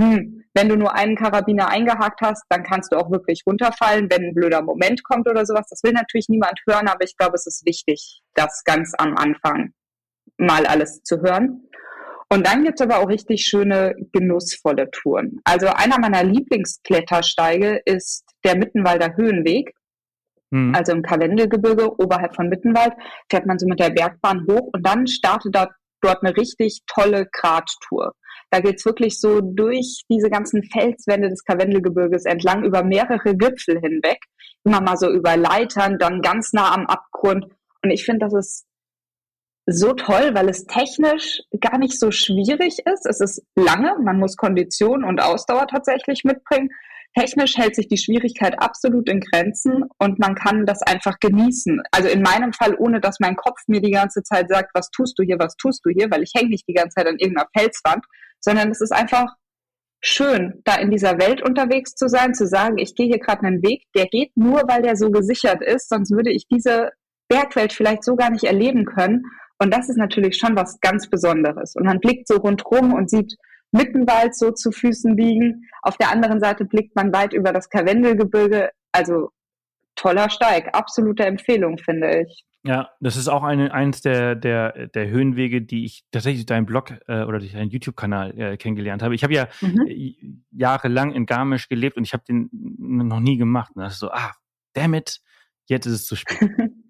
hm, 0.00 0.44
wenn 0.54 0.68
du 0.68 0.76
nur 0.76 0.94
einen 0.94 1.16
Karabiner 1.16 1.68
eingehakt 1.68 2.20
hast, 2.20 2.44
dann 2.48 2.62
kannst 2.62 2.92
du 2.92 2.96
auch 2.96 3.10
wirklich 3.10 3.42
runterfallen, 3.46 4.08
wenn 4.10 4.24
ein 4.24 4.34
blöder 4.34 4.62
Moment 4.62 5.02
kommt 5.04 5.28
oder 5.28 5.44
sowas. 5.44 5.66
Das 5.68 5.82
will 5.82 5.92
natürlich 5.92 6.28
niemand 6.28 6.60
hören, 6.66 6.88
aber 6.88 7.04
ich 7.04 7.16
glaube, 7.16 7.34
es 7.34 7.46
ist 7.46 7.66
wichtig, 7.66 8.22
das 8.34 8.62
ganz 8.64 8.92
am 8.96 9.16
Anfang 9.16 9.72
mal 10.38 10.66
alles 10.66 11.02
zu 11.02 11.20
hören. 11.20 11.68
Und 12.28 12.46
dann 12.46 12.64
gibt 12.64 12.80
es 12.80 12.86
aber 12.86 12.98
auch 12.98 13.08
richtig 13.08 13.44
schöne, 13.46 13.94
genussvolle 14.12 14.90
Touren. 14.90 15.40
Also 15.44 15.68
einer 15.68 16.00
meiner 16.00 16.24
Lieblingsklettersteige 16.24 17.82
ist 17.84 18.24
der 18.44 18.56
Mittenwalder 18.56 19.16
Höhenweg. 19.16 19.74
Mhm. 20.54 20.72
Also 20.72 20.92
im 20.92 21.02
Karwendelgebirge 21.02 22.00
oberhalb 22.00 22.36
von 22.36 22.48
Mittenwald 22.48 22.92
fährt 23.28 23.44
man 23.44 23.58
so 23.58 23.66
mit 23.66 23.80
der 23.80 23.90
Bergbahn 23.90 24.46
hoch 24.48 24.70
und 24.72 24.86
dann 24.86 25.08
startet 25.08 25.52
da 25.52 25.68
dort 26.00 26.22
eine 26.22 26.36
richtig 26.36 26.82
tolle 26.86 27.26
Gradtour. 27.32 28.12
Da 28.50 28.60
geht's 28.60 28.84
wirklich 28.84 29.18
so 29.18 29.40
durch 29.40 30.02
diese 30.08 30.30
ganzen 30.30 30.62
Felswände 30.62 31.28
des 31.28 31.42
Karwendelgebirges 31.44 32.24
entlang 32.24 32.62
über 32.62 32.84
mehrere 32.84 33.36
Gipfel 33.36 33.80
hinweg. 33.80 34.18
Immer 34.62 34.80
mal 34.80 34.96
so 34.96 35.10
über 35.10 35.36
Leitern, 35.36 35.98
dann 35.98 36.22
ganz 36.22 36.52
nah 36.52 36.72
am 36.72 36.86
Abgrund. 36.86 37.46
Und 37.82 37.90
ich 37.90 38.04
finde, 38.04 38.26
das 38.26 38.34
ist 38.34 38.66
so 39.66 39.92
toll, 39.94 40.34
weil 40.34 40.48
es 40.48 40.66
technisch 40.66 41.40
gar 41.60 41.78
nicht 41.78 41.98
so 41.98 42.12
schwierig 42.12 42.78
ist. 42.84 43.06
Es 43.06 43.20
ist 43.20 43.42
lange, 43.56 43.96
man 44.00 44.18
muss 44.20 44.36
Kondition 44.36 45.02
und 45.02 45.20
Ausdauer 45.20 45.66
tatsächlich 45.66 46.22
mitbringen. 46.22 46.68
Technisch 47.16 47.56
hält 47.56 47.76
sich 47.76 47.86
die 47.86 47.96
Schwierigkeit 47.96 48.60
absolut 48.60 49.08
in 49.08 49.20
Grenzen 49.20 49.84
und 49.98 50.18
man 50.18 50.34
kann 50.34 50.66
das 50.66 50.82
einfach 50.82 51.20
genießen. 51.20 51.80
Also 51.92 52.08
in 52.08 52.22
meinem 52.22 52.52
Fall, 52.52 52.74
ohne 52.76 53.00
dass 53.00 53.20
mein 53.20 53.36
Kopf 53.36 53.60
mir 53.68 53.80
die 53.80 53.92
ganze 53.92 54.22
Zeit 54.22 54.48
sagt, 54.48 54.70
was 54.74 54.90
tust 54.90 55.18
du 55.18 55.22
hier, 55.22 55.38
was 55.38 55.56
tust 55.56 55.84
du 55.84 55.90
hier, 55.90 56.10
weil 56.10 56.24
ich 56.24 56.32
hänge 56.34 56.50
nicht 56.50 56.66
die 56.68 56.74
ganze 56.74 56.96
Zeit 56.96 57.06
an 57.06 57.18
irgendeiner 57.18 57.48
Felswand, 57.56 58.04
sondern 58.40 58.70
es 58.70 58.80
ist 58.80 58.92
einfach 58.92 59.32
schön, 60.00 60.60
da 60.64 60.76
in 60.76 60.90
dieser 60.90 61.18
Welt 61.18 61.40
unterwegs 61.40 61.94
zu 61.94 62.08
sein, 62.08 62.34
zu 62.34 62.46
sagen, 62.46 62.78
ich 62.78 62.94
gehe 62.94 63.06
hier 63.06 63.20
gerade 63.20 63.46
einen 63.46 63.62
Weg, 63.62 63.84
der 63.94 64.06
geht 64.06 64.36
nur, 64.36 64.62
weil 64.66 64.82
der 64.82 64.96
so 64.96 65.10
gesichert 65.10 65.62
ist, 65.62 65.88
sonst 65.88 66.10
würde 66.10 66.32
ich 66.32 66.46
diese 66.48 66.90
Bergwelt 67.28 67.72
vielleicht 67.72 68.04
so 68.04 68.16
gar 68.16 68.30
nicht 68.30 68.44
erleben 68.44 68.84
können. 68.84 69.22
Und 69.58 69.72
das 69.72 69.88
ist 69.88 69.96
natürlich 69.96 70.36
schon 70.36 70.56
was 70.56 70.78
ganz 70.80 71.08
Besonderes. 71.08 71.74
Und 71.76 71.86
man 71.86 72.00
blickt 72.00 72.28
so 72.28 72.36
rundherum 72.36 72.92
und 72.92 73.08
sieht 73.08 73.34
Mittenwald 73.74 74.36
so 74.36 74.52
zu 74.52 74.70
Füßen 74.70 75.16
liegen. 75.16 75.68
Auf 75.82 75.96
der 75.96 76.10
anderen 76.10 76.40
Seite 76.40 76.64
blickt 76.64 76.94
man 76.96 77.12
weit 77.12 77.32
über 77.32 77.52
das 77.52 77.68
Karwendelgebirge. 77.68 78.70
Also 78.92 79.30
toller 79.96 80.30
Steig, 80.30 80.74
absolute 80.74 81.24
Empfehlung, 81.24 81.78
finde 81.78 82.22
ich. 82.22 82.44
Ja, 82.62 82.88
das 83.00 83.16
ist 83.16 83.28
auch 83.28 83.42
eine, 83.42 83.74
eins 83.74 84.00
der, 84.00 84.34
der, 84.36 84.88
der 84.88 85.08
Höhenwege, 85.08 85.60
die 85.60 85.84
ich 85.84 86.04
tatsächlich 86.10 86.46
deinen 86.46 86.64
Blog 86.64 86.92
äh, 87.08 87.24
oder 87.24 87.38
durch 87.38 87.52
deinen 87.52 87.68
YouTube-Kanal 87.68 88.38
äh, 88.38 88.56
kennengelernt 88.56 89.02
habe. 89.02 89.14
Ich 89.14 89.22
habe 89.22 89.34
ja 89.34 89.48
mhm. 89.60 89.86
Äh, 89.86 90.14
jahrelang 90.50 91.12
in 91.12 91.26
Garmisch 91.26 91.68
gelebt 91.68 91.98
und 91.98 92.04
ich 92.04 92.14
habe 92.14 92.24
den 92.26 92.48
noch 92.50 93.20
nie 93.20 93.36
gemacht. 93.36 93.72
Und 93.74 93.82
das 93.82 93.94
ist 93.94 93.98
so, 93.98 94.10
ah, 94.10 94.32
damn 94.72 94.94
it, 94.94 95.20
jetzt 95.66 95.84
ist 95.86 95.92
es 95.92 96.06
zu 96.06 96.16
spät. 96.16 96.38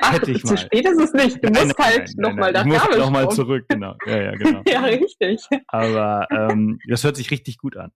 Ach, 0.00 0.20
zu 0.20 0.56
spät 0.56 0.86
ist 0.86 1.00
es 1.00 1.12
nicht. 1.12 1.42
Du 1.42 1.50
nein, 1.50 1.66
musst 1.66 1.78
nein, 1.78 1.88
halt 1.88 2.16
nochmal 2.16 2.52
nach 2.52 2.64
Gabel 2.64 2.98
nochmal 2.98 3.28
zurück, 3.30 3.64
genau. 3.68 3.94
Ja, 4.06 4.22
ja, 4.22 4.30
genau. 4.32 4.62
ja, 4.68 4.80
richtig. 4.82 5.40
Aber 5.66 6.26
ähm, 6.30 6.78
das 6.88 7.02
hört 7.04 7.16
sich 7.16 7.30
richtig 7.30 7.58
gut 7.58 7.76
an. 7.76 7.90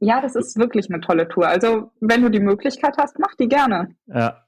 Ja, 0.00 0.20
das 0.20 0.36
ist 0.36 0.58
wirklich 0.58 0.88
eine 0.90 1.00
tolle 1.00 1.28
Tour. 1.28 1.48
Also, 1.48 1.90
wenn 2.00 2.22
du 2.22 2.28
die 2.28 2.40
Möglichkeit 2.40 2.96
hast, 2.98 3.18
mach 3.18 3.34
die 3.34 3.48
gerne. 3.48 3.96
Ja. 4.06 4.42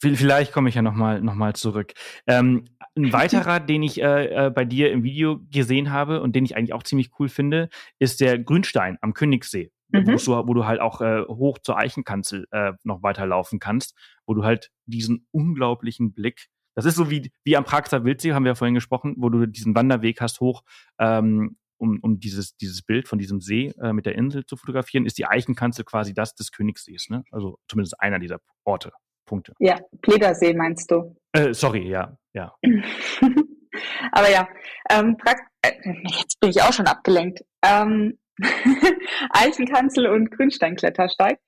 Vielleicht 0.00 0.52
komme 0.52 0.68
ich 0.68 0.74
ja 0.74 0.82
nochmal 0.82 1.22
noch 1.22 1.34
mal 1.34 1.54
zurück. 1.54 1.92
Ähm, 2.26 2.66
ein 2.96 3.12
weiterer, 3.12 3.58
den 3.58 3.82
ich 3.82 4.02
äh, 4.02 4.46
äh, 4.46 4.50
bei 4.50 4.64
dir 4.64 4.92
im 4.92 5.02
Video 5.02 5.40
gesehen 5.50 5.90
habe 5.90 6.20
und 6.20 6.36
den 6.36 6.44
ich 6.44 6.56
eigentlich 6.56 6.74
auch 6.74 6.82
ziemlich 6.82 7.10
cool 7.18 7.28
finde, 7.28 7.70
ist 7.98 8.20
der 8.20 8.38
Grünstein 8.38 8.98
am 9.00 9.14
Königssee 9.14 9.70
mhm. 9.94 10.06
wo, 10.26 10.48
wo, 10.48 10.54
du 10.54 10.66
halt 10.66 10.80
auch 10.80 11.00
äh, 11.00 11.22
hoch 11.22 11.58
zur 11.58 11.78
Eichenkanzel 11.78 12.46
äh, 12.50 12.72
noch 12.82 13.02
weiterlaufen 13.02 13.58
kannst, 13.58 13.96
wo 14.26 14.34
du 14.34 14.44
halt 14.44 14.70
diesen 14.86 15.26
unglaublichen 15.30 16.12
Blick, 16.12 16.48
das 16.74 16.84
ist 16.84 16.96
so 16.96 17.10
wie, 17.10 17.30
wie 17.44 17.56
am 17.56 17.64
Praxer 17.64 18.04
Wildsee, 18.04 18.32
haben 18.32 18.44
wir 18.44 18.50
ja 18.50 18.54
vorhin 18.54 18.74
gesprochen, 18.74 19.14
wo 19.18 19.28
du 19.28 19.46
diesen 19.46 19.74
Wanderweg 19.74 20.20
hast 20.20 20.40
hoch, 20.40 20.62
ähm, 20.98 21.56
um, 21.78 21.98
um 22.00 22.18
dieses, 22.18 22.56
dieses 22.56 22.82
Bild 22.82 23.08
von 23.08 23.18
diesem 23.18 23.40
See 23.40 23.72
äh, 23.80 23.92
mit 23.92 24.06
der 24.06 24.16
Insel 24.16 24.44
zu 24.46 24.56
fotografieren, 24.56 25.06
ist 25.06 25.18
die 25.18 25.26
Eichenkanzel 25.26 25.84
quasi 25.84 26.14
das 26.14 26.34
des 26.34 26.50
Königssees, 26.50 27.10
ne? 27.10 27.24
Also 27.30 27.58
zumindest 27.68 28.00
einer 28.00 28.18
dieser 28.18 28.38
Orte, 28.64 28.92
Punkte. 29.26 29.54
Ja, 29.58 29.78
Pledersee 30.02 30.54
meinst 30.54 30.90
du? 30.90 31.16
Äh, 31.32 31.52
sorry, 31.54 31.88
ja, 31.88 32.16
ja. 32.32 32.54
Aber 34.12 34.30
ja, 34.30 34.48
ähm, 34.90 35.16
äh, 35.62 35.72
jetzt 36.18 36.38
bin 36.40 36.50
ich 36.50 36.62
auch 36.62 36.72
schon 36.72 36.86
abgelenkt. 36.86 37.44
Ähm, 37.62 38.18
Eichenkanzel 39.30 40.06
und 40.06 40.30
Grünsteinklettersteig. 40.30 41.38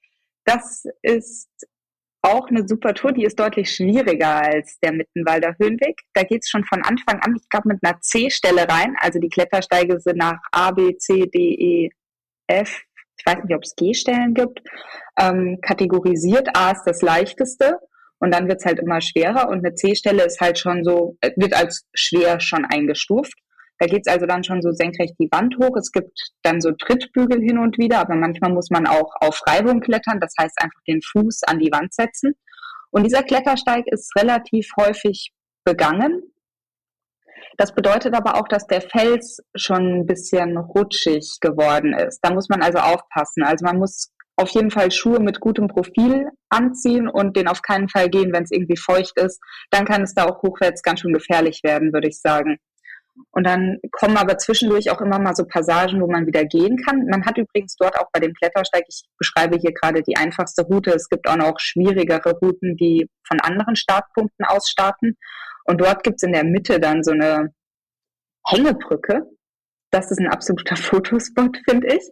Das 0.44 0.84
ist 1.02 1.48
auch 2.22 2.48
eine 2.48 2.66
super 2.66 2.94
Tour, 2.94 3.12
die 3.12 3.24
ist 3.24 3.38
deutlich 3.38 3.70
schwieriger 3.72 4.42
als 4.42 4.78
der 4.80 4.92
Mittenwalder 4.92 5.54
Höhenweg. 5.58 6.00
Da 6.14 6.22
geht 6.22 6.42
es 6.42 6.48
schon 6.48 6.64
von 6.64 6.82
Anfang 6.82 7.20
an, 7.20 7.36
ich 7.36 7.48
glaube, 7.48 7.68
mit 7.68 7.78
einer 7.82 8.00
C-Stelle 8.00 8.68
rein. 8.68 8.96
Also 9.00 9.20
die 9.20 9.28
Klettersteige 9.28 10.00
sind 10.00 10.18
nach 10.18 10.38
A, 10.50 10.72
B, 10.72 10.96
C, 10.96 11.26
D, 11.26 11.38
E, 11.38 11.90
F, 12.48 12.82
ich 13.18 13.26
weiß 13.26 13.44
nicht, 13.44 13.54
ob 13.54 13.62
es 13.62 13.74
G-Stellen 13.76 14.34
gibt, 14.34 14.60
ähm, 15.18 15.58
kategorisiert. 15.62 16.48
A 16.56 16.72
ist 16.72 16.84
das 16.84 17.02
leichteste 17.02 17.78
und 18.18 18.32
dann 18.34 18.48
wird 18.48 18.58
es 18.58 18.66
halt 18.66 18.80
immer 18.80 19.00
schwerer 19.00 19.48
und 19.48 19.64
eine 19.64 19.74
C-Stelle 19.74 20.24
ist 20.24 20.40
halt 20.40 20.58
schon 20.58 20.84
so, 20.84 21.16
wird 21.36 21.54
als 21.54 21.86
schwer 21.94 22.40
schon 22.40 22.64
eingestuft. 22.64 23.34
Da 23.78 23.86
geht's 23.86 24.08
also 24.08 24.26
dann 24.26 24.44
schon 24.44 24.62
so 24.62 24.72
senkrecht 24.72 25.14
die 25.18 25.28
Wand 25.30 25.56
hoch. 25.60 25.76
Es 25.76 25.92
gibt 25.92 26.18
dann 26.42 26.60
so 26.60 26.72
Trittbügel 26.72 27.40
hin 27.40 27.58
und 27.58 27.78
wieder, 27.78 28.00
aber 28.00 28.14
manchmal 28.16 28.52
muss 28.52 28.70
man 28.70 28.86
auch 28.86 29.12
auf 29.20 29.40
Reibung 29.46 29.80
klettern. 29.80 30.20
Das 30.20 30.34
heißt 30.40 30.60
einfach 30.62 30.80
den 30.88 31.00
Fuß 31.02 31.42
an 31.46 31.58
die 31.58 31.70
Wand 31.72 31.92
setzen. 31.92 32.34
Und 32.90 33.04
dieser 33.04 33.22
Klettersteig 33.22 33.84
ist 33.86 34.14
relativ 34.16 34.70
häufig 34.78 35.32
begangen. 35.64 36.22
Das 37.58 37.74
bedeutet 37.74 38.14
aber 38.14 38.36
auch, 38.36 38.48
dass 38.48 38.66
der 38.66 38.80
Fels 38.80 39.40
schon 39.54 40.00
ein 40.00 40.06
bisschen 40.06 40.56
rutschig 40.56 41.38
geworden 41.40 41.94
ist. 41.94 42.20
Da 42.22 42.32
muss 42.32 42.48
man 42.48 42.62
also 42.62 42.78
aufpassen. 42.78 43.42
Also 43.44 43.64
man 43.64 43.78
muss 43.78 44.12
auf 44.36 44.50
jeden 44.50 44.70
Fall 44.70 44.92
Schuhe 44.92 45.20
mit 45.20 45.40
gutem 45.40 45.66
Profil 45.66 46.28
anziehen 46.50 47.08
und 47.08 47.36
den 47.36 47.48
auf 47.48 47.62
keinen 47.62 47.88
Fall 47.88 48.10
gehen, 48.10 48.32
wenn 48.32 48.44
es 48.44 48.50
irgendwie 48.50 48.76
feucht 48.76 49.18
ist. 49.18 49.40
Dann 49.70 49.86
kann 49.86 50.02
es 50.02 50.14
da 50.14 50.24
auch 50.24 50.42
hochwärts 50.42 50.82
ganz 50.82 51.00
schön 51.00 51.14
gefährlich 51.14 51.60
werden, 51.64 51.92
würde 51.92 52.08
ich 52.08 52.20
sagen. 52.20 52.58
Und 53.30 53.46
dann 53.46 53.78
kommen 53.92 54.16
aber 54.16 54.38
zwischendurch 54.38 54.90
auch 54.90 55.00
immer 55.00 55.18
mal 55.18 55.34
so 55.34 55.44
Passagen, 55.44 56.00
wo 56.00 56.06
man 56.06 56.26
wieder 56.26 56.44
gehen 56.44 56.76
kann. 56.78 57.06
Man 57.06 57.24
hat 57.24 57.38
übrigens 57.38 57.76
dort 57.76 57.98
auch 57.98 58.08
bei 58.12 58.20
dem 58.20 58.32
Klettersteig, 58.32 58.84
ich 58.88 59.02
beschreibe 59.18 59.58
hier 59.58 59.72
gerade 59.72 60.02
die 60.02 60.16
einfachste 60.16 60.62
Route, 60.62 60.92
es 60.92 61.08
gibt 61.08 61.28
auch 61.28 61.36
noch 61.36 61.58
schwierigere 61.58 62.32
Routen, 62.40 62.76
die 62.76 63.08
von 63.26 63.40
anderen 63.40 63.76
Startpunkten 63.76 64.46
aus 64.46 64.68
starten. 64.68 65.16
Und 65.64 65.80
dort 65.80 66.02
gibt's 66.02 66.22
in 66.22 66.32
der 66.32 66.44
Mitte 66.44 66.80
dann 66.80 67.02
so 67.02 67.12
eine 67.12 67.52
Hängebrücke. 68.46 69.22
Das 69.90 70.10
ist 70.10 70.18
ein 70.18 70.28
absoluter 70.28 70.76
Fotospot, 70.76 71.58
finde 71.68 71.88
ich. 71.88 72.02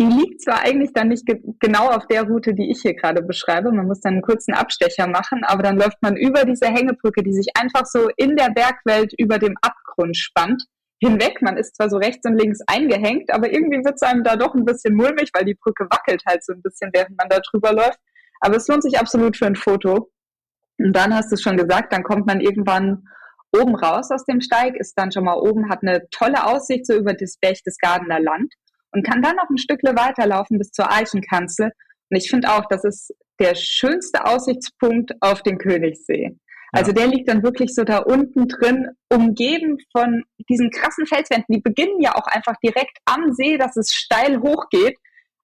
Die 0.00 0.06
liegt 0.06 0.42
zwar 0.42 0.62
eigentlich 0.62 0.92
dann 0.92 1.08
nicht 1.08 1.24
ge 1.24 1.40
genau 1.60 1.88
auf 1.88 2.08
der 2.08 2.24
Route, 2.24 2.52
die 2.52 2.68
ich 2.70 2.82
hier 2.82 2.94
gerade 2.94 3.22
beschreibe. 3.22 3.70
Man 3.70 3.86
muss 3.86 4.00
dann 4.00 4.14
einen 4.14 4.22
kurzen 4.22 4.52
Abstecher 4.52 5.06
machen, 5.06 5.44
aber 5.44 5.62
dann 5.62 5.76
läuft 5.76 6.02
man 6.02 6.16
über 6.16 6.44
diese 6.44 6.66
Hängebrücke, 6.66 7.22
die 7.22 7.32
sich 7.32 7.46
einfach 7.54 7.86
so 7.86 8.08
in 8.16 8.34
der 8.34 8.50
Bergwelt 8.50 9.12
über 9.18 9.38
dem 9.38 9.54
Abgrund 9.94 10.16
spannt, 10.16 10.62
hinweg. 11.00 11.42
Man 11.42 11.56
ist 11.56 11.76
zwar 11.76 11.90
so 11.90 11.96
rechts 11.96 12.26
und 12.26 12.38
links 12.38 12.60
eingehängt, 12.66 13.32
aber 13.32 13.52
irgendwie 13.52 13.84
wird 13.84 13.94
es 13.96 14.02
einem 14.02 14.24
da 14.24 14.36
doch 14.36 14.54
ein 14.54 14.64
bisschen 14.64 14.94
mulmig, 14.94 15.30
weil 15.32 15.44
die 15.44 15.54
Brücke 15.54 15.84
wackelt 15.90 16.22
halt 16.26 16.44
so 16.44 16.52
ein 16.52 16.62
bisschen, 16.62 16.90
während 16.92 17.16
man 17.16 17.28
da 17.28 17.40
drüber 17.40 17.72
läuft. 17.72 17.98
Aber 18.40 18.56
es 18.56 18.68
lohnt 18.68 18.82
sich 18.82 18.98
absolut 18.98 19.36
für 19.36 19.46
ein 19.46 19.56
Foto. 19.56 20.10
Und 20.78 20.92
dann 20.94 21.14
hast 21.14 21.30
du 21.30 21.34
es 21.34 21.42
schon 21.42 21.56
gesagt, 21.56 21.92
dann 21.92 22.02
kommt 22.02 22.26
man 22.26 22.40
irgendwann 22.40 23.04
oben 23.52 23.76
raus 23.76 24.10
aus 24.10 24.24
dem 24.24 24.40
Steig, 24.40 24.74
ist 24.76 24.94
dann 24.96 25.12
schon 25.12 25.24
mal 25.24 25.36
oben, 25.36 25.70
hat 25.70 25.82
eine 25.82 26.08
tolle 26.10 26.44
Aussicht 26.44 26.86
so 26.86 26.94
über 26.94 27.14
das 27.14 27.36
Berchtesgadener 27.40 28.20
Land 28.20 28.52
und 28.90 29.06
kann 29.06 29.22
dann 29.22 29.36
noch 29.36 29.48
ein 29.48 29.58
Stückle 29.58 29.94
weiterlaufen 29.94 30.58
bis 30.58 30.70
zur 30.70 30.90
Eichenkanzel. 30.90 31.70
Und 32.10 32.16
ich 32.16 32.28
finde 32.28 32.50
auch, 32.50 32.64
das 32.68 32.84
ist 32.84 33.14
der 33.40 33.54
schönste 33.54 34.26
Aussichtspunkt 34.26 35.12
auf 35.20 35.42
den 35.42 35.58
Königssee. 35.58 36.36
Also 36.74 36.92
der 36.92 37.06
liegt 37.06 37.28
dann 37.28 37.42
wirklich 37.42 37.74
so 37.74 37.84
da 37.84 37.98
unten 37.98 38.48
drin, 38.48 38.88
umgeben 39.08 39.78
von 39.92 40.24
diesen 40.48 40.70
krassen 40.70 41.06
Felswänden. 41.06 41.54
Die 41.54 41.60
beginnen 41.60 42.00
ja 42.00 42.14
auch 42.14 42.26
einfach 42.26 42.56
direkt 42.62 42.98
am 43.04 43.32
See, 43.32 43.56
dass 43.58 43.76
es 43.76 43.92
steil 43.92 44.40
hochgeht. 44.40 44.96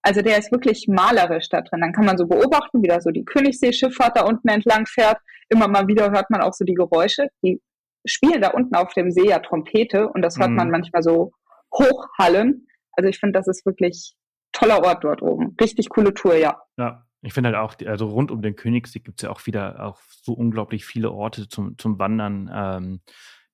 Also 0.03 0.23
der 0.23 0.39
ist 0.39 0.51
wirklich 0.51 0.87
malerisch 0.89 1.49
da 1.49 1.61
drin. 1.61 1.81
Dann 1.81 1.93
kann 1.93 2.07
man 2.07 2.19
so 2.19 2.27
beobachten, 2.27 2.83
wie 2.83 2.89
da 2.89 3.01
so 3.01 3.11
die 3.11 3.25
Königssee-Schifffahrt 3.25 4.17
da 4.17 4.25
unten 4.25 4.49
entlang 4.49 4.87
fährt. 4.87 5.19
Immer 5.49 5.69
mal 5.69 5.87
wieder 5.89 6.11
hört 6.11 6.31
man 6.31 6.41
auch 6.41 6.55
so 6.55 6.65
die 6.65 6.75
Geräusche. 6.75 7.29
Die 7.45 7.61
spielen 8.05 8.41
da 8.41 8.51
unten 8.51 8.75
auf 8.75 8.93
dem 8.95 9.11
See 9.11 9.29
ja 9.29 9.39
Trompete 9.39 10.09
und 10.09 10.23
das 10.23 10.39
hört 10.39 10.51
mhm. 10.51 10.57
man 10.57 10.71
manchmal 10.71 11.03
so 11.03 11.33
hochhallen. 11.73 12.67
Also 12.93 13.09
ich 13.09 13.19
finde, 13.19 13.39
das 13.39 13.47
ist 13.47 13.65
wirklich 13.67 14.15
toller 14.53 14.83
Ort 14.85 15.05
dort 15.05 15.23
oben. 15.23 15.55
Richtig 15.61 15.91
coole 15.91 16.15
Tour, 16.15 16.35
ja. 16.35 16.63
Ja, 16.77 17.05
ich 17.23 17.33
finde 17.33 17.51
halt 17.51 17.59
auch, 17.59 17.75
also 17.87 18.07
rund 18.07 18.31
um 18.31 18.43
den 18.43 18.57
Königssee 18.57 19.01
gibt 19.01 19.21
es 19.21 19.25
ja 19.25 19.31
auch 19.31 19.47
wieder 19.47 19.85
auch 19.85 19.99
so 20.23 20.33
unglaublich 20.33 20.85
viele 20.85 21.11
Orte 21.11 21.49
zum, 21.49 21.77
zum 21.79 21.99
Wandern. 21.99 22.51
Ähm, 22.53 23.01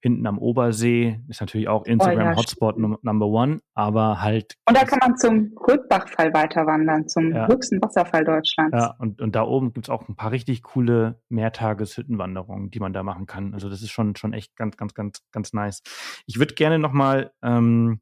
hinten 0.01 0.27
am 0.27 0.39
Obersee 0.39 1.21
ist 1.27 1.41
natürlich 1.41 1.67
auch 1.67 1.85
Instagram 1.85 2.29
oh, 2.29 2.31
ja, 2.31 2.37
Hotspot 2.37 2.79
num 2.79 2.97
Number 3.03 3.27
One, 3.27 3.61
aber 3.75 4.21
halt. 4.23 4.55
Und 4.69 4.77
da 4.77 4.85
kann 4.85 5.01
man 5.01 5.17
zum 5.17 5.53
Rückbachfall 5.69 6.33
weiter 6.33 6.65
wandern, 6.65 7.09
zum 7.09 7.35
ja. 7.35 7.49
höchsten 7.49 7.83
Wasserfall 7.83 8.25
Deutschlands. 8.25 8.77
Ja, 8.77 8.95
und, 8.99 9.21
und 9.21 9.35
da 9.35 9.43
oben 9.43 9.73
gibt 9.73 9.87
es 9.87 9.91
auch 9.91 10.09
ein 10.09 10.15
paar 10.15 10.31
richtig 10.31 10.63
coole 10.63 11.21
Mehrtageshüttenwanderungen, 11.29 12.71
die 12.71 12.79
man 12.79 12.93
da 12.93 13.03
machen 13.03 13.27
kann. 13.27 13.53
Also 13.53 13.69
das 13.69 13.83
ist 13.83 13.91
schon, 13.91 14.15
schon 14.15 14.33
echt 14.33 14.55
ganz, 14.55 14.77
ganz, 14.77 14.95
ganz, 14.95 15.23
ganz 15.33 15.53
nice. 15.53 15.83
Ich 16.27 16.39
würde 16.39 16.55
gerne 16.55 16.79
nochmal 16.79 17.33
ähm, 17.43 18.01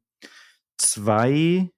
zwei 0.77 1.71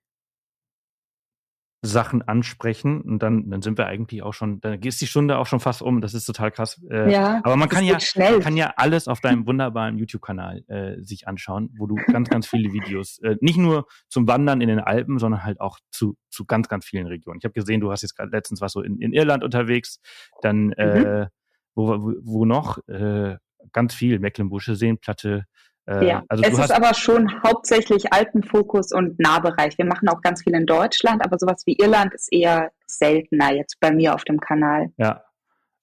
Sachen 1.81 2.23
ansprechen 2.23 3.01
und 3.01 3.19
dann, 3.21 3.49
dann 3.49 3.61
sind 3.61 3.77
wir 3.77 3.85
eigentlich 3.85 4.23
auch 4.23 4.33
schon, 4.33 4.59
dann 4.61 4.81
ist 4.81 4.99
die 4.99 5.07
Stunde 5.07 5.37
auch 5.37 5.45
schon 5.45 5.59
fast 5.59 5.81
um. 5.83 6.01
Das 6.01 6.15
ist 6.15 6.25
total 6.25 6.51
krass. 6.51 6.81
Äh, 6.89 7.11
ja, 7.11 7.39
aber 7.43 7.55
man 7.55 7.69
kann 7.69 7.85
ja, 7.85 7.97
man 8.15 8.39
kann 8.39 8.57
ja 8.57 8.73
alles 8.77 9.07
auf 9.07 9.21
deinem 9.21 9.45
wunderbaren 9.45 9.97
YouTube-Kanal 9.97 10.63
äh, 10.67 11.01
sich 11.03 11.27
anschauen, 11.27 11.69
wo 11.77 11.85
du 11.85 11.95
ganz, 11.95 12.29
ganz 12.29 12.47
viele 12.47 12.73
Videos, 12.73 13.19
äh, 13.19 13.35
nicht 13.41 13.57
nur 13.57 13.85
zum 14.09 14.27
Wandern 14.27 14.61
in 14.61 14.69
den 14.69 14.79
Alpen, 14.79 15.19
sondern 15.19 15.43
halt 15.43 15.61
auch 15.61 15.77
zu, 15.91 16.17
zu 16.29 16.45
ganz, 16.45 16.67
ganz 16.67 16.85
vielen 16.85 17.05
Regionen. 17.05 17.37
Ich 17.39 17.45
habe 17.45 17.53
gesehen, 17.53 17.79
du 17.79 17.91
hast 17.91 18.01
jetzt 18.01 18.15
gerade 18.15 18.31
letztens 18.31 18.59
was 18.59 18.71
so 18.71 18.81
in, 18.81 18.99
in 18.99 19.13
Irland 19.13 19.43
unterwegs, 19.43 19.99
dann 20.41 20.71
äh, 20.73 21.25
mhm. 21.25 21.27
wo, 21.75 21.87
wo, 21.89 22.13
wo 22.23 22.45
noch 22.45 22.79
äh, 22.87 23.37
ganz 23.71 23.93
viel 23.93 24.19
Mecklenburgische 24.19 24.75
Seenplatte, 24.75 25.37
äh, 25.37 25.43
ja, 25.87 26.23
also 26.27 26.43
es 26.43 26.59
ist 26.59 26.71
aber 26.71 26.93
schon 26.93 27.41
hauptsächlich 27.43 28.11
Alpenfokus 28.11 28.91
und 28.91 29.19
Nahbereich. 29.19 29.77
Wir 29.77 29.85
machen 29.85 30.09
auch 30.09 30.21
ganz 30.21 30.43
viel 30.43 30.53
in 30.53 30.65
Deutschland, 30.65 31.23
aber 31.23 31.37
sowas 31.39 31.63
wie 31.65 31.77
Irland 31.77 32.13
ist 32.13 32.31
eher 32.31 32.71
seltener 32.87 33.53
jetzt 33.53 33.79
bei 33.79 33.91
mir 33.91 34.13
auf 34.13 34.23
dem 34.25 34.39
Kanal. 34.39 34.91
Ja, 34.97 35.23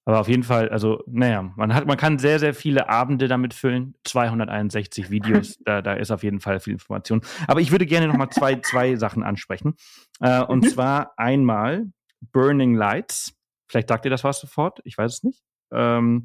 aber 0.07 0.21
auf 0.21 0.29
jeden 0.29 0.43
Fall, 0.43 0.69
also, 0.69 1.03
naja, 1.07 1.43
man 1.57 1.75
hat, 1.75 1.87
man 1.87 1.97
kann 1.97 2.19
sehr, 2.19 2.39
sehr 2.39 2.53
viele 2.53 2.89
Abende 2.91 3.27
damit 3.27 3.55
füllen. 3.55 3.95
261 4.05 5.11
Videos, 5.11 5.59
da, 5.65 5.81
da 5.81 5.95
ist 5.95 6.11
auf 6.11 6.23
jeden 6.23 6.41
Fall 6.41 6.61
viel 6.61 6.75
Information. 6.75 7.23
Aber 7.47 7.61
ich 7.61 7.71
würde 7.71 7.87
gerne 7.87 8.07
nochmal 8.07 8.29
zwei, 8.29 8.57
zwei 8.63 8.97
Sachen 8.97 9.23
ansprechen. 9.23 9.75
Äh, 10.21 10.43
und 10.43 10.65
mhm. 10.65 10.69
zwar 10.69 11.13
einmal 11.17 11.87
Burning 12.33 12.75
Lights. 12.75 13.35
Vielleicht 13.67 13.89
sagt 13.89 14.05
ihr 14.05 14.11
das 14.11 14.25
was 14.25 14.41
sofort, 14.41 14.81
ich 14.85 14.99
weiß 14.99 15.13
es 15.13 15.23
nicht. 15.23 15.43
Ähm, 15.73 16.25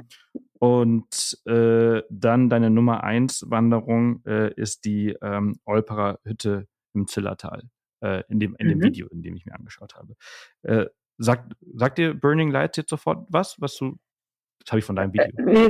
und 0.59 1.39
äh, 1.45 2.01
dann 2.09 2.49
deine 2.49 2.69
Nummer 2.69 3.03
eins 3.03 3.45
Wanderung 3.49 4.23
äh, 4.25 4.53
ist 4.53 4.85
die 4.85 5.15
ähm, 5.21 5.59
Olperer 5.65 6.19
Hütte 6.25 6.67
im 6.93 7.07
Zillertal, 7.07 7.63
äh, 8.01 8.23
in, 8.27 8.39
dem, 8.39 8.55
in 8.59 8.67
mhm. 8.67 8.71
dem 8.71 8.81
Video, 8.81 9.07
in 9.07 9.21
dem 9.21 9.35
ich 9.35 9.45
mir 9.45 9.55
angeschaut 9.55 9.95
habe. 9.95 10.15
Äh, 10.63 10.87
sagt, 11.17 11.55
sagt 11.75 11.97
dir 11.97 12.13
Burning 12.13 12.51
Lights 12.51 12.77
jetzt 12.77 12.89
sofort 12.89 13.25
was, 13.29 13.59
was 13.59 13.75
du, 13.77 13.97
das 14.59 14.71
habe 14.71 14.79
ich 14.79 14.85
von 14.85 14.97
deinem 14.97 15.13
Video. 15.13 15.27
Äh, 15.47 15.69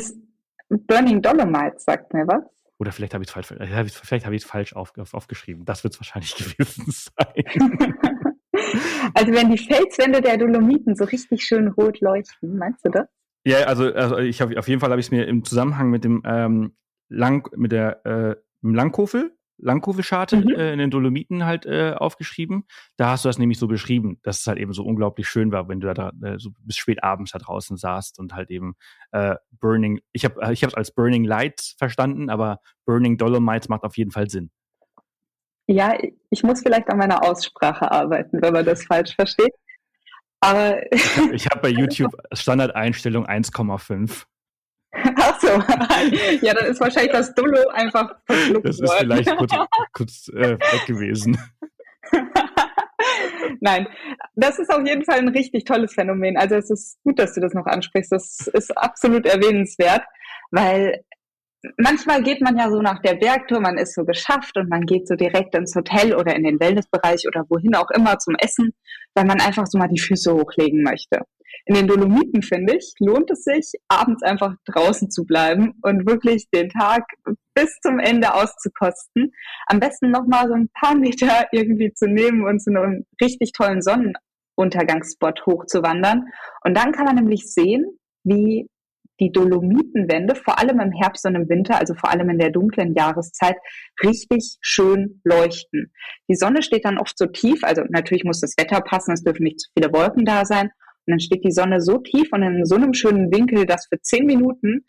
Burning 0.69 1.21
Dolomites 1.21 1.83
sagt 1.83 2.13
mir 2.13 2.27
was. 2.27 2.43
Oder 2.79 2.91
vielleicht 2.91 3.13
habe 3.13 3.23
ich 3.23 3.29
es 3.29 3.33
falsch, 3.33 3.47
vielleicht 3.47 4.25
habe 4.25 4.35
ich 4.35 4.43
es 4.43 4.49
falsch 4.49 4.73
auf, 4.73 4.97
auf, 4.97 5.13
aufgeschrieben. 5.13 5.65
Das 5.65 5.83
wird 5.83 5.93
es 5.93 5.99
wahrscheinlich 5.99 6.35
gewesen 6.57 6.85
sein. 6.87 7.43
also 9.13 9.33
wenn 9.33 9.51
die 9.51 9.57
Felswände 9.57 10.21
der 10.21 10.37
Dolomiten 10.37 10.95
so 10.95 11.03
richtig 11.03 11.43
schön 11.43 11.67
rot 11.67 11.99
leuchten, 11.99 12.57
meinst 12.57 12.85
du 12.85 12.89
das? 12.89 13.07
Ja, 13.45 13.59
also, 13.65 13.93
also 13.93 14.17
ich 14.17 14.41
habe 14.41 14.57
auf 14.59 14.67
jeden 14.67 14.79
Fall 14.81 14.91
habe 14.91 14.99
ich 14.99 15.07
es 15.07 15.11
mir 15.11 15.27
im 15.27 15.43
Zusammenhang 15.43 15.89
mit 15.89 16.03
dem 16.03 16.21
ähm, 16.25 16.75
Lang, 17.09 17.49
mit 17.55 17.71
der 17.71 18.05
äh, 18.05 18.35
Langkofel, 18.61 19.35
Langkofelscharte 19.61 20.37
mhm. 20.37 20.49
äh, 20.49 20.73
in 20.73 20.79
den 20.79 20.89
Dolomiten 20.89 21.45
halt 21.45 21.65
äh, 21.65 21.93
aufgeschrieben. 21.95 22.65
Da 22.97 23.11
hast 23.11 23.25
du 23.25 23.29
das 23.29 23.37
nämlich 23.37 23.59
so 23.59 23.67
beschrieben, 23.67 24.19
dass 24.23 24.41
es 24.41 24.47
halt 24.47 24.57
eben 24.57 24.73
so 24.73 24.83
unglaublich 24.83 25.27
schön 25.27 25.51
war, 25.51 25.67
wenn 25.67 25.79
du 25.79 25.93
da 25.93 26.11
äh, 26.23 26.37
so 26.37 26.51
bis 26.61 26.77
spät 26.77 27.03
abends 27.03 27.31
da 27.31 27.39
draußen 27.39 27.77
saßt 27.77 28.19
und 28.19 28.33
halt 28.33 28.49
eben 28.49 28.75
äh, 29.11 29.35
Burning, 29.51 29.99
ich 30.13 30.25
habe 30.25 30.53
ich 30.53 30.63
es 30.63 30.73
als 30.73 30.91
Burning 30.91 31.23
Lights 31.23 31.75
verstanden, 31.77 32.29
aber 32.29 32.59
Burning 32.85 33.17
Dolomites 33.17 33.69
macht 33.69 33.83
auf 33.83 33.97
jeden 33.97 34.11
Fall 34.11 34.29
Sinn. 34.29 34.51
Ja, 35.67 35.95
ich 36.31 36.41
muss 36.43 36.61
vielleicht 36.61 36.89
an 36.89 36.97
meiner 36.97 37.23
Aussprache 37.23 37.91
arbeiten, 37.91 38.41
wenn 38.41 38.53
man 38.53 38.65
das 38.65 38.85
falsch 38.85 39.13
versteht. 39.15 39.53
Aber 40.41 40.81
ich 41.33 41.45
habe 41.47 41.61
bei 41.61 41.69
YouTube 41.69 42.15
Standardeinstellung 42.33 43.27
1,5. 43.27 44.25
Ach 44.91 45.39
so, 45.39 45.47
ja, 46.41 46.53
dann 46.53 46.65
ist 46.65 46.81
wahrscheinlich 46.81 47.11
das 47.11 47.33
Dolo 47.35 47.67
einfach 47.69 48.15
verschluckt 48.25 48.67
Das 48.67 48.79
ist 48.79 48.93
vielleicht 48.93 49.37
kurz, 49.37 49.53
kurz 49.93 50.27
äh, 50.29 50.57
weg 50.57 50.85
gewesen. 50.87 51.37
Nein, 53.61 53.87
das 54.35 54.57
ist 54.57 54.73
auf 54.73 54.85
jeden 54.85 55.03
Fall 55.05 55.19
ein 55.19 55.27
richtig 55.27 55.65
tolles 55.65 55.93
Phänomen. 55.93 56.37
Also 56.37 56.55
es 56.55 56.71
ist 56.71 57.03
gut, 57.03 57.19
dass 57.19 57.35
du 57.35 57.41
das 57.41 57.53
noch 57.53 57.67
ansprichst. 57.67 58.11
Das 58.11 58.47
ist 58.47 58.75
absolut 58.77 59.25
erwähnenswert, 59.27 60.03
weil 60.51 61.03
manchmal 61.77 62.23
geht 62.23 62.41
man 62.41 62.57
ja 62.57 62.69
so 62.69 62.81
nach 62.81 63.01
der 63.01 63.15
Bergtour, 63.15 63.59
man 63.59 63.77
ist 63.77 63.93
so 63.93 64.03
geschafft 64.03 64.57
und 64.57 64.69
man 64.69 64.85
geht 64.85 65.07
so 65.07 65.15
direkt 65.15 65.55
ins 65.55 65.75
Hotel 65.75 66.15
oder 66.15 66.35
in 66.35 66.43
den 66.43 66.59
Wellnessbereich 66.59 67.27
oder 67.27 67.45
wohin 67.49 67.75
auch 67.75 67.89
immer 67.91 68.17
zum 68.19 68.35
Essen, 68.35 68.73
weil 69.13 69.25
man 69.25 69.41
einfach 69.41 69.65
so 69.67 69.77
mal 69.77 69.89
die 69.89 69.99
Füße 69.99 70.33
hochlegen 70.33 70.83
möchte. 70.83 71.19
In 71.65 71.75
den 71.75 71.87
Dolomiten, 71.87 72.41
finde 72.41 72.77
ich, 72.77 72.93
lohnt 72.99 73.29
es 73.31 73.43
sich, 73.43 73.73
abends 73.87 74.23
einfach 74.23 74.55
draußen 74.65 75.09
zu 75.09 75.25
bleiben 75.25 75.73
und 75.81 76.07
wirklich 76.07 76.47
den 76.53 76.69
Tag 76.69 77.03
bis 77.53 77.77
zum 77.81 77.99
Ende 77.99 78.33
auszukosten. 78.33 79.31
Am 79.67 79.79
besten 79.79 80.11
nochmal 80.11 80.47
so 80.47 80.53
ein 80.53 80.69
paar 80.73 80.95
Meter 80.99 81.47
irgendwie 81.51 81.93
zu 81.93 82.07
nehmen 82.07 82.45
und 82.45 82.59
zu 82.61 82.71
einem 82.71 83.05
richtig 83.21 83.51
tollen 83.51 83.81
Sonnenuntergangsspot 83.81 85.45
hochzuwandern. 85.45 86.25
Und 86.63 86.77
dann 86.77 86.91
kann 86.91 87.05
man 87.05 87.15
nämlich 87.15 87.51
sehen, 87.51 87.85
wie 88.23 88.67
die 89.19 89.31
Dolomitenwände, 89.31 90.35
vor 90.35 90.59
allem 90.59 90.79
im 90.79 90.91
Herbst 90.91 91.25
und 91.25 91.35
im 91.35 91.49
Winter, 91.49 91.77
also 91.77 91.93
vor 91.93 92.09
allem 92.11 92.29
in 92.29 92.39
der 92.39 92.51
dunklen 92.51 92.93
Jahreszeit, 92.93 93.55
richtig 94.03 94.57
schön 94.61 95.21
leuchten. 95.23 95.91
Die 96.29 96.35
Sonne 96.35 96.61
steht 96.61 96.85
dann 96.85 96.97
oft 96.97 97.17
so 97.17 97.25
tief, 97.25 97.63
also 97.63 97.83
natürlich 97.89 98.23
muss 98.23 98.41
das 98.41 98.55
Wetter 98.57 98.81
passen, 98.81 99.13
es 99.13 99.23
dürfen 99.23 99.43
nicht 99.43 99.59
zu 99.59 99.69
viele 99.77 99.93
Wolken 99.93 100.25
da 100.25 100.45
sein. 100.45 100.71
Und 101.05 101.13
dann 101.13 101.19
steht 101.19 101.43
die 101.43 101.51
Sonne 101.51 101.81
so 101.81 101.97
tief 101.97 102.29
und 102.31 102.43
in 102.43 102.65
so 102.65 102.75
einem 102.75 102.93
schönen 102.93 103.31
Winkel, 103.33 103.65
dass 103.65 103.87
für 103.87 103.99
zehn 104.01 104.25
Minuten 104.25 104.85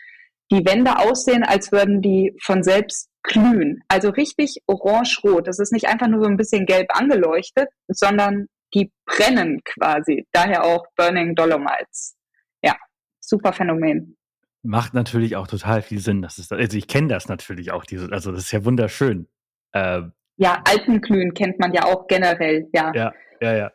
die 0.53 0.67
Wände 0.67 0.99
aussehen, 0.99 1.45
als 1.45 1.73
würden 1.73 2.03
die 2.03 2.37
von 2.43 2.63
selbst 2.63 3.09
glühen. 3.23 3.81
Also 3.89 4.11
richtig 4.11 4.59
orange-rot. 4.67 5.47
Das 5.47 5.59
ist 5.59 5.73
nicht 5.73 5.87
einfach 5.87 6.09
nur 6.09 6.23
so 6.23 6.29
ein 6.29 6.37
bisschen 6.37 6.67
gelb 6.67 6.89
angeleuchtet, 6.91 7.69
sondern 7.89 8.47
die 8.75 8.93
brennen 9.07 9.61
quasi. 9.65 10.27
Daher 10.33 10.65
auch 10.65 10.87
Burning 10.97 11.35
Dolomites. 11.35 12.17
Ja, 12.63 12.77
super 13.21 13.53
Phänomen. 13.53 14.17
Macht 14.63 14.95
natürlich 14.95 15.37
auch 15.37 15.47
total 15.47 15.83
viel 15.83 16.01
Sinn. 16.01 16.23
Das 16.23 16.39
ist, 16.39 16.53
also 16.53 16.77
ich 16.77 16.87
kenne 16.87 17.09
das 17.09 17.29
natürlich 17.29 17.73
auch, 17.73 17.85
diese, 17.85 18.13
also 18.13 18.31
das 18.31 18.43
ist 18.43 18.53
ja 18.53 18.65
wunderschön. 18.65 19.27
Ähm, 19.73 20.13
ja, 20.37 20.63
Alpenglühen 20.67 21.35
kennt 21.35 21.59
man 21.59 21.73
ja 21.73 21.85
auch 21.85 22.07
generell, 22.07 22.69
ja. 22.73 22.93
Ja, 22.95 23.13
ja, 23.41 23.57
ja. 23.57 23.73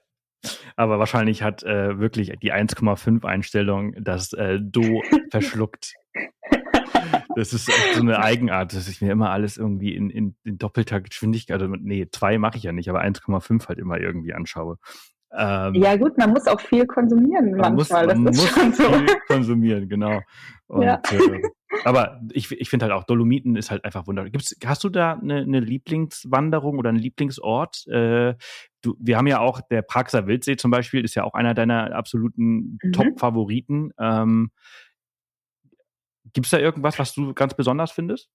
Aber 0.75 0.99
wahrscheinlich 0.99 1.43
hat 1.43 1.63
äh, 1.63 1.99
wirklich 1.99 2.33
die 2.41 2.53
1,5 2.53 3.25
Einstellung 3.25 3.93
das 4.03 4.33
äh, 4.33 4.59
Do 4.59 5.01
verschluckt. 5.31 5.93
das 7.36 7.53
ist 7.53 7.69
echt 7.69 7.95
so 7.95 8.01
eine 8.01 8.19
Eigenart, 8.19 8.73
dass 8.73 8.88
ich 8.88 9.01
mir 9.01 9.11
immer 9.11 9.31
alles 9.31 9.57
irgendwie 9.57 9.95
in, 9.95 10.09
in, 10.09 10.36
in 10.43 10.57
doppelter 10.57 11.01
Geschwindigkeit, 11.01 11.61
also 11.61 11.73
nee, 11.75 12.07
zwei 12.11 12.38
mache 12.38 12.57
ich 12.57 12.63
ja 12.63 12.71
nicht, 12.71 12.89
aber 12.89 13.01
1,5 13.01 13.67
halt 13.67 13.79
immer 13.79 13.99
irgendwie 13.99 14.33
anschaue. 14.33 14.77
Ähm, 15.38 15.75
ja 15.75 15.97
gut, 15.97 16.17
man 16.17 16.31
muss 16.31 16.47
auch 16.47 16.61
viel 16.61 16.86
konsumieren 16.86 17.51
man 17.51 17.75
manchmal. 17.75 18.05
Muss, 18.05 18.15
man 18.15 18.23
muss 18.23 18.49
schon 18.49 18.73
viel 18.73 19.09
so. 19.09 19.15
konsumieren, 19.27 19.89
genau. 19.89 20.21
Und, 20.67 20.81
ja. 20.81 21.01
äh, 21.11 21.41
aber 21.83 22.21
ich, 22.31 22.51
ich 22.51 22.69
finde 22.69 22.86
halt 22.86 22.93
auch, 22.93 23.03
Dolomiten 23.03 23.55
ist 23.55 23.69
halt 23.69 23.86
einfach 23.86 24.07
wunderbar. 24.07 24.31
Gibt's, 24.31 24.55
hast 24.65 24.83
du 24.83 24.89
da 24.89 25.13
eine, 25.13 25.41
eine 25.41 25.59
Lieblingswanderung 25.59 26.79
oder 26.79 26.89
einen 26.89 26.97
Lieblingsort? 26.97 27.86
Äh, 27.88 28.36
du, 28.81 28.95
wir 28.99 29.17
haben 29.17 29.27
ja 29.27 29.39
auch, 29.39 29.61
der 29.61 29.81
Praxer 29.81 30.25
Wildsee 30.25 30.55
zum 30.55 30.71
Beispiel, 30.71 31.03
ist 31.03 31.15
ja 31.15 31.23
auch 31.23 31.33
einer 31.33 31.53
deiner 31.53 31.93
absoluten 31.95 32.79
mhm. 32.81 32.91
Top-Favoriten. 32.93 33.91
Ähm, 33.99 34.51
Gibt 36.33 36.47
es 36.47 36.51
da 36.51 36.57
irgendwas, 36.57 36.97
was 36.97 37.13
du 37.13 37.33
ganz 37.33 37.53
besonders 37.53 37.91
findest? 37.91 38.29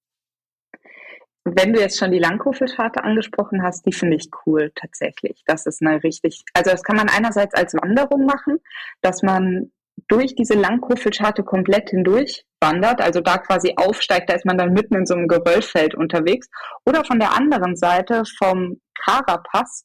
Wenn 1.57 1.73
du 1.73 1.81
jetzt 1.81 1.99
schon 1.99 2.13
die 2.13 2.19
Langkofel-Scharte 2.19 3.03
angesprochen 3.03 3.63
hast, 3.63 3.87
die 3.87 3.93
finde 3.93 4.17
ich 4.17 4.29
cool 4.47 4.73
tatsächlich. 4.75 5.43
Das 5.47 5.67
ist 5.67 5.83
eine 5.83 6.03
richtig, 6.03 6.43
also 6.55 6.71
das 6.71 6.83
kann 6.83 6.97
man 6.97 7.09
einerseits 7.09 7.55
als 7.55 7.75
Wanderung 7.75 8.25
machen, 8.25 8.59
dass 9.01 9.23
man 9.23 9.73
durch 10.09 10.35
diese 10.35 10.55
Langkofel-Scharte 10.55 11.43
komplett 11.43 11.91
hindurch 11.91 12.45
wandert, 12.61 13.01
also 13.01 13.21
da 13.21 13.39
quasi 13.39 13.75
aufsteigt, 13.77 14.31
da 14.31 14.35
ist 14.35 14.47
man 14.47 14.59
dann 14.59 14.73
mitten 14.73 14.95
in 14.95 15.07
so 15.07 15.15
einem 15.15 15.29
Geröllfeld 15.29 15.95
unterwegs. 15.95 16.49
Oder 16.87 17.05
von 17.05 17.19
der 17.19 17.37
anderen 17.37 17.77
Seite 17.77 18.23
vom 18.39 18.81
Karapass 18.95 19.85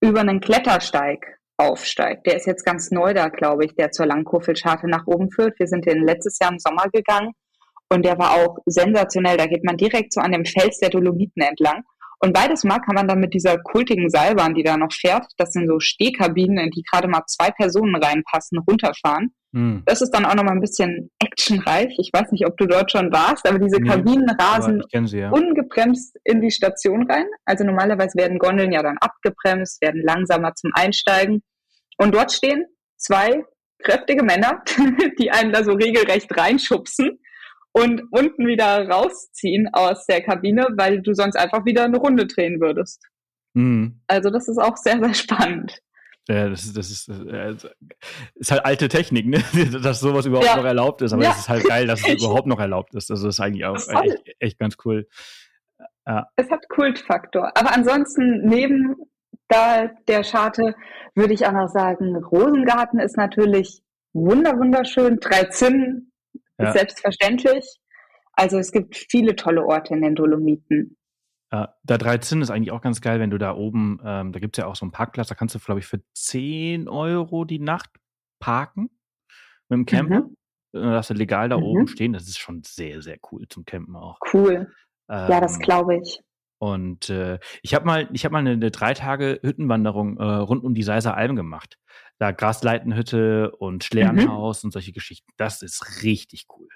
über 0.00 0.20
einen 0.20 0.40
Klettersteig 0.40 1.38
aufsteigt. 1.58 2.26
Der 2.26 2.36
ist 2.36 2.46
jetzt 2.46 2.64
ganz 2.64 2.90
neu 2.90 3.14
da, 3.14 3.28
glaube 3.28 3.64
ich, 3.64 3.74
der 3.74 3.90
zur 3.90 4.06
Langkofel-Scharte 4.06 4.88
nach 4.88 5.06
oben 5.06 5.30
führt. 5.30 5.58
Wir 5.58 5.66
sind 5.66 5.86
den 5.86 6.04
letztes 6.04 6.38
Jahr 6.38 6.52
im 6.52 6.58
Sommer 6.58 6.88
gegangen 6.92 7.32
und 7.88 8.04
der 8.04 8.18
war 8.18 8.32
auch 8.32 8.58
sensationell. 8.66 9.36
Da 9.36 9.46
geht 9.46 9.64
man 9.64 9.76
direkt 9.76 10.12
so 10.12 10.20
an 10.20 10.32
dem 10.32 10.44
Fels 10.44 10.78
der 10.78 10.90
Dolomiten 10.90 11.42
entlang. 11.42 11.84
Und 12.18 12.32
beides 12.32 12.64
Mal 12.64 12.78
kann 12.78 12.94
man 12.94 13.08
dann 13.08 13.20
mit 13.20 13.34
dieser 13.34 13.58
kultigen 13.58 14.08
Seilbahn, 14.08 14.54
die 14.54 14.62
da 14.62 14.76
noch 14.78 14.92
fährt, 14.92 15.26
das 15.36 15.52
sind 15.52 15.68
so 15.68 15.80
Stehkabinen, 15.80 16.58
in 16.58 16.70
die 16.70 16.82
gerade 16.82 17.08
mal 17.08 17.22
zwei 17.26 17.50
Personen 17.50 17.94
reinpassen, 17.94 18.58
runterfahren. 18.58 19.34
Hm. 19.52 19.82
Das 19.84 20.00
ist 20.00 20.12
dann 20.12 20.24
auch 20.24 20.34
nochmal 20.34 20.54
ein 20.54 20.62
bisschen 20.62 21.10
actionreich. 21.22 21.94
Ich 21.98 22.10
weiß 22.12 22.32
nicht, 22.32 22.46
ob 22.46 22.56
du 22.56 22.66
dort 22.66 22.90
schon 22.90 23.12
warst, 23.12 23.46
aber 23.46 23.58
diese 23.58 23.82
nee, 23.82 23.88
Kabinen 23.88 24.30
rasen 24.30 24.82
sie, 25.06 25.18
ja. 25.18 25.30
ungebremst 25.30 26.16
in 26.24 26.40
die 26.40 26.50
Station 26.50 27.08
rein. 27.10 27.26
Also 27.44 27.64
normalerweise 27.64 28.16
werden 28.16 28.38
Gondeln 28.38 28.72
ja 28.72 28.82
dann 28.82 28.96
abgebremst, 28.98 29.82
werden 29.82 30.02
langsamer 30.02 30.54
zum 30.54 30.70
Einsteigen. 30.74 31.42
Und 31.98 32.14
dort 32.14 32.32
stehen 32.32 32.64
zwei 32.96 33.44
kräftige 33.82 34.24
Männer, 34.24 34.62
die 35.20 35.30
einen 35.30 35.52
da 35.52 35.62
so 35.64 35.72
regelrecht 35.72 36.34
reinschubsen 36.34 37.18
und 37.76 38.04
unten 38.10 38.46
wieder 38.46 38.88
rausziehen 38.88 39.68
aus 39.72 40.06
der 40.06 40.22
Kabine, 40.22 40.68
weil 40.76 41.02
du 41.02 41.12
sonst 41.12 41.36
einfach 41.36 41.66
wieder 41.66 41.84
eine 41.84 41.98
Runde 41.98 42.26
drehen 42.26 42.58
würdest. 42.58 43.04
Mhm. 43.52 44.00
Also 44.06 44.30
das 44.30 44.48
ist 44.48 44.56
auch 44.56 44.78
sehr, 44.78 44.98
sehr 44.98 45.12
spannend. 45.12 45.78
Ja, 46.26 46.48
das 46.48 46.64
ist, 46.64 46.76
das 46.76 46.90
ist, 46.90 47.08
äh, 47.08 47.54
ist 48.34 48.50
halt 48.50 48.64
alte 48.64 48.88
Technik, 48.88 49.26
ne? 49.26 49.44
dass 49.82 50.00
sowas 50.00 50.24
überhaupt 50.24 50.46
ja. 50.46 50.56
noch 50.56 50.64
erlaubt 50.64 51.02
ist. 51.02 51.12
Aber 51.12 51.22
es 51.22 51.28
ja. 51.28 51.34
ist 51.34 51.48
halt 51.50 51.64
geil, 51.64 51.86
dass 51.86 52.00
es 52.00 52.14
überhaupt 52.24 52.46
noch 52.46 52.58
erlaubt 52.58 52.94
ist. 52.94 53.10
Also 53.10 53.26
das 53.26 53.36
ist 53.36 53.40
eigentlich 53.40 53.66
auch 53.66 53.76
echt, 53.76 54.36
echt, 54.38 54.58
ganz 54.58 54.76
cool. 54.86 55.06
Ja. 56.06 56.28
Es 56.36 56.50
hat 56.50 56.68
Kultfaktor. 56.70 57.52
Aber 57.54 57.74
ansonsten 57.74 58.40
neben 58.48 58.96
da 59.48 59.88
der 60.08 60.24
Scharte 60.24 60.74
würde 61.14 61.34
ich 61.34 61.46
auch 61.46 61.52
noch 61.52 61.68
sagen, 61.68 62.16
Rosengarten 62.16 63.00
ist 63.00 63.18
natürlich 63.18 63.82
wunder 64.14 64.58
wunderschön. 64.58 65.20
Drei 65.20 65.44
Zinnen 65.44 66.10
ja. 66.58 66.72
selbstverständlich. 66.72 67.64
Also 68.32 68.58
es 68.58 68.70
gibt 68.70 68.96
viele 68.96 69.34
tolle 69.36 69.64
Orte 69.64 69.94
in 69.94 70.02
den 70.02 70.14
Dolomiten. 70.14 70.96
Ja, 71.52 71.74
der 71.84 71.98
13 71.98 72.42
ist 72.42 72.50
eigentlich 72.50 72.72
auch 72.72 72.82
ganz 72.82 73.00
geil, 73.00 73.20
wenn 73.20 73.30
du 73.30 73.38
da 73.38 73.54
oben, 73.54 74.00
ähm, 74.04 74.32
da 74.32 74.40
gibt 74.40 74.56
es 74.56 74.62
ja 74.62 74.66
auch 74.66 74.76
so 74.76 74.84
einen 74.84 74.92
Parkplatz, 74.92 75.28
da 75.28 75.34
kannst 75.34 75.54
du, 75.54 75.58
glaube 75.58 75.80
ich, 75.80 75.86
für 75.86 76.00
10 76.14 76.88
Euro 76.88 77.44
die 77.44 77.60
Nacht 77.60 77.90
parken 78.40 78.90
mit 79.68 79.78
dem 79.78 79.86
Camper. 79.86 80.20
Mhm. 80.22 80.36
Dann 80.72 80.90
darfst 80.92 81.10
du 81.10 81.14
legal 81.14 81.48
da 81.48 81.56
mhm. 81.56 81.62
oben 81.62 81.88
stehen. 81.88 82.12
Das 82.12 82.24
ist 82.24 82.38
schon 82.38 82.62
sehr, 82.64 83.00
sehr 83.00 83.18
cool 83.30 83.46
zum 83.48 83.64
Campen 83.64 83.96
auch. 83.96 84.18
Cool. 84.32 84.72
Ähm, 85.08 85.30
ja, 85.30 85.40
das 85.40 85.54
ähm, 85.54 85.60
glaube 85.60 85.96
ich. 85.98 86.20
Und 86.58 87.10
äh, 87.10 87.38
ich 87.62 87.74
habe 87.74 87.84
mal, 87.84 88.08
ich 88.12 88.24
habe 88.24 88.32
mal 88.32 88.38
eine, 88.38 88.52
eine, 88.52 88.70
drei 88.70 88.94
Tage 88.94 89.38
Hüttenwanderung 89.42 90.18
äh, 90.18 90.24
rund 90.24 90.64
um 90.64 90.74
die 90.74 90.82
Seiser 90.82 91.16
Alm 91.16 91.36
gemacht. 91.36 91.78
Da 92.18 92.32
Grasleitenhütte 92.32 93.50
und 93.56 93.84
Schlernhaus 93.84 94.62
mhm. 94.62 94.68
und 94.68 94.72
solche 94.72 94.92
Geschichten. 94.92 95.30
Das 95.36 95.62
ist 95.62 96.02
richtig 96.02 96.46
cool. 96.56 96.68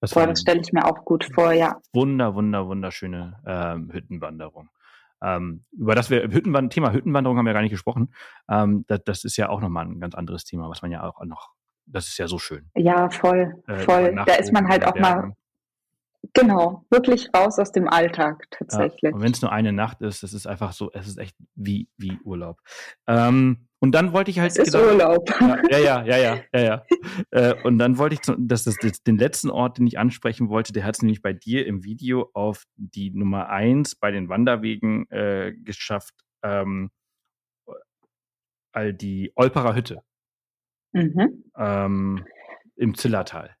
Das, 0.00 0.12
Boah, 0.12 0.26
das 0.26 0.40
stelle 0.40 0.60
ich 0.60 0.72
mir 0.72 0.84
auch 0.84 1.04
gut 1.04 1.24
vor, 1.34 1.52
ja. 1.52 1.80
Wunder, 1.92 2.34
wunder, 2.34 2.66
wunderschöne 2.66 3.40
ähm, 3.46 3.90
Hüttenwanderung. 3.92 4.68
Ähm, 5.22 5.64
über 5.72 5.94
das 5.94 6.10
wir 6.10 6.22
Hüttenwand 6.22 6.72
Thema 6.72 6.92
Hüttenwanderung 6.92 7.38
haben 7.38 7.46
wir 7.46 7.54
gar 7.54 7.62
nicht 7.62 7.70
gesprochen. 7.70 8.12
Ähm, 8.50 8.84
das, 8.88 9.00
das, 9.04 9.24
ist 9.24 9.36
ja 9.36 9.48
auch 9.48 9.60
nochmal 9.60 9.86
ein 9.86 10.00
ganz 10.00 10.14
anderes 10.14 10.44
Thema, 10.44 10.68
was 10.68 10.82
man 10.82 10.90
ja 10.90 11.02
auch 11.02 11.24
noch. 11.24 11.52
Das 11.86 12.08
ist 12.08 12.18
ja 12.18 12.28
so 12.28 12.38
schön. 12.38 12.70
Ja, 12.74 13.08
voll, 13.08 13.54
äh, 13.68 13.78
voll. 13.78 14.14
Da 14.26 14.34
ist 14.34 14.52
man 14.52 14.68
halt 14.68 14.84
auch 14.84 14.96
mal 14.96 15.32
Genau, 16.34 16.84
wirklich 16.90 17.30
raus 17.34 17.58
aus 17.58 17.72
dem 17.72 17.88
Alltag 17.88 18.46
tatsächlich. 18.50 19.02
Ja, 19.02 19.12
und 19.12 19.22
wenn 19.22 19.32
es 19.32 19.40
nur 19.40 19.52
eine 19.52 19.72
Nacht 19.72 20.02
ist, 20.02 20.22
das 20.22 20.34
ist 20.34 20.46
einfach 20.46 20.72
so, 20.72 20.90
es 20.92 21.06
ist 21.06 21.18
echt 21.18 21.36
wie, 21.54 21.88
wie 21.96 22.18
Urlaub. 22.24 22.60
Ähm, 23.06 23.68
und 23.78 23.92
dann 23.92 24.12
wollte 24.12 24.30
ich 24.30 24.38
halt. 24.38 24.52
Es 24.52 24.58
ist 24.58 24.72
gedacht, 24.72 24.92
Urlaub. 24.92 25.30
Ja, 25.70 25.78
ja, 25.78 26.04
ja, 26.04 26.16
ja, 26.16 26.38
ja, 26.52 26.60
ja. 26.60 26.82
äh, 27.30 27.54
und 27.64 27.78
dann 27.78 27.98
wollte 27.98 28.14
ich, 28.14 28.20
das, 28.20 28.64
das, 28.64 28.76
das, 28.76 29.02
den 29.02 29.16
letzten 29.16 29.50
Ort, 29.50 29.78
den 29.78 29.86
ich 29.86 29.98
ansprechen 29.98 30.48
wollte, 30.48 30.72
der 30.72 30.84
hat 30.84 30.96
es 30.96 31.02
nämlich 31.02 31.22
bei 31.22 31.32
dir 31.32 31.66
im 31.66 31.84
Video 31.84 32.30
auf 32.34 32.64
die 32.76 33.10
Nummer 33.10 33.48
eins 33.48 33.94
bei 33.94 34.10
den 34.10 34.28
Wanderwegen 34.28 35.08
äh, 35.10 35.54
geschafft, 35.54 36.14
ähm, 36.42 36.90
all 38.72 38.92
die 38.92 39.32
Olperer 39.36 39.74
Hütte. 39.74 40.02
Mhm. 40.92 41.44
Ähm, 41.56 42.26
Im 42.76 42.94
Zillertal. 42.94 43.55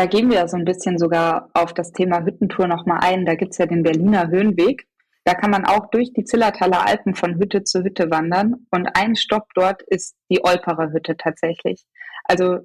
Da 0.00 0.06
gehen 0.06 0.30
wir 0.30 0.48
so 0.48 0.56
ein 0.56 0.64
bisschen 0.64 0.96
sogar 0.96 1.50
auf 1.52 1.74
das 1.74 1.92
Thema 1.92 2.24
Hüttentour 2.24 2.66
nochmal 2.66 3.00
ein. 3.02 3.26
Da 3.26 3.34
gibt 3.34 3.52
es 3.52 3.58
ja 3.58 3.66
den 3.66 3.82
Berliner 3.82 4.28
Höhenweg. 4.28 4.86
Da 5.24 5.34
kann 5.34 5.50
man 5.50 5.66
auch 5.66 5.90
durch 5.90 6.14
die 6.14 6.24
Zillertaler 6.24 6.86
Alpen 6.86 7.14
von 7.14 7.34
Hütte 7.34 7.64
zu 7.64 7.84
Hütte 7.84 8.10
wandern. 8.10 8.66
Und 8.70 8.88
ein 8.96 9.14
Stopp 9.14 9.48
dort 9.54 9.82
ist 9.82 10.16
die 10.30 10.42
Olperer 10.42 10.90
Hütte 10.90 11.18
tatsächlich. 11.18 11.84
Also 12.24 12.60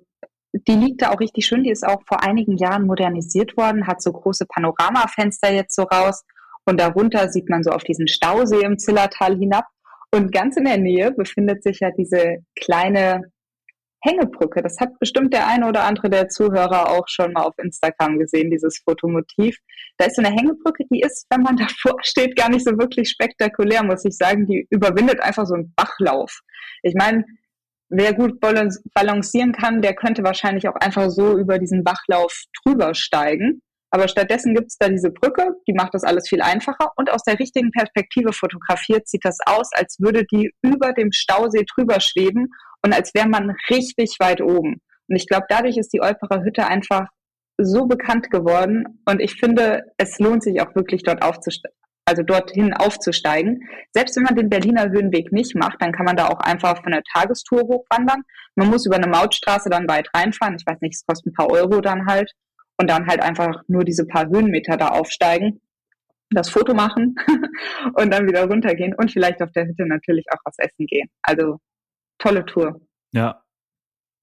die 0.53 0.77
liegt 0.77 1.01
da 1.01 1.09
auch 1.09 1.19
richtig 1.19 1.45
schön. 1.45 1.65
Die 1.65 1.71
ist 1.71 1.86
auch 1.86 2.01
vor 2.07 2.23
einigen 2.23 2.55
Jahren 2.55 2.88
modernisiert 2.88 3.57
worden, 3.57 3.86
hat 3.86 4.01
so 4.01 4.13
große 4.13 4.45
Panoramafenster 4.45 5.51
jetzt 5.51 5.75
so 5.75 5.83
raus. 5.83 6.23
Und 6.63 6.79
darunter 6.79 7.27
sieht 7.27 7.49
man 7.49 7.63
so 7.63 7.71
auf 7.71 7.83
diesen 7.83 8.07
Stausee 8.07 8.61
im 8.61 8.79
Zillertal 8.79 9.38
hinab. 9.38 9.65
Und 10.13 10.31
ganz 10.31 10.55
in 10.55 10.63
der 10.63 10.77
Nähe 10.77 11.11
befindet 11.11 11.63
sich 11.63 11.81
ja 11.81 11.91
diese 11.91 12.38
kleine 12.57 13.29
Hängebrücke. 14.05 14.61
Das 14.61 14.79
hat 14.79 14.97
bestimmt 14.99 15.33
der 15.33 15.47
eine 15.47 15.67
oder 15.67 15.83
andere 15.83 16.09
der 16.09 16.29
Zuhörer 16.29 16.89
auch 16.91 17.07
schon 17.07 17.33
mal 17.33 17.43
auf 17.43 17.57
Instagram 17.57 18.19
gesehen, 18.19 18.51
dieses 18.51 18.79
Fotomotiv. 18.83 19.57
Da 19.97 20.05
ist 20.05 20.15
so 20.15 20.21
eine 20.21 20.35
Hängebrücke, 20.35 20.85
die 20.91 21.01
ist, 21.01 21.25
wenn 21.29 21.41
man 21.41 21.57
davor 21.57 21.97
steht, 22.03 22.35
gar 22.35 22.49
nicht 22.49 22.65
so 22.65 22.77
wirklich 22.77 23.09
spektakulär, 23.09 23.83
muss 23.83 24.05
ich 24.05 24.15
sagen. 24.15 24.45
Die 24.45 24.67
überwindet 24.69 25.19
einfach 25.21 25.45
so 25.45 25.55
einen 25.55 25.73
Bachlauf. 25.75 26.39
Ich 26.83 26.93
meine, 26.95 27.25
wer 27.89 28.13
gut 28.13 28.39
balancieren 28.39 29.51
kann, 29.51 29.81
der 29.81 29.95
könnte 29.95 30.23
wahrscheinlich 30.23 30.67
auch 30.67 30.75
einfach 30.75 31.09
so 31.09 31.37
über 31.37 31.59
diesen 31.59 31.83
Bachlauf 31.83 32.43
drüber 32.63 32.93
steigen. 32.93 33.61
Aber 33.95 34.09
stattdessen 34.09 34.53
gibt 34.53 34.67
es 34.67 34.77
da 34.77 34.89
diese 34.89 35.09
Brücke, 35.09 35.55
die 35.69 35.73
macht 35.73 35.93
das 35.93 36.03
alles 36.03 36.27
viel 36.27 36.41
einfacher 36.41 36.91
und 36.97 37.09
aus 37.09 37.23
der 37.23 37.39
richtigen 37.39 37.71
Perspektive 37.71 38.33
fotografiert 38.33 39.07
sieht 39.07 39.23
das 39.23 39.37
aus, 39.45 39.69
als 39.71 40.01
würde 40.01 40.25
die 40.25 40.51
über 40.61 40.91
dem 40.91 41.13
Stausee 41.13 41.63
drüber 41.63 42.01
schweben 42.01 42.49
und 42.83 42.93
als 42.93 43.13
wäre 43.13 43.29
man 43.29 43.55
richtig 43.69 44.17
weit 44.19 44.41
oben. 44.41 44.81
Und 45.07 45.15
ich 45.15 45.27
glaube, 45.27 45.45
dadurch 45.47 45.77
ist 45.77 45.93
die 45.93 46.01
Olperer 46.01 46.43
Hütte 46.43 46.67
einfach 46.67 47.07
so 47.57 47.85
bekannt 47.85 48.31
geworden. 48.31 49.01
Und 49.05 49.21
ich 49.21 49.35
finde, 49.35 49.85
es 49.95 50.19
lohnt 50.19 50.43
sich 50.43 50.59
auch 50.59 50.75
wirklich 50.75 51.03
dort 51.03 51.23
aufzusteigen, 51.23 51.77
also 52.03 52.21
dorthin 52.21 52.73
aufzusteigen. 52.73 53.61
Selbst 53.93 54.17
wenn 54.17 54.23
man 54.23 54.35
den 54.35 54.49
Berliner 54.49 54.89
Höhenweg 54.89 55.31
nicht 55.31 55.55
macht, 55.55 55.81
dann 55.81 55.93
kann 55.93 56.05
man 56.05 56.17
da 56.17 56.27
auch 56.27 56.41
einfach 56.41 56.83
von 56.83 56.91
der 56.91 57.03
Tagestour 57.13 57.61
hochwandern. 57.61 58.23
Man 58.55 58.67
muss 58.67 58.85
über 58.85 58.97
eine 58.97 59.07
Mautstraße 59.07 59.69
dann 59.69 59.87
weit 59.87 60.09
reinfahren. 60.13 60.57
Ich 60.59 60.65
weiß 60.65 60.81
nicht, 60.81 60.95
es 60.95 61.05
kostet 61.05 61.27
ein 61.31 61.33
paar 61.33 61.49
Euro 61.49 61.79
dann 61.79 62.07
halt. 62.07 62.33
Und 62.78 62.89
dann 62.89 63.07
halt 63.07 63.21
einfach 63.21 63.63
nur 63.67 63.84
diese 63.84 64.05
paar 64.05 64.28
Höhenmeter 64.28 64.78
da 64.78 64.89
aufsteigen, 64.89 65.61
das 66.30 66.49
Foto 66.49 66.73
machen 66.73 67.15
und 67.93 68.11
dann 68.11 68.28
wieder 68.28 68.45
runtergehen 68.45 68.93
und 68.95 69.11
vielleicht 69.11 69.41
auf 69.41 69.51
der 69.51 69.65
Hütte 69.65 69.86
natürlich 69.86 70.26
auch 70.32 70.39
was 70.43 70.57
essen 70.57 70.86
gehen. 70.88 71.09
Also 71.21 71.59
tolle 72.17 72.45
Tour. 72.45 72.82
Ja. 73.11 73.43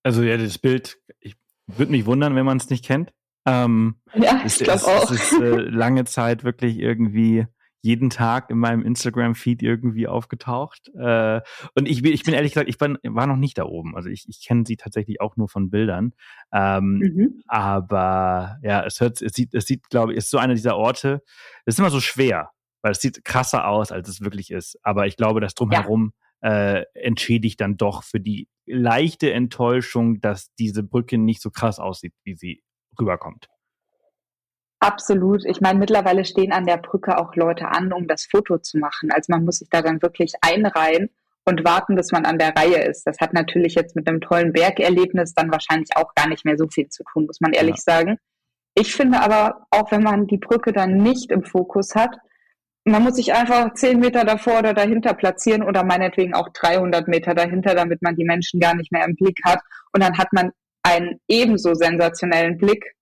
Also 0.03 0.23
ja, 0.23 0.37
das 0.37 0.59
Bild, 0.59 0.99
ich 1.21 1.37
würde 1.67 1.93
mich 1.93 2.07
wundern, 2.07 2.35
wenn 2.35 2.45
man 2.45 2.59
es 2.59 2.69
nicht 2.69 2.85
kennt. 2.85 3.13
Ähm, 3.47 3.97
ja, 4.15 4.43
ich 4.45 4.59
glaube 4.59 4.85
auch. 4.85 5.11
Es 5.11 5.33
ist 5.33 5.41
äh, 5.41 5.57
lange 5.57 6.05
Zeit 6.05 6.45
wirklich 6.45 6.79
irgendwie 6.79 7.47
jeden 7.83 8.11
Tag 8.11 8.49
in 8.49 8.59
meinem 8.59 8.83
Instagram-Feed 8.83 9.63
irgendwie 9.63 10.07
aufgetaucht. 10.07 10.89
Äh, 10.95 11.41
und 11.75 11.89
ich, 11.89 12.05
ich 12.05 12.23
bin 12.23 12.33
ehrlich 12.33 12.53
gesagt, 12.53 12.69
ich 12.69 12.81
war, 12.81 12.97
war 13.03 13.27
noch 13.27 13.37
nicht 13.37 13.59
da 13.59 13.65
oben. 13.65 13.97
Also 13.97 14.09
ich, 14.09 14.29
ich 14.29 14.47
kenne 14.47 14.65
sie 14.67 14.77
tatsächlich 14.77 15.21
auch 15.21 15.37
nur 15.37 15.49
von 15.49 15.69
Bildern. 15.69 16.15
Ähm, 16.53 16.99
mhm. 16.99 17.43
Aber 17.49 18.59
ja, 18.63 18.85
es 18.85 19.01
hört, 19.01 19.21
es 19.21 19.33
sieht, 19.33 19.53
es 19.53 19.67
sieht, 19.67 19.91
glaube 19.91 20.13
ich, 20.13 20.19
ist 20.19 20.31
so 20.31 20.39
einer 20.39 20.55
dieser 20.55 20.77
Orte. 20.77 21.23
Es 21.65 21.75
ist 21.75 21.79
immer 21.81 21.91
so 21.91 22.01
schwer, 22.01 22.51
weil 22.83 22.93
es 22.93 23.01
sieht 23.01 23.25
krasser 23.25 23.67
aus, 23.67 23.91
als 23.91 24.09
es 24.09 24.21
wirklich 24.21 24.53
ist. 24.53 24.79
Aber 24.83 25.07
ich 25.09 25.17
glaube, 25.17 25.41
das 25.41 25.55
drumherum 25.55 26.13
ja. 26.43 26.77
äh, 26.77 26.85
entschädigt 26.95 27.61
dann 27.61 27.77
doch 27.77 28.05
für 28.05 28.21
die 28.21 28.49
leichte 28.65 29.33
Enttäuschung, 29.33 30.21
dass 30.21 30.55
diese 30.55 30.85
Brücke 30.85 31.19
nicht 31.19 31.43
so 31.43 31.51
krass 31.51 31.81
aussieht, 31.81 32.15
wie 32.23 32.37
sie 32.37 32.63
rüberkommt. 32.99 33.49
Absolut. 34.83 35.45
Ich 35.45 35.61
meine, 35.61 35.79
mittlerweile 35.79 36.25
stehen 36.25 36.51
an 36.51 36.67
der 36.67 36.77
Brücke 36.77 37.17
auch 37.17 37.37
Leute 37.37 37.69
an, 37.69 37.93
um 37.93 38.09
das 38.09 38.27
Foto 38.27 38.59
zu 38.59 38.79
machen. 38.79 39.13
Also 39.13 39.33
man 39.33 39.45
muss 39.45 39.59
sich 39.59 39.69
da 39.71 39.81
dann 39.81 40.03
wirklich 40.03 40.33
einreihen 40.41 41.09
und 41.45 41.65
warten, 41.65 41.95
bis 41.95 42.11
man 42.11 42.25
an 42.25 42.37
der 42.37 42.53
Reihe 42.57 42.83
ist. 42.83 43.07
Das 43.07 43.19
hat 43.21 43.33
natürlich 43.33 43.77
jetzt 43.77 43.95
mit 43.95 44.09
einem 44.09 44.21
tollen 44.21 44.53
Bergerlebnis 44.53 45.35
dann 45.35 45.53
wahrscheinlich 45.53 45.91
auch 45.95 46.13
gar 46.17 46.29
nicht 46.29 46.45
mehr 46.45 46.59
so 46.59 46.67
viel 46.67 46.89
zu 46.89 47.05
tun, 47.05 47.27
muss 47.27 47.41
man 47.41 47.53
ehrlich 47.53 47.77
ja. 47.77 47.95
sagen. 47.95 48.19
Ich 48.75 48.93
finde 48.93 49.21
aber, 49.21 49.67
auch 49.71 49.93
wenn 49.93 50.03
man 50.03 50.27
die 50.27 50.39
Brücke 50.39 50.73
dann 50.73 50.97
nicht 50.97 51.31
im 51.31 51.45
Fokus 51.45 51.95
hat, 51.95 52.17
man 52.85 53.05
muss 53.05 53.15
sich 53.15 53.33
einfach 53.33 53.75
zehn 53.75 54.01
Meter 54.01 54.25
davor 54.25 54.59
oder 54.59 54.75
dahinter 54.75 55.15
platzieren 55.15 55.63
oder 55.63 55.85
meinetwegen 55.85 56.35
auch 56.35 56.49
300 56.49 57.07
Meter 57.07 57.35
dahinter, 57.35 57.77
damit 57.77 58.03
man 58.03 58.17
die 58.17 58.25
Menschen 58.25 58.59
gar 58.59 58.75
nicht 58.75 58.91
mehr 58.91 59.05
im 59.05 59.15
Blick 59.15 59.39
hat. 59.45 59.61
Und 59.93 60.03
dann 60.03 60.19
hat 60.19 60.33
man 60.33 60.51
einen 60.83 61.21
ebenso 61.29 61.75
sensationellen 61.75 62.59
Blick 62.59 62.97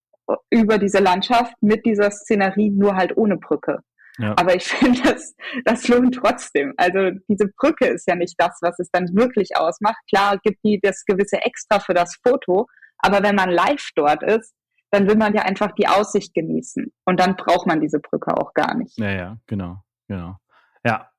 über 0.51 0.79
diese 0.79 0.99
Landschaft 0.99 1.55
mit 1.61 1.85
dieser 1.85 2.11
Szenerie, 2.11 2.71
nur 2.71 2.97
halt 2.97 3.17
ohne 3.17 3.37
Brücke. 3.37 3.81
Ja. 4.19 4.35
Aber 4.37 4.55
ich 4.55 4.65
finde, 4.69 5.01
das, 5.03 5.35
das 5.65 5.89
lohnt 5.89 6.15
trotzdem. 6.15 6.75
Also 6.77 7.11
diese 7.29 7.49
Brücke 7.57 7.87
ist 7.87 8.07
ja 8.09 8.15
nicht 8.15 8.35
das, 8.39 8.59
was 8.61 8.79
es 8.79 8.91
dann 8.91 9.09
wirklich 9.15 9.57
ausmacht. 9.57 9.99
Klar 10.09 10.39
gibt 10.43 10.59
die 10.65 10.81
das 10.81 11.05
gewisse 11.05 11.39
Extra 11.43 11.81
für 11.81 11.95
das 11.95 12.17
Foto, 12.27 12.67
aber 12.99 13.23
wenn 13.23 13.35
man 13.35 13.51
live 13.51 13.89
dort 13.95 14.23
ist, 14.23 14.55
dann 14.91 15.07
will 15.09 15.17
man 15.17 15.35
ja 15.35 15.43
einfach 15.43 15.73
die 15.73 15.87
Aussicht 15.87 16.35
genießen. 16.35 16.93
Und 17.05 17.21
dann 17.21 17.37
braucht 17.37 17.67
man 17.67 17.81
diese 17.81 18.01
Brücke 18.01 18.37
auch 18.37 18.53
gar 18.55 18.75
nicht. 18.75 18.99
Ja, 18.99 19.11
ja, 19.11 19.37
genau, 19.47 19.77
genau. 20.09 20.37
Ja, 20.85 21.11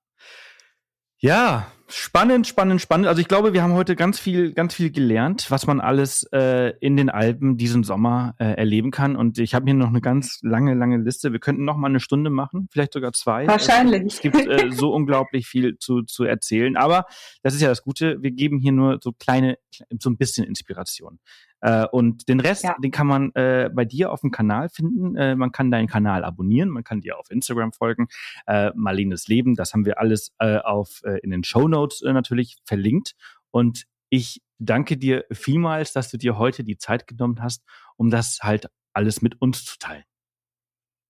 ja, 1.24 1.68
spannend, 1.94 2.48
spannend, 2.48 2.82
spannend. 2.82 3.08
Also 3.08 3.22
ich 3.22 3.28
glaube, 3.28 3.54
wir 3.54 3.64
haben 3.64 3.74
heute 3.74 3.96
ganz 3.96 4.20
viel, 4.20 4.54
ganz 4.54 4.74
viel 4.74 4.92
gelernt, 4.92 5.50
was 5.50 5.68
man 5.68 5.80
alles 5.80 6.24
äh, 6.32 6.74
in 6.80 6.98
den 6.98 7.10
Alpen 7.10 7.58
diesen 7.58 7.84
Sommer 7.84 8.36
äh, 8.39 8.54
erleben 8.54 8.92
kann. 8.92 9.16
Und 9.16 9.38
ich 9.38 9.54
habe 9.54 9.66
hier 9.66 9.74
noch 9.74 9.89
eine 9.89 10.02
ganz 10.02 10.39
lange, 10.42 10.74
lange 10.74 10.98
Liste. 10.98 11.32
Wir 11.32 11.39
könnten 11.39 11.66
noch 11.66 11.78
mal 11.78 11.88
eine 11.88 12.00
Stunde 12.00 12.30
machen, 12.30 12.68
vielleicht 12.72 12.94
sogar 12.94 13.14
zwei. 13.14 13.48
Wahrscheinlich. 13.48 14.04
Es 14.06 14.22
gibt 14.22 14.36
äh, 14.36 14.72
so 14.72 14.92
unglaublich 14.94 15.48
viel 15.48 15.78
zu, 15.78 16.04
zu 16.04 16.24
erzählen. 16.24 16.78
Aber 16.78 17.06
das 17.44 17.54
ist 17.54 17.62
ja 17.62 17.70
das 17.70 17.84
Gute. 17.84 18.22
Wir 18.22 18.32
geben 18.32 18.60
hier 18.60 18.72
nur 18.72 19.00
so 19.02 19.12
kleine, 19.12 19.58
so 20.00 20.10
ein 20.10 20.18
bisschen 20.18 20.46
Inspiration. 20.46 21.20
Äh, 21.62 21.86
und 21.92 22.28
den 22.28 22.39
Rest, 22.39 22.64
ja. 22.64 22.76
den 22.84 22.92
kann 22.92 23.08
man 23.08 23.32
äh, 23.36 23.70
bei 23.72 23.86
dir 23.86 24.12
auf 24.12 24.22
dem 24.22 24.32
Kanal 24.32 24.70
finden. 24.70 25.16
Äh, 25.16 25.36
man 25.36 25.52
kann 25.52 25.72
deinen 25.72 25.88
Kanal 25.88 26.24
abonnieren, 26.24 26.70
man 26.70 26.84
kann 26.84 27.02
dir 27.02 27.18
auf 27.18 27.30
Instagram 27.30 27.72
folgen. 27.72 28.08
Äh, 28.48 28.72
Marlenes 28.76 29.28
Leben, 29.28 29.56
das 29.56 29.74
haben 29.74 29.86
wir 29.86 30.00
alles 30.00 30.34
äh, 30.39 30.58
auf 30.58 31.02
äh, 31.04 31.20
in 31.20 31.30
den 31.30 31.44
Show 31.44 31.68
Notes 31.68 31.81
äh, 32.06 32.14
natürlich 32.14 32.58
verlinkt. 32.66 33.14
Und 33.52 33.86
ich 34.10 34.42
danke 34.60 34.98
dir 34.98 35.26
vielmals, 35.32 35.94
dass 35.94 36.10
du 36.10 36.18
dir 36.18 36.38
heute 36.38 36.64
die 36.64 36.78
Zeit 36.78 37.08
genommen 37.08 37.42
hast, 37.42 37.64
um 37.98 38.10
das 38.10 38.40
halt 38.42 38.68
alles 38.94 39.22
mit 39.22 39.42
uns 39.42 39.66
zu 39.66 39.78
teilen. 39.80 40.04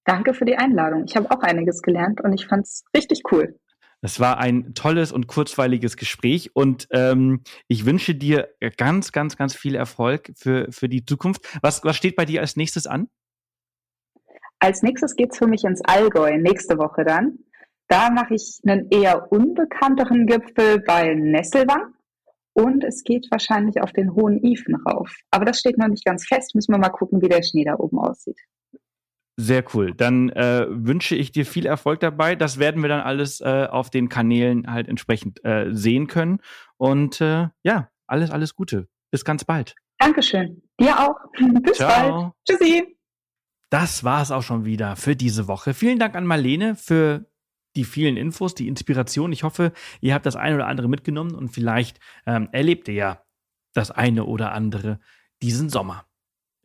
Danke 0.05 0.34
für 0.34 0.45
die 0.45 0.55
Einladung. 0.55 1.05
Ich 1.07 1.15
habe 1.15 1.30
auch 1.30 1.41
einiges 1.41 1.82
gelernt 1.82 2.22
und 2.22 2.34
ich 2.34 2.47
fand 2.47 2.65
es 2.65 2.84
richtig 2.95 3.22
cool. 3.32 3.59
Es 4.03 4.19
war 4.19 4.39
ein 4.39 4.74
tolles 4.74 5.11
und 5.11 5.28
kurzweiliges 5.28 5.95
Gespräch 5.95 6.55
und 6.55 6.88
ähm, 6.89 7.43
ich 7.67 7.86
wünsche 7.86 8.15
dir 8.15 8.49
ganz, 8.78 9.11
ganz, 9.11 9.38
ganz 9.38 9.55
viel 9.55 9.76
Erfolg 9.76 10.32
für, 10.36 10.72
für 10.72 10.89
die 10.89 11.05
Zukunft. 11.05 11.45
Was, 11.61 11.84
was 11.84 11.97
steht 11.97 12.15
bei 12.15 12.26
dir 12.26 12.41
als 12.41 12.55
nächstes 12.55 12.88
an? 12.88 13.09
Als 14.57 14.82
nächstes 14.82 15.15
geht's 15.15 15.38
für 15.38 15.47
mich 15.47 15.63
ins 15.63 15.82
Allgäu, 15.86 16.36
nächste 16.38 16.80
Woche 16.80 17.03
dann. 17.03 17.39
Da 17.91 18.09
mache 18.09 18.35
ich 18.35 18.61
einen 18.65 18.89
eher 18.89 19.33
unbekannteren 19.33 20.25
Gipfel 20.25 20.79
bei 20.79 21.13
Nesselwang 21.13 21.93
und 22.53 22.85
es 22.85 23.03
geht 23.03 23.27
wahrscheinlich 23.31 23.81
auf 23.81 23.91
den 23.91 24.13
Hohen 24.13 24.41
Ifen 24.41 24.75
rauf. 24.75 25.13
Aber 25.29 25.43
das 25.43 25.59
steht 25.59 25.77
noch 25.77 25.89
nicht 25.89 26.05
ganz 26.05 26.25
fest, 26.25 26.55
müssen 26.55 26.73
wir 26.73 26.77
mal 26.77 26.87
gucken, 26.87 27.21
wie 27.21 27.27
der 27.27 27.43
Schnee 27.43 27.65
da 27.65 27.75
oben 27.75 27.99
aussieht. 27.99 28.39
Sehr 29.35 29.65
cool. 29.73 29.93
Dann 29.93 30.29
äh, 30.29 30.67
wünsche 30.69 31.17
ich 31.17 31.33
dir 31.33 31.45
viel 31.45 31.65
Erfolg 31.65 31.99
dabei. 31.99 32.37
Das 32.37 32.59
werden 32.59 32.81
wir 32.81 32.87
dann 32.87 33.01
alles 33.01 33.41
äh, 33.41 33.67
auf 33.69 33.89
den 33.89 34.07
Kanälen 34.07 34.71
halt 34.71 34.87
entsprechend 34.87 35.43
äh, 35.43 35.67
sehen 35.73 36.07
können. 36.07 36.39
Und 36.77 37.19
äh, 37.19 37.49
ja, 37.63 37.89
alles, 38.07 38.31
alles 38.31 38.55
Gute. 38.55 38.87
Bis 39.11 39.25
ganz 39.25 39.43
bald. 39.43 39.75
Dankeschön. 39.97 40.61
Dir 40.79 40.97
auch. 40.97 41.17
Bis 41.61 41.75
Ciao. 41.75 41.89
bald. 41.89 42.33
Tschüssi. 42.47 42.97
Das 43.69 44.05
war 44.05 44.21
es 44.21 44.31
auch 44.31 44.43
schon 44.43 44.63
wieder 44.63 44.95
für 44.95 45.17
diese 45.17 45.49
Woche. 45.49 45.73
Vielen 45.73 45.99
Dank 45.99 46.15
an 46.15 46.25
Marlene 46.25 46.75
für 46.75 47.30
die 47.76 47.86
vielen 47.86 48.17
Infos, 48.17 48.55
die 48.55 48.67
Inspiration. 48.67 49.32
Ich 49.32 49.43
hoffe, 49.43 49.72
ihr 50.01 50.13
habt 50.13 50.26
das 50.26 50.36
eine 50.36 50.55
oder 50.55 50.67
andere 50.67 50.88
mitgenommen 50.88 51.36
und 51.36 51.49
vielleicht 51.49 51.99
ähm, 52.26 52.49
erlebt 52.51 52.88
ihr 52.88 52.93
ja 52.93 53.24
das 53.74 53.91
eine 53.91 54.26
oder 54.26 54.51
andere 54.51 54.99
diesen 55.41 55.69
Sommer. 55.69 56.05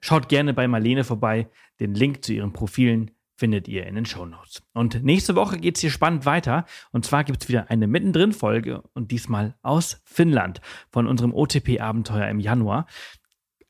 Schaut 0.00 0.28
gerne 0.28 0.54
bei 0.54 0.68
Marlene 0.68 1.04
vorbei. 1.04 1.48
Den 1.80 1.94
Link 1.94 2.24
zu 2.24 2.32
ihren 2.32 2.52
Profilen 2.52 3.10
findet 3.36 3.68
ihr 3.68 3.86
in 3.86 3.94
den 3.94 4.06
Show 4.06 4.24
Notes. 4.24 4.62
Und 4.72 5.04
nächste 5.04 5.36
Woche 5.36 5.58
geht 5.58 5.76
es 5.76 5.80
hier 5.80 5.90
spannend 5.90 6.24
weiter. 6.26 6.64
Und 6.92 7.04
zwar 7.04 7.24
gibt 7.24 7.42
es 7.42 7.48
wieder 7.48 7.70
eine 7.70 7.86
Mittendrin-Folge 7.86 8.82
und 8.94 9.10
diesmal 9.10 9.56
aus 9.62 10.00
Finnland 10.04 10.60
von 10.90 11.06
unserem 11.06 11.34
OTP-Abenteuer 11.34 12.28
im 12.28 12.40
Januar. 12.40 12.86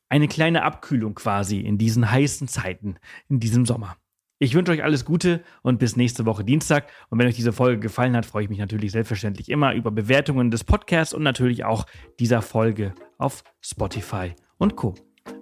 Eine 0.09 0.27
kleine 0.27 0.63
Abkühlung 0.63 1.15
quasi 1.15 1.59
in 1.59 1.77
diesen 1.77 2.09
heißen 2.09 2.47
Zeiten, 2.47 2.97
in 3.27 3.39
diesem 3.39 3.65
Sommer. 3.65 3.97
Ich 4.39 4.53
wünsche 4.53 4.71
euch 4.71 4.83
alles 4.83 5.03
Gute 5.03 5.41
und 5.63 5.79
bis 5.79 5.95
nächste 5.95 6.27
Woche 6.27 6.43
Dienstag. 6.43 6.91
Und 7.09 7.17
wenn 7.17 7.25
euch 7.25 7.35
diese 7.35 7.53
Folge 7.53 7.79
gefallen 7.79 8.15
hat, 8.15 8.23
freue 8.23 8.43
ich 8.43 8.49
mich 8.49 8.59
natürlich 8.59 8.91
selbstverständlich 8.91 9.49
immer 9.49 9.73
über 9.73 9.89
Bewertungen 9.89 10.51
des 10.51 10.63
Podcasts 10.63 11.11
und 11.11 11.23
natürlich 11.23 11.65
auch 11.65 11.87
dieser 12.19 12.43
Folge 12.43 12.93
auf 13.17 13.43
Spotify 13.61 14.35
und 14.59 14.75
Co. 14.75 14.93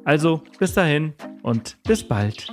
Also 0.05 0.43
bis 0.59 0.73
dahin 0.73 1.13
und 1.43 1.77
bis 1.83 2.07
bald. 2.07 2.47